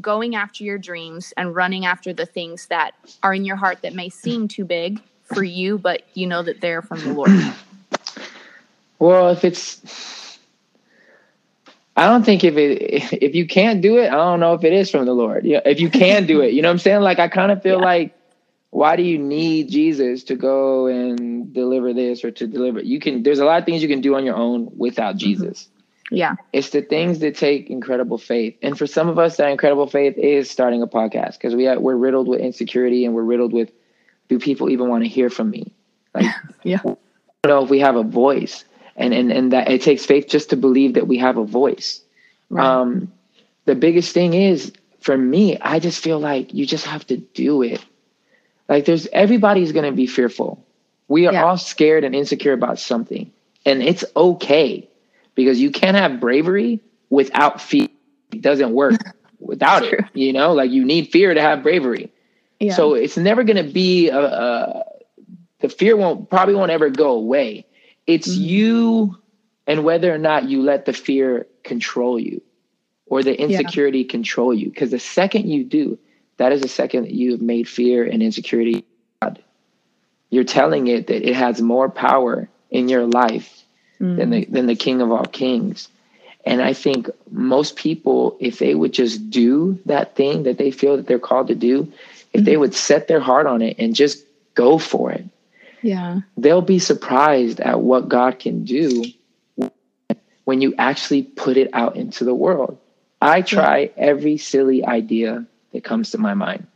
going 0.00 0.34
after 0.36 0.64
your 0.64 0.78
dreams 0.78 1.34
and 1.36 1.54
running 1.54 1.84
after 1.84 2.12
the 2.12 2.26
things 2.26 2.66
that 2.66 2.92
are 3.22 3.34
in 3.34 3.44
your 3.44 3.56
heart 3.56 3.82
that 3.82 3.94
may 3.94 4.08
seem 4.08 4.48
too 4.48 4.64
big 4.64 5.00
for 5.24 5.42
you, 5.42 5.78
but 5.78 6.02
you 6.14 6.26
know 6.26 6.42
that 6.42 6.60
they're 6.60 6.82
from 6.82 7.00
the 7.00 7.12
Lord? 7.12 7.30
Well, 8.98 9.30
if 9.30 9.44
it's, 9.46 10.38
I 11.96 12.04
don't 12.04 12.22
think 12.22 12.44
if 12.44 12.54
it 12.58 13.22
if 13.22 13.34
you 13.34 13.46
can't 13.46 13.80
do 13.80 13.96
it, 13.96 14.08
I 14.08 14.14
don't 14.16 14.40
know 14.40 14.52
if 14.52 14.62
it 14.62 14.74
is 14.74 14.90
from 14.90 15.06
the 15.06 15.14
Lord. 15.14 15.46
Yeah, 15.46 15.60
if 15.64 15.80
you 15.80 15.88
can 15.88 16.26
do 16.26 16.42
it, 16.42 16.52
you 16.52 16.60
know 16.60 16.68
what 16.68 16.72
I'm 16.72 16.78
saying? 16.80 17.00
Like 17.00 17.18
I 17.18 17.26
kind 17.28 17.50
of 17.50 17.62
feel 17.62 17.78
Yeah. 17.78 17.84
like, 17.84 18.14
why 18.70 18.96
do 18.96 19.02
you 19.02 19.18
need 19.18 19.68
Jesus 19.68 20.24
to 20.24 20.36
go 20.36 20.86
and 20.86 21.52
deliver 21.52 21.92
this 21.92 22.24
or 22.24 22.30
to 22.30 22.46
deliver? 22.46 22.80
You 22.80 23.00
can. 23.00 23.22
There's 23.22 23.40
a 23.40 23.44
lot 23.44 23.58
of 23.58 23.66
things 23.66 23.82
you 23.82 23.88
can 23.88 24.00
do 24.00 24.14
on 24.14 24.24
your 24.24 24.36
own 24.36 24.70
without 24.76 25.16
Jesus. 25.16 25.68
Yeah. 26.12 26.36
It's 26.52 26.70
the 26.70 26.82
things 26.82 27.20
that 27.20 27.36
take 27.36 27.70
incredible 27.70 28.18
faith, 28.18 28.56
and 28.62 28.76
for 28.76 28.86
some 28.86 29.08
of 29.08 29.18
us, 29.18 29.36
that 29.36 29.50
incredible 29.50 29.86
faith 29.86 30.16
is 30.18 30.50
starting 30.50 30.82
a 30.82 30.86
podcast 30.86 31.32
because 31.32 31.54
we 31.54 31.68
are, 31.68 31.78
we're 31.78 31.96
riddled 31.96 32.28
with 32.28 32.40
insecurity 32.40 33.04
and 33.04 33.14
we're 33.14 33.22
riddled 33.22 33.52
with, 33.52 33.70
do 34.28 34.38
people 34.38 34.70
even 34.70 34.88
want 34.88 35.04
to 35.04 35.08
hear 35.08 35.30
from 35.30 35.50
me? 35.50 35.72
Like, 36.14 36.26
Yeah. 36.64 36.80
I 36.84 37.48
don't 37.48 37.60
know 37.60 37.64
if 37.64 37.70
we 37.70 37.80
have 37.80 37.96
a 37.96 38.02
voice 38.02 38.64
and 39.00 39.14
and 39.14 39.32
and 39.32 39.52
that 39.52 39.68
it 39.70 39.82
takes 39.82 40.04
faith 40.06 40.28
just 40.28 40.50
to 40.50 40.56
believe 40.56 40.94
that 40.94 41.08
we 41.08 41.18
have 41.18 41.38
a 41.38 41.44
voice 41.44 42.02
um 42.56 43.10
the 43.64 43.74
biggest 43.74 44.12
thing 44.12 44.34
is 44.34 44.72
for 45.00 45.16
me 45.16 45.56
i 45.60 45.78
just 45.78 46.02
feel 46.02 46.18
like 46.18 46.52
you 46.52 46.66
just 46.66 46.84
have 46.84 47.06
to 47.06 47.16
do 47.16 47.62
it 47.62 47.84
like 48.70 48.86
there's 48.86 49.08
everybody's 49.12 49.72
going 49.72 49.86
to 49.86 49.92
be 49.92 50.08
fearful 50.08 50.64
we 51.08 51.26
are 51.28 51.34
Yeah. 51.34 51.44
all 51.44 51.58
scared 51.58 52.04
and 52.04 52.16
insecure 52.16 52.54
about 52.54 52.80
something 52.80 53.32
and 53.66 53.82
it's 53.82 54.04
okay 54.16 54.88
because 55.36 55.60
you 55.60 55.72
can't 55.72 55.98
have 55.98 56.20
bravery 56.20 56.80
without 57.10 57.60
fear 57.62 57.88
it 58.32 58.42
doesn't 58.42 58.72
work 58.72 59.02
without 59.40 59.84
it 59.84 60.04
you 60.14 60.32
know 60.32 60.54
like 60.54 60.70
you 60.72 60.84
need 60.84 61.10
fear 61.12 61.34
to 61.34 61.42
have 61.42 61.62
bravery 61.64 62.12
Yeah. 62.60 62.74
so 62.74 62.94
it's 62.94 63.18
never 63.18 63.44
going 63.44 63.64
to 63.64 63.72
be 63.72 64.10
a, 64.10 64.20
a 64.20 64.84
the 65.60 65.70
fear 65.70 65.96
won't 65.96 66.30
probably 66.30 66.54
won't 66.56 66.72
ever 66.72 66.90
go 66.90 67.12
away. 67.12 67.66
It's 68.06 68.36
Mhm. 68.36 68.36
you 68.36 69.16
and 69.66 69.84
whether 69.84 70.14
or 70.14 70.18
not 70.18 70.48
you 70.48 70.62
let 70.62 70.86
the 70.86 70.92
fear 70.94 71.46
control 71.64 72.20
you 72.20 72.42
or 73.06 73.22
the 73.22 73.38
insecurity 73.40 74.04
control 74.04 74.54
you. 74.54 74.70
Because 74.70 74.90
the 74.92 75.00
second 75.00 75.48
you 75.50 75.64
do, 75.64 75.98
that 76.40 76.52
is 76.52 76.62
the 76.62 76.68
second 76.68 77.02
that 77.04 77.12
you 77.12 77.32
have 77.32 77.42
made 77.42 77.68
fear 77.68 78.02
and 78.02 78.22
insecurity 78.22 78.84
God. 79.20 79.42
You're 80.30 80.44
telling 80.44 80.86
it 80.86 81.06
that 81.08 81.28
it 81.28 81.36
has 81.36 81.60
more 81.60 81.90
power 81.90 82.48
in 82.70 82.88
your 82.88 83.06
life 83.06 83.56
Mm. 84.00 84.16
than 84.16 84.30
the 84.30 84.44
than 84.46 84.66
the 84.66 84.74
King 84.74 85.02
of 85.02 85.12
all 85.12 85.26
kings. 85.26 85.88
And 86.46 86.62
I 86.62 86.72
think 86.72 87.10
most 87.30 87.76
people, 87.76 88.38
if 88.40 88.58
they 88.58 88.74
would 88.74 88.94
just 88.94 89.28
do 89.28 89.78
that 89.84 90.16
thing 90.16 90.44
that 90.44 90.56
they 90.56 90.70
feel 90.70 90.96
that 90.96 91.06
they're 91.06 91.18
called 91.18 91.48
to 91.48 91.54
do, 91.54 91.92
if 92.32 92.42
they 92.46 92.56
would 92.56 92.74
set 92.74 93.08
their 93.08 93.20
heart 93.20 93.46
on 93.46 93.60
it 93.60 93.76
and 93.78 93.94
just 93.94 94.24
go 94.54 94.78
for 94.78 95.12
it, 95.12 95.26
yeah. 95.82 96.20
they'll 96.38 96.62
be 96.62 96.78
surprised 96.78 97.60
at 97.60 97.82
what 97.82 98.08
God 98.08 98.38
can 98.38 98.64
do 98.64 99.04
when 100.46 100.62
you 100.62 100.74
actually 100.78 101.22
put 101.22 101.58
it 101.58 101.68
out 101.74 101.96
into 101.96 102.24
the 102.24 102.34
world. 102.34 102.78
I 103.20 103.42
try 103.42 103.90
every 103.98 104.38
silly 104.38 104.82
idea 104.82 105.44
that 105.72 105.84
comes 105.84 106.10
to 106.10 106.18
my 106.18 106.34
mind. 106.34 106.66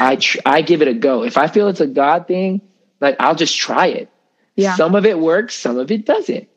I 0.00 0.16
tr- 0.16 0.38
I 0.44 0.62
give 0.62 0.82
it 0.82 0.88
a 0.88 0.94
go. 0.94 1.22
If 1.22 1.36
I 1.38 1.46
feel 1.46 1.68
it's 1.68 1.80
a 1.80 1.86
God 1.86 2.26
thing, 2.26 2.60
like 3.00 3.16
I'll 3.20 3.34
just 3.36 3.56
try 3.56 3.86
it. 3.86 4.08
Yeah. 4.56 4.76
Some 4.76 4.94
of 4.94 5.06
it 5.06 5.18
works, 5.18 5.54
some 5.54 5.78
of 5.78 5.90
it 5.90 6.04
doesn't. 6.04 6.48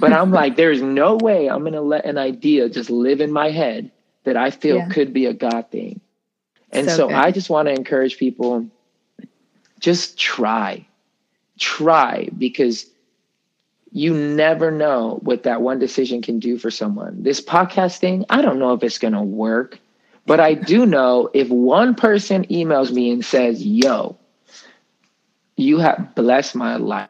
But 0.00 0.12
I'm 0.12 0.30
like, 0.40 0.56
there's 0.56 0.80
no 0.82 1.16
way 1.16 1.48
I'm 1.48 1.64
gonna 1.64 1.80
let 1.80 2.04
an 2.04 2.18
idea 2.18 2.68
just 2.68 2.90
live 2.90 3.20
in 3.20 3.32
my 3.32 3.50
head 3.50 3.90
that 4.24 4.36
I 4.36 4.50
feel 4.50 4.76
Yeah. 4.76 4.88
could 4.88 5.12
be 5.12 5.26
a 5.26 5.34
God 5.34 5.70
thing. 5.70 6.00
And 6.70 6.88
So 6.88 7.08
so. 7.08 7.10
I 7.10 7.30
just 7.30 7.50
want 7.50 7.68
to 7.68 7.72
encourage 7.74 8.16
people 8.16 8.66
just 9.80 10.18
try. 10.18 10.86
Try 11.58 12.28
because 12.36 12.86
you 13.92 14.12
never 14.12 14.72
know 14.72 15.20
what 15.22 15.44
that 15.44 15.62
one 15.62 15.78
decision 15.78 16.20
can 16.20 16.40
do 16.40 16.58
for 16.58 16.70
someone. 16.70 17.22
This 17.22 17.40
podcast 17.40 17.98
thing, 17.98 18.24
I 18.28 18.42
don't 18.42 18.58
know 18.58 18.72
if 18.72 18.82
it's 18.82 18.98
going 18.98 19.12
to 19.14 19.22
work, 19.22 19.78
but 20.26 20.40
I 20.40 20.54
do 20.54 20.86
know 20.86 21.30
if 21.34 21.48
one 21.50 21.94
person 21.94 22.44
emails 22.46 22.92
me 22.92 23.10
and 23.10 23.24
says, 23.24 23.64
Yo, 23.64 24.16
you 25.56 25.78
have 25.78 26.14
blessed 26.14 26.54
my 26.54 26.76
life, 26.76 27.08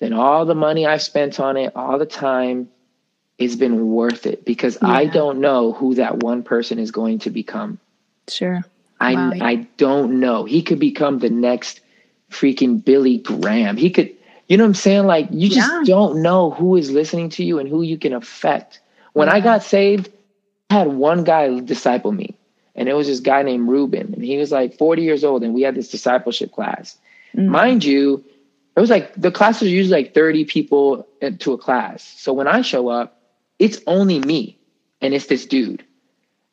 then 0.00 0.12
all 0.12 0.46
the 0.46 0.54
money 0.54 0.86
I've 0.86 1.02
spent 1.02 1.40
on 1.40 1.56
it, 1.56 1.72
all 1.76 1.98
the 1.98 2.06
time, 2.06 2.68
it's 3.38 3.56
been 3.56 3.88
worth 3.90 4.26
it 4.26 4.44
because 4.44 4.78
I 4.82 5.06
don't 5.06 5.40
know 5.40 5.72
who 5.72 5.94
that 5.96 6.22
one 6.22 6.42
person 6.42 6.78
is 6.78 6.90
going 6.90 7.20
to 7.20 7.30
become. 7.30 7.78
Sure. 8.28 8.64
I 9.00 9.14
Wow. 9.14 9.32
I 9.40 9.54
don't 9.76 10.20
know. 10.20 10.44
He 10.44 10.62
could 10.62 10.80
become 10.80 11.18
the 11.18 11.30
next 11.30 11.80
freaking 12.30 12.84
Billy 12.84 13.18
Graham. 13.18 13.76
He 13.76 13.90
could 13.90 14.14
You 14.48 14.56
know 14.56 14.64
what 14.64 14.68
I'm 14.68 14.74
saying? 14.74 15.06
Like 15.06 15.28
you 15.30 15.48
just 15.50 15.70
Yeah. 15.70 15.82
don't 15.84 16.22
know 16.22 16.50
who 16.50 16.76
is 16.76 16.90
listening 16.90 17.30
to 17.30 17.44
you 17.44 17.58
and 17.58 17.68
who 17.68 17.82
you 17.82 17.98
can 17.98 18.14
affect. 18.14 18.80
When 19.12 19.28
I 19.28 19.40
got 19.40 19.62
saved, 19.62 20.10
I 20.70 20.74
had 20.74 20.88
one 20.88 21.24
guy 21.24 21.60
disciple 21.60 22.12
me, 22.12 22.34
and 22.78 22.88
it 22.88 22.94
was 22.94 23.06
this 23.08 23.20
guy 23.20 23.42
named 23.42 23.68
Ruben, 23.68 24.14
and 24.14 24.24
he 24.24 24.38
was 24.38 24.50
like 24.52 24.78
40 24.78 25.02
years 25.02 25.24
old, 25.24 25.42
and 25.42 25.52
we 25.52 25.62
had 25.62 25.74
this 25.74 25.88
discipleship 25.90 26.52
class. 26.52 26.96
Mm. 27.36 27.48
Mind 27.48 27.84
you, 27.84 28.24
it 28.76 28.80
was 28.80 28.88
like 28.88 29.12
the 29.20 29.30
class 29.32 29.60
was 29.60 29.70
usually 29.70 30.02
like 30.02 30.14
30 30.14 30.44
people 30.46 31.06
to 31.40 31.52
a 31.52 31.58
class. 31.58 32.02
So 32.16 32.32
when 32.32 32.46
I 32.46 32.62
show 32.62 32.88
up, 32.88 33.20
it's 33.58 33.80
only 33.86 34.20
me 34.20 34.56
and 35.02 35.12
it's 35.12 35.26
this 35.26 35.44
dude. 35.44 35.84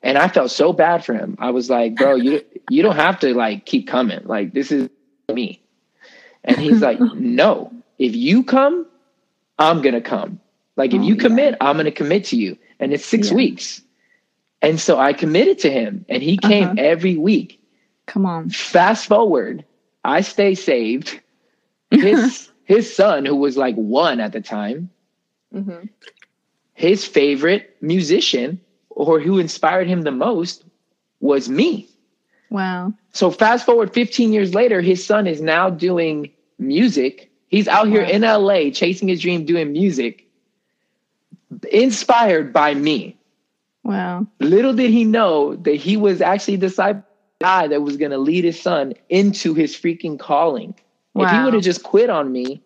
And 0.02 0.18
I 0.18 0.28
felt 0.28 0.52
so 0.52 0.74
bad 0.74 1.06
for 1.06 1.14
him. 1.14 1.36
I 1.40 1.52
was 1.52 1.70
like, 1.70 1.96
bro, 1.96 2.16
you 2.16 2.44
you 2.70 2.82
don't 2.82 2.96
have 2.96 3.20
to 3.20 3.34
like 3.36 3.66
keep 3.66 3.88
coming. 3.88 4.22
Like 4.26 4.54
this 4.54 4.72
is 4.72 4.90
me. 5.32 5.62
And 6.44 6.58
he's 6.58 6.82
like, 6.82 7.00
no, 7.16 7.72
if 8.00 8.16
you 8.16 8.44
come, 8.44 8.88
I'm 9.60 9.82
gonna 9.84 10.02
come. 10.02 10.40
Like 10.76 10.94
if 10.94 11.02
Oh, 11.02 11.04
you 11.04 11.14
yeah. 11.16 11.22
commit, 11.22 11.56
I'm 11.62 11.78
gonna 11.78 11.92
commit 11.92 12.26
to 12.26 12.36
you. 12.38 12.58
And 12.80 12.92
it's 12.94 13.06
six 13.06 13.30
Yeah. 13.30 13.36
weeks. 13.36 13.82
And 14.62 14.80
so 14.80 14.98
I 14.98 15.14
committed 15.14 15.60
to 15.60 15.70
him 15.72 16.06
and 16.10 16.24
he 16.24 16.38
came 16.38 16.64
Uh-huh. 16.70 16.76
every 16.78 17.18
week. 17.18 17.62
Come 18.08 18.26
on. 18.26 18.50
Fast 18.50 19.08
forward, 19.08 19.64
I 20.04 20.22
stay 20.22 20.56
saved. 20.56 21.20
His 21.92 22.50
his 22.64 22.94
son, 22.96 23.26
who 23.26 23.36
was 23.36 23.58
like 23.58 23.76
one 23.76 24.20
at 24.20 24.32
the 24.34 24.42
time, 24.42 24.90
Mhm. 25.54 25.90
his 26.74 27.06
favorite 27.06 27.76
musician 27.82 28.60
or 28.90 29.20
who 29.20 29.38
inspired 29.40 29.88
him 29.88 30.02
the 30.02 30.12
most 30.12 30.64
was 31.20 31.48
me. 31.48 31.88
Wow. 32.50 32.94
So 33.12 33.30
fast 33.32 33.66
forward 33.66 33.94
15 33.94 34.34
years 34.34 34.54
later, 34.56 34.82
his 34.82 35.06
son 35.06 35.28
is 35.28 35.42
now 35.42 35.70
doing 35.70 36.32
music. 36.58 37.30
He's 37.50 37.68
out 37.68 37.88
here 37.88 38.02
in 38.02 38.24
LA 38.24 38.70
chasing 38.72 39.08
his 39.08 39.22
dream 39.22 39.46
doing 39.46 39.72
music, 39.72 40.28
inspired 41.72 42.52
by 42.54 42.74
me. 42.74 43.18
Wow. 43.86 44.26
Little 44.40 44.74
did 44.74 44.90
he 44.90 45.06
know 45.06 45.56
that 45.58 45.76
he 45.76 45.96
was 45.96 46.20
actually 46.20 46.58
the 46.58 46.68
disciple 46.68 47.04
guy 47.40 47.68
that 47.68 47.82
was 47.82 47.98
going 47.98 48.12
to 48.12 48.18
lead 48.18 48.44
his 48.44 48.60
son 48.60 48.94
into 49.10 49.54
his 49.54 49.76
freaking 49.76 50.20
calling. 50.20 50.74
If 51.18 51.32
he 51.32 51.40
would 51.40 51.54
have 51.54 51.64
just 51.64 51.84
quit 51.84 52.10
on 52.10 52.30
me, 52.32 52.62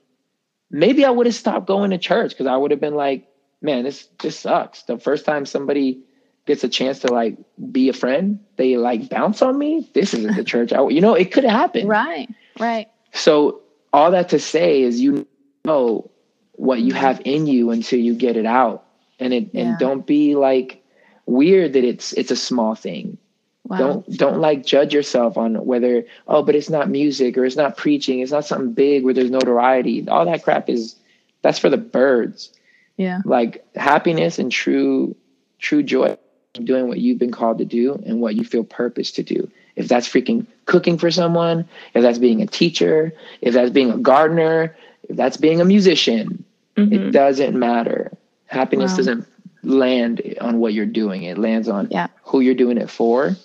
maybe 0.71 1.05
I 1.05 1.11
would 1.11 1.27
have 1.27 1.35
stopped 1.35 1.67
going 1.67 1.91
to 1.91 1.97
church 1.99 2.31
because 2.31 2.47
I 2.47 2.55
would 2.55 2.71
have 2.71 2.79
been 2.79 2.95
like, 2.95 3.27
man, 3.61 3.83
this 3.83 4.07
this 4.21 4.39
sucks. 4.39 4.83
The 4.83 4.97
first 4.97 5.25
time 5.25 5.45
somebody 5.45 6.01
gets 6.47 6.63
a 6.63 6.69
chance 6.69 6.99
to 6.99 7.13
like 7.13 7.37
be 7.71 7.89
a 7.89 7.93
friend, 7.93 8.39
they 8.55 8.77
like 8.77 9.09
bounce 9.09 9.41
on 9.43 9.57
me. 9.59 9.87
This 9.93 10.13
isn't 10.15 10.35
the 10.35 10.43
church. 10.43 10.73
I, 10.73 10.87
you 10.87 11.01
know, 11.01 11.13
it 11.13 11.31
could 11.31 11.43
have 11.43 11.53
happened. 11.53 11.89
Right. 11.89 12.27
Right. 12.59 12.87
So 13.13 13.61
all 13.93 14.11
that 14.11 14.29
to 14.29 14.39
say 14.39 14.81
is 14.81 14.99
you 14.99 15.27
know 15.65 16.09
what 16.53 16.79
you 16.79 16.93
have 16.93 17.21
in 17.25 17.45
you 17.45 17.69
until 17.71 17.99
you 17.99 18.15
get 18.15 18.35
it 18.37 18.45
out. 18.47 18.85
And 19.19 19.33
it 19.33 19.49
Yeah. 19.53 19.61
and 19.61 19.77
don't 19.77 20.07
be 20.07 20.35
like 20.35 20.83
weird 21.29 21.73
that 21.73 21.83
it's 21.83 22.13
it's 22.13 22.31
a 22.31 22.35
small 22.35 22.75
thing. 22.75 23.17
Wow. 23.65 23.77
Don't 23.77 24.17
don't 24.17 24.41
like 24.41 24.65
judge 24.65 24.93
yourself 24.93 25.37
on 25.37 25.65
whether 25.65 26.05
oh 26.27 26.43
but 26.43 26.55
it's 26.55 26.69
not 26.69 26.89
music 26.89 27.37
or 27.37 27.45
it's 27.45 27.55
not 27.55 27.77
preaching, 27.77 28.19
it's 28.19 28.31
not 28.31 28.45
something 28.45 28.73
big 28.73 29.03
where 29.03 29.13
there's 29.13 29.31
notoriety. 29.31 30.07
All 30.09 30.25
that 30.25 30.43
crap 30.43 30.69
is 30.69 30.95
that's 31.41 31.59
for 31.59 31.69
the 31.69 31.77
birds. 31.77 32.51
Yeah. 32.97 33.21
Like 33.25 33.65
happiness 33.75 34.39
and 34.39 34.51
true 34.51 35.15
true 35.59 35.83
joy 35.83 36.17
doing 36.63 36.87
what 36.87 36.99
you've 36.99 37.19
been 37.19 37.31
called 37.31 37.59
to 37.59 37.65
do 37.65 37.93
and 38.05 38.21
what 38.21 38.35
you 38.35 38.43
feel 38.43 38.63
purpose 38.63 39.11
to 39.13 39.23
do. 39.23 39.49
If 39.75 39.87
that's 39.87 40.07
freaking 40.09 40.47
cooking 40.65 40.97
for 40.97 41.11
someone, 41.11 41.67
if 41.93 42.01
that's 42.01 42.17
being 42.17 42.41
a 42.41 42.47
teacher, 42.47 43.13
if 43.41 43.53
that's 43.53 43.71
being 43.71 43.91
a 43.91 43.97
gardener, 43.97 44.75
if 45.07 45.15
that's 45.15 45.37
being 45.37 45.61
a 45.61 45.65
musician, 45.65 46.43
it 46.75 46.89
Mhm. 46.89 47.11
doesn't 47.11 47.57
matter. 47.57 48.11
Happiness 48.47 48.91
Wow. 48.91 48.97
doesn't 48.97 49.25
land 49.63 50.21
on 50.41 50.59
what 50.59 50.73
you're 50.73 50.85
doing. 50.85 51.23
It 51.23 51.37
lands 51.37 51.67
on 51.67 51.87
Yeah. 51.91 52.07
who 52.23 52.39
you're 52.39 52.55
doing 52.55 52.77
it 52.77 52.89
for. 52.89 53.35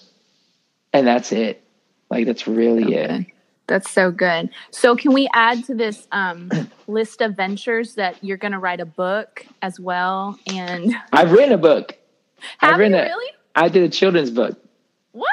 And 0.93 1.07
that's 1.07 1.33
it. 1.33 1.63
Like 2.11 2.27
that's 2.27 2.47
really 2.47 2.95
it. 2.95 3.27
That's 3.67 3.91
so 3.91 4.11
good. 4.11 4.51
So 4.71 4.95
can 4.95 5.13
we 5.13 5.29
add 5.33 5.65
to 5.65 5.75
this 5.75 6.07
um, 6.13 6.51
list 6.87 7.21
of 7.23 7.35
ventures 7.37 7.95
that 7.95 8.23
you're 8.23 8.37
going 8.37 8.53
to 8.53 8.59
write 8.59 8.81
a 8.81 8.85
book 8.87 9.47
as 9.63 9.81
well? 9.81 10.39
And 10.47 10.95
I've 11.13 11.33
written 11.33 11.53
a 11.53 11.59
book. 11.59 11.97
I've 12.61 12.73
have 12.73 12.81
you 12.81 12.87
a- 12.87 13.03
really? 13.03 13.33
I 13.55 13.69
did 13.69 13.83
a 13.85 13.89
children's 13.89 14.31
book. 14.31 14.59
What? 15.13 15.29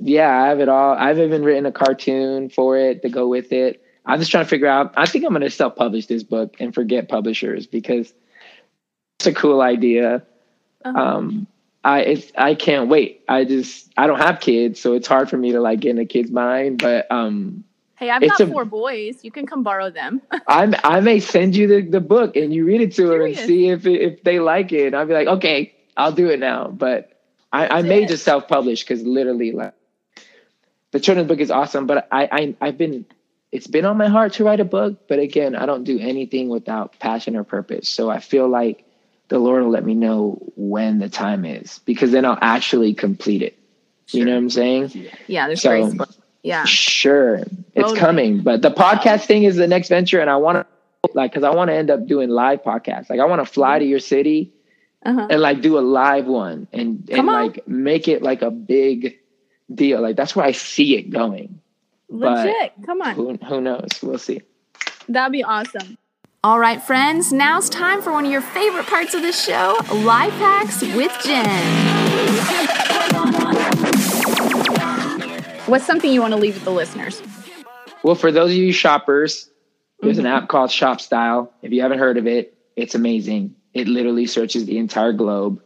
Yeah, 0.00 0.28
I 0.30 0.48
have 0.48 0.60
it 0.60 0.68
all. 0.68 0.94
I've 0.94 1.18
even 1.18 1.42
written 1.44 1.66
a 1.66 1.72
cartoon 1.72 2.48
for 2.50 2.76
it 2.76 3.02
to 3.02 3.08
go 3.08 3.28
with 3.28 3.52
it. 3.52 3.82
I'm 4.06 4.18
just 4.18 4.30
trying 4.30 4.44
to 4.44 4.48
figure 4.48 4.66
out. 4.66 4.94
I 4.96 5.06
think 5.06 5.24
I'm 5.24 5.30
going 5.30 5.42
to 5.42 5.50
self 5.50 5.76
publish 5.76 6.06
this 6.06 6.22
book 6.22 6.56
and 6.60 6.74
forget 6.74 7.08
publishers 7.08 7.66
because 7.66 8.12
it's 9.18 9.26
a 9.26 9.34
cool 9.34 9.60
idea. 9.60 10.22
Uh-huh. 10.84 10.98
Um, 10.98 11.46
I 11.82 12.00
it's 12.00 12.32
I 12.36 12.54
can't 12.54 12.88
wait. 12.88 13.24
I 13.28 13.44
just 13.44 13.92
I 13.96 14.06
don't 14.06 14.20
have 14.20 14.40
kids, 14.40 14.80
so 14.80 14.94
it's 14.94 15.08
hard 15.08 15.28
for 15.28 15.36
me 15.36 15.52
to 15.52 15.60
like 15.60 15.80
get 15.80 15.90
in 15.90 15.98
a 15.98 16.06
kid's 16.06 16.30
mind. 16.30 16.78
But 16.78 17.10
um, 17.10 17.64
hey, 17.96 18.10
I've 18.10 18.22
got 18.22 18.40
a- 18.40 18.46
four 18.46 18.64
boys. 18.64 19.18
You 19.22 19.32
can 19.32 19.46
come 19.46 19.62
borrow 19.62 19.90
them. 19.90 20.22
I'm 20.46 20.74
I 20.84 21.00
may 21.00 21.18
send 21.18 21.56
you 21.56 21.66
the, 21.66 21.80
the 21.88 22.00
book 22.00 22.36
and 22.36 22.54
you 22.54 22.64
read 22.64 22.80
it 22.80 22.94
to 22.94 23.08
them 23.08 23.22
and 23.22 23.36
see 23.36 23.68
if 23.68 23.86
it, 23.86 24.00
if 24.00 24.22
they 24.22 24.38
like 24.38 24.72
it. 24.72 24.86
And 24.88 24.96
I'll 24.96 25.06
be 25.06 25.14
like, 25.14 25.28
okay, 25.28 25.74
I'll 25.96 26.12
do 26.12 26.28
it 26.30 26.38
now. 26.38 26.68
But 26.68 27.20
I, 27.52 27.78
I 27.78 27.82
may 27.82 28.04
it. 28.04 28.08
just 28.08 28.24
self 28.24 28.46
publish 28.46 28.82
because 28.84 29.02
literally, 29.02 29.50
like, 29.52 29.74
the 30.92 31.00
children's 31.00 31.28
book 31.28 31.40
is 31.40 31.50
awesome. 31.50 31.88
But 31.88 32.06
I, 32.12 32.28
I 32.30 32.56
I've 32.60 32.78
been 32.78 33.04
it's 33.50 33.66
been 33.66 33.84
on 33.84 33.96
my 33.96 34.08
heart 34.08 34.34
to 34.34 34.44
write 34.44 34.60
a 34.60 34.64
book. 34.64 35.08
But 35.08 35.18
again, 35.18 35.56
I 35.56 35.66
don't 35.66 35.84
do 35.84 35.98
anything 35.98 36.48
without 36.48 36.98
passion 37.00 37.34
or 37.34 37.42
purpose. 37.42 37.88
So 37.88 38.10
I 38.10 38.20
feel 38.20 38.48
like 38.48 38.84
the 39.28 39.38
Lord 39.38 39.62
will 39.62 39.70
let 39.70 39.84
me 39.84 39.94
know 39.94 40.38
when 40.56 40.98
the 40.98 41.08
time 41.08 41.44
is 41.44 41.80
because 41.80 42.10
then 42.12 42.24
I'll 42.24 42.38
actually 42.40 42.94
complete 42.94 43.42
it. 43.42 43.58
You 44.10 44.24
know 44.24 44.32
what 44.32 44.38
I'm 44.38 44.50
saying? 44.50 45.06
yeah, 45.26 45.46
there's 45.46 45.62
So- 45.62 45.90
grace. 45.90 46.18
Yeah. 46.42 46.64
Sure, 46.64 47.34
it's 47.36 47.50
Totally. 47.76 47.98
coming. 47.98 48.40
But 48.42 48.62
the 48.62 48.70
podcast 48.70 49.26
thing 49.26 49.42
is 49.42 49.56
the 49.56 49.66
next 49.66 49.88
venture, 49.88 50.20
and 50.20 50.30
I 50.30 50.36
want 50.36 50.66
to 51.04 51.10
like 51.12 51.32
because 51.32 51.42
I 51.44 51.50
want 51.50 51.68
to 51.68 51.74
end 51.74 51.90
up 51.90 52.06
doing 52.06 52.30
live 52.30 52.62
podcasts. 52.62 53.10
Like 53.10 53.20
I 53.20 53.24
want 53.26 53.44
to 53.44 53.52
fly 53.52 53.78
to 53.78 53.84
your 53.84 53.98
city 53.98 54.52
Uh-huh. 55.04 55.26
and 55.28 55.40
like 55.42 55.60
do 55.60 55.78
a 55.78 55.80
live 55.80 56.26
one 56.26 56.68
and 56.72 57.06
and 57.10 57.20
on. 57.20 57.26
like 57.26 57.68
make 57.68 58.08
it 58.08 58.22
like 58.22 58.40
a 58.42 58.50
big 58.52 59.18
deal. 59.74 60.00
Like 60.00 60.16
that's 60.16 60.34
where 60.36 60.46
I 60.46 60.52
see 60.52 60.96
it 60.96 61.10
going. 61.10 61.60
but- 62.08 62.46
Legit. 62.46 62.72
Come 62.86 63.02
on. 63.02 63.14
Who 63.14 63.34
who 63.36 63.60
knows? 63.60 63.88
We'll 64.02 64.16
see. 64.18 64.40
That'd 65.08 65.32
be 65.32 65.42
awesome. 65.44 65.98
All 66.44 66.58
right, 66.60 66.80
friends, 66.80 67.32
now's 67.32 67.68
time 67.68 68.00
for 68.00 68.12
one 68.12 68.24
of 68.24 68.30
your 68.30 68.40
favorite 68.40 68.86
parts 68.86 69.12
of 69.14 69.22
the 69.22 69.32
show 69.32 69.76
Life 69.92 70.32
Hacks 70.34 70.80
with 70.82 71.12
Jen. 71.24 71.44
What's 75.66 75.84
something 75.84 76.10
you 76.12 76.20
want 76.20 76.32
to 76.34 76.38
leave 76.38 76.54
with 76.54 76.64
the 76.64 76.70
listeners? 76.70 77.20
Well, 78.04 78.14
for 78.14 78.30
those 78.30 78.50
of 78.52 78.56
you 78.56 78.72
shoppers, 78.72 79.50
there's 80.00 80.16
Mhm. 80.16 80.20
an 80.20 80.26
app 80.26 80.48
called 80.48 80.70
Shop 80.70 81.00
Style. 81.00 81.52
If 81.62 81.72
you 81.72 81.82
haven't 81.82 81.98
heard 81.98 82.16
of 82.16 82.26
it, 82.26 82.54
it's 82.76 82.94
amazing. 82.94 83.54
It 83.74 83.88
literally 83.88 84.26
searches 84.26 84.64
the 84.64 84.78
entire 84.78 85.12
globe 85.12 85.60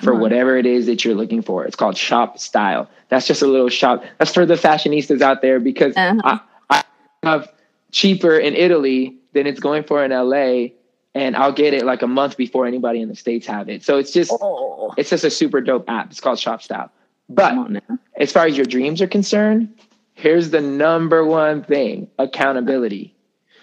for 0.00 0.14
on. 0.14 0.20
whatever 0.20 0.56
it 0.56 0.66
is 0.66 0.86
that 0.86 1.04
you're 1.04 1.16
looking 1.16 1.42
for. 1.42 1.64
It's 1.66 1.76
called 1.76 1.96
Shop 1.96 2.38
Style. 2.38 2.88
That's 3.08 3.26
just 3.26 3.42
a 3.42 3.46
little 3.46 3.68
shop. 3.68 4.04
That's 4.18 4.32
for 4.32 4.46
the 4.46 4.54
fashionistas 4.54 5.20
out 5.20 5.42
there 5.42 5.58
because 5.58 5.94
Uh-huh. 5.96 6.38
I, 6.70 6.84
I 7.24 7.28
have 7.28 7.48
cheaper 7.92 8.36
in 8.36 8.54
Italy 8.54 9.16
than 9.32 9.46
it's 9.46 9.60
going 9.60 9.84
for 9.84 10.04
in 10.04 10.10
LA, 10.10 10.74
and 11.14 11.36
I'll 11.36 11.52
get 11.52 11.74
it 11.74 11.84
like 11.84 12.02
a 12.02 12.06
month 12.08 12.36
before 12.36 12.66
anybody 12.66 13.00
in 13.00 13.08
the 13.08 13.14
states 13.16 13.46
have 13.46 13.68
it. 13.68 13.84
So 13.84 13.98
it's 13.98 14.12
just 14.12 14.32
Oh, 14.40 14.92
it's 14.96 15.10
just 15.10 15.24
a 15.24 15.30
super 15.30 15.60
dope 15.60 15.88
app. 15.88 16.10
It's 16.10 16.20
called 16.20 16.38
Shop 16.38 16.62
Style. 16.62 16.90
But 17.28 17.50
come 17.50 17.58
on 17.60 17.72
now. 17.74 17.98
as 18.16 18.32
far 18.32 18.46
as 18.46 18.56
your 18.56 18.66
dreams 18.66 19.00
are 19.00 19.06
concerned, 19.06 19.74
here's 20.14 20.50
the 20.50 20.60
number 20.60 21.24
one 21.24 21.62
thing 21.62 22.08
accountability. 22.18 23.14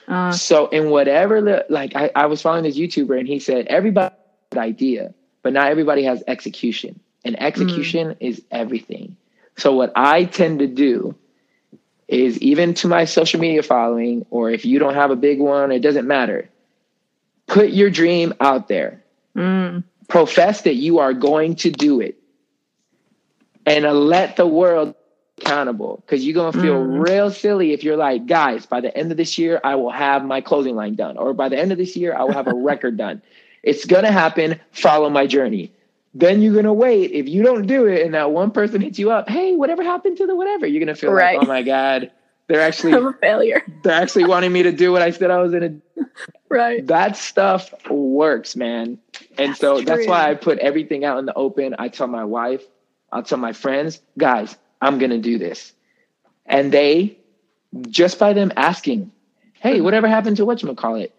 Uh, 0.08 0.32
So, 0.32 0.68
in 0.70 0.90
whatever, 0.90 1.42
li- 1.42 1.62
like, 1.70 1.96
I, 1.96 2.10
I 2.16 2.26
was 2.28 2.42
following 2.42 2.64
this 2.64 2.78
YouTuber 2.78 3.20
and 3.20 3.28
he 3.28 3.38
said, 3.40 3.68
everybody 3.68 4.16
has 4.52 4.58
an 4.58 4.60
idea, 4.60 5.14
but 5.44 5.54
not 5.54 5.70
everybody 5.70 6.04
has 6.04 6.24
execution. 6.28 7.00
And 7.26 7.40
execution 7.40 8.16
is 8.20 8.42
everything. 8.50 9.18
So, 9.58 9.76
what 9.76 9.92
I 9.96 10.24
tend 10.26 10.60
to 10.60 10.68
do 10.68 11.14
is 12.10 12.40
even 12.40 12.74
to 12.76 12.88
my 12.88 13.06
social 13.06 13.40
media 13.40 13.64
following, 13.64 14.26
or 14.32 14.50
if 14.52 14.66
you 14.66 14.80
don't 14.80 14.96
have 14.96 15.12
a 15.12 15.16
big 15.16 15.40
one, 15.40 15.72
it 15.72 15.80
doesn't 15.80 16.08
matter. 16.08 16.50
Put 17.48 17.70
your 17.70 17.90
dream 17.90 18.34
out 18.40 18.68
there. 18.68 19.04
Mm, 19.38 19.84
profess 20.08 20.64
that 20.64 20.76
you 20.76 21.00
are 21.00 21.14
going 21.14 21.56
to 21.58 21.72
do 21.72 22.02
it. 22.02 22.18
And 23.66 23.86
uh, 23.86 23.94
let 23.94 24.36
the 24.38 24.48
world 24.48 24.96
accountable 25.40 26.04
because 26.06 26.26
you're 26.26 26.34
going 26.34 26.52
to 26.54 26.60
feel 26.60 26.84
Mm. 26.84 27.08
real 27.08 27.32
silly 27.32 27.72
if 27.74 27.84
you're 27.84 27.96
like 27.96 28.26
guys 28.26 28.66
by 28.66 28.82
the 28.82 28.96
end 28.98 29.10
of 29.12 29.18
this 29.18 29.38
year 29.38 29.62
i 29.64 29.76
will 29.76 29.90
have 29.90 30.26
my 30.26 30.42
clothing 30.42 30.76
line 30.76 30.96
done 30.96 31.18
or 31.18 31.34
by 31.34 31.48
the 31.48 31.58
end 31.58 31.72
of 31.72 31.78
this 31.78 31.96
year 31.96 32.14
i 32.14 32.24
will 32.24 32.34
have 32.34 32.48
a 32.48 32.54
record 32.72 32.98
done. 32.98 33.22
It's 33.64 33.86
going 33.86 34.04
to 34.04 34.12
happen. 34.12 34.60
Follow 34.72 35.10
my 35.10 35.28
journey 35.28 35.72
then 36.14 36.42
you're 36.42 36.54
going 36.54 36.66
to 36.66 36.74
wait 36.74 37.12
if 37.12 37.28
you 37.28 37.44
don't 37.44 37.68
do 37.68 37.86
it 37.86 38.04
and 38.06 38.14
that 38.14 38.32
one 38.32 38.52
person 38.52 38.82
hits 38.82 38.98
you 39.00 39.12
up 39.12 39.30
hey 39.30 39.56
whatever 39.56 39.84
happened 39.84 40.18
to 40.18 40.26
the 40.26 40.36
whatever 40.36 40.66
you're 40.66 40.80
going 40.84 40.94
to 40.94 41.00
feel 41.00 41.12
Right. 41.12 41.38
like 41.38 41.46
oh 41.46 41.48
my 41.48 41.62
god 41.64 42.12
they're 42.48 42.62
actually 42.62 42.94
I'm 42.96 43.08
a 43.08 43.14
failure. 43.14 43.62
they're 43.84 44.02
actually 44.02 44.26
wanting 44.26 44.52
me 44.52 44.64
to 44.64 44.72
do 44.72 44.92
what 44.92 45.02
I 45.02 45.12
said 45.12 45.32
I 45.32 45.42
was 45.42 45.52
gonna. 45.54 45.76
Right. 46.50 46.86
That 46.88 47.16
stuff 47.16 47.72
works, 47.92 48.56
man. 48.56 48.98
And 49.38 49.50
That's 49.52 49.60
so 49.60 49.82
that's 49.82 50.08
why. 50.08 50.32
I 50.32 50.34
put 50.34 50.58
everything 50.58 51.06
out 51.06 51.20
in 51.20 51.28
the 51.28 51.34
open. 51.36 51.76
I 51.78 51.90
tell 51.90 52.08
my 52.08 52.24
wife, 52.24 52.64
I'll 53.12 53.22
tell 53.22 53.38
my 53.38 53.54
friends, 53.54 54.02
guys, 54.18 54.58
I'm 54.82 54.98
gonna 54.98 55.20
do 55.20 55.38
this, 55.38 55.74
and 56.48 56.72
they 56.72 57.20
just 57.90 58.18
by 58.18 58.34
them 58.34 58.52
asking, 58.58 59.12
hey, 59.54 59.76
mm-hmm. 59.76 59.84
whatever 59.84 60.08
happened 60.08 60.38
to 60.38 60.46
what 60.46 60.64
you 60.64 60.74
call 60.74 60.96
it. 60.96 61.14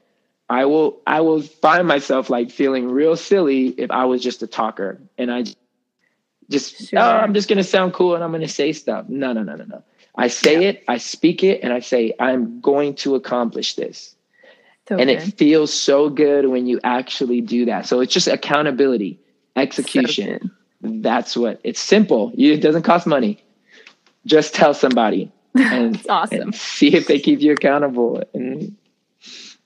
I 0.51 0.64
will 0.66 1.01
I 1.06 1.20
will 1.20 1.40
find 1.43 1.86
myself 1.86 2.28
like 2.28 2.51
feeling 2.51 2.90
real 2.90 3.16
silly 3.16 3.68
if 3.68 3.90
I 3.90 4.05
was 4.06 4.20
just 4.22 4.43
a 4.43 4.47
talker 4.47 5.01
and 5.16 5.31
I 5.32 5.44
just 6.51 6.89
Sure. 6.89 6.98
oh 6.98 7.02
I'm 7.02 7.32
just 7.35 7.48
gonna 7.48 7.62
sound 7.64 7.93
cool 7.94 8.14
and 8.16 8.24
I'm 8.24 8.32
gonna 8.32 8.48
say 8.48 8.72
stuff. 8.72 9.09
No, 9.09 9.32
no, 9.32 9.43
no, 9.44 9.55
no, 9.55 9.64
no. 9.64 9.82
I 10.16 10.27
say 10.27 10.64
it, 10.64 10.82
I 10.89 10.98
speak 10.98 11.44
it, 11.44 11.62
and 11.62 11.72
I 11.72 11.78
say 11.78 12.12
I'm 12.18 12.60
going 12.60 12.97
to 12.97 13.14
accomplish 13.14 13.77
this. 13.77 14.16
So 14.89 14.97
and 14.97 15.09
good. 15.09 15.18
it 15.22 15.39
feels 15.39 15.72
so 15.72 16.09
good 16.10 16.48
when 16.48 16.66
you 16.66 16.81
actually 16.82 17.40
do 17.40 17.64
that. 17.66 17.86
So 17.86 18.01
it's 18.01 18.12
just 18.12 18.27
accountability, 18.27 19.20
execution. 19.55 20.51
good. 20.82 21.02
That's 21.02 21.36
what 21.36 21.60
it's 21.62 21.78
simple. 21.81 22.32
It 22.36 22.56
doesn't 22.60 22.82
cost 22.82 23.06
money. 23.06 23.40
Just 24.27 24.52
tell 24.55 24.74
somebody 24.74 25.31
and, 25.55 25.94
It's 25.94 26.09
awesome. 26.09 26.40
and 26.40 26.55
see 26.55 26.93
if 26.94 27.06
they 27.06 27.20
keep 27.20 27.40
you 27.40 27.52
accountable. 27.52 28.22
And 28.35 28.77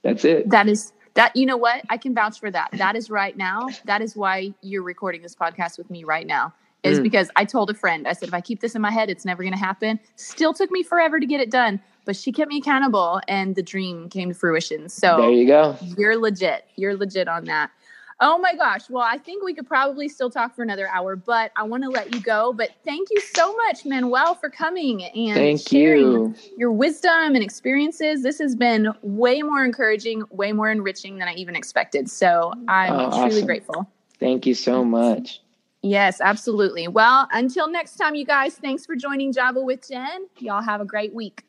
that's 0.05 0.25
it. 0.25 0.49
That 0.51 0.69
is 0.69 0.93
that 1.15 1.35
you 1.35 1.47
know 1.47 1.57
what? 1.57 1.83
I 1.91 1.97
can 1.97 2.15
vouch 2.15 2.39
for 2.39 2.51
that. 2.51 2.71
That 2.75 2.95
is 2.97 3.09
right 3.11 3.37
now. 3.37 3.69
That 3.85 4.03
is 4.03 4.15
why 4.17 4.55
you're 4.63 4.83
recording 4.83 5.23
this 5.23 5.35
podcast 5.35 5.79
with 5.79 5.91
me 5.91 6.05
right 6.05 6.27
now. 6.27 6.53
Is 6.83 7.01
Mm. 7.01 7.05
because 7.05 7.31
I 7.35 7.45
told 7.47 7.71
a 7.71 7.75
friend, 7.75 8.07
I 8.07 8.13
said, 8.13 8.29
if 8.29 8.35
I 8.35 8.41
keep 8.43 8.61
this 8.61 8.75
in 8.75 8.83
my 8.83 8.91
head, 8.91 9.09
it's 9.09 9.25
never 9.25 9.43
gonna 9.43 9.57
happen. 9.57 9.99
Still 10.17 10.53
took 10.53 10.71
me 10.71 10.83
forever 10.83 11.19
to 11.19 11.25
get 11.27 11.41
it 11.41 11.51
done, 11.51 11.81
but 12.05 12.15
she 12.15 12.31
kept 12.31 12.51
me 12.51 12.59
accountable 12.59 13.21
and 13.27 13.55
the 13.55 13.63
dream 13.63 14.09
came 14.11 14.29
to 14.29 14.35
fruition. 14.35 14.89
So 14.91 15.17
There 15.19 15.31
you 15.31 15.47
go. 15.47 15.77
you're 15.97 16.17
legit. 16.19 16.67
You're 16.77 16.95
legit 16.95 17.27
on 17.27 17.45
that. 17.47 17.71
Oh 18.20 18.39
my 18.39 18.55
gosh. 18.55 18.89
Well, 18.89 19.03
I 19.05 19.19
think 19.19 19.43
we 19.45 19.55
could 19.55 19.66
probably 19.66 20.09
still 20.09 20.31
talk 20.31 20.55
for 20.55 20.62
another 20.62 20.89
hour, 20.89 21.16
but 21.16 21.51
I 21.57 21.65
want 21.65 21.82
to 21.82 21.91
let 21.91 22.15
you 22.15 22.20
go. 22.20 22.53
But 22.53 22.70
thank 22.85 23.09
you 23.11 23.20
so 23.20 23.55
much, 23.66 23.82
Manwell, 23.85 24.39
for 24.39 24.49
coming 24.51 25.03
and 25.05 25.35
Thank 25.35 25.69
sharing 25.69 26.01
you. 26.12 26.35
your 26.57 26.70
wisdom 26.73 27.35
and 27.35 27.43
experiences. 27.43 28.23
This 28.23 28.39
has 28.39 28.55
been 28.55 28.89
way 29.03 29.43
more 29.43 29.65
encouraging, 29.65 30.23
way 30.31 30.53
more 30.53 30.70
enriching 30.70 31.19
than 31.19 31.27
I 31.28 31.35
even 31.35 31.57
expected. 31.57 32.09
So 32.09 32.53
I'm 32.69 32.95
Oh, 32.95 33.11
truly 33.11 33.27
awesome. 33.27 33.47
grateful. 33.47 33.91
Thank 34.20 34.47
you 34.47 34.55
so 34.55 34.85
much. 34.85 35.41
Yes, 35.82 36.20
absolutely. 36.23 36.89
Well, 36.89 37.28
until 37.32 37.69
next 37.69 37.97
time, 37.97 38.15
you 38.15 38.24
guys, 38.24 38.55
thanks 38.55 38.86
for 38.86 38.97
joining 38.97 39.32
Java 39.32 39.61
with 39.61 39.86
Jen. 39.89 40.28
Y'all 40.39 40.62
have 40.62 40.81
a 40.81 40.85
great 40.86 41.12
week. 41.12 41.45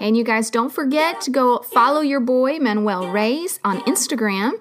And 0.00 0.14
you 0.16 0.24
guys 0.24 0.50
don't 0.50 0.70
forget 0.70 1.20
to 1.22 1.30
go 1.30 1.58
follow 1.60 2.00
your 2.02 2.20
boy 2.20 2.58
Manwell 2.58 3.10
Reyes 3.12 3.60
on 3.64 3.80
Instagram. 3.82 4.52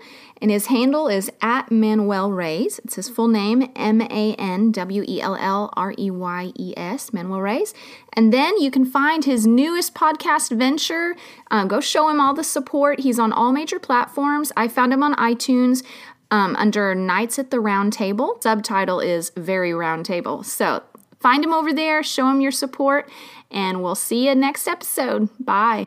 And 0.44 0.52
his 0.52 0.66
handle 0.66 1.08
is 1.08 1.32
at 1.42 1.70
Manwell 1.70 2.36
Reyes. 2.36 2.78
It's 2.84 2.96
his 2.96 3.08
full 3.08 3.30
name, 3.30 3.72
M 3.78 4.02
A 4.02 4.36
N 4.36 4.74
W 4.74 5.06
E 5.08 5.22
L 5.22 5.38
L 5.38 5.72
R 5.78 5.94
E 5.98 6.12
Y 6.12 6.52
E 6.60 6.74
S, 6.76 7.12
Manwell 7.12 7.42
Reyes. 7.42 7.74
And 8.12 8.34
then 8.34 8.60
you 8.60 8.70
can 8.70 8.84
find 8.84 9.24
his 9.24 9.48
newest 9.48 9.96
podcast 9.96 10.56
venture. 10.56 11.16
Um, 11.50 11.70
go 11.70 11.80
show 11.80 12.10
him 12.10 12.20
all 12.20 12.34
the 12.34 12.44
support. 12.44 13.00
He's 13.00 13.20
on 13.20 13.32
all 13.32 13.54
major 13.54 13.80
platforms. 13.80 14.52
I 14.58 14.68
found 14.68 14.92
him 14.92 15.02
on 15.02 15.16
iTunes 15.16 15.82
um, 16.30 16.58
under 16.58 16.94
Nights 16.94 17.40
at 17.40 17.50
the 17.50 17.62
Round 17.62 17.94
Table. 17.94 18.38
Subtitle 18.42 19.00
is 19.00 19.32
Very 19.38 19.74
Round 19.74 20.06
Table. 20.06 20.44
So 20.44 20.84
find 21.24 21.44
him 21.44 21.54
over 21.54 21.74
there, 21.74 22.04
show 22.04 22.30
him 22.30 22.42
your 22.42 22.52
support, 22.52 23.10
and 23.50 23.82
we'll 23.82 23.96
see 23.96 24.28
you 24.28 24.36
next 24.36 24.68
episode. 24.68 25.30
Bye. 25.40 25.86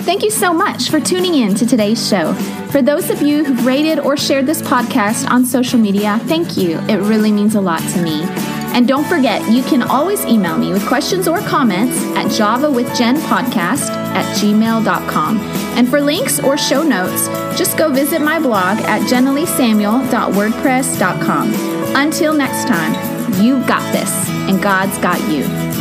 Thank 0.00 0.22
you 0.22 0.30
so 0.30 0.52
much 0.52 0.90
for 0.90 1.00
tuning 1.00 1.34
in 1.34 1.54
to 1.54 1.66
today's 1.66 2.06
show. 2.06 2.34
For 2.70 2.82
those 2.82 3.08
of 3.08 3.22
you 3.22 3.44
who've 3.44 3.64
rated 3.64 3.98
or 3.98 4.14
shared 4.16 4.44
this 4.46 4.60
podcast 4.60 5.28
on 5.30 5.46
social 5.46 5.78
media, 5.78 6.18
thank 6.24 6.58
you. 6.58 6.78
It 6.88 6.98
really 6.98 7.32
means 7.32 7.54
a 7.54 7.60
lot 7.60 7.80
to 7.80 8.02
me. 8.02 8.24
And 8.74 8.86
don't 8.86 9.06
forget, 9.06 9.50
you 9.50 9.62
can 9.62 9.82
always 9.82 10.26
email 10.26 10.58
me 10.58 10.72
with 10.72 10.86
questions 10.86 11.26
or 11.26 11.40
comments 11.40 11.96
at 12.14 12.26
javawithjenpodcast 12.26 13.88
at 13.90 14.36
gmail.com. 14.36 15.38
And 15.78 15.88
for 15.88 16.02
links 16.02 16.38
or 16.40 16.58
show 16.58 16.82
notes, 16.82 17.28
just 17.58 17.78
go 17.78 17.90
visit 17.90 18.20
my 18.20 18.38
blog 18.38 18.78
at 18.80 19.00
jenileesamuel.wordpress.com. 19.08 21.54
Until 21.96 22.34
next 22.34 22.68
time, 22.68 23.07
you've 23.42 23.66
got 23.66 23.92
this, 23.92 24.28
and 24.28 24.62
God's 24.62 24.98
got 24.98 25.20
you. 25.30 25.77